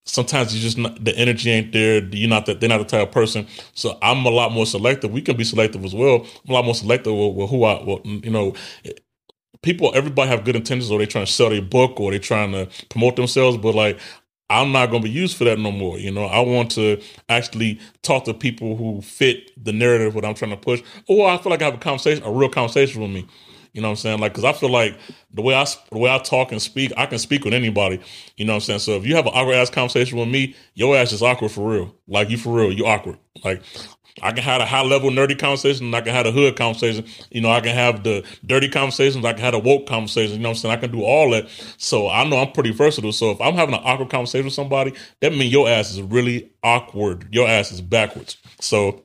sometimes 0.07 0.55
you 0.55 0.61
just 0.61 0.79
not, 0.79 1.05
the 1.05 1.17
energy 1.17 1.51
ain't 1.51 1.73
there. 1.73 2.03
You're 2.05 2.31
not 2.31 2.47
that 2.47 2.61
they're 2.61 2.69
not 2.69 2.79
the 2.79 2.85
type 2.85 3.09
of 3.09 3.13
person. 3.13 3.47
So 3.75 3.99
I'm 4.03 4.25
a 4.25 4.31
lot 4.31 4.53
more 4.53 4.67
selective. 4.67 5.13
We 5.13 5.21
can 5.21 5.37
be 5.37 5.45
selective 5.45 5.85
as 5.85 5.95
well. 5.95 6.27
I'm 6.45 6.51
a 6.51 6.55
lot 6.55 6.65
more 6.65 6.75
selective 6.75 7.15
with, 7.15 7.35
with 7.35 7.51
who 7.51 7.65
I, 7.65 7.83
well, 7.85 8.01
you 8.05 8.31
know, 8.31 8.55
people, 9.63 9.93
everybody 9.95 10.31
have 10.31 10.45
good 10.45 10.57
intentions 10.57 10.91
or 10.91 10.99
they 10.99 11.07
trying 11.07 11.27
to 11.27 11.33
sell 11.33 11.51
their 11.51 11.63
book 11.63 12.01
or 12.01 12.11
they 12.13 12.19
trying 12.19 12.53
to 12.53 12.69
promote 12.89 13.17
themselves. 13.17 13.57
But 13.57 13.75
like, 13.75 13.99
I'm 14.49 14.71
not 14.71 14.91
going 14.91 15.03
to 15.03 15.09
be 15.09 15.13
used 15.15 15.37
for 15.37 15.45
that 15.45 15.59
no 15.59 15.73
more. 15.73 15.99
You 15.99 16.13
know, 16.13 16.25
I 16.25 16.41
want 16.41 16.71
to 16.73 17.03
actually 17.29 17.81
talk 18.03 18.25
to 18.27 18.35
people 18.35 18.77
who 18.77 19.01
fit 19.03 19.51
the 19.63 19.73
narrative 19.73 20.15
what 20.15 20.25
I'm 20.25 20.35
trying 20.35 20.53
to 20.53 20.57
push. 20.57 20.83
Or 21.09 21.29
I 21.29 21.37
feel 21.39 21.51
like 21.51 21.63
I 21.63 21.65
have 21.67 21.75
a 21.75 21.79
conversation, 21.79 22.23
a 22.25 22.31
real 22.31 22.49
conversation 22.49 23.03
with 23.03 23.11
me. 23.11 23.27
You 23.77 23.83
know 23.83 23.89
what 23.89 23.93
I'm 23.93 23.97
saying? 23.97 24.21
Like, 24.21 24.33
cause 24.33 24.45
I 24.45 24.55
feel 24.55 24.71
like 24.71 24.97
the 25.35 25.43
way 25.43 25.55
I 25.55 25.67
the 25.91 25.99
way 25.99 26.11
I 26.11 26.17
talk 26.17 26.51
and 26.51 26.63
speak, 26.63 26.95
I 26.97 27.05
can 27.05 27.19
speak 27.19 27.45
with 27.45 27.53
anybody. 27.53 28.01
You 28.39 28.47
know 28.47 28.55
what 28.55 28.57
I'm 28.57 28.61
saying? 28.63 28.79
So 28.79 28.93
if 28.93 29.07
you 29.07 29.15
have 29.17 29.27
an 29.27 29.33
awkward 29.35 29.53
ass 29.53 29.69
conversation 29.69 30.17
with 30.17 30.29
me, 30.29 30.57
your 30.73 30.97
ass 30.97 31.13
is 31.13 31.23
awkward 31.23 31.51
for 31.51 31.71
real. 31.71 31.95
Like 32.09 32.31
you 32.31 32.39
for 32.39 32.55
real, 32.55 32.73
you 32.73 32.87
awkward. 32.87 33.19
Like 33.45 33.63
I 34.23 34.33
can 34.33 34.43
have 34.45 34.63
a 34.63 34.65
high 34.65 34.83
level 34.83 35.11
nerdy 35.11 35.39
conversation, 35.39 35.95
I 35.95 36.01
can 36.01 36.15
have 36.15 36.25
a 36.25 36.33
hood 36.33 36.57
conversation. 36.57 37.05
You 37.31 37.43
know, 37.43 37.51
I 37.51 37.61
can 37.61 37.75
have 37.75 38.03
the 38.03 38.25
dirty 38.47 38.71
conversations, 38.71 39.27
I 39.27 39.35
can 39.35 39.43
have 39.43 39.53
a 39.53 39.59
woke 39.59 39.87
conversation. 39.87 40.37
You 40.37 40.43
know 40.43 40.49
what 40.49 40.57
I'm 40.57 40.61
saying? 40.61 40.75
I 40.75 40.81
can 40.81 40.91
do 40.91 41.03
all 41.03 41.31
that. 41.33 41.47
So 41.77 42.09
I 42.09 42.27
know 42.27 42.39
I'm 42.39 42.53
pretty 42.53 42.73
versatile. 42.73 43.13
So 43.13 43.31
if 43.31 43.43
I'm 43.43 43.57
having 43.57 43.75
an 43.75 43.83
awkward 43.85 44.09
conversation 44.09 44.47
with 44.47 44.55
somebody, 44.55 44.95
that 45.21 45.33
means 45.33 45.53
your 45.53 45.69
ass 45.69 45.91
is 45.91 46.01
really 46.01 46.51
awkward. 46.63 47.29
Your 47.31 47.47
ass 47.47 47.73
is 47.73 47.83
backwards. 47.83 48.39
So 48.59 49.05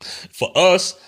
for 0.00 0.50
us, 0.56 0.98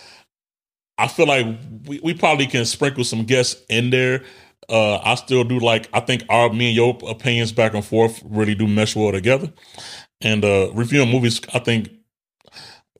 I 0.98 1.08
feel 1.08 1.26
like 1.26 1.46
we, 1.86 2.00
we 2.02 2.14
probably 2.14 2.46
can 2.46 2.64
sprinkle 2.64 3.04
some 3.04 3.24
guests 3.24 3.62
in 3.68 3.90
there. 3.90 4.22
Uh, 4.68 4.96
I 4.98 5.14
still 5.16 5.44
do 5.44 5.58
like 5.58 5.88
I 5.92 6.00
think 6.00 6.24
our 6.28 6.50
me 6.50 6.68
and 6.68 6.76
your 6.76 6.98
opinions 7.10 7.52
back 7.52 7.74
and 7.74 7.84
forth 7.84 8.22
really 8.24 8.54
do 8.54 8.66
mesh 8.66 8.96
well 8.96 9.12
together. 9.12 9.52
And 10.22 10.44
uh 10.44 10.70
reviewing 10.72 11.10
movies, 11.10 11.40
I 11.52 11.58
think 11.58 11.90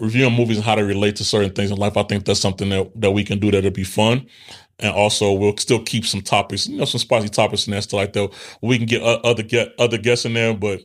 reviewing 0.01 0.35
movies 0.35 0.59
and 0.59 0.67
how 0.67 0.75
they 0.75 0.83
relate 0.83 1.17
to 1.17 1.25
certain 1.25 1.53
things 1.53 1.71
in 1.71 1.79
life. 1.79 1.97
I 1.97 2.03
think 2.03 2.25
that's 2.25 2.41
something 2.41 2.69
that, 2.69 3.01
that 3.01 3.13
we 3.13 3.25
can 3.25 3.39
do 3.39 3.51
that'll 3.51 3.71
be 3.71 3.85
fun. 3.85 4.27
And 4.81 4.93
also 4.93 5.33
we'll 5.33 5.57
still 5.57 5.83
keep 5.83 6.05
some 6.05 6.21
topics, 6.21 6.67
you 6.67 6.77
know, 6.77 6.85
some 6.85 6.99
spicy 6.99 7.29
topics 7.29 7.67
in 7.67 7.71
there 7.71 7.81
stuff 7.81 7.99
like 7.99 8.13
that. 8.15 8.31
We 8.61 8.77
can 8.77 8.87
get 8.87 9.03
other 9.03 9.43
get 9.43 9.73
other 9.79 9.99
guests 9.99 10.27
in 10.27 10.35
there, 10.35 10.53
but 10.53 10.81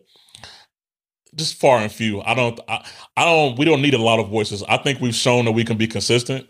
just 1.36 1.56
far 1.60 1.80
and 1.80 1.92
few. 1.92 2.22
I 2.22 2.36
don't 2.36 2.60
I, 2.70 2.88
I 3.18 3.26
don't 3.26 3.58
we 3.58 3.66
don't 3.66 3.82
need 3.82 3.96
a 3.96 4.02
lot 4.02 4.20
of 4.20 4.30
voices. 4.30 4.64
I 4.64 4.78
think 4.78 5.02
we've 5.02 5.16
shown 5.16 5.46
that 5.46 5.52
we 5.52 5.66
can 5.66 5.78
be 5.78 5.88
consistent. 5.88 6.48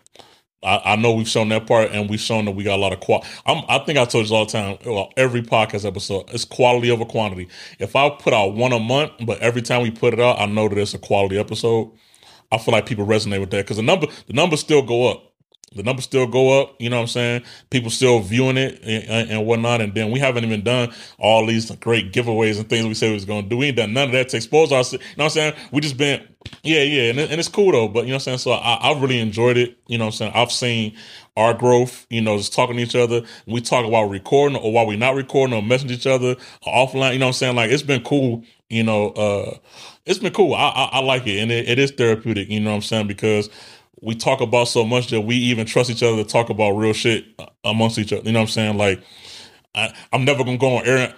I, 0.61 0.93
I 0.93 0.95
know 0.97 1.13
we've 1.13 1.27
shown 1.27 1.49
that 1.49 1.67
part, 1.67 1.91
and 1.91 2.09
we've 2.09 2.19
shown 2.19 2.45
that 2.45 2.51
we 2.51 2.63
got 2.63 2.75
a 2.75 2.81
lot 2.81 2.93
of 2.93 2.99
quality. 2.99 3.27
I 3.45 3.79
think 3.85 3.97
I 3.97 4.05
told 4.05 4.27
you 4.29 4.35
all 4.35 4.45
the 4.45 4.51
time. 4.51 4.77
Well, 4.85 5.11
every 5.15 5.41
podcast 5.41 5.85
episode, 5.85 6.29
it's 6.33 6.45
quality 6.45 6.91
over 6.91 7.05
quantity. 7.05 7.47
If 7.79 7.95
I 7.95 8.09
put 8.09 8.33
out 8.33 8.55
one 8.55 8.73
a 8.73 8.79
month, 8.79 9.11
but 9.25 9.39
every 9.39 9.61
time 9.61 9.81
we 9.81 9.91
put 9.91 10.13
it 10.13 10.19
out, 10.19 10.39
I 10.39 10.45
know 10.45 10.67
that 10.67 10.77
it's 10.77 10.93
a 10.93 10.99
quality 10.99 11.37
episode. 11.37 11.91
I 12.51 12.57
feel 12.57 12.73
like 12.73 12.85
people 12.85 13.05
resonate 13.05 13.39
with 13.39 13.51
that 13.51 13.63
because 13.63 13.77
the 13.77 13.83
number 13.83 14.07
the 14.27 14.33
numbers 14.33 14.59
still 14.59 14.81
go 14.81 15.07
up. 15.07 15.29
The 15.75 15.83
numbers 15.83 16.05
still 16.05 16.25
go 16.25 16.61
up. 16.61 16.75
You 16.79 16.89
know 16.89 16.95
what 16.97 17.03
I'm 17.03 17.07
saying? 17.09 17.43
People 17.69 17.91
still 17.91 18.19
viewing 18.21 18.57
it 18.57 18.81
and, 18.83 19.29
and 19.29 19.45
whatnot. 19.45 19.81
And 19.81 19.93
then 19.93 20.09
we 20.09 20.19
haven't 20.19 20.43
even 20.43 20.63
done 20.63 20.91
all 21.19 21.45
these 21.45 21.69
great 21.75 22.11
giveaways 22.11 22.57
and 22.57 22.67
things 22.67 22.87
we 22.87 22.95
said 22.95 23.09
we 23.09 23.13
was 23.13 23.25
going 23.25 23.43
to 23.43 23.49
do. 23.49 23.57
We 23.57 23.67
ain't 23.67 23.77
done 23.77 23.93
none 23.93 24.07
of 24.07 24.13
that 24.13 24.29
to 24.29 24.37
expose 24.37 24.71
our. 24.71 24.83
You 24.91 24.97
know 24.97 25.03
what 25.15 25.23
I'm 25.25 25.29
saying? 25.29 25.53
We 25.71 25.81
just 25.81 25.97
been 25.97 26.27
Yeah, 26.63 26.81
yeah, 26.83 27.09
and, 27.09 27.19
and 27.19 27.39
it's 27.39 27.47
cool 27.47 27.71
though. 27.71 27.87
But 27.87 28.01
you 28.01 28.07
know 28.07 28.15
what 28.15 28.27
I'm 28.27 28.37
saying. 28.37 28.37
So 28.39 28.51
I, 28.51 28.75
I 28.75 28.99
really 28.99 29.19
enjoyed 29.19 29.57
it. 29.57 29.77
You 29.87 29.97
know 29.97 30.05
what 30.05 30.13
I'm 30.13 30.17
saying. 30.17 30.31
I've 30.35 30.51
seen 30.51 30.95
our 31.37 31.53
growth. 31.53 32.05
You 32.09 32.21
know, 32.21 32.37
just 32.37 32.53
talking 32.53 32.77
to 32.77 32.81
each 32.81 32.95
other. 32.95 33.21
We 33.45 33.61
talk 33.61 33.85
about 33.85 34.09
recording 34.09 34.57
or 34.57 34.71
while 34.71 34.87
we're 34.87 34.97
not 34.97 35.15
recording 35.15 35.55
or 35.55 35.61
messaging 35.61 35.91
each 35.91 36.07
other 36.07 36.35
offline. 36.65 37.13
You 37.13 37.19
know 37.19 37.27
what 37.27 37.29
I'm 37.29 37.33
saying. 37.33 37.55
Like 37.55 37.71
it's 37.71 37.83
been 37.83 38.03
cool. 38.03 38.43
You 38.69 38.83
know, 38.83 39.09
uh, 39.09 39.57
it's 40.05 40.19
been 40.19 40.33
cool. 40.33 40.53
I, 40.53 40.69
I, 40.69 40.89
I 40.93 40.99
like 40.99 41.25
it, 41.25 41.39
and 41.39 41.51
it, 41.51 41.67
it 41.67 41.79
is 41.79 41.91
therapeutic. 41.91 42.49
You 42.49 42.59
know 42.59 42.71
what 42.71 42.77
I'm 42.77 42.81
saying 42.81 43.07
because 43.07 43.49
we 44.01 44.15
talk 44.15 44.41
about 44.41 44.67
so 44.67 44.85
much 44.85 45.09
that 45.09 45.21
we 45.21 45.35
even 45.35 45.65
trust 45.65 45.89
each 45.89 46.03
other 46.03 46.17
to 46.17 46.23
talk 46.23 46.49
about 46.49 46.71
real 46.71 46.93
shit 46.93 47.25
amongst 47.63 47.97
each 47.97 48.13
other. 48.13 48.23
You 48.25 48.33
know 48.33 48.39
what 48.39 48.43
I'm 48.43 48.49
saying? 48.49 48.77
Like, 48.77 49.01
I, 49.75 49.93
am 50.13 50.25
never 50.25 50.43
gonna 50.43 50.57
go 50.57 50.77
on 50.77 50.85
air. 50.85 51.13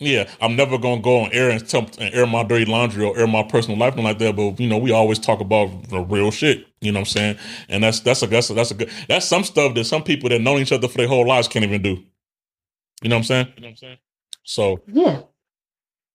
Yeah, 0.00 0.30
I'm 0.40 0.54
never 0.54 0.78
gonna 0.78 1.00
go 1.00 1.22
on 1.22 1.32
air 1.32 1.50
and, 1.50 1.68
tell, 1.68 1.88
and 1.98 2.14
air 2.14 2.26
my 2.26 2.44
dirty 2.44 2.66
laundry 2.66 3.04
or 3.04 3.18
air 3.18 3.26
my 3.26 3.42
personal 3.42 3.78
life, 3.78 3.94
and 3.94 4.04
like 4.04 4.18
that. 4.20 4.36
But 4.36 4.60
you 4.60 4.68
know, 4.68 4.78
we 4.78 4.92
always 4.92 5.18
talk 5.18 5.40
about 5.40 5.88
the 5.88 6.00
real 6.00 6.30
shit. 6.30 6.66
You 6.80 6.92
know 6.92 7.00
what 7.00 7.08
I'm 7.08 7.12
saying? 7.12 7.38
And 7.68 7.82
that's 7.82 8.00
that's 8.00 8.22
a 8.22 8.28
that's 8.28 8.50
a, 8.50 8.54
that's 8.54 8.70
a 8.70 8.74
good 8.74 8.90
that's 9.08 9.26
some 9.26 9.42
stuff 9.42 9.74
that 9.74 9.84
some 9.84 10.04
people 10.04 10.28
that 10.28 10.40
know 10.40 10.58
each 10.58 10.70
other 10.70 10.86
for 10.86 10.98
their 10.98 11.08
whole 11.08 11.26
lives 11.26 11.48
can't 11.48 11.64
even 11.64 11.82
do. 11.82 12.04
You 13.02 13.08
know 13.08 13.16
what 13.16 13.20
I'm 13.20 13.24
saying? 13.24 13.52
You 13.56 13.62
know 13.62 13.66
what 13.68 13.70
I'm 13.72 13.76
saying? 13.76 13.98
So 14.44 14.82
yeah, 14.86 15.22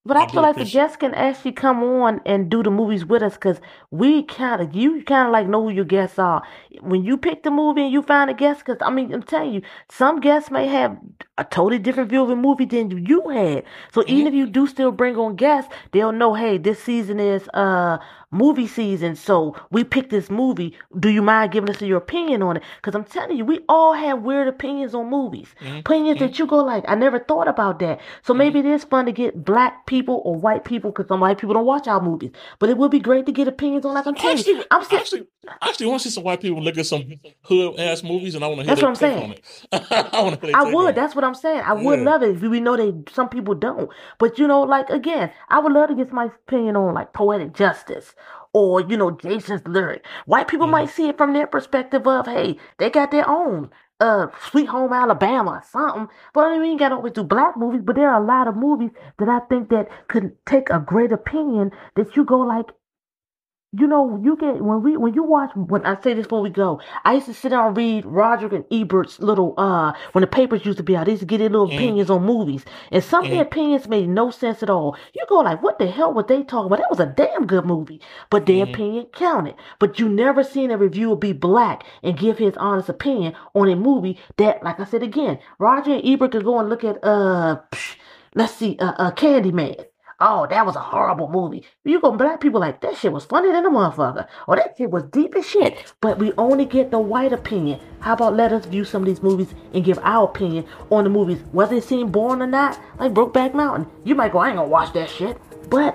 but 0.05 0.17
I, 0.17 0.23
I 0.23 0.27
feel 0.27 0.41
like 0.41 0.57
the 0.57 0.65
guests 0.65 0.97
can 0.97 1.13
actually 1.13 1.53
come 1.53 1.81
on 1.81 2.19
and 2.25 2.49
do 2.49 2.61
the 2.61 2.69
movies 2.69 3.05
with 3.05 3.23
us 3.23 3.35
because 3.35 3.61
we 3.89 4.23
kind 4.23 4.61
of, 4.61 4.75
you 4.75 5.01
kind 5.03 5.27
of 5.27 5.31
like 5.31 5.47
know 5.47 5.63
who 5.63 5.69
your 5.69 5.85
guests 5.85 6.19
are. 6.19 6.43
When 6.81 7.03
you 7.05 7.17
pick 7.17 7.43
the 7.43 7.51
movie 7.51 7.83
and 7.83 7.91
you 7.91 8.01
find 8.01 8.29
a 8.29 8.33
guest, 8.33 8.65
because 8.65 8.81
I 8.81 8.89
mean, 8.89 9.13
I'm 9.13 9.23
telling 9.23 9.53
you, 9.53 9.61
some 9.89 10.19
guests 10.19 10.51
may 10.51 10.67
have 10.67 10.97
a 11.37 11.45
totally 11.45 11.79
different 11.79 12.09
view 12.09 12.21
of 12.21 12.29
a 12.29 12.35
movie 12.35 12.65
than 12.65 13.05
you 13.05 13.29
had. 13.29 13.63
So 13.93 14.01
mm-hmm. 14.01 14.11
even 14.11 14.27
if 14.27 14.33
you 14.33 14.47
do 14.47 14.67
still 14.67 14.91
bring 14.91 15.15
on 15.15 15.35
guests, 15.35 15.73
they'll 15.91 16.11
know, 16.11 16.33
hey, 16.33 16.57
this 16.57 16.83
season 16.83 17.19
is 17.19 17.47
uh 17.53 17.97
movie 18.33 18.67
season, 18.67 19.15
so 19.15 19.55
we 19.71 19.83
picked 19.83 20.09
this 20.09 20.29
movie. 20.29 20.75
Do 20.99 21.09
you 21.09 21.21
mind 21.21 21.51
giving 21.51 21.69
us 21.69 21.81
your 21.81 21.97
opinion 21.97 22.41
on 22.41 22.57
it? 22.57 22.63
Because 22.77 22.95
I'm 22.95 23.03
telling 23.03 23.37
you, 23.37 23.45
we 23.45 23.59
all 23.69 23.93
have 23.93 24.23
weird 24.23 24.47
opinions 24.47 24.93
on 24.93 25.09
movies. 25.09 25.47
Mm-hmm. 25.61 25.77
Opinions 25.77 26.17
mm-hmm. 26.17 26.27
that 26.27 26.39
you 26.39 26.47
go 26.47 26.57
like, 26.57 26.83
I 26.87 26.95
never 26.95 27.19
thought 27.19 27.47
about 27.47 27.79
that. 27.79 28.01
So 28.23 28.33
mm-hmm. 28.33 28.39
maybe 28.39 28.59
it 28.59 28.65
is 28.65 28.83
fun 28.83 29.05
to 29.05 29.11
get 29.11 29.45
black 29.45 29.85
people 29.85 30.21
or 30.25 30.35
white 30.35 30.65
people, 30.65 30.91
because 30.91 31.07
some 31.07 31.19
white 31.19 31.37
people 31.37 31.53
don't 31.53 31.65
watch 31.65 31.87
our 31.87 32.01
movies. 32.01 32.31
But 32.59 32.69
it 32.69 32.77
would 32.77 32.91
be 32.91 32.99
great 32.99 33.25
to 33.27 33.31
get 33.31 33.47
opinions 33.47 33.85
on. 33.85 33.93
Like 33.93 34.07
I'm 34.07 34.15
telling 34.15 34.37
actually, 34.37 34.53
you, 34.53 34.63
I'm 34.71 34.83
still, 34.83 34.99
actually, 34.99 35.27
actually 35.61 35.85
want 35.87 36.01
to 36.01 36.09
see 36.09 36.13
some 36.13 36.23
white 36.23 36.41
people 36.41 36.61
look 36.61 36.77
at 36.77 36.85
some 36.85 37.19
hood 37.43 37.79
ass 37.79 38.03
movies, 38.03 38.35
and 38.35 38.43
I 38.43 38.47
want 38.47 38.61
to 38.61 38.65
hear 38.65 38.75
That's 38.75 38.81
what 38.81 38.89
I'm 38.89 38.95
saying. 38.95 39.39
I, 39.71 40.51
I 40.53 40.73
would. 40.73 40.95
That's 40.95 41.15
what 41.15 41.23
I'm 41.23 41.35
saying. 41.35 41.61
I 41.65 41.73
would 41.73 41.99
yeah. 41.99 42.05
love 42.05 42.23
it. 42.23 42.35
If 42.35 42.41
we 42.41 42.59
know 42.59 42.75
that 42.77 43.13
some 43.13 43.29
people 43.29 43.53
don't, 43.53 43.89
but 44.17 44.39
you 44.39 44.47
know, 44.47 44.61
like 44.61 44.89
again, 44.89 45.31
I 45.49 45.59
would 45.59 45.71
love 45.71 45.89
to 45.89 45.95
get 45.95 46.11
my 46.11 46.25
opinion 46.25 46.75
on 46.75 46.93
like 46.93 47.13
poetic 47.13 47.53
justice 47.53 48.15
or 48.53 48.81
you 48.81 48.97
know 48.97 49.11
Jason's 49.11 49.67
lyric. 49.67 50.05
White 50.25 50.47
people 50.47 50.67
mm-hmm. 50.67 50.71
might 50.71 50.89
see 50.89 51.09
it 51.09 51.17
from 51.17 51.33
their 51.33 51.47
perspective 51.47 52.07
of, 52.07 52.27
hey, 52.27 52.57
they 52.77 52.89
got 52.89 53.11
their 53.11 53.29
own 53.29 53.69
uh 53.99 54.27
Sweet 54.49 54.67
Home 54.67 54.93
Alabama 54.93 55.51
or 55.51 55.63
something. 55.71 56.07
But 56.33 56.47
I 56.47 56.59
mean, 56.59 56.73
you 56.73 56.79
gotta 56.79 56.95
always 56.95 57.13
do 57.13 57.23
black 57.23 57.57
movies, 57.57 57.81
but 57.83 57.95
there 57.95 58.09
are 58.09 58.21
a 58.21 58.25
lot 58.25 58.47
of 58.47 58.55
movies 58.55 58.91
that 59.19 59.29
I 59.29 59.39
think 59.47 59.69
that 59.69 59.89
could 60.07 60.33
take 60.45 60.69
a 60.69 60.79
great 60.79 61.11
opinion 61.11 61.71
that 61.95 62.15
you 62.15 62.23
go 62.23 62.39
like, 62.39 62.67
you 63.75 63.87
know, 63.87 64.19
you 64.23 64.35
get 64.35 64.61
when 64.61 64.83
we 64.83 64.97
when 64.97 65.15
you 65.15 65.23
watch 65.23 65.49
when 65.55 65.83
I 65.83 65.99
say 66.01 66.13
this 66.13 66.25
before 66.25 66.41
we 66.41 66.51
go, 66.51 66.79
I 67.05 67.15
used 67.15 67.25
to 67.25 67.33
sit 67.33 67.49
down 67.49 67.69
and 67.69 67.77
read 67.77 68.05
Roger 68.05 68.47
and 68.53 68.65
Ebert's 68.71 69.19
little 69.19 69.55
uh 69.57 69.93
when 70.11 70.21
the 70.21 70.27
papers 70.27 70.63
used 70.63 70.77
to 70.77 70.83
be 70.83 70.95
out, 70.95 71.05
they 71.05 71.13
used 71.13 71.21
to 71.21 71.25
get 71.25 71.39
their 71.39 71.49
little 71.49 71.67
mm. 71.67 71.75
opinions 71.75 72.11
on 72.11 72.23
movies. 72.23 72.65
And 72.91 73.03
some 73.03 73.23
mm. 73.23 73.27
of 73.27 73.31
their 73.31 73.41
opinions 73.41 73.87
made 73.87 74.09
no 74.09 74.29
sense 74.29 74.61
at 74.61 74.69
all. 74.69 74.95
You 75.15 75.25
go 75.27 75.37
like, 75.39 75.63
what 75.63 75.79
the 75.79 75.87
hell 75.87 76.13
were 76.13 76.23
they 76.23 76.43
talking 76.43 76.67
about? 76.67 76.79
That 76.79 76.91
was 76.91 76.99
a 76.99 77.07
damn 77.07 77.47
good 77.47 77.65
movie. 77.65 77.99
But 78.29 78.45
their 78.45 78.65
mm. 78.65 78.73
opinion 78.73 79.05
counted. 79.07 79.55
But 79.79 79.97
you 79.99 80.07
never 80.07 80.43
seen 80.43 80.69
a 80.69 80.77
reviewer 80.77 81.15
be 81.15 81.33
black 81.33 81.83
and 82.03 82.17
give 82.17 82.37
his 82.37 82.55
honest 82.57 82.89
opinion 82.89 83.33
on 83.55 83.69
a 83.69 83.75
movie 83.75 84.19
that, 84.37 84.61
like 84.63 84.79
I 84.79 84.85
said 84.85 85.01
again, 85.01 85.39
Roger 85.57 85.93
and 85.93 86.05
Ebert 86.05 86.33
could 86.33 86.43
go 86.43 86.59
and 86.59 86.69
look 86.69 86.83
at 86.83 87.03
uh 87.03 87.57
let's 88.35 88.53
see, 88.53 88.77
uh, 88.79 88.93
uh 88.99 89.11
Candyman 89.11 89.83
oh, 90.23 90.47
that 90.49 90.65
was 90.65 90.75
a 90.75 90.79
horrible 90.79 91.29
movie. 91.29 91.65
You 91.83 91.99
go 91.99 92.11
black 92.11 92.39
people 92.39 92.61
like 92.61 92.79
that 92.81 92.97
shit 92.97 93.11
was 93.11 93.25
funny 93.25 93.51
than 93.51 93.65
a 93.65 93.69
motherfucker. 93.69 94.25
Or 94.47 94.55
that 94.55 94.75
shit 94.77 94.89
was 94.89 95.03
deep 95.03 95.35
as 95.35 95.45
shit. 95.47 95.93
But 95.99 96.17
we 96.17 96.31
only 96.37 96.65
get 96.65 96.91
the 96.91 96.99
white 96.99 97.33
opinion. 97.33 97.79
How 97.99 98.13
about 98.13 98.35
let 98.35 98.53
us 98.53 98.65
view 98.65 98.85
some 98.85 99.03
of 99.03 99.07
these 99.07 99.21
movies 99.21 99.53
and 99.73 99.83
give 99.83 99.99
our 100.01 100.29
opinion 100.29 100.65
on 100.89 101.03
the 101.03 101.09
movies, 101.09 101.43
whether 101.51 101.75
it 101.75 101.83
seemed 101.83 102.13
boring 102.13 102.41
or 102.41 102.47
not, 102.47 102.79
like 102.97 103.13
Brokeback 103.13 103.53
Mountain. 103.53 103.91
You 104.05 104.15
might 104.15 104.31
go, 104.31 104.39
I 104.39 104.47
ain't 104.49 104.57
gonna 104.57 104.69
watch 104.69 104.93
that 104.93 105.09
shit. 105.09 105.37
But 105.69 105.93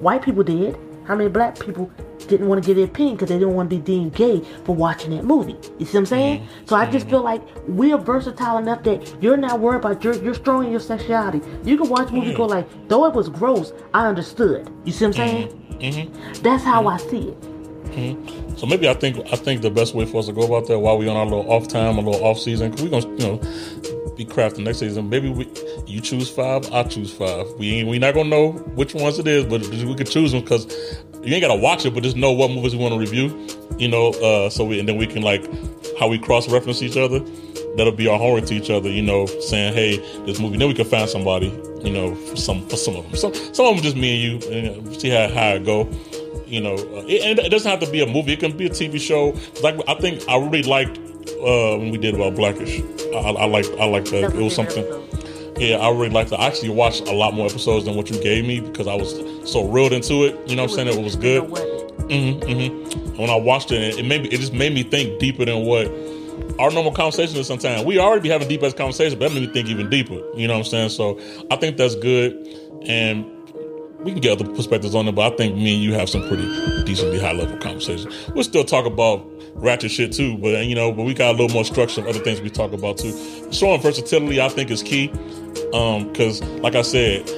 white 0.00 0.22
people 0.22 0.42
did. 0.42 0.78
How 1.08 1.16
many 1.16 1.30
black 1.30 1.58
people 1.58 1.90
didn't 2.28 2.48
want 2.48 2.62
to 2.62 2.66
get 2.66 2.74
their 2.74 2.84
opinion 2.84 3.16
because 3.16 3.30
they 3.30 3.38
didn't 3.38 3.54
want 3.54 3.70
to 3.70 3.76
be 3.76 3.82
deemed 3.82 4.14
gay 4.14 4.42
for 4.64 4.74
watching 4.74 5.10
that 5.16 5.24
movie. 5.24 5.56
You 5.78 5.86
see 5.86 5.92
what 5.94 6.00
I'm 6.00 6.06
saying? 6.06 6.40
Mm-hmm. 6.40 6.66
So 6.66 6.76
I 6.76 6.84
just 6.84 7.06
mm-hmm. 7.06 7.10
feel 7.10 7.22
like 7.22 7.42
we're 7.66 7.96
versatile 7.96 8.58
enough 8.58 8.82
that 8.82 9.22
you're 9.22 9.38
not 9.38 9.58
worried 9.58 9.78
about 9.78 10.04
your 10.04 10.14
you're 10.16 10.34
strong 10.34 10.66
in 10.66 10.70
your 10.70 10.80
sexuality. 10.80 11.40
You 11.64 11.78
can 11.78 11.88
watch 11.88 12.12
movies 12.12 12.30
mm-hmm. 12.30 12.36
go 12.36 12.46
like, 12.46 12.88
though 12.88 13.06
it 13.06 13.14
was 13.14 13.30
gross, 13.30 13.72
I 13.94 14.06
understood. 14.06 14.70
You 14.84 14.92
see 14.92 15.06
what 15.06 15.18
I'm 15.18 15.28
saying? 15.28 15.78
Mm-hmm. 15.80 16.42
That's 16.42 16.62
how 16.62 16.86
I 16.86 16.98
see 16.98 17.28
it. 17.28 17.40
Mm-hmm. 17.40 18.56
So 18.56 18.66
maybe 18.66 18.86
I 18.86 18.94
think 18.94 19.26
I 19.32 19.36
think 19.36 19.62
the 19.62 19.70
best 19.70 19.94
way 19.94 20.04
for 20.04 20.18
us 20.18 20.26
to 20.26 20.32
go 20.32 20.42
about 20.42 20.68
that 20.68 20.78
while 20.78 20.98
we're 20.98 21.10
on 21.10 21.16
our 21.16 21.24
little 21.24 21.50
off 21.50 21.68
time, 21.68 21.96
a 21.96 22.02
little 22.02 22.22
off 22.22 22.38
season, 22.38 22.72
we're 22.72 22.90
gonna 22.90 23.08
you 23.16 23.26
know 23.26 23.40
be 24.18 24.26
crafting 24.26 24.64
next 24.64 24.80
season. 24.80 25.08
Maybe 25.08 25.30
we 25.30 25.48
you 25.86 26.00
choose 26.00 26.28
five, 26.28 26.70
I 26.72 26.82
choose 26.82 27.12
five. 27.12 27.46
We 27.56 27.76
ain't 27.76 27.88
we 27.88 27.98
not 27.98 28.14
gonna 28.14 28.28
know 28.28 28.52
which 28.74 28.94
ones 28.94 29.18
it 29.18 29.26
is, 29.26 29.44
but 29.44 29.62
we 29.62 29.94
could 29.94 30.10
choose 30.10 30.32
them 30.32 30.42
because 30.42 30.66
you 31.22 31.32
ain't 31.32 31.40
gotta 31.40 31.58
watch 31.58 31.86
it, 31.86 31.94
but 31.94 32.02
just 32.02 32.16
know 32.16 32.32
what 32.32 32.50
movies 32.50 32.74
we 32.74 32.82
want 32.82 32.94
to 32.94 33.00
review. 33.00 33.46
You 33.78 33.88
know, 33.88 34.08
uh, 34.10 34.50
so 34.50 34.64
we 34.64 34.80
and 34.80 34.88
then 34.88 34.96
we 34.96 35.06
can 35.06 35.22
like 35.22 35.48
how 35.98 36.08
we 36.08 36.18
cross 36.18 36.48
reference 36.48 36.82
each 36.82 36.96
other. 36.96 37.20
That'll 37.76 37.92
be 37.92 38.08
our 38.08 38.18
homework 38.18 38.46
to 38.46 38.54
each 38.54 38.70
other. 38.70 38.90
You 38.90 39.02
know, 39.02 39.26
saying 39.26 39.74
hey, 39.74 39.98
this 40.26 40.40
movie. 40.40 40.58
Then 40.58 40.68
we 40.68 40.74
can 40.74 40.84
find 40.84 41.08
somebody. 41.08 41.46
You 41.84 41.92
know, 41.92 42.14
for 42.16 42.36
some 42.36 42.66
for 42.68 42.76
some 42.76 42.96
of 42.96 43.04
them. 43.04 43.14
Some 43.14 43.32
some 43.34 43.66
of 43.66 43.74
them 43.76 43.84
just 43.84 43.96
me 43.96 44.32
and 44.32 44.42
you, 44.42 44.50
and 44.50 45.00
see 45.00 45.10
how 45.10 45.28
how 45.28 45.54
it 45.54 45.64
go. 45.64 45.88
You 46.46 46.60
know, 46.60 46.74
uh, 46.74 47.04
it, 47.06 47.22
and 47.22 47.38
it 47.38 47.50
doesn't 47.50 47.70
have 47.70 47.80
to 47.80 47.90
be 47.90 48.02
a 48.02 48.06
movie. 48.06 48.32
It 48.32 48.40
can 48.40 48.56
be 48.56 48.66
a 48.66 48.70
TV 48.70 49.00
show. 49.00 49.36
Like 49.62 49.78
I 49.86 49.94
think 49.94 50.28
I 50.28 50.36
really 50.38 50.62
liked 50.62 50.98
uh, 51.40 51.78
when 51.78 51.90
we 51.90 51.98
did 51.98 52.14
about 52.14 52.34
Blackish. 52.34 52.80
I, 53.14 53.30
I 53.30 53.44
like 53.46 53.66
I 53.78 53.86
like 53.86 54.04
that. 54.06 54.34
It 54.34 54.42
was 54.42 54.54
something. 54.54 54.84
Yeah, 55.58 55.78
I 55.78 55.90
really 55.90 56.10
liked 56.10 56.30
it. 56.30 56.36
I 56.36 56.46
actually 56.46 56.70
watched 56.70 57.08
a 57.08 57.12
lot 57.12 57.34
more 57.34 57.46
episodes 57.46 57.84
than 57.84 57.96
what 57.96 58.10
you 58.10 58.22
gave 58.22 58.46
me 58.46 58.60
because 58.60 58.86
I 58.86 58.94
was 58.94 59.18
so 59.50 59.68
reeled 59.68 59.92
into 59.92 60.24
it. 60.24 60.38
You 60.48 60.54
know 60.54 60.62
what 60.62 60.70
I'm 60.70 60.86
saying? 60.86 60.98
It 60.98 61.02
was 61.02 61.16
good. 61.16 61.42
Mm-hmm, 61.42 62.40
mm-hmm. 62.42 63.16
When 63.16 63.28
I 63.28 63.34
watched 63.36 63.72
it, 63.72 63.98
it 63.98 64.04
made 64.04 64.22
me, 64.22 64.28
it 64.28 64.38
just 64.38 64.52
made 64.52 64.72
me 64.72 64.84
think 64.84 65.18
deeper 65.18 65.44
than 65.44 65.66
what 65.66 65.86
our 66.60 66.70
normal 66.70 66.92
conversation 66.92 67.36
is 67.36 67.46
sometimes. 67.46 67.84
We 67.84 67.98
already 67.98 68.22
be 68.22 68.28
having 68.28 68.48
deep 68.48 68.62
as 68.62 68.72
conversations, 68.72 69.16
but 69.16 69.28
that 69.28 69.34
made 69.34 69.48
me 69.48 69.52
think 69.52 69.68
even 69.68 69.90
deeper. 69.90 70.22
You 70.36 70.46
know 70.46 70.54
what 70.54 70.60
I'm 70.60 70.64
saying? 70.64 70.90
So 70.90 71.20
I 71.50 71.56
think 71.56 71.76
that's 71.76 71.96
good. 71.96 72.34
And 72.86 73.26
we 74.00 74.12
can 74.12 74.20
get 74.20 74.40
other 74.40 74.48
perspectives 74.54 74.94
on 74.94 75.08
it, 75.08 75.14
but 75.14 75.32
I 75.32 75.36
think 75.36 75.56
me 75.56 75.74
and 75.74 75.82
you 75.82 75.94
have 75.94 76.08
some 76.08 76.26
pretty 76.28 76.44
decently 76.84 77.18
high 77.18 77.32
level 77.32 77.56
conversations. 77.58 78.14
We'll 78.30 78.44
still 78.44 78.64
talk 78.64 78.86
about 78.86 79.28
ratchet 79.58 79.90
shit 79.90 80.12
too, 80.12 80.36
but 80.38 80.64
you 80.66 80.74
know, 80.74 80.92
but 80.92 81.04
we 81.04 81.14
got 81.14 81.30
a 81.30 81.38
little 81.38 81.54
more 81.54 81.64
structure 81.64 82.00
of 82.00 82.06
other 82.06 82.20
things 82.20 82.40
we 82.40 82.50
talk 82.50 82.72
about 82.72 82.98
too. 82.98 83.12
Showing 83.52 83.80
versatility, 83.80 84.40
I 84.40 84.48
think, 84.48 84.70
is 84.70 84.82
key. 84.82 85.10
Um, 85.72 86.12
cause 86.14 86.42
like 86.60 86.74
I 86.74 86.82
said, 86.82 87.28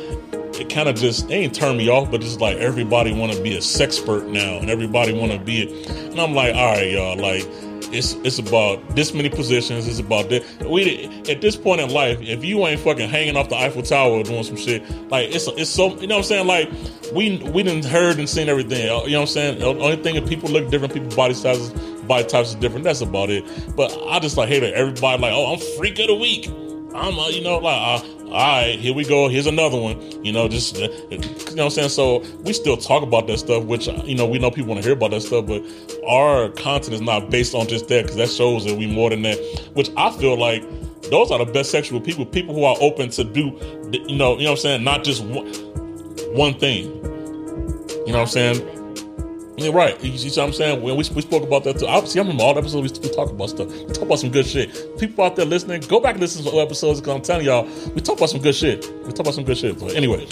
it 0.60 0.68
kind 0.68 0.88
of 0.88 0.94
just 0.96 1.30
ain't 1.30 1.54
turned 1.54 1.78
me 1.78 1.88
off, 1.88 2.10
but 2.10 2.22
it's 2.22 2.38
like 2.38 2.58
everybody 2.58 3.12
want 3.12 3.32
to 3.32 3.42
be 3.42 3.56
a 3.56 3.60
sexpert 3.60 4.28
now, 4.28 4.58
and 4.58 4.70
everybody 4.70 5.12
want 5.12 5.32
to 5.32 5.38
be 5.38 5.62
it. 5.62 5.90
And 5.90 6.20
I'm 6.20 6.34
like, 6.34 6.54
all 6.54 6.74
right, 6.74 6.90
y'all, 6.90 7.16
like 7.16 7.46
it's 7.92 8.14
it's 8.24 8.38
about 8.38 8.94
this 8.94 9.12
many 9.14 9.28
positions. 9.28 9.88
It's 9.88 9.98
about 9.98 10.28
this. 10.28 10.44
We 10.60 11.06
at 11.28 11.40
this 11.40 11.56
point 11.56 11.80
in 11.80 11.90
life, 11.90 12.20
if 12.20 12.44
you 12.44 12.66
ain't 12.66 12.80
fucking 12.80 13.08
hanging 13.08 13.36
off 13.36 13.48
the 13.48 13.56
Eiffel 13.56 13.82
Tower 13.82 14.22
doing 14.22 14.44
some 14.44 14.56
shit, 14.56 14.82
like 15.10 15.34
it's 15.34 15.48
it's 15.48 15.70
so 15.70 15.98
you 16.00 16.06
know 16.06 16.16
what 16.16 16.20
I'm 16.20 16.24
saying. 16.24 16.46
Like 16.46 16.70
we 17.14 17.38
we 17.38 17.62
didn't 17.62 17.84
heard 17.84 18.18
and 18.18 18.28
seen 18.28 18.48
everything. 18.48 18.82
You 18.82 18.86
know 18.88 19.00
what 19.00 19.14
I'm 19.14 19.26
saying. 19.26 19.58
The 19.58 19.66
only 19.66 19.96
thing 19.96 20.16
is 20.16 20.28
people 20.28 20.50
look 20.50 20.70
different. 20.70 20.94
People 20.94 21.14
body 21.16 21.34
sizes, 21.34 21.70
body 22.10 22.24
types 22.24 22.48
is 22.48 22.56
different. 22.56 22.84
That's 22.84 23.00
about 23.00 23.30
it. 23.30 23.44
But 23.76 23.96
I 24.08 24.18
just 24.18 24.36
like 24.36 24.48
hate 24.48 24.64
it. 24.64 24.74
Everybody 24.74 25.22
like, 25.22 25.32
oh, 25.32 25.52
I'm 25.52 25.60
freak 25.78 25.98
of 26.00 26.08
the 26.08 26.14
week. 26.16 26.48
I'm, 26.92 27.16
uh, 27.16 27.28
you 27.28 27.40
know, 27.40 27.58
like, 27.58 28.02
uh, 28.02 28.04
all 28.26 28.32
right, 28.32 28.76
here 28.76 28.92
we 28.92 29.04
go. 29.04 29.28
Here's 29.28 29.46
another 29.46 29.80
one. 29.80 30.24
You 30.24 30.32
know, 30.32 30.48
just, 30.48 30.76
uh, 30.76 30.88
you 31.08 31.18
know 31.18 31.28
what 31.28 31.58
I'm 31.60 31.70
saying? 31.70 31.88
So 31.90 32.18
we 32.40 32.52
still 32.52 32.76
talk 32.76 33.04
about 33.04 33.28
that 33.28 33.38
stuff, 33.38 33.62
which, 33.62 33.88
uh, 33.88 34.02
you 34.04 34.16
know, 34.16 34.26
we 34.26 34.40
know 34.40 34.50
people 34.50 34.70
want 34.70 34.82
to 34.82 34.88
hear 34.88 34.96
about 34.96 35.12
that 35.12 35.20
stuff, 35.20 35.46
but 35.46 35.62
our 36.04 36.48
content 36.50 36.94
is 36.94 37.00
not 37.00 37.30
based 37.30 37.54
on 37.54 37.68
just 37.68 37.86
that 37.88 38.02
because 38.02 38.16
that 38.16 38.28
shows 38.28 38.64
that 38.64 38.76
we 38.76 38.88
more 38.88 39.08
than 39.08 39.22
that, 39.22 39.38
which 39.74 39.90
I 39.96 40.10
feel 40.10 40.36
like 40.36 40.64
those 41.10 41.30
are 41.30 41.38
the 41.38 41.50
best 41.50 41.70
sexual 41.70 42.00
people, 42.00 42.26
people 42.26 42.56
who 42.56 42.64
are 42.64 42.76
open 42.80 43.10
to 43.10 43.22
do, 43.22 43.56
you 43.92 44.16
know, 44.16 44.36
you 44.36 44.44
know 44.44 44.50
what 44.50 44.50
I'm 44.50 44.56
saying? 44.56 44.82
Not 44.84 45.04
just 45.04 45.22
one, 45.24 45.46
one 46.34 46.54
thing. 46.54 46.86
You 48.06 48.12
know 48.12 48.18
what 48.18 48.36
I'm 48.36 48.54
saying? 48.54 48.79
Yeah, 49.60 49.72
right. 49.72 50.02
You 50.02 50.16
see 50.16 50.28
what 50.40 50.48
I'm 50.48 50.52
saying? 50.54 50.80
When 50.80 50.96
we, 50.96 51.04
we 51.14 51.20
spoke 51.20 51.42
about 51.42 51.64
that 51.64 51.78
too. 51.78 51.86
Obviously, 51.86 52.18
I 52.18 52.22
remember 52.22 52.44
all 52.44 52.54
the 52.54 52.60
episodes 52.60 52.98
we, 52.98 53.08
we 53.08 53.14
talk 53.14 53.28
about 53.28 53.50
stuff. 53.50 53.68
We 53.68 53.92
talk 53.92 54.04
about 54.04 54.18
some 54.18 54.30
good 54.30 54.46
shit. 54.46 54.98
People 54.98 55.22
out 55.22 55.36
there 55.36 55.44
listening, 55.44 55.82
go 55.82 56.00
back 56.00 56.12
and 56.12 56.20
listen 56.20 56.42
to 56.44 56.50
some 56.50 56.58
episodes 56.58 57.00
because 57.00 57.14
I'm 57.14 57.22
telling 57.22 57.44
y'all, 57.44 57.64
we 57.94 58.00
talk 58.00 58.16
about 58.16 58.30
some 58.30 58.40
good 58.40 58.54
shit. 58.54 58.90
We 59.04 59.10
talk 59.10 59.20
about 59.20 59.34
some 59.34 59.44
good 59.44 59.58
shit. 59.58 59.78
But 59.78 59.94
anyway, 59.94 60.26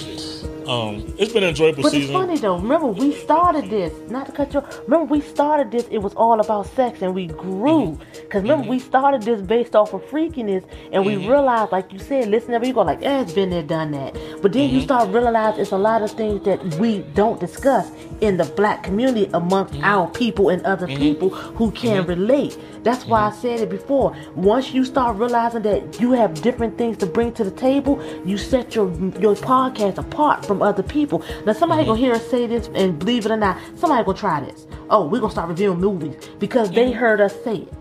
Um, 0.68 1.14
it's 1.18 1.32
been 1.32 1.42
an 1.42 1.50
enjoyable 1.50 1.82
But 1.82 1.92
season. 1.92 2.10
it's 2.10 2.12
funny 2.12 2.38
though. 2.38 2.58
Remember, 2.58 2.88
we 2.88 3.12
started 3.12 3.70
this. 3.70 3.92
Not 4.10 4.26
to 4.26 4.32
cut 4.32 4.52
you. 4.52 4.60
off. 4.60 4.80
Remember, 4.86 5.06
we 5.06 5.20
started 5.20 5.70
this. 5.70 5.86
It 5.90 5.98
was 5.98 6.14
all 6.14 6.40
about 6.40 6.66
sex, 6.66 7.00
and 7.02 7.14
we 7.14 7.26
grew. 7.28 7.96
Mm-hmm. 7.98 8.28
Cause 8.28 8.42
remember, 8.42 8.68
we 8.68 8.78
started 8.78 9.22
this 9.22 9.40
based 9.40 9.74
off 9.74 9.94
of 9.94 10.02
freakiness, 10.04 10.64
and 10.92 11.04
we 11.06 11.14
Mm-hmm. 11.14 11.30
realized, 11.30 11.72
like 11.72 11.92
you 11.92 11.98
said, 11.98 12.28
listen, 12.28 12.60
to 12.60 12.66
you 12.66 12.72
go 12.74 12.82
like, 12.82 13.02
eh, 13.02 13.22
it's 13.22 13.32
been 13.32 13.50
there, 13.50 13.62
done 13.62 13.92
that. 13.92 14.14
But 14.42 14.52
then 14.52 14.68
Mm-hmm. 14.68 14.76
you 14.76 14.80
start 14.82 15.08
realizing 15.10 15.60
it's 15.62 15.72
a 15.72 15.78
lot 15.78 16.02
of 16.02 16.10
things 16.12 16.44
that 16.44 16.62
we 16.76 16.98
don't 17.14 17.40
discuss 17.40 17.90
in 18.20 18.36
the 18.36 18.44
black 18.44 18.82
community 18.82 19.30
amongst 19.32 19.74
Mm-hmm. 19.74 19.84
our 19.84 20.08
people 20.10 20.50
and 20.50 20.64
other 20.66 20.86
people 20.86 21.30
who 21.30 21.70
can 21.70 22.04
relate. 22.06 22.56
That's 22.82 23.06
why 23.06 23.20
Mm-hmm. 23.20 23.38
I 23.38 23.40
said 23.42 23.60
it 23.60 23.70
before. 23.70 24.14
Once 24.34 24.72
you 24.72 24.84
start 24.84 25.16
realizing 25.16 25.62
that 25.62 26.00
you 26.00 26.12
have 26.12 26.40
different 26.42 26.76
things 26.78 26.96
to 26.98 27.06
bring 27.06 27.32
to 27.34 27.44
the 27.44 27.50
table, 27.50 28.02
you 28.24 28.36
set 28.38 28.74
your 28.74 28.88
your 29.18 29.34
podcast 29.34 29.98
apart 29.98 30.44
from 30.46 30.57
other 30.62 30.82
people. 30.82 31.22
Now 31.46 31.52
somebody 31.52 31.82
Mm-hmm. 31.82 31.90
gonna 31.90 32.00
hear 32.00 32.14
us 32.14 32.26
say 32.28 32.46
this 32.46 32.68
and 32.74 32.98
believe 32.98 33.26
it 33.26 33.32
or 33.32 33.36
not, 33.36 33.58
somebody 33.76 34.04
gonna 34.04 34.18
try 34.18 34.40
this. 34.40 34.66
Oh, 34.90 35.06
we're 35.06 35.20
gonna 35.20 35.32
start 35.32 35.48
reviewing 35.48 35.80
movies 35.80 36.16
because 36.38 36.70
they 36.70 36.92
heard 36.92 37.20
us 37.20 37.34
say 37.44 37.56
it. 37.58 37.72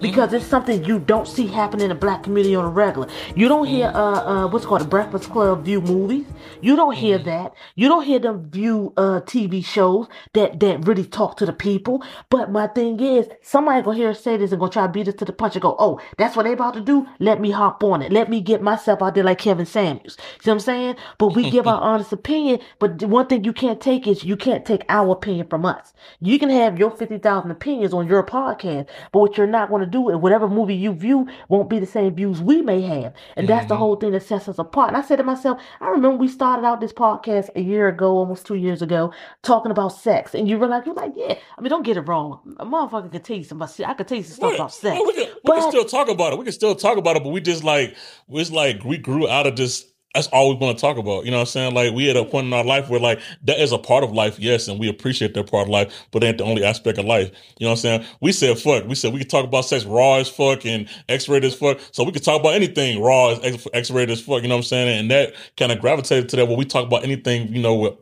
Because 0.00 0.32
it's 0.32 0.46
something 0.46 0.84
you 0.84 0.98
don't 0.98 1.28
see 1.28 1.46
happen 1.46 1.80
in 1.80 1.88
the 1.90 1.94
black 1.94 2.22
community 2.24 2.54
on 2.54 2.64
a 2.64 2.68
regular. 2.70 3.08
You 3.34 3.48
don't 3.48 3.66
hear 3.66 3.88
Mm-hmm. 3.88 3.96
uh 3.96 4.44
uh 4.44 4.48
what's 4.48 4.66
called 4.66 4.80
the 4.82 4.84
Breakfast 4.86 5.30
Club 5.30 5.64
view 5.64 5.80
movies. 5.80 6.26
You 6.60 6.76
don't 6.76 6.94
hear 6.94 7.18
Mm-hmm. 7.18 7.28
that. 7.28 7.54
You 7.76 7.88
don't 7.88 8.04
hear 8.04 8.18
them 8.18 8.50
view 8.50 8.92
uh 8.96 9.20
TV 9.22 9.64
shows 9.64 10.08
that 10.34 10.60
that 10.60 10.86
really 10.86 11.04
talk 11.06 11.36
to 11.38 11.46
the 11.46 11.52
people. 11.52 12.02
But 12.30 12.50
my 12.50 12.66
thing 12.68 13.00
is, 13.00 13.28
somebody 13.42 13.82
gonna 13.82 13.96
hear 13.96 14.10
us 14.10 14.22
say 14.22 14.36
this 14.36 14.52
and 14.52 14.60
gonna 14.60 14.72
try 14.72 14.86
to 14.86 14.92
beat 14.92 15.08
us 15.08 15.14
to 15.16 15.24
the 15.24 15.32
punch 15.32 15.54
and 15.56 15.62
go, 15.62 15.76
oh, 15.78 16.00
that's 16.18 16.36
what 16.36 16.44
they 16.44 16.52
about 16.52 16.74
to 16.74 16.80
do. 16.80 17.06
Let 17.18 17.40
me 17.40 17.50
hop 17.50 17.82
on 17.84 18.02
it. 18.02 18.12
Let 18.12 18.28
me 18.30 18.40
get 18.40 18.62
myself 18.62 19.02
out 19.02 19.14
there 19.14 19.24
like 19.24 19.38
Kevin 19.38 19.66
Samuels. 19.66 20.16
See 20.40 20.50
what 20.50 20.54
I'm 20.54 20.60
saying? 20.60 20.96
But 21.18 21.34
we 21.34 21.50
give 21.50 21.66
our 21.66 21.80
honest 21.90 22.12
opinion. 22.12 22.60
But 22.78 23.02
one 23.04 23.26
thing 23.26 23.44
you 23.44 23.52
can't 23.52 23.80
take 23.80 24.06
is 24.06 24.24
you 24.24 24.36
can't 24.36 24.64
take 24.64 24.84
our 24.88 25.12
opinion 25.12 25.48
from 25.48 25.64
us. 25.66 25.92
You 26.20 26.38
can 26.38 26.50
have 26.50 26.78
your 26.78 26.90
fifty 26.90 27.18
thousand 27.18 27.50
opinions 27.50 27.92
on 27.92 28.06
your 28.08 28.22
podcast, 28.24 28.88
but 29.12 29.20
what 29.20 29.36
you're 29.36 29.46
not 29.46 29.70
gonna 29.70 29.86
do 29.90 30.08
is 30.10 30.16
whatever 30.16 30.48
movie 30.48 30.74
you 30.74 30.92
view 30.92 31.28
won't 31.48 31.70
be 31.70 31.78
the 31.78 31.86
same 31.86 32.14
views 32.14 32.40
we 32.40 32.62
may 32.62 32.80
have. 32.82 33.12
And 33.36 33.48
that's 33.48 33.66
the 33.66 33.74
mm-hmm. 33.74 33.80
whole 33.80 33.96
thing 33.96 34.12
that 34.12 34.22
sets 34.22 34.48
us 34.48 34.58
apart. 34.58 34.88
And 34.88 34.96
I 34.96 35.02
said 35.02 35.16
to 35.16 35.22
myself, 35.22 35.60
I 35.80 35.88
remember 35.88 36.16
we 36.16 36.28
started 36.28 36.66
out 36.66 36.80
this 36.80 36.92
podcast 36.92 37.50
a 37.56 37.60
year 37.60 37.88
ago, 37.88 38.16
almost 38.16 38.46
two 38.46 38.54
years 38.54 38.82
ago, 38.82 39.12
talking 39.42 39.70
about 39.70 39.88
sex. 39.88 40.34
And 40.34 40.48
you 40.48 40.58
were 40.58 40.66
like, 40.66 40.86
you're 40.86 40.94
like, 40.94 41.12
yeah. 41.16 41.34
I 41.56 41.60
mean, 41.60 41.70
don't 41.70 41.84
get 41.84 41.96
it 41.96 42.02
wrong. 42.02 42.56
A 42.58 42.66
motherfucker 42.66 43.10
can 43.10 43.22
tell 43.22 43.36
you 43.36 43.44
some 43.44 43.66
shit. 43.74 43.88
I 43.88 43.94
could 43.94 44.08
tell 44.08 44.18
you 44.18 44.24
some 44.24 44.36
stuff 44.36 44.54
about 44.54 44.72
sex. 44.72 45.00
We 45.06 45.12
can, 45.12 45.26
we 45.26 45.40
but 45.44 45.60
can 45.60 45.70
still 45.70 45.84
talk 45.84 46.08
about 46.08 46.32
it. 46.32 46.38
We 46.38 46.44
can 46.44 46.52
still 46.52 46.74
talk 46.74 46.98
about 46.98 47.16
it, 47.16 47.22
but 47.22 47.30
we 47.30 47.40
just 47.40 47.64
like 47.64 47.96
it's 48.28 48.50
like 48.50 48.84
we 48.84 48.98
grew 48.98 49.28
out 49.28 49.46
of 49.46 49.56
this. 49.56 49.86
That's 50.14 50.26
all 50.28 50.48
we 50.48 50.56
want 50.56 50.76
to 50.76 50.80
talk 50.80 50.96
about. 50.96 51.24
You 51.24 51.30
know 51.30 51.36
what 51.36 51.42
I'm 51.42 51.46
saying? 51.46 51.74
Like 51.74 51.94
we 51.94 52.10
at 52.10 52.16
a 52.16 52.24
point 52.24 52.46
in 52.48 52.52
our 52.52 52.64
life 52.64 52.88
where 52.88 52.98
like 52.98 53.20
that 53.44 53.60
is 53.60 53.70
a 53.70 53.78
part 53.78 54.02
of 54.02 54.12
life, 54.12 54.40
yes, 54.40 54.66
and 54.66 54.78
we 54.80 54.88
appreciate 54.88 55.34
that 55.34 55.48
part 55.48 55.64
of 55.64 55.68
life, 55.68 56.06
but 56.10 56.24
ain't 56.24 56.38
the 56.38 56.44
only 56.44 56.64
aspect 56.64 56.98
of 56.98 57.04
life. 57.04 57.30
You 57.58 57.66
know 57.66 57.70
what 57.70 57.78
I'm 57.78 58.00
saying? 58.02 58.04
We 58.20 58.32
said 58.32 58.58
fuck. 58.58 58.86
We 58.86 58.96
said 58.96 59.12
we 59.12 59.20
could 59.20 59.30
talk 59.30 59.44
about 59.44 59.66
sex 59.66 59.84
raw 59.84 60.16
as 60.16 60.28
fuck 60.28 60.66
and 60.66 60.88
X-rated 61.08 61.52
as 61.52 61.54
fuck. 61.54 61.78
So 61.92 62.02
we 62.02 62.10
could 62.10 62.24
talk 62.24 62.40
about 62.40 62.54
anything 62.54 63.00
raw 63.00 63.30
as 63.30 63.40
X- 63.44 63.68
X-rated 63.72 64.10
as 64.10 64.20
fuck. 64.20 64.42
You 64.42 64.48
know 64.48 64.56
what 64.56 64.60
I'm 64.60 64.64
saying? 64.64 64.98
And 65.00 65.10
that 65.12 65.34
kind 65.56 65.70
of 65.70 65.78
gravitated 65.80 66.28
to 66.30 66.36
that 66.36 66.46
where 66.46 66.56
we 66.56 66.64
talk 66.64 66.86
about 66.86 67.04
anything, 67.04 67.54
you 67.54 67.62
know, 67.62 67.76
with 67.76 67.94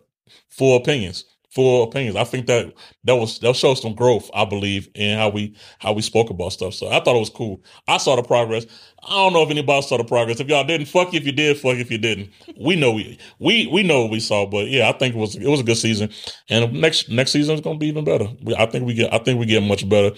full 0.48 0.76
opinions. 0.78 1.26
Full 1.54 1.84
opinions. 1.84 2.16
I 2.16 2.24
think 2.24 2.46
that 2.46 2.74
that 3.04 3.16
was 3.16 3.38
that 3.38 3.56
showed 3.56 3.76
some 3.76 3.94
growth, 3.94 4.30
I 4.34 4.44
believe, 4.44 4.88
in 4.94 5.18
how 5.18 5.30
we 5.30 5.56
how 5.78 5.92
we 5.94 6.02
spoke 6.02 6.30
about 6.30 6.52
stuff. 6.52 6.74
So 6.74 6.88
I 6.88 7.00
thought 7.00 7.16
it 7.16 7.20
was 7.20 7.30
cool. 7.30 7.62
I 7.88 7.96
saw 7.98 8.16
the 8.16 8.22
progress. 8.22 8.66
I 9.02 9.10
don't 9.14 9.32
know 9.32 9.42
if 9.44 9.50
anybody 9.50 9.82
saw 9.82 9.96
the 9.96 10.04
progress. 10.04 10.40
If 10.40 10.48
y'all 10.48 10.64
didn't, 10.64 10.88
fuck 10.88 11.12
you 11.12 11.20
if 11.20 11.26
you 11.26 11.32
did, 11.32 11.56
fuck 11.58 11.76
if 11.76 11.90
you 11.90 11.98
didn't. 11.98 12.30
We 12.60 12.76
know 12.76 12.92
we 12.92 13.18
we 13.38 13.66
we 13.68 13.82
know 13.82 14.02
what 14.02 14.10
we 14.10 14.20
saw, 14.20 14.46
but 14.46 14.68
yeah, 14.68 14.88
I 14.90 14.92
think 14.92 15.14
it 15.14 15.18
was 15.18 15.36
it 15.36 15.48
was 15.48 15.60
a 15.60 15.64
good 15.64 15.78
season. 15.78 16.10
And 16.50 16.72
next 16.74 17.08
next 17.08 17.30
season 17.32 17.54
is 17.54 17.62
gonna 17.62 17.78
be 17.78 17.88
even 17.88 18.04
better. 18.04 18.28
We, 18.42 18.54
I 18.54 18.66
think 18.66 18.84
we 18.86 18.94
get 18.94 19.12
I 19.14 19.18
think 19.18 19.40
we 19.40 19.46
get 19.46 19.62
much 19.62 19.88
better. 19.88 20.14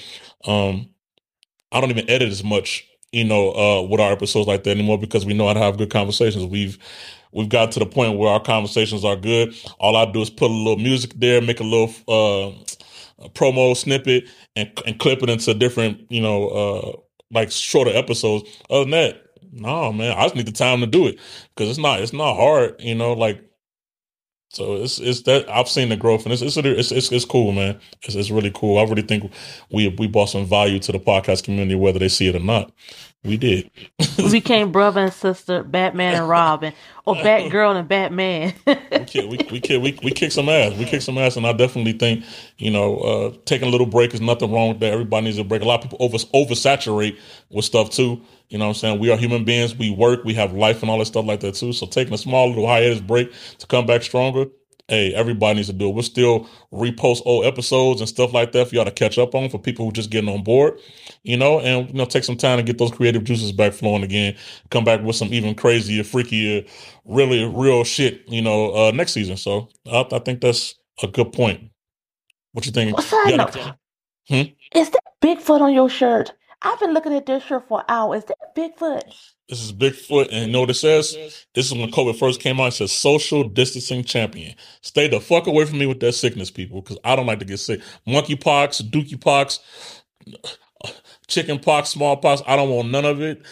Um 0.47 0.89
I 1.73 1.81
don't 1.81 1.91
even 1.91 2.09
edit 2.11 2.31
as 2.31 2.43
much, 2.43 2.87
you 3.13 3.25
know, 3.25 3.53
uh, 3.53 3.83
with 3.83 4.01
our 4.01 4.13
episodes 4.13 4.49
like 4.49 4.65
that 4.65 4.71
anymore 4.71 4.99
because 4.99 5.25
we 5.25 5.35
know 5.35 5.47
how 5.47 5.55
to 5.55 5.61
have 5.61 5.79
good 5.79 5.91
conversations. 5.91 6.45
We've 6.45 6.79
we've 7.33 7.49
got 7.49 7.73
to 7.73 7.79
the 7.79 7.87
point 7.87 8.19
where 8.19 8.31
our 8.31 8.41
conversations 8.41 9.05
are 9.05 9.17
good. 9.17 9.55
All 9.79 9.97
I 9.97 10.11
do 10.11 10.21
is 10.23 10.31
put 10.31 10.51
a 10.51 10.55
little 10.55 10.79
music 10.79 11.13
there, 11.17 11.41
make 11.41 11.61
a 11.61 11.65
little 11.65 11.89
uh, 12.09 12.53
promo 13.31 13.77
snippet, 13.77 14.25
and 14.57 14.71
and 14.87 14.99
clip 14.99 15.23
it 15.23 15.31
into 15.31 15.55
different, 15.55 16.11
you 16.11 16.23
know, 16.23 16.49
uh, 16.49 16.93
like 17.33 17.51
shorter 17.51 17.93
episodes. 17.95 18.49
Other 18.71 18.85
than 18.85 18.91
that, 18.93 19.23
no, 19.53 19.93
man, 19.93 20.17
I 20.17 20.25
just 20.25 20.37
need 20.37 20.47
the 20.47 20.53
time 20.53 20.81
to 20.81 20.87
do 20.87 21.07
it 21.07 21.19
because 21.55 21.71
it's 21.71 21.79
not 21.79 22.01
it's 22.01 22.13
not 22.13 22.37
hard, 22.37 22.77
you 22.81 22.95
know, 22.95 23.13
like. 23.15 23.45
So 24.53 24.75
it's 24.75 24.99
it's 24.99 25.23
that 25.23 25.49
I've 25.49 25.69
seen 25.69 25.91
the 25.91 25.97
growth 25.97 26.25
and 26.25 26.33
it's 26.33 26.43
it's 26.43 26.57
it's 26.57 26.91
it's, 26.91 27.13
it's 27.13 27.25
cool, 27.25 27.53
man. 27.53 27.79
It's, 28.03 28.17
it's 28.17 28.31
really 28.33 28.51
cool. 28.53 28.79
I 28.79 28.83
really 28.83 29.03
think 29.03 29.33
we 29.71 29.89
we 29.97 30.09
brought 30.09 30.31
some 30.31 30.45
value 30.45 30.81
to 30.81 30.93
the 30.93 30.99
podcast 30.99 31.45
community, 31.45 31.77
whether 31.77 32.01
they 32.01 32.09
see 32.09 32.27
it 32.27 32.35
or 32.35 32.41
not. 32.41 32.73
We 33.23 33.37
did. 33.37 33.71
we 34.19 34.31
became 34.31 34.73
brother 34.73 35.03
and 35.03 35.13
sister, 35.13 35.63
Batman 35.63 36.15
and 36.15 36.29
Robin, 36.29 36.73
or 37.05 37.15
Batgirl 37.17 37.77
and 37.77 37.87
Batman. 37.87 38.55
we 38.67 39.05
kick, 39.05 39.31
we 39.31 39.39
we 39.53 39.61
kick, 39.61 39.83
we 39.83 39.99
we 40.03 40.11
kick 40.11 40.33
some 40.33 40.49
ass. 40.49 40.77
We 40.77 40.85
kick 40.85 41.03
some 41.03 41.19
ass, 41.19 41.37
and 41.37 41.47
I 41.47 41.53
definitely 41.53 41.93
think 41.93 42.25
you 42.59 42.73
know 42.73 42.97
uh, 42.97 43.37
taking 43.45 43.69
a 43.69 43.71
little 43.71 43.87
break 43.87 44.15
is 44.15 44.21
nothing 44.21 44.51
wrong 44.51 44.71
with 44.71 44.81
that. 44.81 44.93
Everybody 44.93 45.27
needs 45.27 45.39
a 45.39 45.45
break. 45.45 45.63
A 45.63 45.67
lot 45.67 45.85
of 45.85 45.91
people 45.91 46.05
over 46.05 46.17
oversaturate 46.17 47.17
with 47.51 47.65
stuff 47.67 47.91
too. 47.91 48.21
You 48.51 48.59
know 48.59 48.67
what 48.67 48.71
I'm 48.77 48.81
saying? 48.81 49.01
We 49.01 49.11
are 49.13 49.19
human 49.19 49.45
beings. 49.45 49.77
We 49.77 49.91
work. 49.91 50.25
We 50.25 50.35
have 50.37 50.55
life 50.55 50.83
and 50.83 50.91
all 50.91 50.99
that 51.01 51.07
stuff 51.07 51.27
like 51.27 51.41
that 51.43 51.57
too. 51.57 51.75
So 51.75 51.87
taking 51.87 52.15
a 52.15 52.19
small 52.19 52.49
little 52.49 52.69
hiatus 52.69 53.01
break 53.01 53.33
to 53.61 53.69
come 53.69 53.87
back 53.87 54.05
stronger. 54.05 54.47
Hey, 54.89 55.15
everybody 55.15 55.57
needs 55.57 55.69
to 55.69 55.75
do 55.75 55.91
it. 55.91 55.95
We'll 55.95 56.05
still 56.05 56.49
repost 56.73 57.23
old 57.27 57.47
episodes 57.47 58.01
and 58.01 58.09
stuff 58.09 58.35
like 58.35 58.53
that 58.53 58.69
for 58.69 58.77
y'all 58.77 58.87
to 58.87 58.93
catch 58.93 59.19
up 59.19 59.35
on 59.35 59.51
for 59.51 59.59
people 59.59 59.85
who 59.87 59.93
just 59.93 60.11
getting 60.11 60.31
on 60.31 60.45
board, 60.45 60.81
you 61.25 61.37
know, 61.37 61.61
and 61.61 61.89
you 61.89 61.95
know, 61.95 62.07
take 62.07 62.25
some 62.25 62.39
time 62.39 62.59
to 62.59 62.65
get 62.65 62.79
those 62.79 62.93
creative 62.93 63.25
juices 63.25 63.53
back 63.53 63.75
flowing 63.75 64.05
again. 64.05 64.37
Come 64.71 64.85
back 64.85 65.03
with 65.03 65.17
some 65.17 65.35
even 65.35 65.57
crazier, 65.57 66.05
freakier, 66.05 66.69
really 67.07 67.45
real 67.45 67.85
shit, 67.85 68.23
you 68.29 68.43
know, 68.43 68.75
uh, 68.75 68.93
next 68.93 69.13
season. 69.13 69.39
So 69.39 69.71
I, 69.93 70.07
I 70.13 70.21
think 70.21 70.43
that's 70.43 70.77
a 71.03 71.09
good 71.09 71.33
point. 71.35 71.71
What 72.53 72.67
you 72.67 72.73
think? 72.73 72.97
Well, 72.97 73.07
side 73.07 73.37
note, 73.39 73.57
Hmm? 74.29 74.43
is 74.75 74.91
that 74.91 75.05
Bigfoot 75.23 75.61
on 75.63 75.75
your 75.75 75.91
shirt? 75.91 76.33
I've 76.63 76.81
been 76.81 76.93
looking 76.93 77.15
at 77.15 77.27
this 77.27 77.45
shirt 77.45 77.69
for 77.69 77.85
hours. 77.89 77.89
hour. 77.89 78.17
Is 78.17 78.25
that 78.25 78.57
Bigfoot? 78.57 79.03
This 79.49 79.63
is 79.63 79.73
Bigfoot, 79.73 80.29
and 80.31 80.47
you 80.47 80.53
know 80.53 80.61
what 80.61 80.71
it 80.71 80.75
says? 80.75 81.17
This 81.55 81.67
is 81.67 81.75
when 81.75 81.91
COVID 81.91 82.19
first 82.19 82.41
came 82.41 82.61
out. 82.61 82.69
It 82.69 82.73
says 82.73 82.93
social 82.93 83.45
distancing 83.45 84.05
champion. 84.05 84.55
Stay 84.83 85.09
the 85.09 85.21
fuck 85.21 85.47
away 85.47 85.65
from 85.65 85.79
me 85.79 85.87
with 85.87 86.01
that 86.01 86.13
sickness, 86.13 86.51
people, 86.51 86.83
because 86.83 86.99
I 87.05 87.17
don't 87.17 87.27
like 87.27 87.41
to 87.41 87.45
get 87.45 87.59
sick. 87.59 87.81
Monkeypox, 88.07 88.83
dookie 88.91 89.21
pox, 89.21 89.61
chicken 91.27 91.59
pox, 91.59 91.91
smallpox. 91.91 92.43
I 92.47 92.57
don't 92.57 92.71
want 92.71 92.91
none 92.91 93.05
of 93.05 93.21
it. 93.23 93.43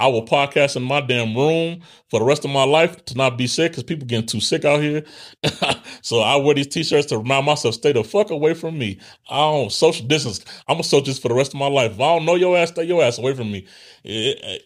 I 0.00 0.08
will 0.08 0.26
podcast 0.26 0.76
in 0.76 0.82
my 0.82 1.00
damn 1.00 1.36
room 1.36 1.80
for 2.10 2.18
the 2.20 2.26
rest 2.26 2.44
of 2.44 2.50
my 2.50 2.64
life 2.64 3.04
to 3.06 3.16
not 3.16 3.38
be 3.38 3.46
sick 3.46 3.72
because 3.72 3.84
people 3.84 4.06
getting 4.06 4.26
too 4.26 4.40
sick 4.40 4.64
out 4.64 4.80
here. 4.80 5.04
so 6.02 6.20
I 6.20 6.36
wear 6.36 6.54
these 6.54 6.66
t-shirts 6.66 7.06
to 7.08 7.18
remind 7.18 7.46
myself, 7.46 7.74
stay 7.74 7.92
the 7.92 8.02
fuck 8.04 8.30
away 8.30 8.54
from 8.54 8.78
me. 8.78 8.98
I 9.30 9.36
don't 9.38 9.72
social 9.72 10.06
distance. 10.06 10.44
I'm 10.68 10.80
a 10.80 10.84
social 10.84 11.00
distance 11.04 11.20
for 11.20 11.28
the 11.28 11.34
rest 11.34 11.54
of 11.54 11.60
my 11.60 11.68
life. 11.68 11.92
If 11.92 12.00
I 12.00 12.16
don't 12.16 12.26
know 12.26 12.34
your 12.34 12.56
ass, 12.56 12.70
stay 12.70 12.84
your 12.84 13.02
ass 13.02 13.18
away 13.18 13.34
from 13.34 13.52
me. 13.52 13.66
It- 14.04 14.38
it- 14.42 14.62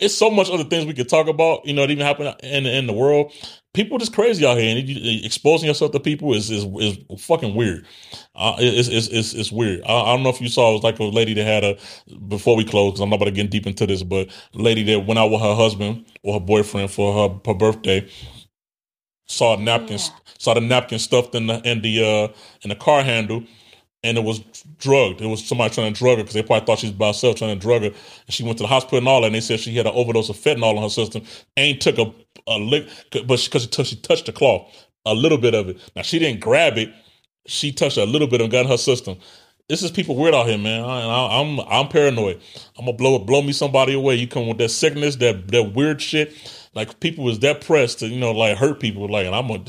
it's 0.00 0.14
so 0.14 0.30
much 0.30 0.50
other 0.50 0.64
things 0.64 0.86
we 0.86 0.94
could 0.94 1.08
talk 1.08 1.28
about, 1.28 1.64
you 1.66 1.72
know, 1.74 1.82
that 1.82 1.90
even 1.90 2.04
happen 2.06 2.34
in, 2.42 2.66
in 2.66 2.86
the 2.86 2.92
world. 2.92 3.32
People 3.74 3.98
just 3.98 4.14
crazy 4.14 4.46
out 4.46 4.58
here, 4.58 4.76
and 4.76 4.88
you, 4.88 5.20
exposing 5.24 5.68
yourself 5.68 5.92
to 5.92 6.00
people 6.00 6.34
is 6.34 6.50
is, 6.50 6.64
is 6.64 6.98
fucking 7.22 7.54
weird. 7.54 7.86
Uh, 8.34 8.56
it's, 8.58 8.88
it's 8.88 9.08
it's 9.08 9.34
it's 9.34 9.52
weird. 9.52 9.82
I, 9.86 9.94
I 10.02 10.06
don't 10.14 10.24
know 10.24 10.30
if 10.30 10.40
you 10.40 10.48
saw. 10.48 10.70
It 10.70 10.74
was 10.74 10.82
like 10.82 10.98
a 10.98 11.04
lady 11.04 11.34
that 11.34 11.44
had 11.44 11.64
a 11.64 11.78
before 12.28 12.56
we 12.56 12.64
close 12.64 12.92
because 12.92 13.00
I'm 13.00 13.10
not 13.10 13.16
about 13.16 13.26
to 13.26 13.30
get 13.32 13.50
deep 13.50 13.66
into 13.66 13.86
this, 13.86 14.02
but 14.02 14.28
lady 14.54 14.82
that 14.84 15.06
went 15.06 15.18
out 15.18 15.30
with 15.30 15.40
her 15.40 15.54
husband 15.54 16.04
or 16.22 16.34
her 16.34 16.40
boyfriend 16.40 16.90
for 16.90 17.28
her 17.30 17.40
her 17.46 17.54
birthday 17.54 18.08
saw 19.26 19.56
a 19.56 19.60
napkin 19.60 19.98
saw 20.38 20.54
the 20.54 20.60
napkin 20.60 20.98
stuffed 20.98 21.34
in 21.34 21.46
the 21.46 21.60
in 21.68 21.82
the 21.82 22.04
uh 22.04 22.28
in 22.62 22.70
the 22.70 22.76
car 22.76 23.02
handle 23.02 23.42
and 24.04 24.18
it 24.18 24.24
was 24.24 24.40
drugged. 24.78 25.20
It 25.20 25.26
was 25.26 25.46
somebody 25.46 25.74
trying 25.74 25.92
to 25.92 25.98
drug 25.98 26.18
her 26.18 26.24
because 26.24 26.34
they 26.34 26.42
probably 26.42 26.66
thought 26.66 26.80
she 26.80 26.88
was 26.88 26.96
by 26.96 27.08
herself 27.08 27.36
trying 27.36 27.58
to 27.58 27.60
drug 27.60 27.82
her. 27.82 27.88
And 27.88 27.96
she 28.30 28.44
went 28.44 28.58
to 28.58 28.64
the 28.64 28.68
hospital 28.68 28.98
and 28.98 29.08
all 29.08 29.20
that. 29.22 29.28
And 29.28 29.34
they 29.34 29.40
said 29.40 29.60
she 29.60 29.76
had 29.76 29.86
an 29.86 29.92
overdose 29.94 30.28
of 30.28 30.36
fentanyl 30.36 30.76
in 30.76 30.82
her 30.82 30.88
system. 30.90 31.22
Ain't 31.56 31.80
took 31.82 31.98
a, 31.98 32.12
a 32.46 32.58
lick, 32.58 32.88
but 33.12 33.26
because 33.26 33.68
she, 33.72 33.84
she 33.84 33.96
touched 33.96 34.26
the 34.26 34.32
cloth, 34.32 34.68
a 35.06 35.14
little 35.14 35.38
bit 35.38 35.54
of 35.54 35.68
it. 35.68 35.78
Now 35.96 36.02
she 36.02 36.18
didn't 36.18 36.40
grab 36.40 36.78
it. 36.78 36.92
She 37.46 37.72
touched 37.72 37.96
a 37.98 38.04
little 38.04 38.28
bit 38.28 38.40
and 38.40 38.50
got 38.50 38.66
in 38.66 38.70
her 38.70 38.76
system. 38.78 39.18
This 39.68 39.82
is 39.82 39.90
people 39.90 40.16
weird 40.16 40.34
out 40.34 40.46
here, 40.46 40.58
man. 40.58 40.82
I, 40.84 41.02
I, 41.02 41.40
I'm 41.40 41.60
I'm 41.60 41.88
paranoid. 41.88 42.40
I'm 42.78 42.84
gonna 42.86 42.96
blow 42.96 43.18
blow 43.18 43.42
me 43.42 43.52
somebody 43.52 43.94
away. 43.94 44.16
You 44.16 44.28
come 44.28 44.48
with 44.48 44.58
that 44.58 44.70
sickness, 44.70 45.16
that 45.16 45.48
that 45.48 45.74
weird 45.74 46.02
shit. 46.02 46.34
Like 46.74 47.00
people 47.00 47.24
was 47.24 47.38
that 47.40 47.60
pressed 47.60 47.98
to 48.00 48.08
you 48.08 48.18
know 48.18 48.32
like 48.32 48.56
hurt 48.56 48.80
people. 48.80 49.08
Like, 49.08 49.26
and 49.26 49.34
I'm 49.34 49.48
gonna 49.48 49.64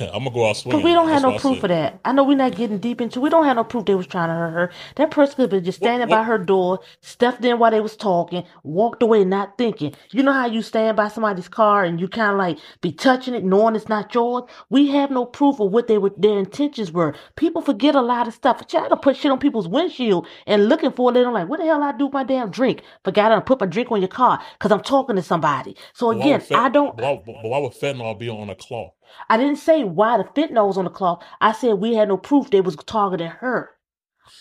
I'm 0.00 0.24
gonna 0.24 0.30
go 0.30 0.48
out 0.48 0.56
swinging. 0.56 0.80
But 0.80 0.84
we 0.84 0.94
don't 0.94 1.08
have 1.08 1.22
That's 1.22 1.44
no 1.44 1.50
proof 1.50 1.62
of 1.64 1.68
that. 1.68 2.00
I 2.04 2.12
know 2.12 2.24
we're 2.24 2.36
not 2.36 2.56
getting 2.56 2.78
deep 2.78 3.00
into. 3.00 3.20
We 3.20 3.30
don't 3.30 3.44
have 3.44 3.56
no 3.56 3.64
proof 3.64 3.84
they 3.84 3.94
was 3.94 4.06
trying 4.06 4.28
to 4.28 4.34
hurt 4.34 4.52
her. 4.52 4.72
That 4.96 5.10
person 5.10 5.36
could 5.36 5.42
have 5.42 5.50
been 5.50 5.64
just 5.64 5.78
standing 5.78 6.08
by 6.08 6.18
what- 6.18 6.26
her 6.26 6.38
door, 6.38 6.80
stepped 7.02 7.44
in 7.44 7.58
while 7.58 7.70
they 7.70 7.80
was 7.80 7.96
talking, 7.96 8.44
walked 8.62 9.02
away 9.02 9.24
not 9.24 9.58
thinking. 9.58 9.94
You 10.12 10.22
know 10.22 10.32
how 10.32 10.46
you 10.46 10.62
stand 10.62 10.96
by 10.96 11.08
somebody's 11.08 11.48
car 11.48 11.84
and 11.84 12.00
you 12.00 12.08
kind 12.08 12.32
of 12.32 12.38
like 12.38 12.58
be 12.80 12.92
touching 12.92 13.34
it, 13.34 13.44
knowing 13.44 13.76
it's 13.76 13.88
not 13.88 14.14
yours. 14.14 14.44
We 14.70 14.88
have 14.88 15.10
no 15.10 15.26
proof 15.26 15.60
of 15.60 15.72
what 15.72 15.88
they 15.88 15.98
were, 15.98 16.12
their 16.16 16.38
intentions 16.38 16.92
were. 16.92 17.14
People 17.36 17.62
forget 17.62 17.94
a 17.94 18.00
lot 18.00 18.28
of 18.28 18.34
stuff. 18.34 18.62
Y'all 18.72 18.88
to 18.88 18.96
put 18.96 19.16
shit 19.16 19.30
on 19.30 19.38
people's 19.38 19.68
windshield 19.68 20.26
and 20.46 20.68
looking 20.68 20.92
for 20.92 21.10
it. 21.10 21.16
And 21.18 21.26
I'm 21.26 21.34
like, 21.34 21.48
what 21.48 21.60
the 21.60 21.66
hell 21.66 21.82
I 21.82 21.92
do 21.92 22.06
with 22.06 22.14
my 22.14 22.24
damn 22.24 22.50
drink? 22.50 22.82
Forgot 23.04 23.28
to 23.30 23.40
put 23.40 23.60
my 23.60 23.66
drink 23.66 23.90
on 23.92 24.00
your 24.00 24.08
car 24.08 24.40
because 24.54 24.72
I'm 24.72 24.82
talking 24.82 25.16
to 25.16 25.22
somebody. 25.22 25.76
So 25.92 26.10
again, 26.10 26.40
fent- 26.46 26.60
I 26.62 26.68
don't. 26.70 26.96
Why, 26.96 27.22
why 27.26 27.58
would 27.60 27.72
fentanyl 27.72 28.18
be 28.18 28.28
on 28.30 28.50
a 28.50 28.56
cloth? 28.56 28.92
I 29.30 29.36
didn't 29.38 29.56
say 29.58 29.84
why 29.84 30.18
the 30.18 30.24
fentanyl 30.24 30.68
was 30.68 30.78
on 30.78 30.84
the 30.84 30.90
cloth. 30.90 31.24
I 31.40 31.52
said 31.52 31.74
we 31.74 31.94
had 31.94 32.08
no 32.08 32.16
proof 32.18 32.50
they 32.50 32.62
was 32.62 32.76
targeting 32.76 33.28
her. 33.28 33.70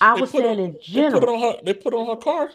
I 0.01 0.15
They 0.15 0.21
was 0.21 0.31
saying 0.31 0.59
it- 0.59 0.65
in 0.65 0.77
They 0.95 1.01
put 1.03 1.23
on 1.29 1.41
her. 1.41 1.61
They 1.63 1.73
put 1.75 1.93
it 1.93 1.97
on 1.97 2.07
her 2.07 2.17
car. 2.17 2.51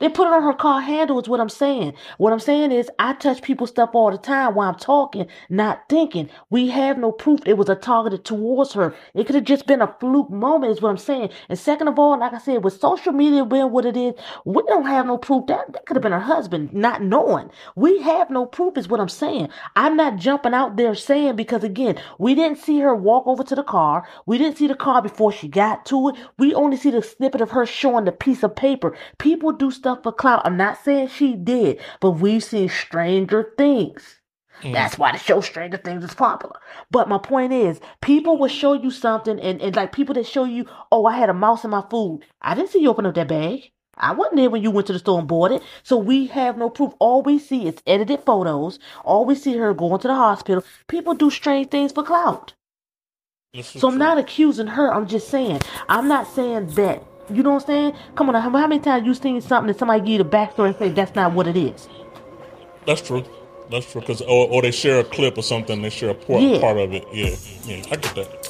They 0.00 0.08
put 0.08 0.26
it 0.26 0.32
on 0.32 0.42
her 0.42 0.52
car 0.52 0.80
handle 0.80 1.20
is 1.20 1.28
what 1.28 1.40
I'm 1.40 1.48
saying. 1.48 1.94
What 2.18 2.32
I'm 2.32 2.40
saying 2.40 2.72
is 2.72 2.90
I 2.98 3.14
touch 3.14 3.42
people's 3.42 3.70
stuff 3.70 3.90
all 3.94 4.10
the 4.10 4.18
time 4.18 4.54
while 4.54 4.68
I'm 4.68 4.76
talking, 4.76 5.26
not 5.48 5.88
thinking. 5.88 6.30
We 6.50 6.68
have 6.68 6.98
no 6.98 7.12
proof 7.12 7.40
it 7.46 7.58
was 7.58 7.68
a 7.68 7.74
targeted 7.74 8.24
towards 8.24 8.74
her. 8.74 8.94
It 9.14 9.24
could 9.26 9.34
have 9.34 9.44
just 9.44 9.66
been 9.66 9.82
a 9.82 9.94
fluke 10.00 10.30
moment 10.30 10.72
is 10.72 10.82
what 10.82 10.90
I'm 10.90 10.98
saying. 10.98 11.30
And 11.48 11.58
second 11.58 11.88
of 11.88 11.98
all, 11.98 12.18
like 12.18 12.32
I 12.32 12.38
said, 12.38 12.64
with 12.64 12.80
social 12.80 13.12
media 13.12 13.44
being 13.44 13.72
what 13.72 13.84
it 13.86 13.96
is, 13.96 14.14
we 14.44 14.62
don't 14.68 14.86
have 14.86 15.06
no 15.06 15.18
proof 15.18 15.46
that 15.46 15.72
that 15.72 15.86
could 15.86 15.96
have 15.96 16.02
been 16.02 16.12
her 16.12 16.20
husband, 16.20 16.72
not 16.72 17.02
knowing. 17.02 17.50
We 17.74 18.00
have 18.02 18.30
no 18.30 18.46
proof 18.46 18.76
is 18.76 18.88
what 18.88 19.00
I'm 19.00 19.08
saying. 19.08 19.48
I'm 19.76 19.96
not 19.96 20.16
jumping 20.16 20.54
out 20.54 20.76
there 20.76 20.94
saying 20.94 21.36
because 21.36 21.64
again, 21.64 22.00
we 22.18 22.34
didn't 22.34 22.58
see 22.58 22.78
her 22.80 22.94
walk 22.94 23.26
over 23.26 23.42
to 23.44 23.54
the 23.54 23.62
car. 23.62 24.06
We 24.26 24.38
didn't 24.38 24.58
see 24.58 24.66
the 24.66 24.74
car 24.74 25.02
before 25.02 25.32
she 25.32 25.48
got 25.48 25.86
to 25.86 26.10
it. 26.10 26.16
We 26.38 26.54
only 26.54 26.76
see 26.76 26.90
the 26.90 27.02
snippet 27.02 27.40
of 27.40 27.50
her 27.50 27.66
showing 27.66 28.04
the 28.04 28.12
piece 28.12 28.42
of 28.42 28.54
paper. 28.54 28.96
People 29.18 29.52
do 29.52 29.70
stuff 29.78 30.02
for 30.02 30.12
clout. 30.12 30.42
I'm 30.44 30.56
not 30.56 30.82
saying 30.84 31.08
she 31.08 31.34
did, 31.34 31.80
but 32.00 32.12
we've 32.12 32.44
seen 32.44 32.68
stranger 32.68 33.52
things. 33.58 34.16
That's 34.74 34.98
why 34.98 35.12
the 35.12 35.18
show 35.18 35.40
Stranger 35.40 35.76
Things 35.78 36.04
is 36.04 36.14
popular. 36.14 36.56
But 36.90 37.08
my 37.08 37.18
point 37.18 37.52
is, 37.52 37.80
people 38.02 38.38
will 38.38 38.48
show 38.48 38.72
you 38.74 38.90
something, 38.90 39.40
and, 39.40 39.62
and 39.62 39.76
like 39.76 39.92
people 39.92 40.14
that 40.16 40.26
show 40.26 40.44
you, 40.44 40.66
oh, 40.92 41.06
I 41.06 41.16
had 41.16 41.30
a 41.30 41.34
mouse 41.34 41.64
in 41.64 41.70
my 41.70 41.84
food. 41.90 42.22
I 42.42 42.54
didn't 42.54 42.70
see 42.70 42.80
you 42.80 42.90
open 42.90 43.06
up 43.06 43.14
that 43.14 43.28
bag. 43.28 43.70
I 43.96 44.12
wasn't 44.12 44.36
there 44.36 44.50
when 44.50 44.62
you 44.62 44.70
went 44.72 44.86
to 44.88 44.92
the 44.92 44.98
store 45.00 45.18
and 45.20 45.28
bought 45.28 45.52
it. 45.52 45.62
So 45.84 45.96
we 45.96 46.26
have 46.28 46.56
no 46.58 46.70
proof. 46.70 46.92
All 47.00 47.22
we 47.22 47.38
see 47.38 47.66
is 47.68 47.76
edited 47.86 48.24
photos. 48.24 48.78
All 49.04 49.24
we 49.24 49.34
see 49.36 49.56
her 49.56 49.74
going 49.74 50.00
to 50.00 50.08
the 50.08 50.14
hospital. 50.14 50.64
People 50.88 51.14
do 51.14 51.30
strange 51.30 51.70
things 51.70 51.92
for 51.92 52.04
clout. 52.04 52.54
So 53.80 53.88
I'm 53.88 53.98
not 53.98 54.18
accusing 54.18 54.68
her. 54.68 54.92
I'm 54.92 55.06
just 55.08 55.28
saying. 55.28 55.60
I'm 55.88 56.08
not 56.08 56.26
saying 56.28 56.68
that. 56.74 57.02
You 57.30 57.42
know 57.42 57.54
what 57.54 57.62
I'm 57.62 57.66
saying? 57.66 57.94
Come 58.14 58.28
on, 58.30 58.34
how 58.40 58.50
how 58.50 58.66
many 58.66 58.80
times 58.80 59.06
you 59.06 59.14
seen 59.14 59.40
something 59.40 59.68
that 59.68 59.78
somebody 59.78 60.00
give 60.00 60.08
you 60.08 60.18
the 60.18 60.24
backstory 60.24 60.68
and 60.68 60.76
say 60.76 60.88
that's 60.90 61.14
not 61.14 61.32
what 61.32 61.46
it 61.46 61.56
is? 61.56 61.88
That's 62.86 63.02
true. 63.02 63.24
That's 63.70 63.90
true. 63.90 64.00
Because 64.00 64.22
or, 64.22 64.48
or 64.48 64.62
they 64.62 64.70
share 64.70 65.00
a 65.00 65.04
clip 65.04 65.36
or 65.36 65.42
something. 65.42 65.82
They 65.82 65.90
share 65.90 66.10
a 66.10 66.14
part, 66.14 66.42
Yeah. 66.42 66.58
part 66.60 66.78
of 66.78 66.92
it. 66.94 67.06
Yeah, 67.12 67.34
yeah. 67.66 67.82
I 67.90 67.96
get 67.96 68.14
that. 68.14 68.48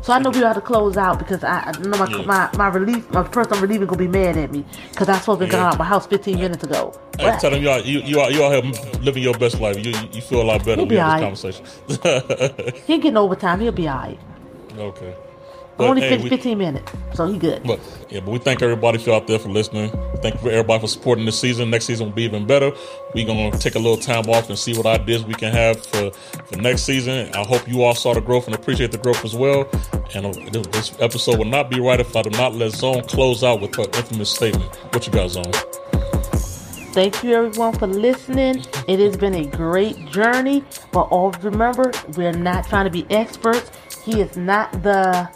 So 0.00 0.12
I 0.12 0.20
know 0.20 0.30
we 0.30 0.38
have 0.38 0.54
to 0.54 0.60
close 0.62 0.96
out 0.96 1.18
because 1.18 1.42
I, 1.42 1.58
I 1.74 1.78
know 1.80 1.98
my, 1.98 2.08
Yeah. 2.08 2.24
my 2.24 2.50
my 2.56 2.68
relief 2.68 3.10
my 3.10 3.24
person 3.24 3.54
I'm 3.54 3.60
relieving 3.62 3.88
gonna 3.88 3.98
be 3.98 4.06
mad 4.08 4.36
at 4.36 4.52
me 4.52 4.64
because 4.90 5.08
I 5.08 5.18
supposed 5.18 5.40
to 5.40 5.46
be 5.46 5.50
Yeah. 5.52 5.58
gone 5.58 5.72
out 5.72 5.78
my 5.78 5.84
house 5.84 6.06
15 6.06 6.38
minutes 6.38 6.62
ago. 6.62 6.94
Hey, 7.18 7.36
tell 7.40 7.50
them 7.50 7.60
you 7.62 7.68
are 7.68 7.80
you 7.80 7.98
you 8.00 8.20
are 8.20 8.30
you 8.30 8.42
all 8.44 8.52
here 8.52 8.72
living 9.02 9.24
your 9.24 9.34
best 9.36 9.60
life. 9.60 9.76
You 9.84 9.92
you 10.12 10.20
feel 10.22 10.40
a 10.40 10.44
lot 10.44 10.64
better 10.64 10.76
He'll 10.82 10.86
be 10.86 10.96
have 10.96 11.20
alright. 11.20 11.34
this 11.34 11.50
conversation. 11.50 12.74
he 12.86 12.96
getting 12.98 13.16
overtime. 13.16 13.58
He'll 13.60 13.72
be 13.72 13.88
alright. 13.88 14.20
okay. 14.78 15.14
I'm 15.78 15.90
only 15.90 16.00
hey, 16.02 16.10
50, 16.10 16.24
we- 16.24 16.28
15 16.30 16.58
minutes, 16.58 16.92
so 17.14 17.26
he 17.26 17.38
good. 17.38 17.62
But 17.64 17.78
yeah, 18.10 18.20
but 18.20 18.30
we 18.32 18.38
thank 18.38 18.62
everybody 18.62 18.98
for 18.98 19.12
out 19.12 19.26
there 19.26 19.38
for 19.38 19.48
listening. 19.48 19.90
Thank 20.22 20.34
you 20.34 20.40
for 20.40 20.50
everybody 20.50 20.80
for 20.80 20.88
supporting 20.88 21.24
this 21.24 21.38
season. 21.38 21.70
Next 21.70 21.84
season 21.84 22.06
will 22.06 22.14
be 22.14 22.24
even 22.24 22.46
better. 22.46 22.72
We're 23.14 23.26
gonna 23.26 23.56
take 23.58 23.74
a 23.76 23.78
little 23.78 23.96
time 23.96 24.28
off 24.28 24.48
and 24.48 24.58
see 24.58 24.76
what 24.76 24.86
ideas 24.86 25.24
we 25.24 25.34
can 25.34 25.52
have 25.52 25.84
for, 25.86 26.10
for 26.10 26.56
next 26.56 26.82
season. 26.82 27.30
I 27.34 27.44
hope 27.44 27.68
you 27.68 27.82
all 27.82 27.94
saw 27.94 28.14
the 28.14 28.20
growth 28.20 28.46
and 28.46 28.54
appreciate 28.56 28.90
the 28.92 28.98
growth 28.98 29.24
as 29.24 29.34
well. 29.36 29.68
And 30.14 30.26
uh, 30.26 30.32
this- 30.50 30.66
this 30.68 30.92
episode 31.00 31.38
will 31.38 31.44
not 31.46 31.70
be 31.70 31.80
right 31.80 32.00
if 32.00 32.14
I 32.16 32.22
do 32.22 32.30
not 32.30 32.54
let 32.54 32.72
Zone 32.72 33.02
close 33.04 33.44
out 33.44 33.60
with 33.60 33.74
her 33.76 33.84
infamous 33.84 34.30
statement. 34.30 34.74
What 34.92 35.06
you 35.06 35.12
got, 35.12 35.30
Zone? 35.30 35.52
Thank 36.92 37.22
you 37.22 37.34
everyone 37.34 37.74
for 37.74 37.86
listening. 37.86 38.64
It 38.88 38.98
has 38.98 39.16
been 39.16 39.34
a 39.34 39.44
great 39.46 40.10
journey, 40.10 40.64
but 40.90 41.02
always 41.02 41.40
remember 41.44 41.92
we're 42.16 42.32
not 42.32 42.66
trying 42.66 42.86
to 42.86 42.90
be 42.90 43.06
experts. 43.10 43.70
He 44.04 44.20
is 44.20 44.36
not 44.36 44.72
the 44.82 45.28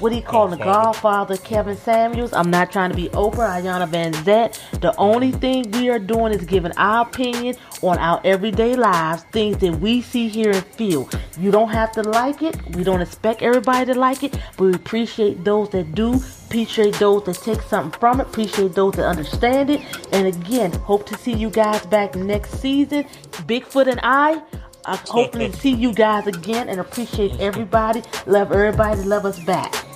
what 0.00 0.10
do 0.10 0.16
you 0.16 0.22
call 0.22 0.46
him, 0.46 0.58
the 0.58 0.64
Godfather. 0.64 1.36
Kevin 1.38 1.76
Samuels. 1.76 2.32
I'm 2.32 2.50
not 2.50 2.72
trying 2.72 2.90
to 2.90 2.96
be 2.96 3.08
Oprah, 3.10 3.62
Ayana 3.62 3.88
Van 3.88 4.12
Zet. 4.24 4.60
The 4.80 4.94
only 4.96 5.32
thing 5.32 5.70
we 5.72 5.90
are 5.90 5.98
doing 5.98 6.32
is 6.32 6.44
giving 6.44 6.72
our 6.76 7.06
opinion 7.06 7.56
on 7.82 7.98
our 7.98 8.20
everyday 8.24 8.76
lives, 8.76 9.24
things 9.32 9.58
that 9.58 9.80
we 9.80 10.02
see, 10.02 10.28
hear, 10.28 10.52
and 10.52 10.64
feel. 10.64 11.08
You 11.38 11.50
don't 11.50 11.70
have 11.70 11.92
to 11.92 12.02
like 12.02 12.42
it. 12.42 12.56
We 12.76 12.84
don't 12.84 13.00
expect 13.00 13.42
everybody 13.42 13.92
to 13.92 13.98
like 13.98 14.22
it, 14.24 14.32
but 14.56 14.64
we 14.64 14.74
appreciate 14.74 15.44
those 15.44 15.70
that 15.70 15.94
do. 15.94 16.20
Appreciate 16.46 16.94
those 16.94 17.24
that 17.24 17.36
take 17.36 17.62
something 17.62 17.98
from 18.00 18.20
it. 18.20 18.28
Appreciate 18.28 18.74
those 18.74 18.94
that 18.94 19.06
understand 19.06 19.70
it. 19.70 19.82
And 20.12 20.26
again, 20.26 20.72
hope 20.72 21.06
to 21.06 21.18
see 21.18 21.32
you 21.34 21.50
guys 21.50 21.84
back 21.86 22.14
next 22.16 22.60
season. 22.60 23.04
Bigfoot 23.48 23.88
and 23.88 24.00
I. 24.02 24.42
I 24.84 24.96
hopefully 25.08 25.52
see 25.60 25.72
you 25.74 25.92
guys 25.92 26.26
again 26.26 26.68
and 26.68 26.80
appreciate 26.80 27.38
everybody. 27.40 28.02
Love 28.26 28.52
everybody. 28.52 29.02
Love 29.02 29.26
us 29.26 29.38
back. 29.40 29.87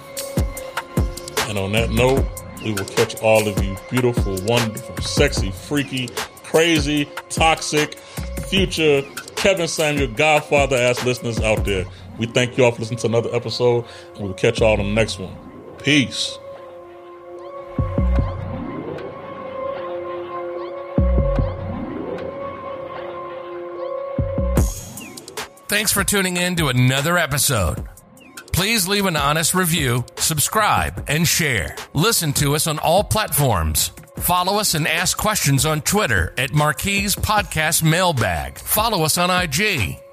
And 1.52 1.58
on 1.58 1.72
that 1.72 1.90
note, 1.90 2.24
we 2.64 2.72
will 2.72 2.86
catch 2.86 3.14
all 3.20 3.46
of 3.46 3.62
you 3.62 3.76
beautiful, 3.90 4.38
wonderful, 4.46 4.96
sexy, 5.02 5.50
freaky, 5.50 6.08
crazy, 6.44 7.06
toxic, 7.28 7.96
future 8.48 9.02
Kevin 9.36 9.68
Samuel 9.68 10.06
Godfather 10.14 10.76
ass 10.76 11.04
listeners 11.04 11.40
out 11.40 11.62
there. 11.66 11.84
We 12.16 12.24
thank 12.24 12.56
you 12.56 12.64
all 12.64 12.72
for 12.72 12.78
listening 12.78 13.00
to 13.00 13.08
another 13.08 13.34
episode, 13.34 13.84
and 14.14 14.24
we'll 14.24 14.32
catch 14.32 14.60
y'all 14.60 14.72
on 14.72 14.78
the 14.78 14.94
next 14.94 15.18
one. 15.18 15.36
Peace. 15.76 16.38
Thanks 25.68 25.92
for 25.92 26.02
tuning 26.02 26.38
in 26.38 26.56
to 26.56 26.68
another 26.68 27.18
episode. 27.18 27.91
Please 28.52 28.86
leave 28.86 29.06
an 29.06 29.16
honest 29.16 29.54
review, 29.54 30.04
subscribe, 30.16 31.04
and 31.08 31.26
share. 31.26 31.74
Listen 31.94 32.32
to 32.34 32.54
us 32.54 32.66
on 32.66 32.78
all 32.78 33.02
platforms. 33.02 33.90
Follow 34.18 34.58
us 34.58 34.74
and 34.74 34.86
ask 34.86 35.16
questions 35.16 35.66
on 35.66 35.80
Twitter 35.80 36.34
at 36.36 36.52
Marquise 36.52 37.16
Podcast 37.16 37.82
Mailbag. 37.82 38.58
Follow 38.58 39.04
us 39.04 39.18
on 39.18 39.30
IG 39.30 40.01